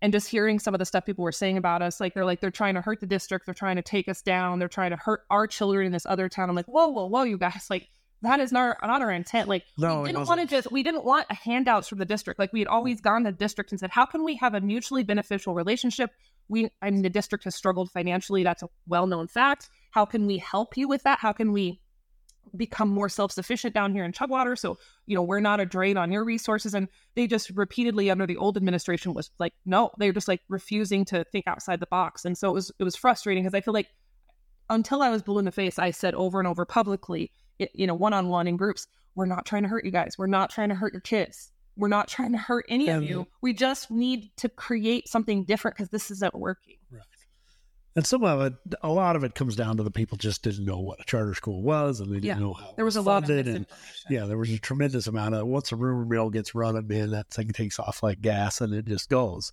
And 0.00 0.12
just 0.12 0.28
hearing 0.28 0.58
some 0.58 0.74
of 0.74 0.80
the 0.80 0.84
stuff 0.84 1.06
people 1.06 1.22
were 1.22 1.30
saying 1.30 1.56
about 1.56 1.82
us, 1.82 2.00
like 2.00 2.14
they're 2.14 2.24
like, 2.24 2.40
they're 2.40 2.50
trying 2.50 2.74
to 2.74 2.80
hurt 2.80 2.98
the 2.98 3.06
district, 3.06 3.46
they're 3.46 3.54
trying 3.54 3.76
to 3.76 3.82
take 3.82 4.08
us 4.08 4.22
down, 4.22 4.58
they're 4.58 4.66
trying 4.66 4.90
to 4.90 4.96
hurt 4.96 5.20
our 5.30 5.46
children 5.46 5.86
in 5.86 5.92
this 5.92 6.06
other 6.06 6.28
town. 6.28 6.50
I'm 6.50 6.56
like, 6.56 6.66
whoa, 6.66 6.88
whoa, 6.88 7.06
whoa, 7.06 7.22
you 7.22 7.38
guys, 7.38 7.66
like, 7.70 7.88
that 8.22 8.40
is 8.40 8.52
not, 8.52 8.76
not 8.82 9.02
our 9.02 9.10
intent. 9.10 9.48
Like, 9.48 9.64
No, 9.76 10.02
we 10.02 10.12
didn't 10.12 10.26
want 10.26 10.40
to 10.40 10.46
just 10.46 10.70
we 10.70 10.82
didn't 10.82 11.04
want 11.04 11.30
handouts 11.30 11.88
from 11.88 11.98
the 11.98 12.04
district. 12.04 12.38
Like 12.38 12.52
we 12.52 12.60
had 12.60 12.68
always 12.68 13.00
mm. 13.00 13.04
gone 13.04 13.24
to 13.24 13.32
the 13.32 13.36
district 13.36 13.72
and 13.72 13.80
said 13.80 13.90
how 13.90 14.06
can 14.06 14.24
we 14.24 14.36
have 14.36 14.54
a 14.54 14.60
mutually 14.60 15.02
beneficial 15.02 15.54
relationship? 15.54 16.10
We 16.48 16.70
i 16.80 16.90
mean 16.90 17.02
the 17.02 17.10
district 17.10 17.44
has 17.44 17.54
struggled 17.54 17.90
financially. 17.90 18.42
That's 18.44 18.62
a 18.62 18.68
well-known 18.86 19.28
fact. 19.28 19.68
How 19.90 20.04
can 20.04 20.26
we 20.26 20.38
help 20.38 20.76
you 20.76 20.88
with 20.88 21.02
that? 21.02 21.18
How 21.18 21.32
can 21.32 21.52
we 21.52 21.80
become 22.56 22.88
more 22.88 23.08
self-sufficient 23.08 23.74
down 23.74 23.92
here 23.92 24.04
in 24.04 24.12
chugwater? 24.12 24.54
So 24.56 24.78
you 25.06 25.16
know 25.16 25.22
we're 25.22 25.40
not 25.40 25.60
a 25.60 25.66
drain 25.66 25.96
on 25.96 26.12
your 26.12 26.24
resources. 26.24 26.74
And 26.74 26.88
they 27.16 27.26
just 27.26 27.50
repeatedly 27.50 28.10
under 28.10 28.26
the 28.26 28.36
old 28.36 28.56
administration 28.56 29.14
was 29.14 29.30
like 29.40 29.52
no 29.66 29.90
they're 29.98 30.12
just 30.12 30.28
like 30.28 30.42
refusing 30.48 31.04
to 31.06 31.24
think 31.24 31.48
outside 31.48 31.80
the 31.80 31.86
box. 31.86 32.24
And 32.24 32.38
so 32.38 32.50
it 32.50 32.54
was 32.54 32.72
it 32.78 32.84
was 32.84 32.94
frustrating 32.94 33.42
because 33.42 33.54
i 33.54 33.60
feel 33.60 33.74
like 33.74 33.88
until 34.70 35.02
I 35.02 35.10
was 35.10 35.22
blue 35.22 35.38
in 35.38 35.44
the 35.44 35.52
face, 35.52 35.78
I 35.78 35.90
said 35.90 36.14
over 36.14 36.38
and 36.38 36.48
over 36.48 36.64
publicly, 36.64 37.30
you 37.74 37.86
know, 37.86 37.94
one 37.94 38.12
on 38.12 38.28
one 38.28 38.46
in 38.46 38.56
groups, 38.56 38.86
we're 39.14 39.26
not 39.26 39.44
trying 39.46 39.62
to 39.62 39.68
hurt 39.68 39.84
you 39.84 39.90
guys. 39.90 40.16
We're 40.18 40.26
not 40.26 40.50
trying 40.50 40.68
to 40.70 40.74
hurt 40.74 40.92
your 40.92 41.00
kids. 41.00 41.52
We're 41.76 41.88
not 41.88 42.08
trying 42.08 42.32
to 42.32 42.38
hurt 42.38 42.66
any 42.68 42.88
of 42.90 43.02
you. 43.02 43.26
We 43.40 43.54
just 43.54 43.90
need 43.90 44.30
to 44.36 44.48
create 44.48 45.08
something 45.08 45.44
different 45.44 45.76
because 45.76 45.88
this 45.90 46.10
isn't 46.10 46.34
working. 46.34 46.76
Right. 46.90 47.02
And 47.94 48.06
some 48.06 48.24
of 48.24 48.40
it, 48.40 48.54
a 48.82 48.88
lot 48.90 49.16
of 49.16 49.24
it 49.24 49.34
comes 49.34 49.54
down 49.54 49.76
to 49.76 49.82
the 49.82 49.90
people 49.90 50.16
just 50.16 50.42
didn't 50.42 50.64
know 50.64 50.80
what 50.80 51.00
a 51.00 51.04
charter 51.04 51.34
school 51.34 51.62
was 51.62 52.00
and 52.00 52.10
they 52.10 52.20
didn't 52.20 52.24
Yeah. 52.24 52.38
know 52.38 52.54
how 52.54 52.72
There 52.76 52.86
was 52.86 52.96
a 52.96 53.02
lot 53.02 53.22
of 53.22 53.28
funded 53.28 53.48
and 53.48 53.66
yeah, 54.08 54.24
there 54.24 54.38
was 54.38 54.50
a 54.50 54.58
tremendous 54.58 55.06
amount 55.06 55.34
of 55.34 55.46
once 55.46 55.72
a 55.72 55.76
rumor 55.76 56.04
mill 56.06 56.30
gets 56.30 56.54
running, 56.54 56.86
man, 56.86 57.10
that 57.10 57.28
thing 57.28 57.48
takes 57.48 57.78
off 57.78 58.02
like 58.02 58.22
gas 58.22 58.62
and 58.62 58.72
it 58.72 58.86
just 58.86 59.10
goes. 59.10 59.52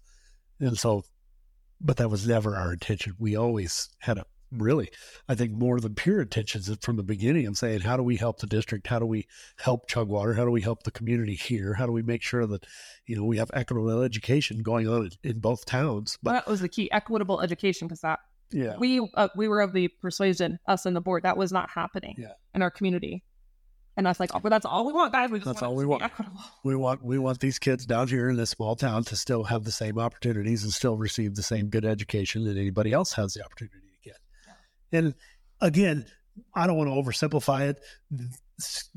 And 0.61 0.77
so, 0.77 1.03
but 1.81 1.97
that 1.97 2.09
was 2.09 2.27
never 2.27 2.55
our 2.55 2.71
intention. 2.73 3.13
We 3.19 3.35
always 3.35 3.89
had 3.99 4.17
a 4.17 4.25
really, 4.51 4.89
I 5.27 5.35
think, 5.35 5.51
more 5.53 5.79
than 5.79 5.95
pure 5.95 6.21
intentions 6.21 6.69
from 6.81 6.95
the 6.95 7.03
beginning 7.03 7.45
of 7.47 7.57
saying, 7.57 7.81
how 7.81 7.97
do 7.97 8.03
we 8.03 8.15
help 8.17 8.39
the 8.39 8.47
district? 8.47 8.87
How 8.87 8.99
do 8.99 9.05
we 9.05 9.27
help 9.57 9.87
Chugwater? 9.87 10.33
How 10.33 10.45
do 10.45 10.51
we 10.51 10.61
help 10.61 10.83
the 10.83 10.91
community 10.91 11.35
here? 11.35 11.73
How 11.73 11.85
do 11.85 11.91
we 11.91 12.01
make 12.01 12.21
sure 12.21 12.45
that, 12.47 12.65
you 13.05 13.15
know, 13.15 13.23
we 13.25 13.37
have 13.37 13.51
equitable 13.53 14.01
education 14.01 14.61
going 14.63 14.87
on 14.87 15.09
in, 15.23 15.39
both 15.39 15.65
towns? 15.65 16.17
But 16.21 16.31
But 16.31 16.33
that 16.45 16.47
was 16.47 16.61
the 16.61 16.69
key 16.69 16.91
equitable 16.91 17.41
education 17.41 17.87
because 17.87 18.01
that 18.01 18.19
yeah, 18.51 18.75
we 18.77 18.99
uh, 19.13 19.27
we 19.35 19.47
were 19.47 19.61
of 19.61 19.73
the 19.73 19.87
persuasion 19.87 20.57
us 20.67 20.85
and 20.87 20.95
the 20.95 21.01
board 21.01 21.23
that 21.23 21.37
was 21.37 21.51
not 21.51 21.69
happening 21.69 22.15
Yeah. 22.17 22.33
in 22.55 22.61
our 22.63 22.71
community. 22.71 23.23
And 23.97 24.05
that's 24.05 24.19
like, 24.19 24.29
oh, 24.33 24.39
but 24.39 24.47
that's 24.47 24.65
all 24.65 24.85
we 24.85 24.93
want, 24.93 25.11
guys. 25.11 25.29
We 25.29 25.39
just 25.39 25.45
That's 25.45 25.61
want 25.61 25.71
all 25.71 25.75
we 25.75 25.85
want. 25.85 26.03
Equitable. 26.03 26.39
we 26.63 26.73
want 26.75 27.03
we 27.03 27.19
want 27.19 27.41
these 27.41 27.59
kids 27.59 27.85
down 27.85 28.07
here 28.07 28.29
in 28.29 28.37
this 28.37 28.51
small 28.51 28.75
town 28.77 29.03
to 29.05 29.15
still 29.17 29.43
have 29.43 29.65
the 29.65 29.73
same 29.73 29.99
opportunities 29.99 30.63
and 30.63 30.71
still 30.71 30.95
receive 30.95 31.35
the 31.35 31.43
same 31.43 31.67
good 31.67 31.83
education 31.83 32.45
that 32.45 32.55
anybody 32.57 32.93
else 32.93 33.11
has 33.13 33.33
the 33.33 33.43
opportunity. 33.43 33.75
And 34.91 35.15
again, 35.61 36.05
I 36.53 36.67
don't 36.67 36.77
want 36.77 36.89
to 36.89 36.95
oversimplify 36.95 37.69
it. 37.69 37.81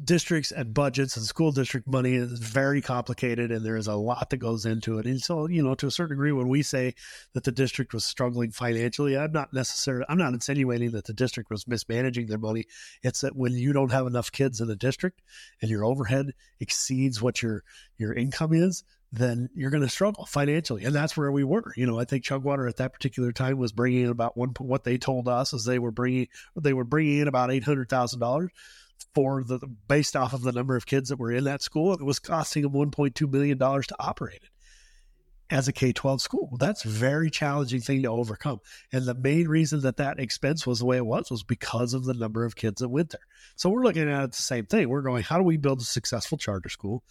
districts 0.04 0.50
and 0.50 0.74
budgets 0.74 1.16
and 1.16 1.24
school 1.24 1.52
district 1.52 1.86
money 1.86 2.14
is 2.14 2.38
very 2.38 2.80
complicated 2.80 3.52
and 3.52 3.64
there 3.64 3.76
is 3.76 3.86
a 3.86 3.94
lot 3.94 4.30
that 4.30 4.38
goes 4.38 4.66
into 4.66 4.98
it. 4.98 5.06
And 5.06 5.20
so, 5.20 5.46
you 5.48 5.62
know, 5.62 5.74
to 5.76 5.86
a 5.86 5.90
certain 5.90 6.16
degree, 6.16 6.32
when 6.32 6.48
we 6.48 6.62
say 6.62 6.94
that 7.32 7.44
the 7.44 7.52
district 7.52 7.94
was 7.94 8.04
struggling 8.04 8.50
financially, 8.50 9.16
I'm 9.16 9.32
not 9.32 9.52
necessarily, 9.52 10.04
I'm 10.08 10.18
not 10.18 10.32
insinuating 10.32 10.92
that 10.92 11.04
the 11.04 11.12
district 11.12 11.50
was 11.50 11.68
mismanaging 11.68 12.26
their 12.26 12.38
money. 12.38 12.66
It's 13.02 13.20
that 13.20 13.36
when 13.36 13.52
you 13.52 13.72
don't 13.72 13.92
have 13.92 14.06
enough 14.06 14.32
kids 14.32 14.60
in 14.60 14.68
the 14.68 14.76
district 14.76 15.22
and 15.60 15.70
your 15.70 15.84
overhead 15.84 16.32
exceeds 16.60 17.22
what 17.22 17.42
your, 17.42 17.62
your 17.98 18.12
income 18.14 18.52
is, 18.52 18.82
then 19.12 19.50
you're 19.54 19.70
going 19.70 19.82
to 19.82 19.88
struggle 19.88 20.24
financially. 20.24 20.84
And 20.84 20.94
that's 20.94 21.16
where 21.16 21.30
we 21.30 21.44
were. 21.44 21.72
You 21.76 21.86
know, 21.86 22.00
I 22.00 22.06
think 22.06 22.24
Chugwater 22.24 22.66
at 22.66 22.78
that 22.78 22.94
particular 22.94 23.30
time 23.30 23.58
was 23.58 23.70
bringing 23.70 24.04
in 24.04 24.08
about 24.08 24.36
one, 24.36 24.54
what 24.58 24.84
they 24.84 24.96
told 24.96 25.28
us 25.28 25.52
is 25.52 25.64
they 25.64 25.78
were 25.78 25.90
bringing, 25.90 26.28
they 26.58 26.72
were 26.72 26.84
bringing 26.84 27.18
in 27.18 27.28
about 27.28 27.50
$800,000 27.50 28.48
for 29.14 29.44
the 29.44 29.58
based 29.88 30.16
off 30.16 30.32
of 30.32 30.42
the 30.42 30.52
number 30.52 30.76
of 30.76 30.86
kids 30.86 31.10
that 31.10 31.18
were 31.18 31.30
in 31.30 31.44
that 31.44 31.62
school. 31.62 31.92
It 31.92 32.02
was 32.02 32.18
costing 32.18 32.62
them 32.62 32.72
$1.2 32.72 33.30
million 33.30 33.58
to 33.58 33.96
operate 34.00 34.42
it 34.42 34.48
as 35.50 35.68
a 35.68 35.72
K 35.72 35.92
12 35.92 36.22
school. 36.22 36.56
That's 36.58 36.86
a 36.86 36.88
very 36.88 37.30
challenging 37.30 37.82
thing 37.82 38.02
to 38.02 38.08
overcome. 38.08 38.60
And 38.92 39.04
the 39.04 39.14
main 39.14 39.46
reason 39.46 39.80
that 39.82 39.98
that 39.98 40.18
expense 40.18 40.66
was 40.66 40.78
the 40.78 40.86
way 40.86 40.96
it 40.96 41.04
was 41.04 41.30
was 41.30 41.42
because 41.42 41.92
of 41.92 42.04
the 42.04 42.14
number 42.14 42.46
of 42.46 42.56
kids 42.56 42.80
that 42.80 42.88
went 42.88 43.10
there. 43.10 43.20
So 43.56 43.68
we're 43.68 43.82
looking 43.82 44.08
at 44.08 44.24
it 44.24 44.32
the 44.32 44.42
same 44.42 44.64
thing. 44.64 44.88
We're 44.88 45.02
going, 45.02 45.22
how 45.22 45.36
do 45.36 45.42
we 45.42 45.58
build 45.58 45.82
a 45.82 45.84
successful 45.84 46.38
charter 46.38 46.70
school? 46.70 47.04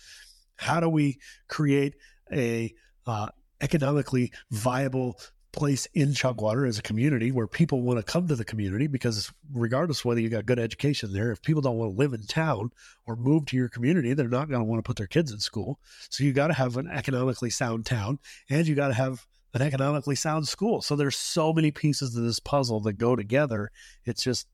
How 0.62 0.80
do 0.80 0.88
we 0.88 1.20
create 1.48 1.96
a 2.32 2.74
uh, 3.08 3.30
economically 3.62 4.32
viable 4.52 5.20
place 5.52 5.88
in 5.94 6.14
Chugwater 6.14 6.66
as 6.66 6.80
a 6.80 6.84
community 6.84 7.32
where 7.32 7.48
people 7.48 7.82
want 7.82 7.98
to 7.98 8.04
come 8.04 8.28
to 8.28 8.36
the 8.36 8.46
community 8.46 8.88
because 8.88 9.32
regardless 9.52 10.06
whether 10.06 10.22
you 10.22 10.30
got 10.30 10.46
good 10.46 10.60
education 10.60 11.12
there, 11.14 11.32
if 11.32 11.42
people 11.42 11.62
don't 11.62 11.78
want 11.78 11.92
to 11.92 11.98
live 11.98 12.14
in 12.14 12.26
town 12.26 12.72
or 13.06 13.16
move 13.16 13.48
to 13.48 13.58
your 13.58 13.70
community, 13.70 14.14
they're 14.14 14.30
not 14.30 14.50
going 14.50 14.62
to 14.62 14.66
want 14.66 14.80
to 14.80 14.88
put 14.88 14.98
their 14.98 15.08
kids 15.08 15.32
in 15.32 15.40
school. 15.40 15.80
So 16.10 16.24
you 16.24 16.32
got 16.32 16.48
to 16.48 16.54
have 16.54 16.78
an 16.78 16.88
economically 16.88 17.50
sound 17.50 17.86
town 17.86 18.20
and 18.50 18.68
you 18.68 18.76
got 18.76 18.90
to 18.90 18.94
have 18.94 19.26
an 19.54 19.62
economically 19.62 20.16
sound 20.16 20.48
school. 20.48 20.82
So 20.82 20.96
there's 20.96 21.18
so 21.18 21.52
many 21.52 21.72
pieces 21.72 22.16
of 22.16 22.24
this 22.24 22.40
puzzle 22.40 22.80
that 22.82 22.94
go 22.94 23.16
together. 23.16 23.72
It's 24.06 24.24
just 24.24 24.48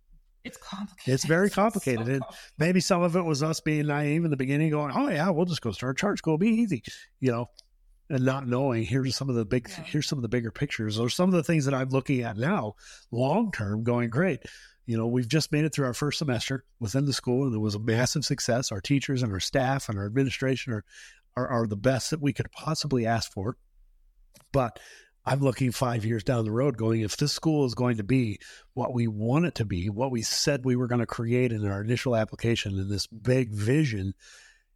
it's 0.48 0.58
complicated. 0.58 1.14
It's 1.14 1.26
very 1.26 1.50
complicated. 1.62 2.06
So 2.08 2.14
and 2.14 2.24
maybe 2.58 2.80
some 2.80 3.02
of 3.02 3.16
it 3.16 3.24
was 3.24 3.44
us 3.44 3.60
being 3.60 3.88
naive 3.88 4.26
in 4.26 4.32
the 4.32 4.38
beginning, 4.38 4.72
going, 4.72 4.94
"Oh 4.96 5.10
yeah, 5.10 5.30
we'll 5.30 5.46
just 5.46 5.62
go 5.62 5.72
start 5.72 5.98
charter 5.98 6.18
school, 6.18 6.38
be 6.38 6.50
easy," 6.50 6.84
you 7.20 7.32
know 7.32 7.50
and 8.10 8.24
not 8.24 8.48
knowing 8.48 8.84
here's 8.84 9.16
some 9.16 9.30
of 9.30 9.36
the 9.36 9.46
big 9.46 9.70
yeah. 9.70 9.84
here's 9.84 10.08
some 10.08 10.18
of 10.18 10.22
the 10.22 10.30
bigger 10.30 10.52
pictures 10.52 11.00
or 11.00 11.10
some 11.10 11.30
of 11.30 11.36
the 11.36 11.44
things 11.44 11.66
that 11.66 11.74
I'm 11.74 11.90
looking 11.90 12.22
at 12.22 12.38
now 12.38 12.76
long 13.12 13.52
term 13.52 13.84
going 13.84 14.10
great 14.10 14.40
you 14.86 14.98
know 14.98 15.08
we've 15.08 15.28
just 15.28 15.52
made 15.52 15.66
it 15.66 15.74
through 15.74 15.86
our 15.86 15.94
first 15.94 16.20
semester 16.20 16.64
within 16.80 17.06
the 17.06 17.14
school 17.14 17.46
and 17.46 17.54
it 17.54 17.60
was 17.60 17.76
a 17.76 17.80
massive 17.80 18.26
success 18.26 18.72
our 18.72 18.82
teachers 18.82 19.24
and 19.24 19.32
our 19.32 19.40
staff 19.40 19.90
and 19.90 19.98
our 19.98 20.06
administration 20.06 20.74
are 20.74 20.86
are, 21.36 21.48
are 21.48 21.68
the 21.68 21.78
best 21.78 22.10
that 22.12 22.22
we 22.22 22.34
could 22.34 22.52
possibly 22.52 23.06
ask 23.06 23.32
for 23.32 23.58
but 24.52 24.80
I'm 25.28 25.42
looking 25.42 25.74
five 25.74 26.06
years 26.06 26.24
down 26.24 26.46
the 26.46 26.52
road 26.52 26.78
going, 26.78 27.02
if 27.02 27.18
this 27.18 27.34
school 27.34 27.66
is 27.66 27.76
going 27.76 27.98
to 27.98 28.04
be 28.04 28.40
what 28.76 28.94
we 28.94 29.08
want 29.08 29.46
it 29.46 29.56
to 29.56 29.66
be, 29.66 29.90
what 29.90 30.10
we 30.10 30.22
said 30.22 30.64
we 30.64 30.78
were 30.78 30.88
going 30.88 31.02
to 31.02 31.06
create 31.06 31.52
in 31.52 31.68
our 31.68 31.82
initial 31.82 32.16
application 32.16 32.80
in 32.80 32.88
this 32.88 33.08
big 33.08 33.52
vision, 33.52 34.14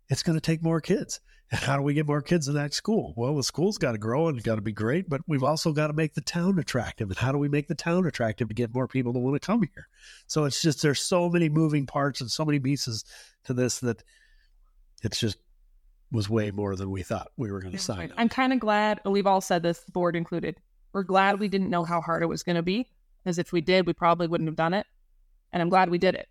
it's 0.09 0.23
going 0.23 0.35
to 0.35 0.41
take 0.41 0.61
more 0.61 0.81
kids. 0.81 1.21
And 1.51 1.61
how 1.61 1.77
do 1.77 1.83
we 1.83 1.93
get 1.93 2.05
more 2.05 2.21
kids 2.21 2.49
in 2.49 2.55
that 2.55 2.73
school? 2.73 3.13
Well, 3.15 3.33
the 3.37 3.43
school's 3.43 3.77
got 3.77 3.93
to 3.93 3.97
grow 3.97 4.27
and 4.27 4.43
got 4.43 4.55
to 4.55 4.61
be 4.61 4.73
great, 4.73 5.07
but 5.07 5.21
we've 5.25 5.43
also 5.43 5.71
got 5.71 5.87
to 5.87 5.93
make 5.93 6.15
the 6.15 6.21
town 6.21 6.59
attractive. 6.59 7.07
And 7.07 7.17
how 7.17 7.31
do 7.31 7.37
we 7.37 7.47
make 7.47 7.69
the 7.69 7.75
town 7.75 8.05
attractive 8.05 8.49
to 8.49 8.53
get 8.53 8.73
more 8.73 8.89
people 8.89 9.13
to 9.13 9.19
want 9.19 9.41
to 9.41 9.45
come 9.45 9.61
here? 9.61 9.87
So 10.27 10.43
it's 10.43 10.61
just 10.61 10.81
there's 10.81 11.01
so 11.01 11.29
many 11.29 11.47
moving 11.47 11.85
parts 11.85 12.19
and 12.19 12.29
so 12.29 12.43
many 12.43 12.59
pieces 12.59 13.05
to 13.45 13.53
this 13.53 13.79
that 13.79 14.03
it's 15.01 15.19
just 15.19 15.37
was 16.11 16.29
way 16.29 16.51
more 16.51 16.75
than 16.75 16.91
we 16.91 17.03
thought 17.03 17.31
we 17.37 17.51
were 17.51 17.61
going 17.61 17.71
to 17.71 17.79
sign. 17.79 18.13
I'm 18.17 18.29
kind 18.29 18.53
of 18.53 18.59
glad 18.59 18.99
we've 19.05 19.27
all 19.27 19.41
said 19.41 19.63
this, 19.63 19.83
board 19.91 20.15
included. 20.15 20.57
We're 20.93 21.03
glad 21.03 21.39
we 21.39 21.47
didn't 21.47 21.69
know 21.69 21.83
how 21.83 22.01
hard 22.01 22.21
it 22.21 22.27
was 22.27 22.43
going 22.43 22.57
to 22.57 22.61
be, 22.61 22.87
because 23.23 23.39
if 23.39 23.51
we 23.51 23.61
did, 23.61 23.87
we 23.87 23.93
probably 23.93 24.27
wouldn't 24.27 24.49
have 24.49 24.57
done 24.57 24.73
it. 24.73 24.85
And 25.53 25.61
I'm 25.61 25.69
glad 25.69 25.89
we 25.89 25.97
did 25.97 26.15
it. 26.15 26.27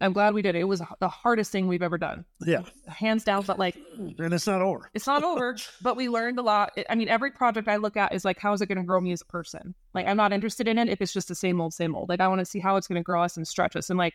I'm 0.00 0.14
glad 0.14 0.32
we 0.32 0.40
did 0.40 0.54
it. 0.54 0.60
It 0.60 0.64
was 0.64 0.80
the 1.00 1.08
hardest 1.08 1.52
thing 1.52 1.68
we've 1.68 1.82
ever 1.82 1.98
done. 1.98 2.24
Yeah. 2.40 2.62
Hands 2.86 3.22
down, 3.22 3.42
but 3.42 3.58
like 3.58 3.76
and 3.98 4.32
it's 4.32 4.46
not 4.46 4.62
over. 4.62 4.90
It's 4.94 5.06
not 5.06 5.22
over, 5.22 5.54
but 5.82 5.96
we 5.96 6.08
learned 6.08 6.38
a 6.38 6.42
lot. 6.42 6.78
I 6.88 6.94
mean, 6.94 7.08
every 7.08 7.30
project 7.30 7.68
I 7.68 7.76
look 7.76 7.96
at 7.96 8.14
is 8.14 8.24
like 8.24 8.38
how 8.38 8.54
is 8.54 8.62
it 8.62 8.66
going 8.66 8.78
to 8.78 8.84
grow 8.84 9.00
me 9.00 9.12
as 9.12 9.20
a 9.20 9.26
person? 9.26 9.74
Like 9.92 10.06
I'm 10.06 10.16
not 10.16 10.32
interested 10.32 10.66
in 10.66 10.78
it 10.78 10.88
if 10.88 11.02
it's 11.02 11.12
just 11.12 11.28
the 11.28 11.34
same 11.34 11.60
old 11.60 11.74
same 11.74 11.94
old. 11.94 12.08
Like 12.08 12.20
I 12.20 12.28
want 12.28 12.38
to 12.38 12.46
see 12.46 12.58
how 12.58 12.76
it's 12.76 12.88
going 12.88 13.00
to 13.00 13.04
grow 13.04 13.22
us 13.22 13.36
and 13.36 13.46
stretch 13.46 13.76
us 13.76 13.90
and 13.90 13.98
like 13.98 14.14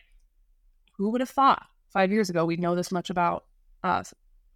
who 0.96 1.10
would 1.10 1.20
have 1.20 1.30
thought 1.30 1.62
5 1.92 2.10
years 2.10 2.28
ago 2.28 2.44
we'd 2.44 2.60
know 2.60 2.74
this 2.74 2.90
much 2.90 3.08
about 3.08 3.44
us 3.84 4.12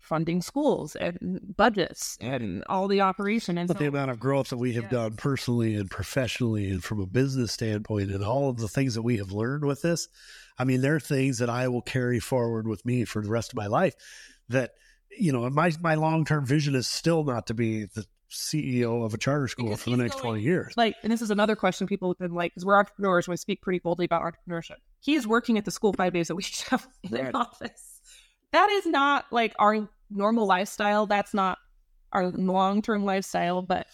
funding 0.06 0.40
schools 0.40 0.96
and 0.96 1.54
budgets 1.56 2.16
and 2.20 2.62
all 2.68 2.88
the 2.88 3.00
operation 3.00 3.58
and 3.58 3.68
but 3.68 3.76
so, 3.76 3.82
the 3.82 3.88
amount 3.88 4.10
of 4.10 4.20
growth 4.20 4.48
that 4.48 4.56
we 4.56 4.72
have 4.72 4.84
yeah. 4.84 4.90
done 4.90 5.16
personally 5.16 5.74
and 5.74 5.90
professionally 5.90 6.68
and 6.68 6.84
from 6.84 7.00
a 7.00 7.06
business 7.06 7.52
standpoint 7.52 8.10
and 8.10 8.22
all 8.22 8.48
of 8.48 8.58
the 8.58 8.68
things 8.68 8.94
that 8.94 9.02
we 9.02 9.16
have 9.16 9.32
learned 9.32 9.64
with 9.64 9.82
this 9.82 10.08
I 10.58 10.64
mean, 10.64 10.80
there 10.80 10.96
are 10.96 11.00
things 11.00 11.38
that 11.38 11.50
I 11.50 11.68
will 11.68 11.82
carry 11.82 12.20
forward 12.20 12.66
with 12.66 12.84
me 12.84 13.04
for 13.04 13.22
the 13.22 13.28
rest 13.28 13.52
of 13.52 13.56
my 13.56 13.66
life 13.66 13.94
that, 14.48 14.72
you 15.10 15.32
know, 15.32 15.48
my, 15.50 15.72
my 15.80 15.94
long 15.94 16.24
term 16.24 16.46
vision 16.46 16.74
is 16.74 16.86
still 16.86 17.24
not 17.24 17.48
to 17.48 17.54
be 17.54 17.84
the 17.84 18.06
CEO 18.30 19.04
of 19.04 19.14
a 19.14 19.18
charter 19.18 19.48
school 19.48 19.66
because 19.66 19.82
for 19.82 19.90
the 19.90 19.96
next 19.96 20.14
going, 20.14 20.40
20 20.40 20.42
years. 20.42 20.74
Like, 20.76 20.96
and 21.02 21.12
this 21.12 21.22
is 21.22 21.30
another 21.30 21.56
question 21.56 21.86
people 21.86 22.10
have 22.10 22.18
been 22.18 22.34
like, 22.34 22.52
because 22.52 22.64
we're 22.64 22.78
entrepreneurs, 22.78 23.28
we 23.28 23.36
speak 23.36 23.62
pretty 23.62 23.78
boldly 23.78 24.06
about 24.06 24.22
entrepreneurship. 24.22 24.76
He 25.00 25.14
is 25.14 25.26
working 25.26 25.58
at 25.58 25.64
the 25.64 25.70
school 25.70 25.92
five 25.92 26.12
days 26.12 26.30
a 26.30 26.34
week 26.34 26.52
in 27.02 27.10
their 27.10 27.30
office. 27.34 28.00
That 28.52 28.70
is 28.70 28.86
not 28.86 29.26
like 29.30 29.54
our 29.58 29.88
normal 30.10 30.46
lifestyle. 30.46 31.06
That's 31.06 31.34
not 31.34 31.58
our 32.12 32.30
long 32.30 32.82
term 32.82 33.04
lifestyle, 33.04 33.62
but 33.62 33.86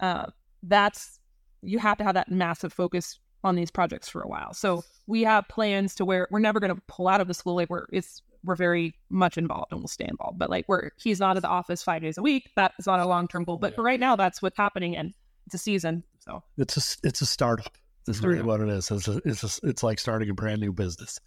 uh, 0.00 0.26
that's, 0.62 1.18
you 1.62 1.78
have 1.78 1.98
to 1.98 2.04
have 2.04 2.14
that 2.14 2.30
massive 2.30 2.72
focus 2.72 3.18
on 3.44 3.54
these 3.54 3.70
projects 3.70 4.08
for 4.08 4.22
a 4.22 4.28
while. 4.28 4.54
So 4.54 4.84
we 5.06 5.22
have 5.22 5.46
plans 5.48 5.94
to 5.96 6.04
where 6.04 6.26
we're 6.30 6.40
never 6.40 6.60
going 6.60 6.74
to 6.74 6.80
pull 6.88 7.08
out 7.08 7.20
of 7.20 7.28
the 7.28 7.34
school. 7.34 7.54
Like 7.54 7.70
we're 7.70 7.86
it's 7.92 8.22
we're 8.42 8.56
very 8.56 8.94
much 9.10 9.38
involved 9.38 9.72
and 9.72 9.80
we'll 9.80 9.88
stay 9.88 10.06
involved. 10.08 10.38
But 10.38 10.50
like 10.50 10.64
we're 10.66 10.90
he's 10.96 11.20
not 11.20 11.36
at 11.36 11.42
the 11.42 11.48
office 11.48 11.82
five 11.82 12.02
days 12.02 12.18
a 12.18 12.22
week. 12.22 12.50
That 12.56 12.72
is 12.78 12.86
not 12.86 13.00
a 13.00 13.06
long 13.06 13.28
term 13.28 13.44
goal. 13.44 13.58
But 13.58 13.72
yeah. 13.72 13.76
for 13.76 13.82
right 13.82 14.00
now, 14.00 14.16
that's 14.16 14.42
what's 14.42 14.56
happening, 14.56 14.96
and 14.96 15.14
it's 15.46 15.54
a 15.54 15.58
season. 15.58 16.02
So 16.20 16.42
it's 16.56 16.76
a 16.76 17.06
it's 17.06 17.20
a 17.20 17.26
startup. 17.26 17.76
That's 18.06 18.22
really 18.22 18.42
what 18.42 18.60
it 18.60 18.68
is. 18.68 18.90
It's 18.90 19.08
a, 19.08 19.20
it's 19.24 19.42
a, 19.42 19.68
it's 19.68 19.82
like 19.82 19.98
starting 19.98 20.28
a 20.28 20.34
brand 20.34 20.60
new 20.60 20.72
business. 20.72 21.18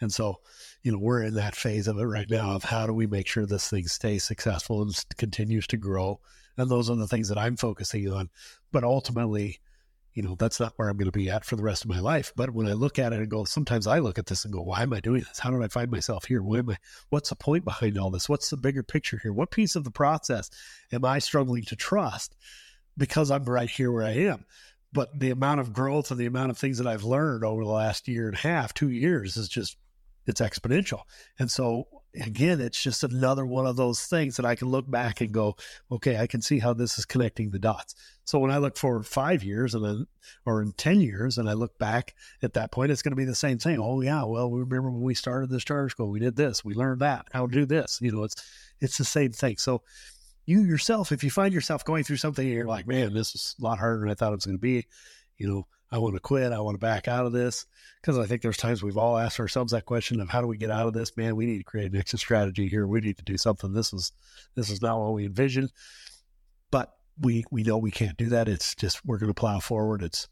And 0.00 0.12
so, 0.12 0.40
you 0.82 0.92
know, 0.92 0.98
we're 0.98 1.22
in 1.22 1.34
that 1.34 1.56
phase 1.56 1.88
of 1.88 1.98
it 1.98 2.04
right 2.04 2.28
now 2.28 2.52
of 2.52 2.64
how 2.64 2.86
do 2.86 2.92
we 2.92 3.06
make 3.06 3.26
sure 3.26 3.46
this 3.46 3.70
thing 3.70 3.86
stays 3.86 4.24
successful 4.24 4.82
and 4.82 4.92
continues 5.16 5.66
to 5.68 5.76
grow. 5.76 6.20
And 6.56 6.70
those 6.70 6.90
are 6.90 6.96
the 6.96 7.08
things 7.08 7.28
that 7.28 7.38
I'm 7.38 7.56
focusing 7.56 8.10
on. 8.10 8.30
But 8.72 8.84
ultimately, 8.84 9.60
you 10.14 10.22
know, 10.22 10.36
that's 10.36 10.60
not 10.60 10.72
where 10.76 10.88
I'm 10.88 10.96
going 10.96 11.10
to 11.10 11.18
be 11.18 11.30
at 11.30 11.44
for 11.44 11.56
the 11.56 11.62
rest 11.62 11.84
of 11.84 11.90
my 11.90 11.98
life. 11.98 12.32
But 12.36 12.50
when 12.50 12.68
I 12.68 12.72
look 12.72 12.98
at 12.98 13.12
it 13.12 13.18
and 13.18 13.28
go, 13.28 13.44
sometimes 13.44 13.86
I 13.86 13.98
look 13.98 14.18
at 14.18 14.26
this 14.26 14.44
and 14.44 14.54
go, 14.54 14.62
why 14.62 14.82
am 14.82 14.92
I 14.92 15.00
doing 15.00 15.24
this? 15.26 15.40
How 15.40 15.50
did 15.50 15.62
I 15.62 15.68
find 15.68 15.90
myself 15.90 16.24
here? 16.24 16.42
What 16.42 16.60
am 16.60 16.70
I, 16.70 16.76
what's 17.10 17.30
the 17.30 17.36
point 17.36 17.64
behind 17.64 17.98
all 17.98 18.10
this? 18.10 18.28
What's 18.28 18.50
the 18.50 18.56
bigger 18.56 18.84
picture 18.84 19.18
here? 19.22 19.32
What 19.32 19.50
piece 19.50 19.74
of 19.74 19.84
the 19.84 19.90
process 19.90 20.50
am 20.92 21.04
I 21.04 21.18
struggling 21.18 21.64
to 21.64 21.76
trust 21.76 22.36
because 22.96 23.30
I'm 23.30 23.44
right 23.44 23.70
here 23.70 23.90
where 23.90 24.04
I 24.04 24.12
am? 24.12 24.44
But 24.92 25.18
the 25.18 25.30
amount 25.30 25.58
of 25.58 25.72
growth 25.72 26.12
and 26.12 26.20
the 26.20 26.26
amount 26.26 26.52
of 26.52 26.58
things 26.58 26.78
that 26.78 26.86
I've 26.86 27.02
learned 27.02 27.42
over 27.42 27.64
the 27.64 27.70
last 27.70 28.06
year 28.06 28.28
and 28.28 28.36
a 28.36 28.40
half, 28.40 28.72
two 28.72 28.90
years 28.90 29.36
is 29.36 29.48
just, 29.48 29.76
it's 30.26 30.40
exponential. 30.40 31.00
And 31.38 31.50
so 31.50 31.88
again, 32.20 32.60
it's 32.60 32.80
just 32.80 33.02
another 33.02 33.44
one 33.44 33.66
of 33.66 33.76
those 33.76 34.02
things 34.06 34.36
that 34.36 34.46
I 34.46 34.54
can 34.54 34.68
look 34.68 34.88
back 34.90 35.20
and 35.20 35.32
go, 35.32 35.56
okay, 35.90 36.18
I 36.18 36.26
can 36.26 36.40
see 36.40 36.58
how 36.58 36.72
this 36.72 36.98
is 36.98 37.04
connecting 37.04 37.50
the 37.50 37.58
dots. 37.58 37.94
So 38.24 38.38
when 38.38 38.50
I 38.50 38.58
look 38.58 38.76
forward 38.76 39.06
five 39.06 39.42
years 39.42 39.74
and 39.74 39.84
then, 39.84 40.06
or 40.46 40.62
in 40.62 40.72
10 40.72 41.00
years, 41.00 41.38
and 41.38 41.48
I 41.48 41.52
look 41.52 41.78
back 41.78 42.14
at 42.42 42.54
that 42.54 42.72
point, 42.72 42.90
it's 42.90 43.02
going 43.02 43.12
to 43.12 43.16
be 43.16 43.24
the 43.24 43.34
same 43.34 43.58
thing. 43.58 43.78
Oh 43.80 44.00
yeah. 44.00 44.24
Well, 44.24 44.50
we 44.50 44.60
remember 44.60 44.90
when 44.90 45.02
we 45.02 45.14
started 45.14 45.50
this 45.50 45.64
charter 45.64 45.88
school, 45.88 46.10
we 46.10 46.20
did 46.20 46.36
this, 46.36 46.64
we 46.64 46.74
learned 46.74 47.00
that, 47.00 47.26
how 47.32 47.46
to 47.46 47.52
do 47.52 47.66
this, 47.66 47.98
you 48.00 48.12
know, 48.12 48.24
it's, 48.24 48.36
it's 48.80 48.98
the 48.98 49.04
same 49.04 49.32
thing. 49.32 49.56
So 49.58 49.82
you 50.46 50.62
yourself, 50.62 51.12
if 51.12 51.24
you 51.24 51.30
find 51.30 51.52
yourself 51.54 51.84
going 51.84 52.04
through 52.04 52.18
something 52.18 52.44
and 52.44 52.54
you're 52.54 52.66
like, 52.66 52.86
man, 52.86 53.14
this 53.14 53.34
is 53.34 53.56
a 53.58 53.64
lot 53.64 53.78
harder 53.78 54.00
than 54.00 54.10
I 54.10 54.14
thought 54.14 54.32
it 54.32 54.36
was 54.36 54.46
going 54.46 54.58
to 54.58 54.60
be, 54.60 54.86
you 55.38 55.48
know, 55.48 55.66
I 55.90 55.98
want 55.98 56.14
to 56.14 56.20
quit. 56.20 56.52
I 56.52 56.60
want 56.60 56.74
to 56.74 56.80
back 56.80 57.06
out 57.06 57.26
of 57.26 57.32
this. 57.32 57.66
Because 58.00 58.18
I 58.18 58.26
think 58.26 58.42
there's 58.42 58.56
times 58.56 58.82
we've 58.82 58.96
all 58.96 59.16
asked 59.16 59.38
ourselves 59.38 59.72
that 59.72 59.86
question 59.86 60.20
of 60.20 60.28
how 60.28 60.40
do 60.40 60.46
we 60.46 60.56
get 60.56 60.70
out 60.70 60.86
of 60.86 60.92
this? 60.92 61.16
Man, 61.16 61.36
we 61.36 61.46
need 61.46 61.58
to 61.58 61.64
create 61.64 61.92
an 61.92 61.98
exit 61.98 62.20
strategy 62.20 62.68
here. 62.68 62.86
We 62.86 63.00
need 63.00 63.18
to 63.18 63.24
do 63.24 63.38
something. 63.38 63.72
This 63.72 63.92
is 63.92 64.12
this 64.54 64.70
is 64.70 64.82
not 64.82 64.98
what 64.98 65.14
we 65.14 65.24
envisioned. 65.24 65.72
But 66.70 66.92
we 67.20 67.44
we 67.50 67.62
know 67.62 67.78
we 67.78 67.92
can't 67.92 68.16
do 68.16 68.30
that. 68.30 68.48
It's 68.48 68.74
just 68.74 69.04
we're 69.04 69.18
going 69.18 69.30
to 69.30 69.34
plow 69.34 69.60
forward. 69.60 70.02
It's 70.02 70.28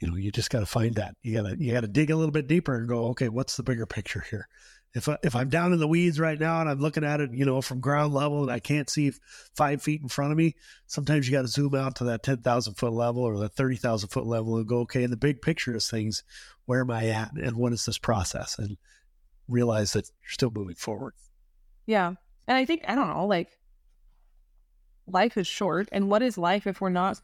you 0.00 0.08
know 0.08 0.16
you 0.16 0.30
just 0.30 0.50
got 0.50 0.60
to 0.60 0.66
find 0.66 0.94
that. 0.94 1.16
You 1.22 1.42
got 1.42 1.48
to 1.48 1.56
you 1.58 1.72
got 1.72 1.80
to 1.80 1.88
dig 1.88 2.10
a 2.10 2.16
little 2.16 2.32
bit 2.32 2.46
deeper 2.46 2.76
and 2.76 2.88
go, 2.88 3.06
okay, 3.06 3.28
what's 3.28 3.56
the 3.56 3.62
bigger 3.64 3.86
picture 3.86 4.24
here? 4.30 4.48
If 4.92 5.08
I, 5.08 5.18
if 5.22 5.36
I'm 5.36 5.48
down 5.48 5.72
in 5.72 5.78
the 5.78 5.86
weeds 5.86 6.18
right 6.18 6.38
now 6.38 6.60
and 6.60 6.68
I'm 6.68 6.80
looking 6.80 7.04
at 7.04 7.20
it, 7.20 7.30
you 7.32 7.44
know, 7.44 7.62
from 7.62 7.78
ground 7.78 8.12
level 8.12 8.42
and 8.42 8.50
I 8.50 8.58
can't 8.58 8.90
see 8.90 9.12
five 9.54 9.82
feet 9.82 10.02
in 10.02 10.08
front 10.08 10.32
of 10.32 10.38
me, 10.38 10.56
sometimes 10.88 11.28
you 11.28 11.32
got 11.32 11.42
to 11.42 11.48
zoom 11.48 11.76
out 11.76 11.96
to 11.96 12.04
that 12.04 12.24
ten 12.24 12.38
thousand 12.38 12.74
foot 12.74 12.92
level 12.92 13.22
or 13.22 13.38
that 13.38 13.54
thirty 13.54 13.76
thousand 13.76 14.08
foot 14.08 14.26
level 14.26 14.56
and 14.56 14.66
go, 14.66 14.80
okay, 14.80 15.04
in 15.04 15.10
the 15.10 15.16
big 15.16 15.42
picture 15.42 15.76
of 15.76 15.82
things, 15.82 16.24
where 16.66 16.80
am 16.80 16.90
I 16.90 17.06
at 17.06 17.32
and 17.32 17.56
what 17.56 17.72
is 17.72 17.84
this 17.84 17.98
process 17.98 18.58
and 18.58 18.76
realize 19.50 19.92
that 19.92 20.10
you're 20.22 20.30
still 20.30 20.50
moving 20.52 20.76
forward. 20.76 21.14
Yeah. 21.86 22.14
And 22.48 22.56
I 22.56 22.64
think, 22.64 22.84
I 22.86 22.94
don't 22.94 23.08
know, 23.08 23.26
like 23.26 23.48
life 25.06 25.36
is 25.36 25.46
short. 25.46 25.88
And 25.92 26.08
what 26.08 26.22
is 26.22 26.38
life 26.38 26.66
if 26.66 26.80
we're 26.80 26.88
not 26.88 27.20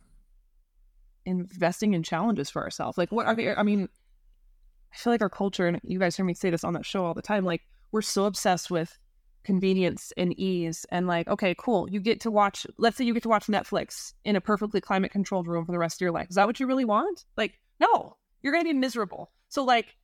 investing 1.25 1.95
in 1.95 2.03
challenges 2.03 2.51
for 2.51 2.63
ourselves? 2.63 2.99
Like, 2.99 3.13
what 3.13 3.27
are? 3.27 3.59
I 3.59 3.63
mean, 3.63 3.89
I 4.93 4.97
feel 4.97 5.13
like 5.13 5.23
our 5.23 5.31
culture, 5.31 5.67
and 5.67 5.81
you 5.85 5.99
guys 5.99 6.17
hear 6.17 6.25
me 6.25 6.35
say 6.35 6.51
this 6.51 6.65
on 6.65 6.73
that 6.75 6.87
show 6.87 7.05
all 7.05 7.15
the 7.15 7.23
time, 7.23 7.45
like, 7.45 7.63
we're 7.93 8.03
so 8.03 8.25
obsessed 8.25 8.71
with 8.71 8.99
convenience 9.47 10.13
and 10.17 10.37
ease 10.39 10.85
and 10.91 11.07
like 11.07 11.29
okay 11.29 11.55
cool 11.57 11.89
you 11.89 12.01
get 12.01 12.21
to 12.21 12.33
watch 12.33 12.67
let's 12.79 12.97
say 12.97 13.05
you 13.05 13.15
get 13.15 13.23
to 13.23 13.29
watch 13.29 13.47
netflix 13.47 14.13
in 14.25 14.35
a 14.35 14.41
perfectly 14.41 14.81
climate 14.81 15.13
controlled 15.13 15.47
room 15.47 15.65
for 15.65 15.71
the 15.71 15.79
rest 15.79 15.99
of 15.99 16.01
your 16.01 16.11
life. 16.11 16.27
Is 16.29 16.35
that 16.35 16.49
what 16.49 16.59
you 16.59 16.67
really 16.67 16.85
want? 16.85 17.25
Like 17.37 17.61
no 17.79 18.17
you're 18.43 18.53
going 18.53 18.65
to 18.65 18.73
be 18.73 18.79
miserable. 18.79 19.31
So 19.49 19.63
like 19.63 19.95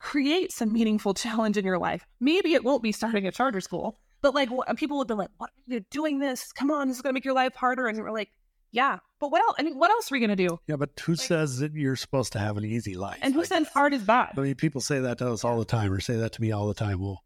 create 0.00 0.50
some 0.50 0.72
meaningful 0.72 1.14
challenge 1.14 1.56
in 1.56 1.64
your 1.64 1.78
life. 1.78 2.04
Maybe 2.18 2.52
it 2.52 2.64
won't 2.64 2.82
be 2.82 2.90
starting 2.90 3.28
a 3.28 3.32
charter 3.32 3.60
school 3.60 3.96
but 4.22 4.34
like 4.34 4.48
people 4.76 4.98
have 4.98 5.06
been 5.06 5.18
like 5.18 5.30
what 5.36 5.50
are 5.50 5.74
you 5.74 5.80
doing 5.90 6.18
this? 6.18 6.50
Come 6.50 6.72
on 6.72 6.88
this 6.88 6.96
is 6.96 7.02
going 7.02 7.12
to 7.12 7.14
make 7.14 7.24
your 7.24 7.34
life 7.34 7.54
harder. 7.54 7.86
And 7.86 7.96
we're 7.96 8.10
like 8.10 8.30
yeah 8.72 8.98
but 9.18 9.30
what 9.30 9.42
else 9.42 9.54
i 9.58 9.62
mean 9.62 9.78
what 9.78 9.90
else 9.90 10.10
are 10.10 10.14
we 10.14 10.20
going 10.20 10.30
to 10.30 10.36
do 10.48 10.58
Yeah, 10.66 10.76
but 10.76 10.90
who 11.00 11.12
Like- 11.12 11.28
that 11.28 11.48
that 11.58 11.74
you're 11.74 11.96
supposed 11.96 12.32
to 12.34 12.38
have 12.38 12.56
an 12.56 12.64
easy 12.64 12.94
life? 12.96 13.18
and 13.22 13.34
who 13.34 13.40
Like, 13.40 13.48
said 13.48 13.66
hard 13.74 13.92
is 13.94 14.02
bad 14.02 14.34
I 14.36 14.40
mean, 14.40 14.54
people 14.54 14.80
say 14.80 15.00
that 15.00 15.18
to 15.18 15.30
us 15.32 15.44
all 15.44 15.58
the 15.58 15.64
time, 15.64 15.92
or 15.92 16.00
say 16.00 16.16
that 16.16 16.32
to 16.32 16.40
me 16.40 16.52
all 16.52 16.68
the 16.68 16.74
time. 16.74 17.00
Well, 17.00 17.22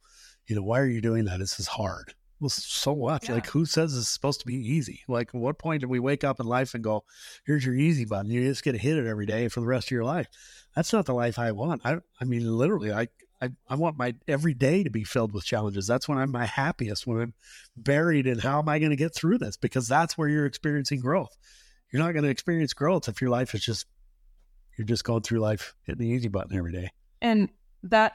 you 0.47 0.57
know, 0.57 0.63
why 0.63 0.81
are 0.81 0.87
you 0.87 1.01
doing 1.01 1.25
that? 1.27 1.39
This 1.39 1.59
is 1.61 1.67
hard. 1.69 2.15
Well, 2.41 2.51
so 2.51 2.93
what? 2.93 3.29
Yeah. 3.29 3.35
Like, 3.37 3.47
who 3.47 3.65
says 3.65 3.97
it's 3.97 4.09
supposed 4.09 4.41
to 4.41 4.47
be 4.47 4.57
easy? 4.57 5.03
Like, 5.09 5.29
at 5.29 5.41
what 5.41 5.59
point 5.59 5.81
do 5.83 5.89
we 5.89 6.01
wake 6.01 6.25
up 6.25 6.41
in 6.41 6.47
life 6.47 6.75
and 6.75 6.83
go, 6.85 7.05
"Here's 7.47 7.65
your 7.65 7.75
easy 7.75 8.05
button. 8.05 8.31
You 8.31 8.43
just 8.45 8.65
get 8.65 8.73
to 8.73 8.79
hit 8.79 8.99
it 8.99 9.07
every 9.07 9.25
day 9.25 9.49
for 9.49 9.61
the 9.61 9.67
rest 9.67 9.87
of 9.87 9.93
your 9.93 10.05
life"? 10.05 10.27
That's 10.75 10.93
not 10.93 11.07
the 11.07 11.15
life 11.15 11.39
I 11.39 11.53
want. 11.53 11.83
I, 11.85 11.99
I 12.21 12.25
mean, 12.25 12.45
literally, 12.59 12.93
I, 12.93 13.09
I, 13.43 13.51
I 13.69 13.75
want 13.75 13.99
my 13.99 14.15
every 14.27 14.55
day 14.55 14.83
to 14.85 14.91
be 14.91 15.05
filled 15.05 15.33
with 15.33 15.45
challenges. 15.45 15.87
That's 15.87 16.09
when 16.09 16.19
I'm 16.19 16.31
my 16.31 16.47
happiest. 16.47 17.07
When 17.07 17.21
I'm 17.21 17.35
buried 17.77 18.27
in 18.27 18.39
how 18.39 18.61
am 18.61 18.69
I 18.69 18.79
going 18.79 18.91
to 18.91 18.97
get 18.97 19.15
through 19.15 19.39
this? 19.39 19.57
Because 19.57 19.89
that's 19.89 20.17
where 20.17 20.29
you're 20.29 20.47
experiencing 20.47 21.01
growth. 21.01 21.37
You're 21.93 22.03
not 22.03 22.13
going 22.13 22.25
to 22.25 22.31
experience 22.31 22.73
growth 22.73 23.09
if 23.09 23.21
your 23.21 23.31
life 23.31 23.55
is 23.55 23.65
just 23.65 23.87
you're 24.77 24.87
just 24.87 25.05
going 25.05 25.23
through 25.23 25.41
life 25.41 25.75
hitting 25.85 26.01
the 26.01 26.13
easy 26.13 26.29
button 26.29 26.57
every 26.57 26.73
day. 26.73 26.91
and 27.21 27.49
that 27.85 28.15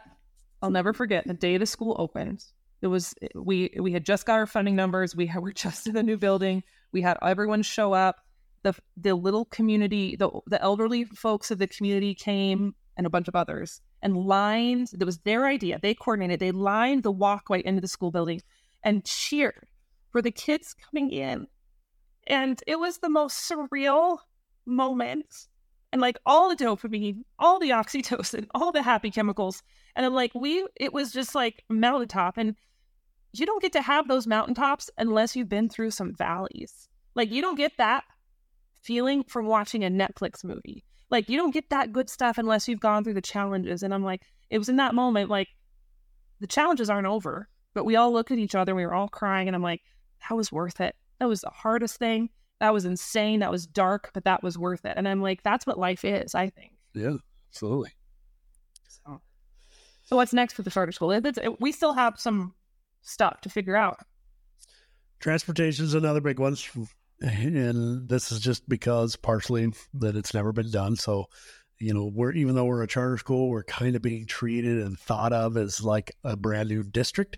I'll 0.62 0.72
never 0.72 0.94
forget 0.94 1.26
the 1.26 1.34
day 1.34 1.58
the 1.58 1.66
school 1.66 1.96
opened. 2.00 2.44
It 2.82 2.88
was 2.88 3.14
we 3.34 3.74
we 3.80 3.92
had 3.92 4.06
just 4.06 4.26
got 4.26 4.40
our 4.40 4.48
funding 4.48 4.76
numbers. 4.76 5.16
We 5.16 5.28
had, 5.28 5.42
were 5.42 5.54
just 5.54 5.88
in 5.88 5.94
the 5.94 6.04
new 6.04 6.18
building. 6.18 6.64
We 6.92 7.02
had 7.02 7.18
everyone 7.22 7.62
show 7.62 7.94
up. 7.94 8.18
The 8.64 8.74
the 8.98 9.14
little 9.14 9.46
community, 9.46 10.16
the 10.16 10.30
the 10.48 10.62
elderly 10.62 11.06
folks 11.06 11.52
of 11.52 11.60
the 11.60 11.68
community 11.68 12.14
came, 12.14 12.76
and 12.98 13.08
a 13.08 13.10
bunch 13.10 13.28
of 13.28 13.36
others, 13.36 13.82
and 14.02 14.16
lined. 14.16 14.92
It 14.94 15.04
was 15.04 15.20
their 15.20 15.46
idea. 15.46 15.80
They 15.82 15.94
coordinated. 15.94 16.40
They 16.40 16.52
lined 16.52 17.04
the 17.04 17.12
walkway 17.12 17.62
into 17.64 17.82
the 17.82 17.88
school 17.88 18.12
building, 18.12 18.42
and 18.84 19.06
cheered 19.06 19.68
for 20.12 20.22
the 20.22 20.32
kids 20.32 20.74
coming 20.74 21.12
in. 21.12 21.48
And 22.28 22.62
it 22.68 22.80
was 22.80 22.98
the 22.98 23.10
most 23.10 23.50
surreal 23.50 24.20
moment 24.66 25.48
and 25.92 26.02
like 26.02 26.18
all 26.26 26.50
the 26.50 26.64
dopamine, 26.64 27.24
all 27.40 27.60
the 27.60 27.72
oxytocin, 27.72 28.48
all 28.56 28.72
the 28.72 28.82
happy 28.82 29.12
chemicals. 29.12 29.64
And 29.96 30.06
I'm 30.06 30.14
like, 30.14 30.34
we, 30.36 30.66
it 30.76 30.94
was 30.94 31.12
just 31.12 31.36
like 31.36 31.64
mountaintop. 31.70 32.38
And 32.38 32.56
you 33.34 33.46
don't 33.46 33.62
get 33.62 33.74
to 33.74 33.82
have 33.82 34.08
those 34.08 34.28
mountaintops 34.28 34.90
unless 34.98 35.36
you've 35.36 35.50
been 35.50 35.70
through 35.70 35.92
some 35.92 36.14
valleys. 36.14 36.88
Like, 37.16 37.32
you 37.32 37.42
don't 37.42 37.58
get 37.58 37.74
that 37.78 38.04
feeling 38.82 39.24
from 39.24 39.46
watching 39.46 39.84
a 39.84 39.90
Netflix 39.90 40.44
movie. 40.44 40.84
Like, 41.10 41.30
you 41.30 41.38
don't 41.38 41.52
get 41.54 41.70
that 41.70 41.92
good 41.92 42.10
stuff 42.10 42.38
unless 42.38 42.68
you've 42.68 42.80
gone 42.80 43.04
through 43.04 43.16
the 43.16 43.22
challenges. 43.22 43.84
And 43.84 43.94
I'm 43.94 44.04
like, 44.04 44.22
it 44.50 44.58
was 44.58 44.70
in 44.70 44.76
that 44.78 44.94
moment, 44.96 45.30
like, 45.30 45.48
the 46.40 46.48
challenges 46.48 46.90
aren't 46.90 47.08
over, 47.08 47.50
but 47.74 47.86
we 47.86 47.96
all 47.96 48.14
looked 48.14 48.32
at 48.32 48.38
each 48.38 48.56
other. 48.56 48.76
We 48.76 48.86
were 48.86 48.94
all 48.94 49.08
crying. 49.10 49.48
And 49.48 49.56
I'm 49.56 49.64
like, 49.64 49.82
that 50.28 50.36
was 50.36 50.52
worth 50.52 50.80
it. 50.80 50.96
That 51.20 51.28
was 51.28 51.42
the 51.42 51.50
hardest 51.50 51.98
thing. 51.98 52.30
That 52.60 52.74
was 52.74 52.86
insane. 52.86 53.40
That 53.40 53.52
was 53.52 53.66
dark, 53.66 54.12
but 54.14 54.26
that 54.26 54.44
was 54.44 54.58
worth 54.58 54.86
it. 54.86 54.94
And 54.98 55.08
I'm 55.08 55.22
like, 55.22 55.44
that's 55.44 55.66
what 55.66 55.80
life 55.80 56.06
is, 56.06 56.36
I 56.36 56.50
think. 56.50 56.74
Yeah, 56.94 57.16
absolutely. 57.52 57.92
So, 58.88 59.22
so 60.04 60.16
what's 60.16 60.34
next 60.34 60.54
for 60.54 60.62
the 60.62 60.70
charter 60.72 60.92
school? 60.92 61.12
It- 61.12 61.26
it's- 61.26 61.56
we 61.60 61.72
still 61.72 61.94
have 61.94 62.20
some 62.20 62.54
stuff 63.02 63.42
to 63.42 63.50
figure 63.50 63.76
out. 63.76 64.00
Transportation 65.20 65.86
is 65.86 65.94
another 65.94 66.22
big 66.22 66.40
one. 66.40 66.56
And 67.22 68.08
this 68.08 68.32
is 68.32 68.40
just 68.40 68.68
because 68.70 69.16
partially 69.16 69.72
that 69.96 70.16
it's 70.16 70.34
never 70.34 70.52
been 70.52 70.72
done. 70.72 70.96
So, 70.96 71.26
you 71.80 71.94
know, 71.94 72.10
we're 72.14 72.32
even 72.32 72.56
though 72.56 72.66
we're 72.66 72.84
a 72.84 72.88
charter 72.88 73.18
school, 73.18 73.50
we're 73.50 73.64
kind 73.64 73.96
of 73.96 74.02
being 74.02 74.26
treated 74.26 74.80
and 74.80 74.98
thought 74.98 75.34
of 75.34 75.58
as 75.58 75.84
like 75.84 76.16
a 76.24 76.38
brand 76.38 76.70
new 76.70 76.84
district. 76.84 77.38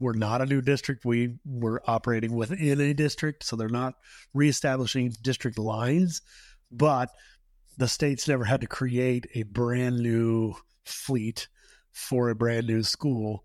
We're 0.00 0.14
not 0.14 0.42
a 0.42 0.46
new 0.46 0.60
district. 0.60 1.04
We 1.04 1.36
we're 1.44 1.80
operating 1.86 2.34
within 2.34 2.80
a 2.80 2.94
district, 2.94 3.44
so 3.44 3.54
they're 3.54 3.68
not 3.68 3.94
reestablishing 4.34 5.14
district 5.22 5.58
lines, 5.58 6.22
but 6.72 7.10
the 7.78 7.88
state's 7.88 8.26
never 8.26 8.44
had 8.44 8.60
to 8.62 8.66
create 8.66 9.26
a 9.34 9.44
brand 9.44 9.98
new 9.98 10.54
fleet 10.84 11.48
for 11.92 12.28
a 12.28 12.34
brand 12.34 12.66
new 12.66 12.82
school 12.82 13.44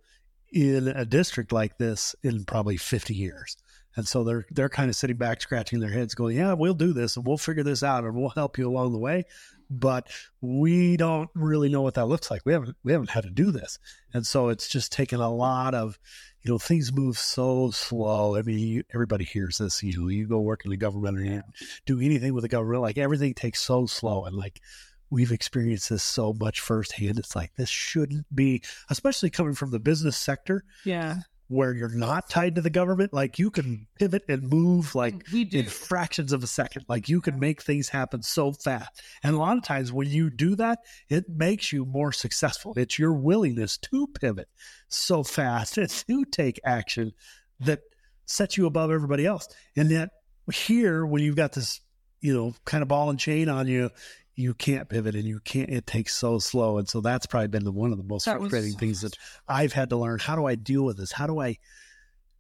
in 0.51 0.87
a 0.87 1.05
district 1.05 1.51
like 1.51 1.77
this 1.77 2.15
in 2.23 2.45
probably 2.45 2.77
50 2.77 3.13
years. 3.13 3.57
And 3.97 4.07
so 4.07 4.23
they're 4.23 4.45
they're 4.51 4.69
kind 4.69 4.89
of 4.89 4.95
sitting 4.95 5.17
back 5.17 5.41
scratching 5.41 5.79
their 5.79 5.91
heads 5.91 6.15
going, 6.15 6.37
"Yeah, 6.37 6.53
we'll 6.53 6.73
do 6.73 6.93
this 6.93 7.17
and 7.17 7.25
we'll 7.25 7.37
figure 7.37 7.63
this 7.63 7.83
out 7.83 8.05
and 8.05 8.15
we'll 8.15 8.29
help 8.29 8.57
you 8.57 8.69
along 8.69 8.93
the 8.93 8.99
way." 8.99 9.25
But 9.69 10.07
we 10.39 10.95
don't 10.95 11.29
really 11.35 11.67
know 11.67 11.81
what 11.81 11.95
that 11.95 12.05
looks 12.05 12.31
like. 12.31 12.43
We 12.45 12.53
haven't 12.53 12.77
we 12.83 12.93
haven't 12.93 13.09
had 13.09 13.25
to 13.25 13.29
do 13.29 13.51
this. 13.51 13.79
And 14.13 14.25
so 14.25 14.47
it's 14.47 14.69
just 14.69 14.93
taken 14.93 15.19
a 15.19 15.29
lot 15.29 15.75
of 15.75 15.99
you 16.47 16.53
know, 16.53 16.59
things 16.59 16.93
move 16.93 17.17
so 17.17 17.71
slow. 17.71 18.37
I 18.37 18.41
mean, 18.41 18.59
you, 18.59 18.83
everybody 18.93 19.25
hears 19.25 19.57
this. 19.57 19.83
You 19.83 19.99
know, 19.99 20.07
you 20.07 20.25
go 20.27 20.39
work 20.39 20.63
in 20.63 20.71
the 20.71 20.77
government 20.77 21.17
or 21.17 21.23
you 21.23 21.43
do 21.85 21.99
anything 21.99 22.33
with 22.33 22.43
the 22.43 22.47
government, 22.47 22.83
like 22.83 22.97
everything 22.97 23.33
takes 23.33 23.61
so 23.61 23.85
slow. 23.85 24.23
And 24.23 24.33
like 24.33 24.61
we've 25.09 25.33
experienced 25.33 25.89
this 25.89 26.03
so 26.03 26.33
much 26.39 26.61
firsthand. 26.61 27.19
It's 27.19 27.35
like 27.35 27.53
this 27.55 27.69
shouldn't 27.69 28.33
be, 28.33 28.61
especially 28.89 29.29
coming 29.29 29.55
from 29.55 29.71
the 29.71 29.79
business 29.79 30.15
sector 30.15 30.63
Yeah, 30.85 31.17
where 31.49 31.73
you're 31.73 31.89
not 31.89 32.29
tied 32.29 32.55
to 32.55 32.61
the 32.61 32.69
government. 32.69 33.13
Like 33.13 33.39
you 33.39 33.49
can 33.49 33.87
pivot 33.97 34.23
and 34.27 34.43
move 34.43 34.95
like 34.95 35.15
mm, 35.15 35.31
we 35.31 35.45
do. 35.45 35.59
in 35.59 35.65
fractions 35.65 36.33
of 36.33 36.43
a 36.43 36.47
second. 36.47 36.85
Like 36.89 37.07
you 37.07 37.21
can 37.21 37.39
make 37.39 37.61
things 37.61 37.89
happen 37.89 38.21
so 38.21 38.51
fast. 38.51 39.01
And 39.23 39.35
a 39.35 39.39
lot 39.39 39.57
of 39.57 39.63
times 39.63 39.91
when 39.91 40.09
you 40.09 40.29
do 40.29 40.55
that, 40.55 40.79
it 41.09 41.29
makes 41.29 41.71
you 41.71 41.85
more 41.85 42.11
successful. 42.11 42.73
It's 42.75 42.99
your 42.99 43.13
willingness 43.13 43.77
to 43.77 44.07
pivot 44.07 44.49
so 44.89 45.23
fast 45.23 45.77
and 45.77 45.89
to 45.89 46.25
take 46.25 46.59
action 46.65 47.13
that 47.61 47.79
sets 48.25 48.57
you 48.57 48.65
above 48.65 48.91
everybody 48.91 49.25
else. 49.25 49.47
And 49.75 49.89
yet 49.89 50.09
here, 50.51 51.05
when 51.05 51.23
you've 51.23 51.35
got 51.35 51.53
this, 51.53 51.81
you 52.19 52.33
know, 52.33 52.53
kind 52.65 52.81
of 52.81 52.87
ball 52.87 53.09
and 53.09 53.19
chain 53.19 53.47
on 53.47 53.67
you, 53.67 53.89
you 54.37 54.53
can't 54.53 54.87
pivot 54.87 55.15
and 55.15 55.25
you 55.25 55.39
can't, 55.39 55.69
it 55.69 55.87
takes 55.87 56.15
so 56.15 56.37
slow. 56.37 56.77
And 56.77 56.87
so 56.87 57.01
that's 57.01 57.25
probably 57.25 57.47
been 57.47 57.63
the, 57.63 57.71
one 57.71 57.91
of 57.91 57.97
the 57.97 58.03
most 58.03 58.25
That 58.25 58.37
frustrating 58.37 58.73
so 58.73 58.77
things 58.77 59.01
that 59.01 59.17
I've 59.47 59.73
had 59.73 59.89
to 59.89 59.97
learn. 59.97 60.19
How 60.19 60.35
do 60.35 60.45
I 60.45 60.55
deal 60.55 60.83
with 60.83 60.97
this? 60.97 61.11
How 61.11 61.25
do 61.25 61.41
I, 61.41 61.57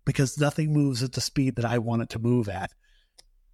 because 0.05 0.39
nothing 0.39 0.71
moves 0.71 1.01
at 1.01 1.13
the 1.13 1.21
speed 1.21 1.55
that 1.55 1.65
I 1.65 1.79
want 1.79 2.03
it 2.03 2.09
to 2.11 2.19
move 2.19 2.47
at. 2.47 2.71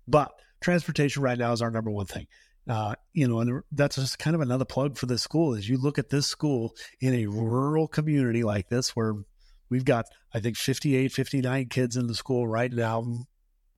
But 0.08 0.32
transportation 0.62 1.24
right 1.24 1.38
now 1.38 1.54
is 1.54 1.62
our 1.62 1.72
number 1.72 1.90
one 1.90 2.06
thing. 2.06 2.28
Uh, 2.68 2.96
you 3.14 3.28
know, 3.28 3.40
and 3.40 3.64
that's 3.72 3.96
just 3.96 4.20
kind 4.20 4.36
of 4.36 4.42
another 4.42 4.66
plug 4.66 4.98
for 4.98 5.06
this 5.06 5.22
school 5.22 5.54
is 5.54 5.68
you 5.68 5.78
look 5.78 5.98
at 5.98 6.10
this 6.10 6.28
school 6.28 6.76
in 7.02 7.14
a 7.14 7.28
rural 7.28 7.88
community 7.88 8.44
like 8.44 8.70
this 8.70 8.96
where 8.96 9.16
we've 9.70 9.86
got, 9.86 10.06
I 10.34 10.42
think, 10.42 10.58
58, 10.58 11.12
59 11.12 11.68
kids 11.70 11.98
in 11.98 12.08
the 12.08 12.16
school 12.16 12.48
right 12.48 12.72
now. 12.72 13.26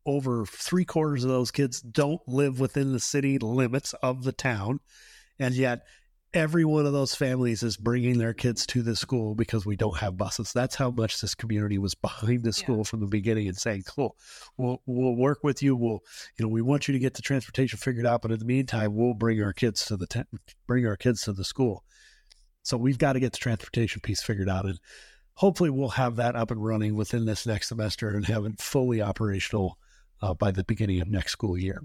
Over 0.06 0.46
three 0.46 0.86
quarters 0.86 1.24
of 1.24 1.30
those 1.30 1.52
kids 1.52 1.82
don't 1.82 2.22
live 2.28 2.60
within 2.60 2.94
the 2.94 3.00
city 3.00 3.40
limits 3.40 3.94
of 4.04 4.24
the 4.24 4.32
town. 4.32 4.80
And 5.40 5.56
yet 5.56 5.82
every 6.36 6.66
one 6.66 6.86
of 6.86 6.92
those 6.94 7.16
families 7.16 7.64
is 7.64 7.78
bringing 7.78 8.18
their 8.18 8.34
kids 8.34 8.66
to 8.68 8.82
this 8.82 9.00
school 9.00 9.34
because 9.34 9.66
we 9.66 9.76
don't 9.76 9.98
have 9.98 10.18
buses. 10.18 10.52
That's 10.52 10.76
how 10.76 10.92
much 10.92 11.22
this 11.22 11.34
community 11.34 11.78
was 11.78 11.96
behind 11.96 12.44
the 12.44 12.52
school 12.54 12.84
from 12.84 13.00
the 13.00 13.08
beginning 13.08 13.48
and 13.48 13.58
saying, 13.58 13.84
"Cool, 13.88 14.16
we'll 14.58 14.82
we'll 14.86 15.16
work 15.16 15.44
with 15.44 15.64
you. 15.64 15.76
We'll 15.76 16.02
you 16.38 16.46
know 16.46 16.50
we 16.50 16.62
want 16.62 16.88
you 16.88 16.92
to 16.92 17.00
get 17.00 17.14
the 17.14 17.22
transportation 17.22 17.80
figured 17.80 18.06
out, 18.06 18.22
but 18.22 18.32
in 18.32 18.40
the 18.40 18.46
meantime, 18.46 18.96
we'll 18.96 19.14
bring 19.14 19.42
our 19.42 19.54
kids 19.54 19.86
to 19.86 19.98
the 19.98 20.08
te- 20.08 20.24
bring 20.68 20.86
our 20.86 20.98
kids 20.98 21.22
to 21.24 21.34
the 21.34 21.46
school." 21.46 21.84
So 22.64 22.78
we've 22.78 22.98
got 22.98 23.14
to 23.14 23.20
get 23.20 23.32
the 23.32 23.38
transportation 23.38 24.02
piece 24.02 24.22
figured 24.22 24.50
out, 24.50 24.66
and 24.66 24.80
hopefully 25.36 25.70
we'll 25.70 25.90
have 25.90 26.18
that 26.18 26.36
up 26.36 26.52
and 26.52 26.64
running 26.64 26.96
within 26.96 27.26
this 27.26 27.46
next 27.46 27.70
semester 27.70 28.10
and 28.10 28.26
have 28.26 28.46
it 28.46 28.60
fully 28.60 29.02
operational 29.02 29.78
uh, 30.22 30.34
by 30.34 30.52
the 30.52 30.64
beginning 30.64 31.02
of 31.02 31.10
next 31.10 31.32
school 31.32 31.58
year. 31.58 31.82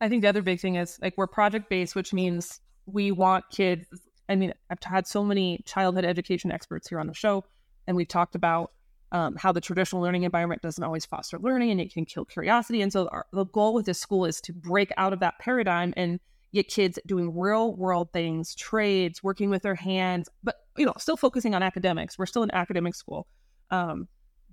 I 0.00 0.08
think 0.08 0.22
the 0.22 0.28
other 0.28 0.42
big 0.42 0.60
thing 0.60 0.76
is 0.76 0.98
like 1.02 1.14
we're 1.16 1.26
project 1.26 1.68
based, 1.68 1.94
which 1.94 2.12
means 2.12 2.60
we 2.86 3.12
want 3.12 3.44
kids. 3.50 3.86
I 4.28 4.36
mean, 4.36 4.54
I've 4.70 4.82
had 4.82 5.06
so 5.06 5.24
many 5.24 5.62
childhood 5.66 6.04
education 6.04 6.50
experts 6.50 6.88
here 6.88 7.00
on 7.00 7.06
the 7.06 7.14
show, 7.14 7.44
and 7.86 7.96
we've 7.96 8.08
talked 8.08 8.34
about 8.34 8.72
um, 9.12 9.36
how 9.36 9.52
the 9.52 9.60
traditional 9.60 10.00
learning 10.00 10.22
environment 10.22 10.62
doesn't 10.62 10.82
always 10.82 11.04
foster 11.04 11.38
learning 11.38 11.72
and 11.72 11.80
it 11.80 11.92
can 11.92 12.04
kill 12.04 12.24
curiosity. 12.24 12.80
And 12.80 12.92
so, 12.92 13.08
our, 13.08 13.26
the 13.32 13.44
goal 13.44 13.74
with 13.74 13.86
this 13.86 14.00
school 14.00 14.24
is 14.24 14.40
to 14.42 14.52
break 14.52 14.92
out 14.96 15.12
of 15.12 15.20
that 15.20 15.38
paradigm 15.38 15.92
and 15.96 16.20
get 16.52 16.68
kids 16.68 16.98
doing 17.06 17.36
real 17.36 17.74
world 17.76 18.12
things, 18.12 18.54
trades, 18.54 19.22
working 19.22 19.50
with 19.50 19.62
their 19.62 19.74
hands, 19.74 20.28
but 20.42 20.56
you 20.76 20.86
know, 20.86 20.94
still 20.98 21.16
focusing 21.16 21.54
on 21.54 21.62
academics. 21.62 22.18
We're 22.18 22.26
still 22.26 22.42
an 22.42 22.50
academic 22.52 22.94
school. 22.94 23.26
Um, 23.70 24.08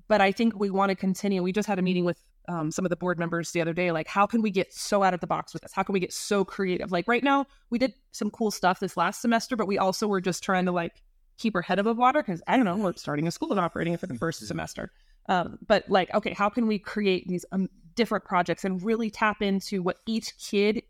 but 0.07 0.22
I 0.22 0.32
think 0.32 0.60
we 0.60 0.69
want 0.69 0.90
to 0.90 0.95
continue. 0.95 1.44
We 1.44 1.52
just 1.52 1.68
had 1.68 1.80
a 1.80 1.82
meeting 1.82 2.06
with 2.06 2.19
um, 2.48 2.72
some 2.72 2.86
of 2.86 2.90
the 2.90 2.95
board 2.95 3.19
members 3.19 3.52
the 3.52 3.61
other 3.61 3.74
day. 3.74 3.91
Like, 3.91 4.07
how 4.07 4.26
can 4.26 4.41
we 4.41 4.52
get 4.52 4.74
so 4.74 5.03
out 5.03 5.14
of 5.14 5.19
the 5.19 5.28
box 5.28 5.53
with 5.53 5.61
this? 5.61 5.74
How 5.74 5.84
can 5.84 5.94
we 5.94 5.99
get 5.99 6.14
so 6.14 6.45
creative? 6.45 6.91
Like, 6.91 7.07
right 7.07 7.24
now, 7.24 7.45
we 7.69 7.78
did 7.78 7.94
some 8.11 8.32
cool 8.32 8.52
stuff 8.52 8.80
this 8.80 8.98
last 8.98 9.22
semester, 9.22 9.56
but 9.56 9.68
we 9.68 9.78
also 9.78 10.07
were 10.07 10.22
just 10.22 10.44
trying 10.44 10.65
to 10.65 10.72
like 10.72 11.02
keep 11.38 11.56
our 11.56 11.61
head 11.61 11.80
above 11.80 11.98
water 11.98 12.22
because 12.22 12.41
I 12.48 12.56
don't 12.56 12.65
know, 12.65 12.78
we're 12.78 12.94
starting 12.94 13.28
a 13.28 13.32
school 13.32 13.52
and 13.52 13.60
operating 13.60 13.94
it 13.94 13.99
for 13.99 14.07
the 14.07 14.15
first 14.15 14.45
semester. 14.48 14.91
Um, 15.30 15.60
but 15.65 15.90
like, 15.90 16.14
okay, 16.14 16.34
how 16.34 16.49
can 16.49 16.68
we 16.68 16.80
create 16.80 17.28
these 17.28 17.45
um, 17.52 17.69
different 17.95 18.26
projects 18.26 18.64
and 18.64 18.82
really 18.82 19.10
tap 19.10 19.41
into 19.41 19.84
what 19.84 19.98
each 20.06 20.38
kid, 20.38 20.84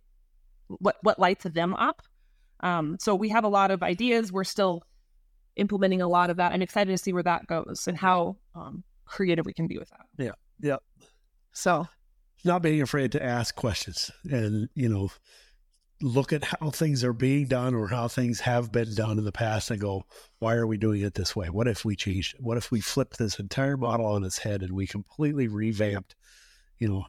what 0.68 0.98
what 1.02 1.20
lights 1.20 1.44
them 1.44 1.74
up? 1.74 2.04
Um, 2.62 2.98
so 3.00 3.16
we 3.16 3.30
have 3.30 3.44
a 3.44 3.50
lot 3.50 3.72
of 3.72 3.84
ideas. 3.84 4.32
We're 4.32 4.44
still 4.44 4.84
implementing 5.56 6.02
a 6.02 6.08
lot 6.08 6.30
of 6.30 6.38
that. 6.38 6.54
I'm 6.54 6.62
excited 6.62 6.92
to 6.92 6.98
see 6.98 7.14
where 7.14 7.24
that 7.24 7.48
goes 7.48 7.88
and 7.88 7.98
how 7.98 8.38
um, 8.56 8.84
creative 9.06 9.46
we 9.46 9.54
can 9.54 9.68
be 9.68 9.78
with 9.78 9.90
that. 9.90 10.06
Yeah. 10.18 10.32
Yeah. 10.60 10.78
So 11.58 11.88
not 12.46 12.62
being 12.62 12.84
afraid 12.84 13.12
to 13.14 13.24
ask 13.24 13.56
questions 13.56 14.12
and, 14.30 14.70
you 14.76 14.88
know, 14.88 15.10
look 16.04 16.32
at 16.32 16.44
how 16.44 16.70
things 16.70 17.04
are 17.04 17.14
being 17.14 17.48
done 17.48 17.74
or 17.74 17.88
how 17.88 18.08
things 18.08 18.42
have 18.42 18.72
been 18.72 18.94
done 18.94 19.18
in 19.18 19.26
the 19.26 19.32
past 19.32 19.72
and 19.72 19.82
go, 19.82 20.04
why 20.38 20.54
are 20.54 20.68
we 20.68 20.78
doing 20.78 21.02
it 21.02 21.16
this 21.16 21.36
way? 21.36 21.50
What 21.50 21.68
if 21.68 21.84
we 21.84 21.96
changed 21.96 22.36
it? 22.36 22.44
What 22.44 22.58
if 22.58 22.70
we 22.70 22.80
flipped 22.80 23.18
this 23.18 23.40
entire 23.40 23.76
model 23.76 24.06
on 24.06 24.24
its 24.24 24.38
head 24.38 24.62
and 24.62 24.74
we 24.74 24.86
completely 24.86 25.48
revamped, 25.48 26.16
you 26.78 26.88
know, 26.88 27.06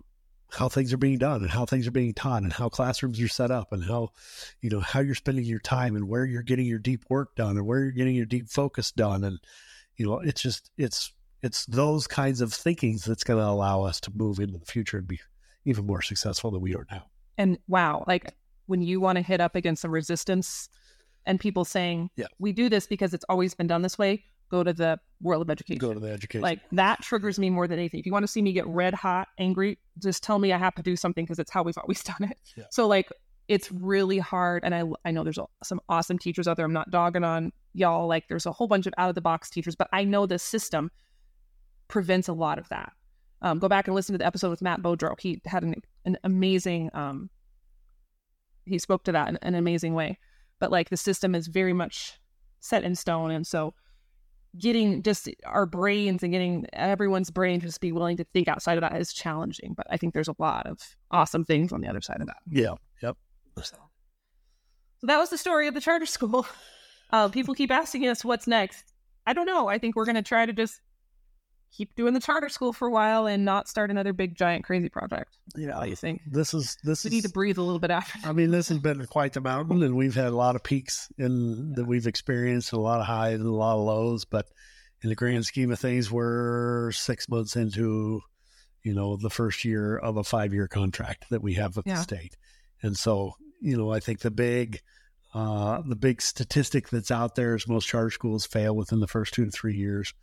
how 0.51 0.71
things 0.71 0.95
are 0.95 0.99
being 0.99 1.19
done 1.19 1.43
and 1.43 1.51
how 1.51 1.67
things 1.67 1.87
are 1.87 1.91
being 1.91 2.15
taught 2.15 2.43
and 2.43 2.55
how 2.55 2.71
classrooms 2.71 3.21
are 3.21 3.29
set 3.29 3.51
up 3.51 3.71
and 3.71 3.85
how, 3.85 4.09
you 4.63 4.71
know, 4.71 4.81
how 4.81 5.01
you're 5.01 5.15
spending 5.15 5.45
your 5.45 5.59
time 5.59 5.95
and 5.95 6.09
where 6.09 6.25
you're 6.25 6.43
getting 6.43 6.67
your 6.67 6.79
deep 6.79 7.05
work 7.11 7.37
done 7.37 7.59
and 7.59 7.67
where 7.67 7.81
you're 7.81 7.93
getting 7.93 8.17
your 8.17 8.25
deep 8.25 8.49
focus 8.49 8.93
done. 8.93 9.25
And, 9.25 9.41
you 9.99 10.07
know, 10.07 10.21
it's 10.21 10.41
just, 10.41 10.71
it's, 10.79 11.13
it's 11.43 11.67
those 11.67 12.07
kinds 12.07 12.41
of 12.41 12.53
thinkings 12.53 13.05
that's 13.05 13.25
going 13.25 13.39
to 13.39 13.47
allow 13.47 13.83
us 13.83 14.01
to 14.01 14.13
move 14.15 14.39
into 14.41 14.59
the 14.59 14.65
future 14.65 14.99
and 14.99 15.07
be 15.07 15.21
even 15.65 15.87
more 15.87 16.03
successful 16.03 16.51
than 16.51 16.61
we 16.61 16.75
are 16.75 16.87
now. 16.91 17.05
And 17.37 17.59
wow, 17.69 18.05
like 18.07 18.35
when 18.67 18.83
you 18.83 19.01
want 19.01 19.17
to 19.17 19.23
hit 19.23 19.41
up 19.41 19.55
against 19.55 19.83
some 19.83 19.91
resistance 19.91 20.69
and 21.27 21.39
people 21.39 21.65
saying, 21.65 22.11
yeah. 22.17 22.27
we 22.39 22.53
do 22.53 22.69
this 22.69 22.87
because 22.87 23.15
it's 23.15 23.25
always 23.29 23.55
been 23.55 23.67
done 23.67 23.83
this 23.83 23.99
way, 23.99 24.25
go 24.51 24.65
to 24.65 24.73
the 24.73 24.99
world 25.21 25.43
of 25.43 25.51
education. 25.51 25.79
Go 25.79 25.95
to 25.95 26.01
the 26.01 26.11
education. 26.11 26.43
Like 26.43 26.61
that 26.73 27.03
triggers 27.03 27.39
me 27.39 27.51
more 27.51 27.69
than 27.69 27.79
anything. 27.79 28.01
If 28.01 28.07
you 28.07 28.13
want 28.13 28.25
to 28.25 28.29
see 28.29 28.43
me 28.43 28.53
get 28.53 28.67
red 28.67 28.95
hot, 28.95 29.29
angry, 29.39 29.79
just 29.99 30.23
tell 30.23 30.39
me 30.39 30.53
I 30.53 30.59
have 30.59 30.75
to 30.77 30.83
do 30.83 30.97
something 30.97 31.25
because 31.25 31.39
it's 31.39 31.51
how 31.51 31.63
we've 31.63 31.79
always 31.79 32.03
done 32.05 32.25
it. 32.31 32.39
Yeah. 32.57 32.65
So 32.71 32.87
like 32.87 33.09
it's 33.47 33.73
really 33.73 34.19
hard. 34.19 34.63
And 34.65 34.75
I, 34.75 34.85
I 35.05 35.11
know 35.11 35.25
there's 35.25 35.39
some 35.63 35.81
awesome 35.89 36.19
teachers 36.19 36.47
out 36.47 36.57
there. 36.57 36.67
I'm 36.67 36.73
not 36.73 36.91
dogging 36.91 37.25
on 37.25 37.53
y'all. 37.73 38.07
Like 38.07 38.29
there's 38.29 38.47
a 38.47 38.53
whole 38.53 38.67
bunch 38.67 38.87
of 38.87 38.95
out 38.99 39.09
of 39.09 39.15
the 39.15 39.23
box 39.23 39.49
teachers, 39.49 39.75
but 39.75 39.89
I 39.93 40.05
know 40.05 40.27
the 40.27 40.39
system 40.39 40.91
prevents 41.89 42.29
a 42.29 42.33
lot 42.33 42.59
of 42.59 42.69
that. 42.69 42.93
Um, 43.41 43.59
go 43.59 43.69
back 43.69 43.87
and 43.87 43.95
listen 43.95 44.15
to 44.15 44.19
the 44.19 44.27
episode 44.27 44.51
with 44.51 44.63
Matt 44.63 44.83
Beaudreau. 44.83 45.19
He 45.21 45.41
had 45.45 45.63
an, 45.63 45.75
an 46.05 46.19
amazing, 46.25 46.91
um, 46.93 47.31
he 48.65 48.79
spoke 48.79 49.05
to 49.05 49.13
that 49.13 49.29
in, 49.29 49.37
in 49.43 49.49
an 49.49 49.55
amazing 49.55 49.95
way. 49.95 50.19
But 50.59 50.73
like 50.73 50.91
the 50.91 50.97
system 50.97 51.35
is 51.35 51.47
very 51.47 51.73
much 51.73 52.19
set 52.61 52.83
in 52.83 52.95
stone. 52.95 53.31
And 53.31 53.47
so 53.47 53.75
getting 54.59 55.03
just 55.03 55.29
our 55.45 55.67
brains 55.67 56.23
and 56.23 56.33
getting 56.33 56.67
everyone's 56.73 57.31
brain 57.31 57.61
to 57.61 57.67
just 57.67 57.81
be 57.81 57.93
willing 57.93 58.17
to 58.17 58.25
think 58.25 58.49
outside 58.49 58.77
of 58.77 58.83
that 58.83 58.97
is 59.01 59.13
challenging. 59.13 59.75
But 59.77 59.87
I 59.91 59.97
think 59.97 60.15
there's 60.15 60.29
a 60.29 60.35
lot 60.39 60.67
of 60.67 60.81
awesome 61.11 61.45
things 61.45 61.73
on 61.73 61.81
the 61.81 61.89
other 61.89 62.01
side 62.01 62.21
of 62.21 62.27
that. 62.27 62.39
Yeah. 62.51 62.75
Yep. 63.03 63.17
So, 63.59 63.77
so 64.99 65.07
that 65.07 65.19
was 65.19 65.31
the 65.31 65.39
story 65.39 65.69
of 65.69 65.75
the 65.75 65.81
charter 65.81 66.07
school. 66.07 66.47
Uh, 67.11 67.27
people 67.27 67.55
keep 67.55 67.71
asking 67.71 68.07
us 68.07 68.23
what's 68.23 68.47
next. 68.47 68.93
I 69.27 69.33
don't 69.33 69.47
know. 69.47 69.67
I 69.67 69.79
think 69.79 69.97
we're 69.97 70.05
going 70.05 70.17
to 70.17 70.23
try 70.23 70.45
to 70.45 70.53
just 70.53 70.79
keep 71.71 71.95
doing 71.95 72.15
the 72.15 72.21
charter 72.21 72.49
school 72.49 72.73
for 72.73 72.89
a 72.89 72.91
while 72.91 73.27
and 73.27 73.45
not 73.45 73.69
start 73.69 73.91
another 73.91 74.13
big 74.13 74.35
giant 74.37 74.65
crazy 74.65 74.89
project. 74.89 75.37
Yeah, 75.57 75.85
you 75.85 75.97
think 75.97 76.23
this 76.27 76.55
is 76.55 76.77
this 76.85 77.05
we 77.05 77.09
is, 77.09 77.13
need 77.13 77.23
to 77.25 77.29
breathe 77.31 77.59
a 77.59 77.63
little 77.63 77.79
bit 77.79 77.91
after. 77.91 78.19
I 78.29 78.33
mean, 78.33 78.51
this 78.51 78.69
has 78.69 78.79
been 78.79 79.05
quite 79.07 79.33
the 79.33 79.41
mountain, 79.41 79.83
and 79.83 79.97
we've 79.97 80.15
had 80.15 80.29
a 80.29 80.37
lot 80.37 80.57
of 80.57 80.63
peaks 80.63 81.09
in 81.19 81.73
that 81.75 81.85
we've 81.85 82.07
experienced, 82.07 82.73
a 82.73 82.81
lot 82.81 83.01
of 83.01 83.07
highs 83.07 83.35
and 83.41 83.47
a 83.47 83.53
lot 83.53 83.75
of 83.79 83.85
lows. 83.85 84.25
But 84.25 84.47
in 85.03 85.09
the 85.11 85.15
grand 85.15 85.47
scheme 85.47 85.71
of 85.71 85.79
things, 85.79 86.11
we're 86.11 86.91
six 86.93 87.29
months 87.29 87.55
into, 87.55 88.21
you 88.83 88.95
know, 88.95 89.17
the 89.17 89.31
first 89.31 89.65
year 89.65 89.97
of 89.97 90.17
a 90.17 90.25
five-year 90.25 90.69
contract 90.69 91.27
that 91.31 91.43
we 91.43 91.55
have 91.55 91.77
with 91.77 91.87
Yeah. 91.87 91.97
the 91.97 92.03
state, 92.03 92.37
and 92.83 92.97
so 92.97 93.35
you 93.61 93.77
know, 93.77 93.91
I 93.93 94.01
think 94.01 94.21
the 94.21 94.31
big. 94.31 94.81
Uh, 95.35 95.83
the 95.87 95.95
big 95.95 96.23
statistic 96.23 96.89
that's 96.89 97.11
out 97.11 97.35
there 97.35 97.55
is 97.55 97.69
most 97.69 97.87
charter 97.87 98.11
schools 98.11 98.47
fail 98.47 98.75
within 98.75 99.01
the 99.01 99.07
first 99.07 99.35
two 99.35 99.45
to 99.45 99.51
three 99.51 99.77
years. 99.77 100.15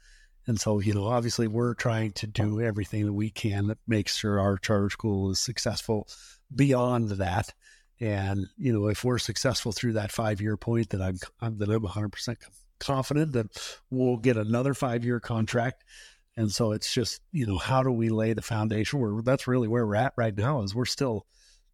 And 0.47 0.59
so, 0.59 0.79
you 0.79 0.93
know, 0.93 1.05
obviously 1.05 1.47
we're 1.47 1.73
trying 1.73 2.11
to 2.13 2.27
do 2.27 2.61
everything 2.61 3.05
that 3.05 3.13
we 3.13 3.29
can 3.29 3.67
that 3.67 3.79
makes 3.87 4.15
sure 4.15 4.39
our 4.39 4.57
charter 4.57 4.89
school 4.89 5.31
is 5.31 5.39
successful 5.39 6.07
beyond 6.53 7.09
that. 7.11 7.53
And, 7.99 8.47
you 8.57 8.73
know, 8.73 8.87
if 8.87 9.03
we're 9.03 9.17
successful 9.17 9.71
through 9.71 9.93
that 9.93 10.11
five 10.11 10.41
year 10.41 10.57
point, 10.57 10.89
that 10.89 11.01
I'm, 11.01 11.17
I'm, 11.41 11.57
that 11.57 11.69
I'm 11.69 11.81
100% 11.81 12.37
confident 12.79 13.31
that 13.33 13.47
we'll 13.89 14.17
get 14.17 14.37
another 14.37 14.73
five 14.73 15.05
year 15.05 15.19
contract. 15.19 15.83
And 16.37 16.51
so 16.51 16.73
it's 16.73 16.93
just, 16.93 17.21
you 17.31 17.45
know, 17.45 17.57
how 17.57 17.81
do 17.81 17.91
we 17.91 18.09
lay 18.09 18.33
the 18.33 18.41
foundation? 18.41 18.99
Where 18.99 19.21
that's 19.21 19.47
really 19.47 19.67
where 19.67 19.87
we're 19.87 19.95
at 19.95 20.13
right 20.17 20.35
now 20.35 20.61
is 20.61 20.75
we're 20.75 20.85
still 20.85 21.25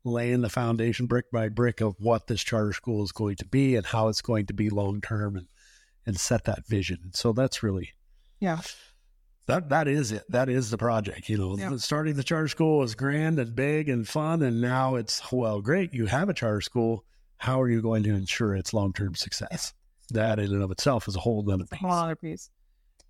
laying 0.04 0.42
the 0.42 0.50
foundation 0.50 1.08
brick 1.08 1.32
by 1.32 1.50
brick 1.50 1.82
of 1.82 1.96
what 2.00 2.28
this 2.28 2.42
charter 2.42 2.74
school 2.74 3.04
is 3.04 3.12
going 3.12 3.36
to 3.38 3.46
be 3.46 3.76
and 3.76 3.86
how 3.86 4.08
it's 4.08 4.22
going 4.22 4.46
to 4.48 4.54
be 4.54 4.70
long 4.70 5.02
term 5.02 5.36
and, 5.36 5.48
and 6.06 6.20
set 6.20 6.46
that 6.46 6.68
vision. 6.68 7.00
And 7.04 7.16
So 7.16 7.34
that's 7.34 7.64
really, 7.64 7.92
Yeah. 8.42 8.60
that 9.48 9.70
that 9.70 9.88
is 9.88 10.12
it. 10.12 10.24
That 10.30 10.50
is 10.50 10.70
the 10.70 10.78
project. 10.78 11.30
You 11.30 11.38
know, 11.38 11.58
Yeah. 11.58 11.78
starting 11.78 12.16
the 12.16 12.24
charter 12.24 12.48
school 12.50 12.80
was 12.80 12.96
grand 12.96 13.40
and 13.40 13.56
big 13.56 13.88
and 13.90 14.08
fun, 14.08 14.42
and 14.42 14.60
now 14.60 14.96
it's 14.96 15.22
well, 15.32 15.62
great. 15.62 15.94
You 15.94 16.08
have 16.08 16.28
a 16.28 16.34
charter 16.34 16.62
school. 16.62 17.06
How 17.38 17.62
are 17.62 17.70
you 17.70 17.82
going 17.82 18.04
to 18.04 18.14
ensure 18.14 18.56
its 18.56 18.74
long 18.74 18.92
term 18.94 19.16
success? 19.16 19.74
That 20.10 20.40
in 20.40 20.52
and 20.52 20.62
of 20.62 20.72
itself 20.72 21.08
is 21.08 21.16
a 21.16 21.20
whole 21.20 21.50
other 21.50 21.64
a 21.64 21.68
piece. 21.68 21.80
whole 21.80 21.92
other 21.92 22.16
piece. 22.16 22.50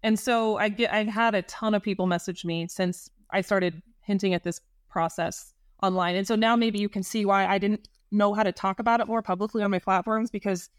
And 0.03 0.19
so 0.19 0.57
I 0.57 0.69
get 0.69 0.93
I've 0.93 1.07
had 1.07 1.35
a 1.35 1.41
ton 1.43 1.73
of 1.73 1.83
people 1.83 2.07
message 2.07 2.45
me 2.45 2.67
since 2.67 3.09
I 3.31 3.41
started 3.41 3.81
hinting 4.01 4.33
at 4.33 4.43
this 4.43 4.59
process 4.89 5.53
online. 5.83 6.15
And 6.15 6.27
so 6.27 6.35
now 6.35 6.55
maybe 6.55 6.79
you 6.79 6.89
can 6.89 7.03
see 7.03 7.25
why 7.25 7.45
I 7.47 7.57
didn't 7.57 7.87
know 8.11 8.33
how 8.33 8.43
to 8.43 8.51
talk 8.51 8.79
about 8.79 8.99
it 8.99 9.07
more 9.07 9.21
publicly 9.21 9.63
on 9.63 9.71
my 9.71 9.79
platforms 9.79 10.29
because 10.29 10.69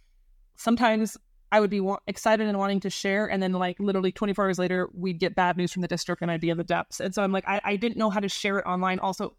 sometimes 0.56 1.16
I 1.52 1.60
would 1.60 1.70
be 1.70 1.80
wa- 1.80 1.98
excited 2.06 2.48
and 2.48 2.58
wanting 2.58 2.80
to 2.80 2.90
share, 2.90 3.30
and 3.30 3.42
then 3.42 3.52
like 3.52 3.78
literally 3.78 4.10
24 4.10 4.46
hours 4.46 4.58
later, 4.58 4.88
we'd 4.94 5.20
get 5.20 5.34
bad 5.34 5.58
news 5.58 5.70
from 5.70 5.82
the 5.82 5.88
district, 5.88 6.22
and 6.22 6.30
I'd 6.30 6.40
be 6.40 6.48
in 6.48 6.56
the 6.56 6.64
depths. 6.64 6.98
And 6.98 7.14
so 7.14 7.22
I'm 7.22 7.30
like, 7.30 7.46
I, 7.46 7.60
I 7.62 7.76
didn't 7.76 7.98
know 7.98 8.08
how 8.08 8.20
to 8.20 8.28
share 8.28 8.58
it 8.58 8.64
online. 8.66 8.98
Also, 8.98 9.36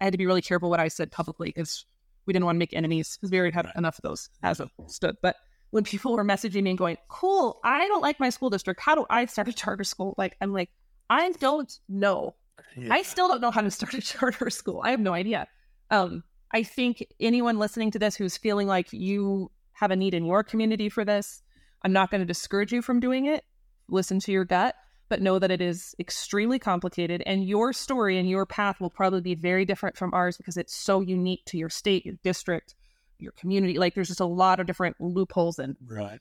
I 0.00 0.04
had 0.04 0.12
to 0.12 0.18
be 0.18 0.26
really 0.26 0.42
careful 0.42 0.70
what 0.70 0.78
I 0.78 0.86
said 0.86 1.10
publicly 1.10 1.48
because 1.48 1.84
we 2.24 2.32
didn't 2.32 2.46
want 2.46 2.54
to 2.54 2.60
make 2.60 2.72
enemies 2.72 3.16
because 3.16 3.32
we 3.32 3.38
already 3.38 3.52
had 3.52 3.66
enough 3.76 3.98
of 3.98 4.02
those 4.02 4.30
as 4.44 4.60
it 4.60 4.68
stood. 4.86 5.16
But 5.22 5.36
when 5.70 5.82
people 5.82 6.14
were 6.14 6.24
messaging 6.24 6.62
me 6.62 6.70
and 6.70 6.78
going, 6.78 6.98
"Cool, 7.08 7.58
I 7.64 7.88
don't 7.88 8.00
like 8.00 8.20
my 8.20 8.30
school 8.30 8.48
district. 8.48 8.80
How 8.80 8.94
do 8.94 9.04
I 9.10 9.24
start 9.26 9.48
a 9.48 9.52
charter 9.52 9.84
school?" 9.84 10.14
Like 10.16 10.36
I'm 10.40 10.52
like, 10.52 10.70
I 11.10 11.32
don't 11.32 11.76
know. 11.88 12.36
Yeah. 12.76 12.94
I 12.94 13.02
still 13.02 13.26
don't 13.26 13.40
know 13.40 13.50
how 13.50 13.60
to 13.60 13.72
start 13.72 13.94
a 13.94 14.00
charter 14.12 14.50
school. 14.50 14.82
I 14.84 14.92
have 14.92 15.00
no 15.00 15.12
idea. 15.12 15.48
Um, 15.90 16.22
I 16.52 16.62
think 16.62 17.04
anyone 17.18 17.58
listening 17.58 17.90
to 17.90 17.98
this 17.98 18.14
who's 18.14 18.36
feeling 18.36 18.68
like 18.68 18.92
you 18.92 19.50
have 19.72 19.90
a 19.90 19.96
need 19.96 20.14
in 20.14 20.24
your 20.24 20.44
community 20.44 20.88
for 20.88 21.04
this, 21.04 21.42
I'm 21.82 21.92
not 21.92 22.10
going 22.10 22.20
to 22.20 22.26
discourage 22.26 22.72
you 22.72 22.82
from 22.82 23.00
doing 23.00 23.26
it. 23.26 23.44
Listen 23.88 24.18
to 24.20 24.32
your 24.32 24.44
gut, 24.44 24.74
but 25.08 25.22
know 25.22 25.38
that 25.38 25.50
it 25.50 25.60
is 25.60 25.94
extremely 25.98 26.58
complicated 26.58 27.22
and 27.26 27.44
your 27.44 27.72
story 27.72 28.18
and 28.18 28.28
your 28.28 28.46
path 28.46 28.80
will 28.80 28.90
probably 28.90 29.20
be 29.20 29.34
very 29.34 29.64
different 29.64 29.96
from 29.96 30.12
ours 30.12 30.36
because 30.36 30.56
it's 30.56 30.74
so 30.74 31.00
unique 31.00 31.44
to 31.46 31.58
your 31.58 31.68
state, 31.68 32.04
your 32.04 32.16
district, 32.24 32.74
your 33.18 33.32
community. 33.32 33.78
Like 33.78 33.94
there's 33.94 34.08
just 34.08 34.20
a 34.20 34.26
lot 34.26 34.60
of 34.60 34.66
different 34.66 34.96
loopholes 35.00 35.58
and 35.58 35.76
right. 35.86 36.20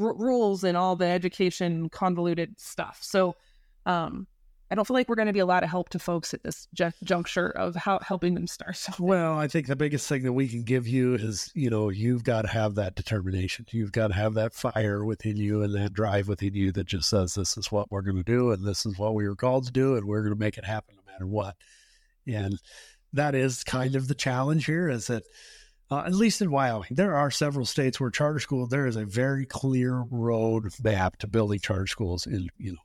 r- 0.00 0.16
rules 0.16 0.64
and 0.64 0.76
all 0.76 0.96
the 0.96 1.06
education 1.06 1.88
convoluted 1.88 2.58
stuff. 2.58 2.98
So, 3.00 3.36
um, 3.84 4.26
I 4.70 4.74
don't 4.74 4.86
feel 4.86 4.94
like 4.94 5.08
we're 5.08 5.14
going 5.16 5.26
to 5.26 5.32
be 5.32 5.38
a 5.40 5.46
lot 5.46 5.62
of 5.62 5.70
help 5.70 5.90
to 5.90 5.98
folks 5.98 6.34
at 6.34 6.42
this 6.42 6.66
ju- 6.74 6.92
juncture 7.04 7.48
of 7.50 7.76
how 7.76 8.00
helping 8.00 8.34
them 8.34 8.46
start. 8.46 8.76
something. 8.76 9.06
Well, 9.06 9.38
I 9.38 9.46
think 9.46 9.68
the 9.68 9.76
biggest 9.76 10.08
thing 10.08 10.22
that 10.24 10.32
we 10.32 10.48
can 10.48 10.64
give 10.64 10.88
you 10.88 11.14
is, 11.14 11.50
you 11.54 11.70
know, 11.70 11.88
you've 11.88 12.24
got 12.24 12.42
to 12.42 12.48
have 12.48 12.74
that 12.74 12.96
determination. 12.96 13.66
You've 13.70 13.92
got 13.92 14.08
to 14.08 14.14
have 14.14 14.34
that 14.34 14.54
fire 14.54 15.04
within 15.04 15.36
you 15.36 15.62
and 15.62 15.74
that 15.74 15.92
drive 15.92 16.26
within 16.26 16.54
you 16.54 16.72
that 16.72 16.86
just 16.86 17.08
says, 17.08 17.34
this 17.34 17.56
is 17.56 17.70
what 17.70 17.90
we're 17.92 18.02
going 18.02 18.16
to 18.16 18.24
do 18.24 18.50
and 18.50 18.64
this 18.64 18.84
is 18.84 18.98
what 18.98 19.14
we 19.14 19.28
were 19.28 19.36
called 19.36 19.66
to 19.66 19.72
do 19.72 19.96
and 19.96 20.04
we're 20.04 20.22
going 20.22 20.34
to 20.34 20.40
make 20.40 20.58
it 20.58 20.64
happen 20.64 20.96
no 20.96 21.12
matter 21.12 21.26
what. 21.26 21.54
And 22.26 22.58
that 23.12 23.36
is 23.36 23.62
kind 23.62 23.94
of 23.94 24.08
the 24.08 24.14
challenge 24.14 24.66
here 24.66 24.88
is 24.88 25.06
that, 25.06 25.22
uh, 25.88 26.02
at 26.04 26.14
least 26.14 26.42
in 26.42 26.50
Wyoming, 26.50 26.88
there 26.90 27.14
are 27.14 27.30
several 27.30 27.64
states 27.64 28.00
where 28.00 28.10
charter 28.10 28.40
school, 28.40 28.66
there 28.66 28.88
is 28.88 28.96
a 28.96 29.04
very 29.04 29.46
clear 29.46 30.04
road 30.10 30.72
map 30.82 31.16
to 31.18 31.28
building 31.28 31.60
charter 31.60 31.86
schools 31.86 32.26
in, 32.26 32.48
you 32.58 32.72
know, 32.72 32.78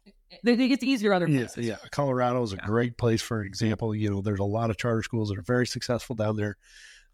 It 0.44 0.56
gets 0.70 0.84
easier 0.84 1.14
other 1.14 1.28
yeah, 1.28 1.40
places. 1.41 1.66
yeah. 1.66 1.78
Colorado 1.91 2.41
is 2.44 2.53
a 2.53 2.56
Yeah. 2.58 2.66
great 2.66 2.98
place 2.98 3.22
for 3.22 3.44
example. 3.44 3.94
You 3.95 4.10
know, 4.10 4.22
there's 4.22 4.40
a 4.40 4.44
lot 4.44 4.70
of 4.70 4.78
charter 4.78 5.03
schools 5.03 5.30
that 5.30 5.38
are 5.38 5.44
very 5.44 5.68
successful 5.68 6.16
down 6.16 6.36
there. 6.38 6.58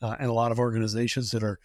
uh, 0.01 0.15
and 0.19 0.29
a 0.29 0.33
lot 0.33 0.51
of 0.51 0.59
organizations 0.59 1.31
that 1.31 1.41
are 1.43 1.59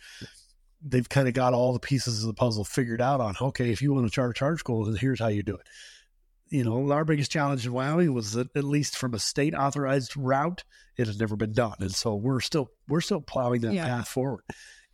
they've 0.85 1.09
kind 1.09 1.29
of 1.29 1.35
got 1.35 1.53
all 1.53 1.73
the 1.75 1.79
pieces 1.79 2.23
of 2.23 2.27
the 2.29 2.33
puzzle 2.35 2.65
figured 2.65 3.01
out 3.03 3.21
on 3.21 3.35
okay 3.43 3.71
if 3.71 3.83
you 3.83 3.93
want 3.93 4.07
to 4.07 4.11
charter 4.11 4.33
charter 4.33 4.57
school 4.57 4.85
then 4.87 4.97
here's 4.97 5.21
how 5.21 5.29
you 5.29 5.43
do 5.43 5.55
it 5.55 5.67
you 6.49 6.65
know 6.65 6.91
our 6.91 7.05
biggest 7.05 7.31
challenge 7.31 7.67
in 7.67 7.73
wyoming 7.75 8.13
was 8.15 8.33
that 8.33 8.49
at 8.57 8.65
least 8.65 8.97
from 8.97 9.13
a 9.13 9.19
state 9.19 9.55
authorized 9.55 10.17
route 10.17 10.65
it 10.97 11.07
has 11.07 11.21
never 11.21 11.37
been 11.37 11.53
done 11.53 11.75
and 11.81 11.95
so 11.95 12.15
we're 12.15 12.41
still 12.41 12.71
we're 12.89 13.03
still 13.03 13.21
plowing 13.21 13.61
that 13.61 13.75
Yeah. 13.75 13.85
path 13.87 14.09
forward 14.09 14.43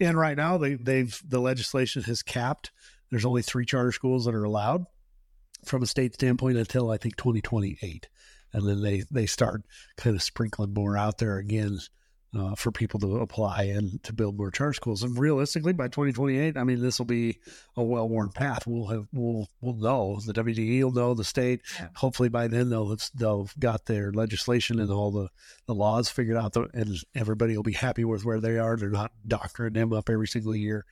and 0.01 0.18
right 0.18 0.36
now 0.36 0.59
they, 0.59 0.74
they've 0.74 1.18
the 1.26 1.39
legislation 1.40 2.02
has 2.02 2.22
capped 2.24 2.72
there's 3.10 3.24
only 3.24 3.43
three 3.43 3.64
charter 3.64 3.93
schools 3.93 4.24
that 4.24 4.35
are 4.35 4.43
allowed 4.44 4.85
from 5.64 5.82
a 5.82 5.86
state 5.86 6.14
standpoint 6.14 6.56
until 6.56 6.90
i 6.90 6.97
think 6.97 7.16
2028 7.16 8.09
and 8.52 8.66
then 8.66 8.82
they 8.82 9.05
they 9.10 9.26
start 9.26 9.62
kind 9.97 10.16
of 10.16 10.22
sprinkling 10.22 10.72
more 10.72 10.97
out 10.97 11.18
there 11.18 11.36
again 11.36 11.78
uh, 12.36 12.55
for 12.55 12.70
people 12.70 13.01
to 13.01 13.16
apply 13.18 13.64
and 13.64 14.02
to 14.02 14.12
build 14.12 14.36
more 14.36 14.51
charter 14.51 14.74
schools. 14.74 15.02
And 15.02 15.18
realistically, 15.18 15.72
by 15.72 15.89
2028, 15.89 16.56
I 16.56 16.64
mean 16.64 16.80
this 16.82 16.98
will 16.98 17.06
be 17.06 17.39
a 17.76 17.82
well-worn 17.82 18.30
path. 18.30 18.66
We'll 18.66 18.89
have 18.89 19.06
we'll 19.12 19.48
we'll 19.60 19.76
know 19.76 20.20
the 20.24 20.35
WDE 20.35 20.82
will 20.82 20.93
know 20.93 21.14
the 21.14 21.24
state. 21.24 21.62
Yeah. 21.78 21.89
Hopefully 21.97 22.28
by 22.28 22.48
then 22.48 22.68
they'll 22.68 22.90
have, 22.90 23.10
they'll 23.14 23.48
got 23.59 23.86
their 23.86 24.12
legislation 24.12 24.78
and 24.78 24.90
all 24.90 25.10
the 25.10 25.28
the 25.66 25.74
laws 25.74 26.09
figured 26.10 26.36
out, 26.36 26.56
and 26.74 26.97
everybody 27.14 27.56
will 27.56 27.62
be 27.62 27.72
happy 27.72 28.05
with 28.05 28.24
where 28.24 28.40
they 28.40 28.59
are. 28.59 28.76
They're 28.76 28.90
not 28.90 29.12
doctoring 29.26 29.72
them 29.72 29.93
up 29.93 30.10
every 30.10 30.28
single 30.28 30.55
year. 30.55 30.85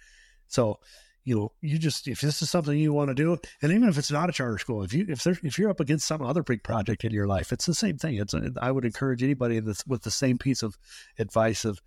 So 0.49 0.79
you 1.27 1.35
know, 1.35 1.53
you 1.61 1.77
just 1.77 2.07
if 2.07 2.21
this 2.21 2.41
is 2.41 2.49
something 2.49 2.79
you 2.79 2.93
want 2.93 3.09
to 3.09 3.15
do, 3.15 3.37
and 3.61 3.73
even 3.73 3.89
if 3.89 3.99
it's 3.99 4.13
not 4.13 4.31
a 4.31 4.33
charter 4.33 4.59
school, 4.59 4.83
if 4.85 4.95
you 4.95 5.05
if 5.09 5.25
there 5.25 5.37
if 5.43 5.59
you're 5.59 5.69
up 5.69 5.81
against 5.81 6.07
some 6.07 6.23
other 6.23 6.43
big 6.45 6.63
project 6.63 7.05
in 7.05 7.11
your 7.11 7.27
life, 7.27 7.53
it's 7.53 7.67
the 7.67 7.75
same 7.75 7.99
thing. 7.99 8.15
It's 8.15 8.33
a, 8.33 8.53
I 8.63 8.71
would 8.71 8.85
encourage 8.85 9.23
anybody 9.25 9.59
that's 9.59 9.85
with 9.87 10.03
the 10.03 10.11
same 10.11 10.39
piece 10.39 10.63
of 10.63 10.79
advice 11.19 11.65
of, 11.65 11.83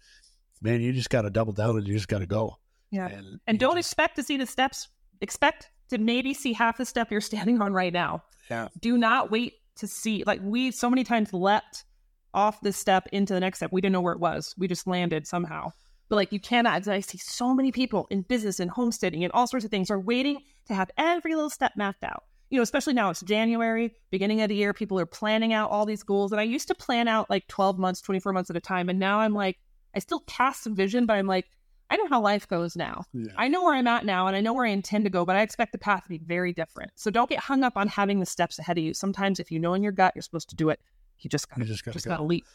man, 0.61 0.81
you 0.81 0.91
just 0.91 1.09
got 1.09 1.21
to 1.21 1.29
double 1.29 1.53
down 1.53 1.77
and 1.77 1.87
you 1.87 1.93
just 1.95 2.09
got 2.09 2.19
to 2.19 2.25
go. 2.27 2.57
Yeah. 2.91 3.07
And, 3.07 3.39
And 3.47 3.57
don't 3.59 3.77
just- 3.77 3.87
expect 3.89 4.17
to 4.17 4.23
see 4.23 4.35
the 4.35 4.45
steps. 4.45 4.89
Expect 5.21 5.69
to 5.89 5.97
maybe 5.97 6.33
see 6.33 6.51
half 6.53 6.77
the 6.77 6.85
step 6.85 7.09
you're 7.09 7.21
standing 7.31 7.61
on 7.61 7.71
right 7.71 7.93
now. 7.93 8.23
Yeah. 8.51 8.67
Do 8.81 8.97
not 8.97 9.31
wait 9.31 9.53
to 9.77 9.87
see. 9.87 10.23
Like 10.27 10.41
we 10.43 10.71
so 10.71 10.89
many 10.89 11.05
times 11.05 11.31
leapt 11.31 11.85
off 12.33 12.59
this 12.61 12.75
step 12.75 13.07
into 13.13 13.33
the 13.33 13.39
next 13.39 13.59
step. 13.59 13.71
We 13.71 13.79
didn't 13.79 13.93
know 13.93 14.01
where 14.01 14.13
it 14.13 14.19
was. 14.19 14.53
We 14.57 14.67
just 14.67 14.85
landed 14.85 15.25
somehow. 15.25 15.71
But 16.09 16.15
like 16.17 16.31
you 16.33 16.39
cannot. 16.39 16.87
I 16.87 16.99
see 16.99 17.17
so 17.19 17.53
many 17.53 17.71
people 17.71 18.07
in 18.09 18.23
business 18.23 18.59
and 18.59 18.69
homesteading 18.69 19.23
and 19.23 19.31
all 19.33 19.47
sorts 19.47 19.63
of 19.63 19.71
things 19.71 19.89
are 19.91 19.99
waiting 19.99 20.39
to 20.67 20.73
have 20.73 20.91
every 20.97 21.35
little 21.35 21.49
step 21.49 21.73
mapped 21.75 22.03
out. 22.03 22.23
You 22.49 22.57
know, 22.57 22.63
especially 22.63 22.93
now 22.93 23.11
it's 23.11 23.21
January, 23.21 23.93
beginning 24.09 24.41
of 24.41 24.49
the 24.49 24.55
year. 24.55 24.73
People 24.73 24.99
are 24.99 25.05
planning 25.05 25.53
out 25.53 25.69
all 25.69 25.85
these 25.85 26.01
goals, 26.01 26.31
and 26.31 26.41
I 26.41 26.43
used 26.45 26.67
to 26.69 26.75
plan 26.75 27.07
out 27.07 27.29
like 27.29 27.47
12 27.47 27.77
months, 27.77 28.01
24 28.01 28.33
months 28.33 28.49
at 28.49 28.55
a 28.55 28.59
time, 28.59 28.89
and 28.89 28.97
now 28.97 29.19
I'm 29.19 29.35
like, 29.35 29.59
I 29.95 29.99
still 29.99 30.21
cast 30.21 30.63
some 30.63 30.75
vision, 30.75 31.05
but 31.05 31.13
I'm 31.13 31.27
like, 31.27 31.45
I 31.91 31.97
know 31.97 32.07
how 32.07 32.21
life 32.21 32.47
goes 32.47 32.75
now. 32.75 33.05
Yeah. 33.13 33.31
I 33.37 33.47
know 33.47 33.63
where 33.63 33.73
I'm 33.75 33.87
at 33.87 34.05
now 34.05 34.27
and 34.27 34.35
I 34.35 34.41
know 34.41 34.53
where 34.53 34.65
I 34.65 34.69
intend 34.69 35.05
to 35.05 35.09
go, 35.09 35.25
but 35.25 35.35
I 35.35 35.41
expect 35.41 35.71
the 35.71 35.79
path 35.79 36.03
to 36.03 36.09
be 36.09 36.19
very 36.19 36.53
different. 36.53 36.91
So 36.95 37.09
don't 37.09 37.27
get 37.29 37.39
hung 37.39 37.63
up 37.63 37.75
on 37.75 37.87
having 37.87 38.19
the 38.19 38.27
steps 38.27 38.59
ahead 38.59 38.77
of 38.77 38.83
you. 38.83 38.93
Sometimes 38.93 39.39
if 39.39 39.51
you 39.51 39.57
know 39.57 39.73
in 39.73 39.81
your 39.81 39.91
gut 39.91 40.13
you're 40.15 40.21
supposed 40.21 40.49
to 40.49 40.55
do 40.55 40.69
it, 40.69 40.79
you 41.19 41.29
just 41.31 41.49
gotta 41.49 41.61
You 41.61 41.67
just 41.67 41.83
gotta 41.83 41.95
just 41.95 42.05
go. 42.05 42.11
gotta 42.11 42.23
leap. 42.23 42.45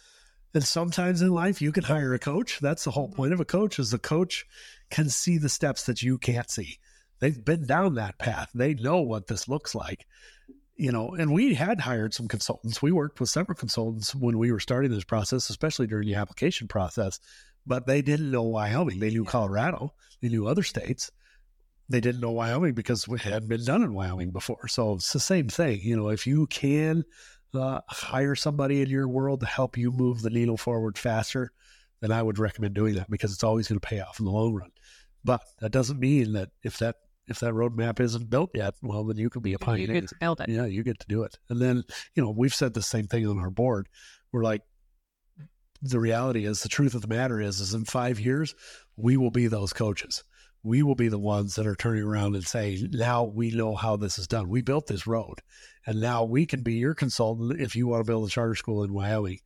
And 0.54 0.62
sometimes 0.62 1.20
in 1.20 1.30
life, 1.30 1.60
you 1.60 1.72
can 1.72 1.82
hire 1.82 2.14
a 2.14 2.18
coach. 2.18 2.60
That's 2.60 2.84
the 2.84 2.92
whole 2.92 3.08
point 3.08 3.32
of 3.32 3.40
a 3.40 3.44
coach 3.44 3.80
is 3.80 3.90
the 3.90 3.98
coach 3.98 4.46
can 4.88 5.10
see 5.10 5.36
the 5.36 5.48
steps 5.48 5.84
that 5.86 6.00
you 6.00 6.16
can't 6.16 6.48
see. 6.48 6.78
They've 7.18 7.44
been 7.44 7.66
down 7.66 7.94
that 7.94 8.18
path. 8.18 8.50
They 8.54 8.74
know 8.74 9.00
what 9.00 9.26
this 9.26 9.48
looks 9.48 9.74
like. 9.74 10.06
You 10.76 10.92
know, 10.92 11.14
and 11.14 11.32
we 11.32 11.54
had 11.54 11.80
hired 11.80 12.14
some 12.14 12.28
consultants. 12.28 12.80
We 12.80 12.92
worked 12.92 13.20
with 13.20 13.28
several 13.30 13.56
consultants 13.56 14.14
when 14.14 14.38
we 14.38 14.52
were 14.52 14.60
starting 14.60 14.90
this 14.90 15.04
process, 15.04 15.50
especially 15.50 15.86
during 15.86 16.06
the 16.06 16.16
application 16.16 16.68
process. 16.68 17.18
But 17.66 17.86
they 17.86 18.02
didn't 18.02 18.30
know 18.30 18.42
Wyoming. 18.42 19.00
They 19.00 19.10
knew 19.10 19.24
Colorado. 19.24 19.94
They 20.20 20.28
knew 20.28 20.46
other 20.46 20.62
states. 20.62 21.10
They 21.88 22.00
didn't 22.00 22.20
know 22.20 22.32
Wyoming 22.32 22.74
because 22.74 23.06
it 23.08 23.20
hadn't 23.20 23.48
been 23.48 23.64
done 23.64 23.82
in 23.82 23.94
Wyoming 23.94 24.30
before. 24.30 24.68
So 24.68 24.94
it's 24.94 25.12
the 25.12 25.20
same 25.20 25.48
thing. 25.48 25.80
You 25.82 25.96
know, 25.96 26.08
if 26.08 26.26
you 26.26 26.46
can 26.46 27.04
uh, 27.56 27.80
hire 27.88 28.34
somebody 28.34 28.82
in 28.82 28.88
your 28.88 29.08
world 29.08 29.40
to 29.40 29.46
help 29.46 29.76
you 29.76 29.90
move 29.90 30.22
the 30.22 30.30
needle 30.30 30.56
forward 30.56 30.98
faster, 30.98 31.52
then 32.00 32.12
I 32.12 32.22
would 32.22 32.38
recommend 32.38 32.74
doing 32.74 32.94
that 32.94 33.10
because 33.10 33.32
it's 33.32 33.44
always 33.44 33.68
going 33.68 33.80
to 33.80 33.86
pay 33.86 34.00
off 34.00 34.18
in 34.18 34.26
the 34.26 34.32
long 34.32 34.54
run. 34.54 34.70
But 35.24 35.42
that 35.60 35.72
doesn't 35.72 35.98
mean 35.98 36.32
that 36.34 36.50
if 36.62 36.78
that 36.78 36.96
if 37.26 37.40
that 37.40 37.54
roadmap 37.54 38.00
isn't 38.00 38.28
built 38.28 38.50
yet, 38.54 38.74
well, 38.82 39.04
then 39.04 39.16
you 39.16 39.30
can 39.30 39.40
be 39.40 39.50
a 39.50 39.52
You 39.52 39.58
pioneer. 39.58 39.86
get 39.86 40.08
to 40.08 40.14
build 40.20 40.40
it. 40.42 40.48
Yeah, 40.50 40.66
you 40.66 40.82
get 40.82 41.00
to 41.00 41.06
do 41.08 41.22
it. 41.22 41.38
And 41.48 41.58
then, 41.58 41.82
you 42.14 42.22
know, 42.22 42.30
we've 42.30 42.54
said 42.54 42.74
the 42.74 42.82
same 42.82 43.06
thing 43.06 43.26
on 43.26 43.38
our 43.38 43.48
board. 43.48 43.88
We're 44.30 44.42
like, 44.44 44.60
the 45.80 46.00
reality 46.00 46.44
is, 46.44 46.60
the 46.60 46.68
truth 46.68 46.94
of 46.94 47.00
the 47.00 47.08
matter 47.08 47.40
is, 47.40 47.60
is 47.60 47.72
in 47.72 47.86
five 47.86 48.20
years, 48.20 48.54
we 48.96 49.16
will 49.16 49.30
be 49.30 49.46
those 49.46 49.72
coaches. 49.72 50.22
We 50.64 50.82
will 50.82 50.94
be 50.94 51.08
the 51.08 51.18
ones 51.18 51.54
that 51.56 51.66
are 51.66 51.76
turning 51.76 52.02
around 52.02 52.34
and 52.34 52.44
saying, 52.46 52.88
now 52.92 53.22
we 53.24 53.50
know 53.50 53.74
how 53.76 53.96
this 53.96 54.18
is 54.18 54.26
done. 54.26 54.48
We 54.48 54.62
built 54.62 54.86
this 54.86 55.06
road. 55.06 55.40
And 55.86 56.00
now 56.00 56.24
we 56.24 56.46
can 56.46 56.62
be 56.62 56.74
your 56.74 56.94
consultant 56.94 57.60
if 57.60 57.76
you 57.76 57.86
want 57.86 58.00
to 58.04 58.10
build 58.10 58.26
a 58.26 58.30
charter 58.30 58.54
school 58.54 58.82
in 58.82 58.92
Wyoming, 58.94 59.40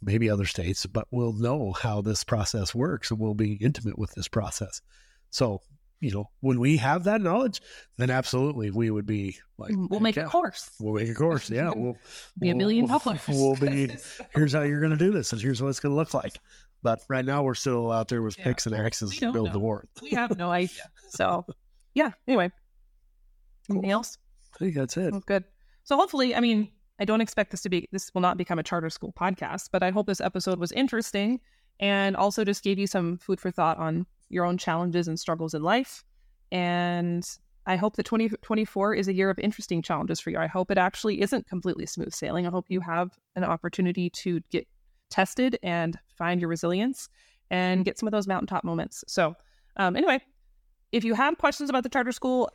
maybe 0.00 0.30
other 0.30 0.46
states, 0.46 0.86
but 0.86 1.06
we'll 1.10 1.34
know 1.34 1.72
how 1.72 2.00
this 2.00 2.24
process 2.24 2.74
works 2.74 3.10
and 3.10 3.20
we'll 3.20 3.34
be 3.34 3.52
intimate 3.54 3.98
with 3.98 4.12
this 4.14 4.28
process. 4.28 4.80
So, 5.28 5.60
you 6.00 6.10
know, 6.10 6.30
when 6.40 6.58
we 6.58 6.78
have 6.78 7.04
that 7.04 7.20
knowledge, 7.20 7.60
then 7.98 8.08
absolutely 8.10 8.70
we 8.70 8.90
would 8.90 9.06
be 9.06 9.36
like, 9.58 9.72
We'll 9.76 10.00
make 10.00 10.16
yeah, 10.16 10.24
a 10.24 10.28
course. 10.28 10.70
We'll 10.80 10.94
make 10.94 11.08
a 11.10 11.14
course. 11.14 11.48
Yeah. 11.50 11.70
We'll 11.76 11.98
Be 12.40 12.48
a 12.48 12.52
we'll- 12.54 12.56
million 12.56 12.86
we'll- 12.88 12.98
dollars. 12.98 13.20
We'll 13.28 13.56
be, 13.56 13.90
here's 14.34 14.54
how 14.54 14.62
you're 14.62 14.80
going 14.80 14.90
to 14.90 14.96
do 14.96 15.12
this 15.12 15.32
and 15.32 15.40
here's 15.40 15.60
what 15.62 15.68
it's 15.68 15.80
going 15.80 15.92
to 15.92 15.96
look 15.96 16.14
like. 16.14 16.40
But 16.82 17.02
right 17.08 17.24
now 17.24 17.42
we're 17.44 17.54
still 17.54 17.90
out 17.92 18.08
there 18.08 18.22
with 18.22 18.36
Yeah. 18.38 18.44
picks 18.44 18.66
and 18.66 18.74
axes 18.74 19.16
to 19.18 19.32
build 19.32 19.46
know. 19.48 19.52
the 19.52 19.58
war. 19.60 19.86
we 20.02 20.10
have 20.10 20.36
no 20.36 20.50
idea. 20.62 20.90
So 21.10 21.44
yeah. 21.94 22.10
Anyway. 22.26 22.50
Anything 23.70 23.90
else? 23.90 24.18
I 24.54 24.58
think 24.58 24.74
that's 24.74 24.96
it. 24.96 25.14
Good. 25.26 25.44
So 25.84 25.96
hopefully, 25.96 26.34
I 26.34 26.40
mean, 26.40 26.68
I 27.00 27.04
don't 27.04 27.20
expect 27.20 27.50
this 27.52 27.62
to 27.62 27.68
be 27.68 27.88
this 27.92 28.12
will 28.14 28.20
not 28.20 28.36
become 28.36 28.58
a 28.58 28.62
charter 28.62 28.90
school 28.90 29.12
podcast, 29.18 29.68
but 29.72 29.82
I 29.82 29.90
hope 29.90 30.06
this 30.06 30.20
episode 30.20 30.58
was 30.58 30.72
interesting 30.72 31.40
and 31.80 32.16
also 32.16 32.44
just 32.44 32.62
gave 32.62 32.78
you 32.78 32.86
some 32.86 33.18
food 33.18 33.40
for 33.40 33.50
thought 33.50 33.78
on 33.78 34.06
your 34.28 34.44
own 34.44 34.58
challenges 34.58 35.08
and 35.08 35.18
struggles 35.18 35.54
in 35.54 35.62
life. 35.62 36.04
And 36.50 37.24
I 37.66 37.76
hope 37.76 37.96
that 37.96 38.04
2024 38.04 38.94
is 38.94 39.08
a 39.08 39.12
year 39.14 39.30
of 39.30 39.38
interesting 39.38 39.82
challenges 39.82 40.20
for 40.20 40.30
you. 40.30 40.38
I 40.38 40.46
hope 40.48 40.70
it 40.70 40.78
actually 40.78 41.20
isn't 41.22 41.48
completely 41.48 41.86
smooth 41.86 42.12
sailing. 42.12 42.46
I 42.46 42.50
hope 42.50 42.66
you 42.68 42.80
have 42.80 43.16
an 43.36 43.44
opportunity 43.44 44.10
to 44.10 44.40
get 44.50 44.66
tested 45.12 45.58
and 45.62 45.98
find 46.16 46.40
your 46.40 46.48
resilience 46.50 47.08
and 47.50 47.84
get 47.84 47.98
some 47.98 48.08
of 48.08 48.12
those 48.12 48.26
mountaintop 48.26 48.64
moments. 48.64 49.04
So, 49.06 49.34
um, 49.76 49.94
anyway, 49.94 50.20
if 50.90 51.04
you 51.04 51.14
have 51.14 51.38
questions 51.38 51.70
about 51.70 51.84
the 51.84 51.88
charter 51.88 52.12
school, 52.12 52.50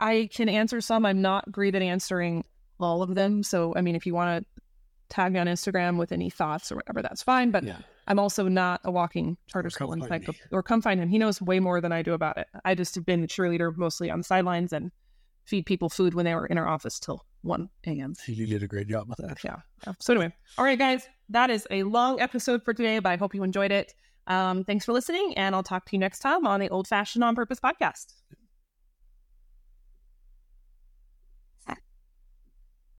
I- 0.00 0.28
can 0.32 0.48
answer 0.48 0.80
some. 0.80 1.06
I'm 1.06 1.22
not 1.22 1.50
great 1.52 1.74
at 1.74 1.82
answering 1.82 2.44
all 2.80 3.02
of 3.02 3.14
them. 3.14 3.42
So, 3.42 3.74
I 3.76 3.80
mean, 3.80 3.94
if 3.96 4.04
you 4.06 4.14
want 4.14 4.44
to 4.44 4.62
tag 5.08 5.32
me 5.32 5.38
on 5.38 5.46
Instagram 5.46 5.98
with 5.98 6.12
any 6.12 6.28
thoughts 6.30 6.70
or 6.72 6.76
whatever, 6.76 7.00
that's 7.00 7.22
fine. 7.22 7.50
But 7.50 7.64
Yeah. 7.64 7.78
I'm 8.06 8.18
also 8.18 8.48
not 8.48 8.80
a 8.84 8.90
walking 8.90 9.36
charter 9.46 9.68
Or 9.68 9.70
school 9.70 9.92
encyclopedia. 9.92 10.48
Or 10.52 10.62
come 10.62 10.82
find 10.82 11.00
him. 11.00 11.08
He 11.08 11.18
knows 11.18 11.40
way 11.40 11.60
more 11.60 11.80
than 11.80 11.92
I 11.92 12.02
do 12.02 12.12
about 12.12 12.36
it. 12.38 12.48
I 12.64 12.74
just 12.74 12.94
have 12.94 13.06
been 13.06 13.20
the 13.20 13.26
cheerleader 13.26 13.74
mostly 13.76 14.10
on 14.10 14.18
the 14.18 14.24
sidelines 14.24 14.72
and 14.72 14.90
feed 15.46 15.66
people 15.66 15.88
food 15.88 16.14
when 16.14 16.24
they 16.24 16.34
were 16.34 16.46
in 16.46 16.58
our 16.58 16.68
office 16.68 17.00
till 17.00 17.24
1 17.42 17.68
a.m. 17.86 18.14
You 18.26 18.46
did 18.46 18.62
a 18.62 18.66
great 18.66 18.88
job 18.88 19.08
with 19.08 19.18
that. 19.18 19.42
Yeah. 19.44 19.56
yeah. 19.86 19.94
So 20.00 20.12
anyway, 20.12 20.32
all 20.58 20.64
right, 20.64 20.78
guys, 20.78 21.08
that 21.28 21.50
is 21.50 21.66
a 21.70 21.84
long 21.84 22.20
episode 22.20 22.64
for 22.64 22.74
today, 22.74 22.98
but 22.98 23.10
I 23.10 23.16
hope 23.16 23.34
you 23.34 23.42
enjoyed 23.42 23.72
it. 23.72 23.94
Um, 24.26 24.64
thanks 24.64 24.84
for 24.84 24.92
listening, 24.92 25.34
and 25.36 25.54
I'll 25.54 25.62
talk 25.62 25.86
to 25.86 25.92
you 25.92 26.00
next 26.00 26.18
time 26.18 26.46
on 26.46 26.60
the 26.60 26.68
Old 26.68 26.88
Fashioned 26.88 27.22
on 27.22 27.34
Purpose 27.34 27.60
podcast. 27.60 28.14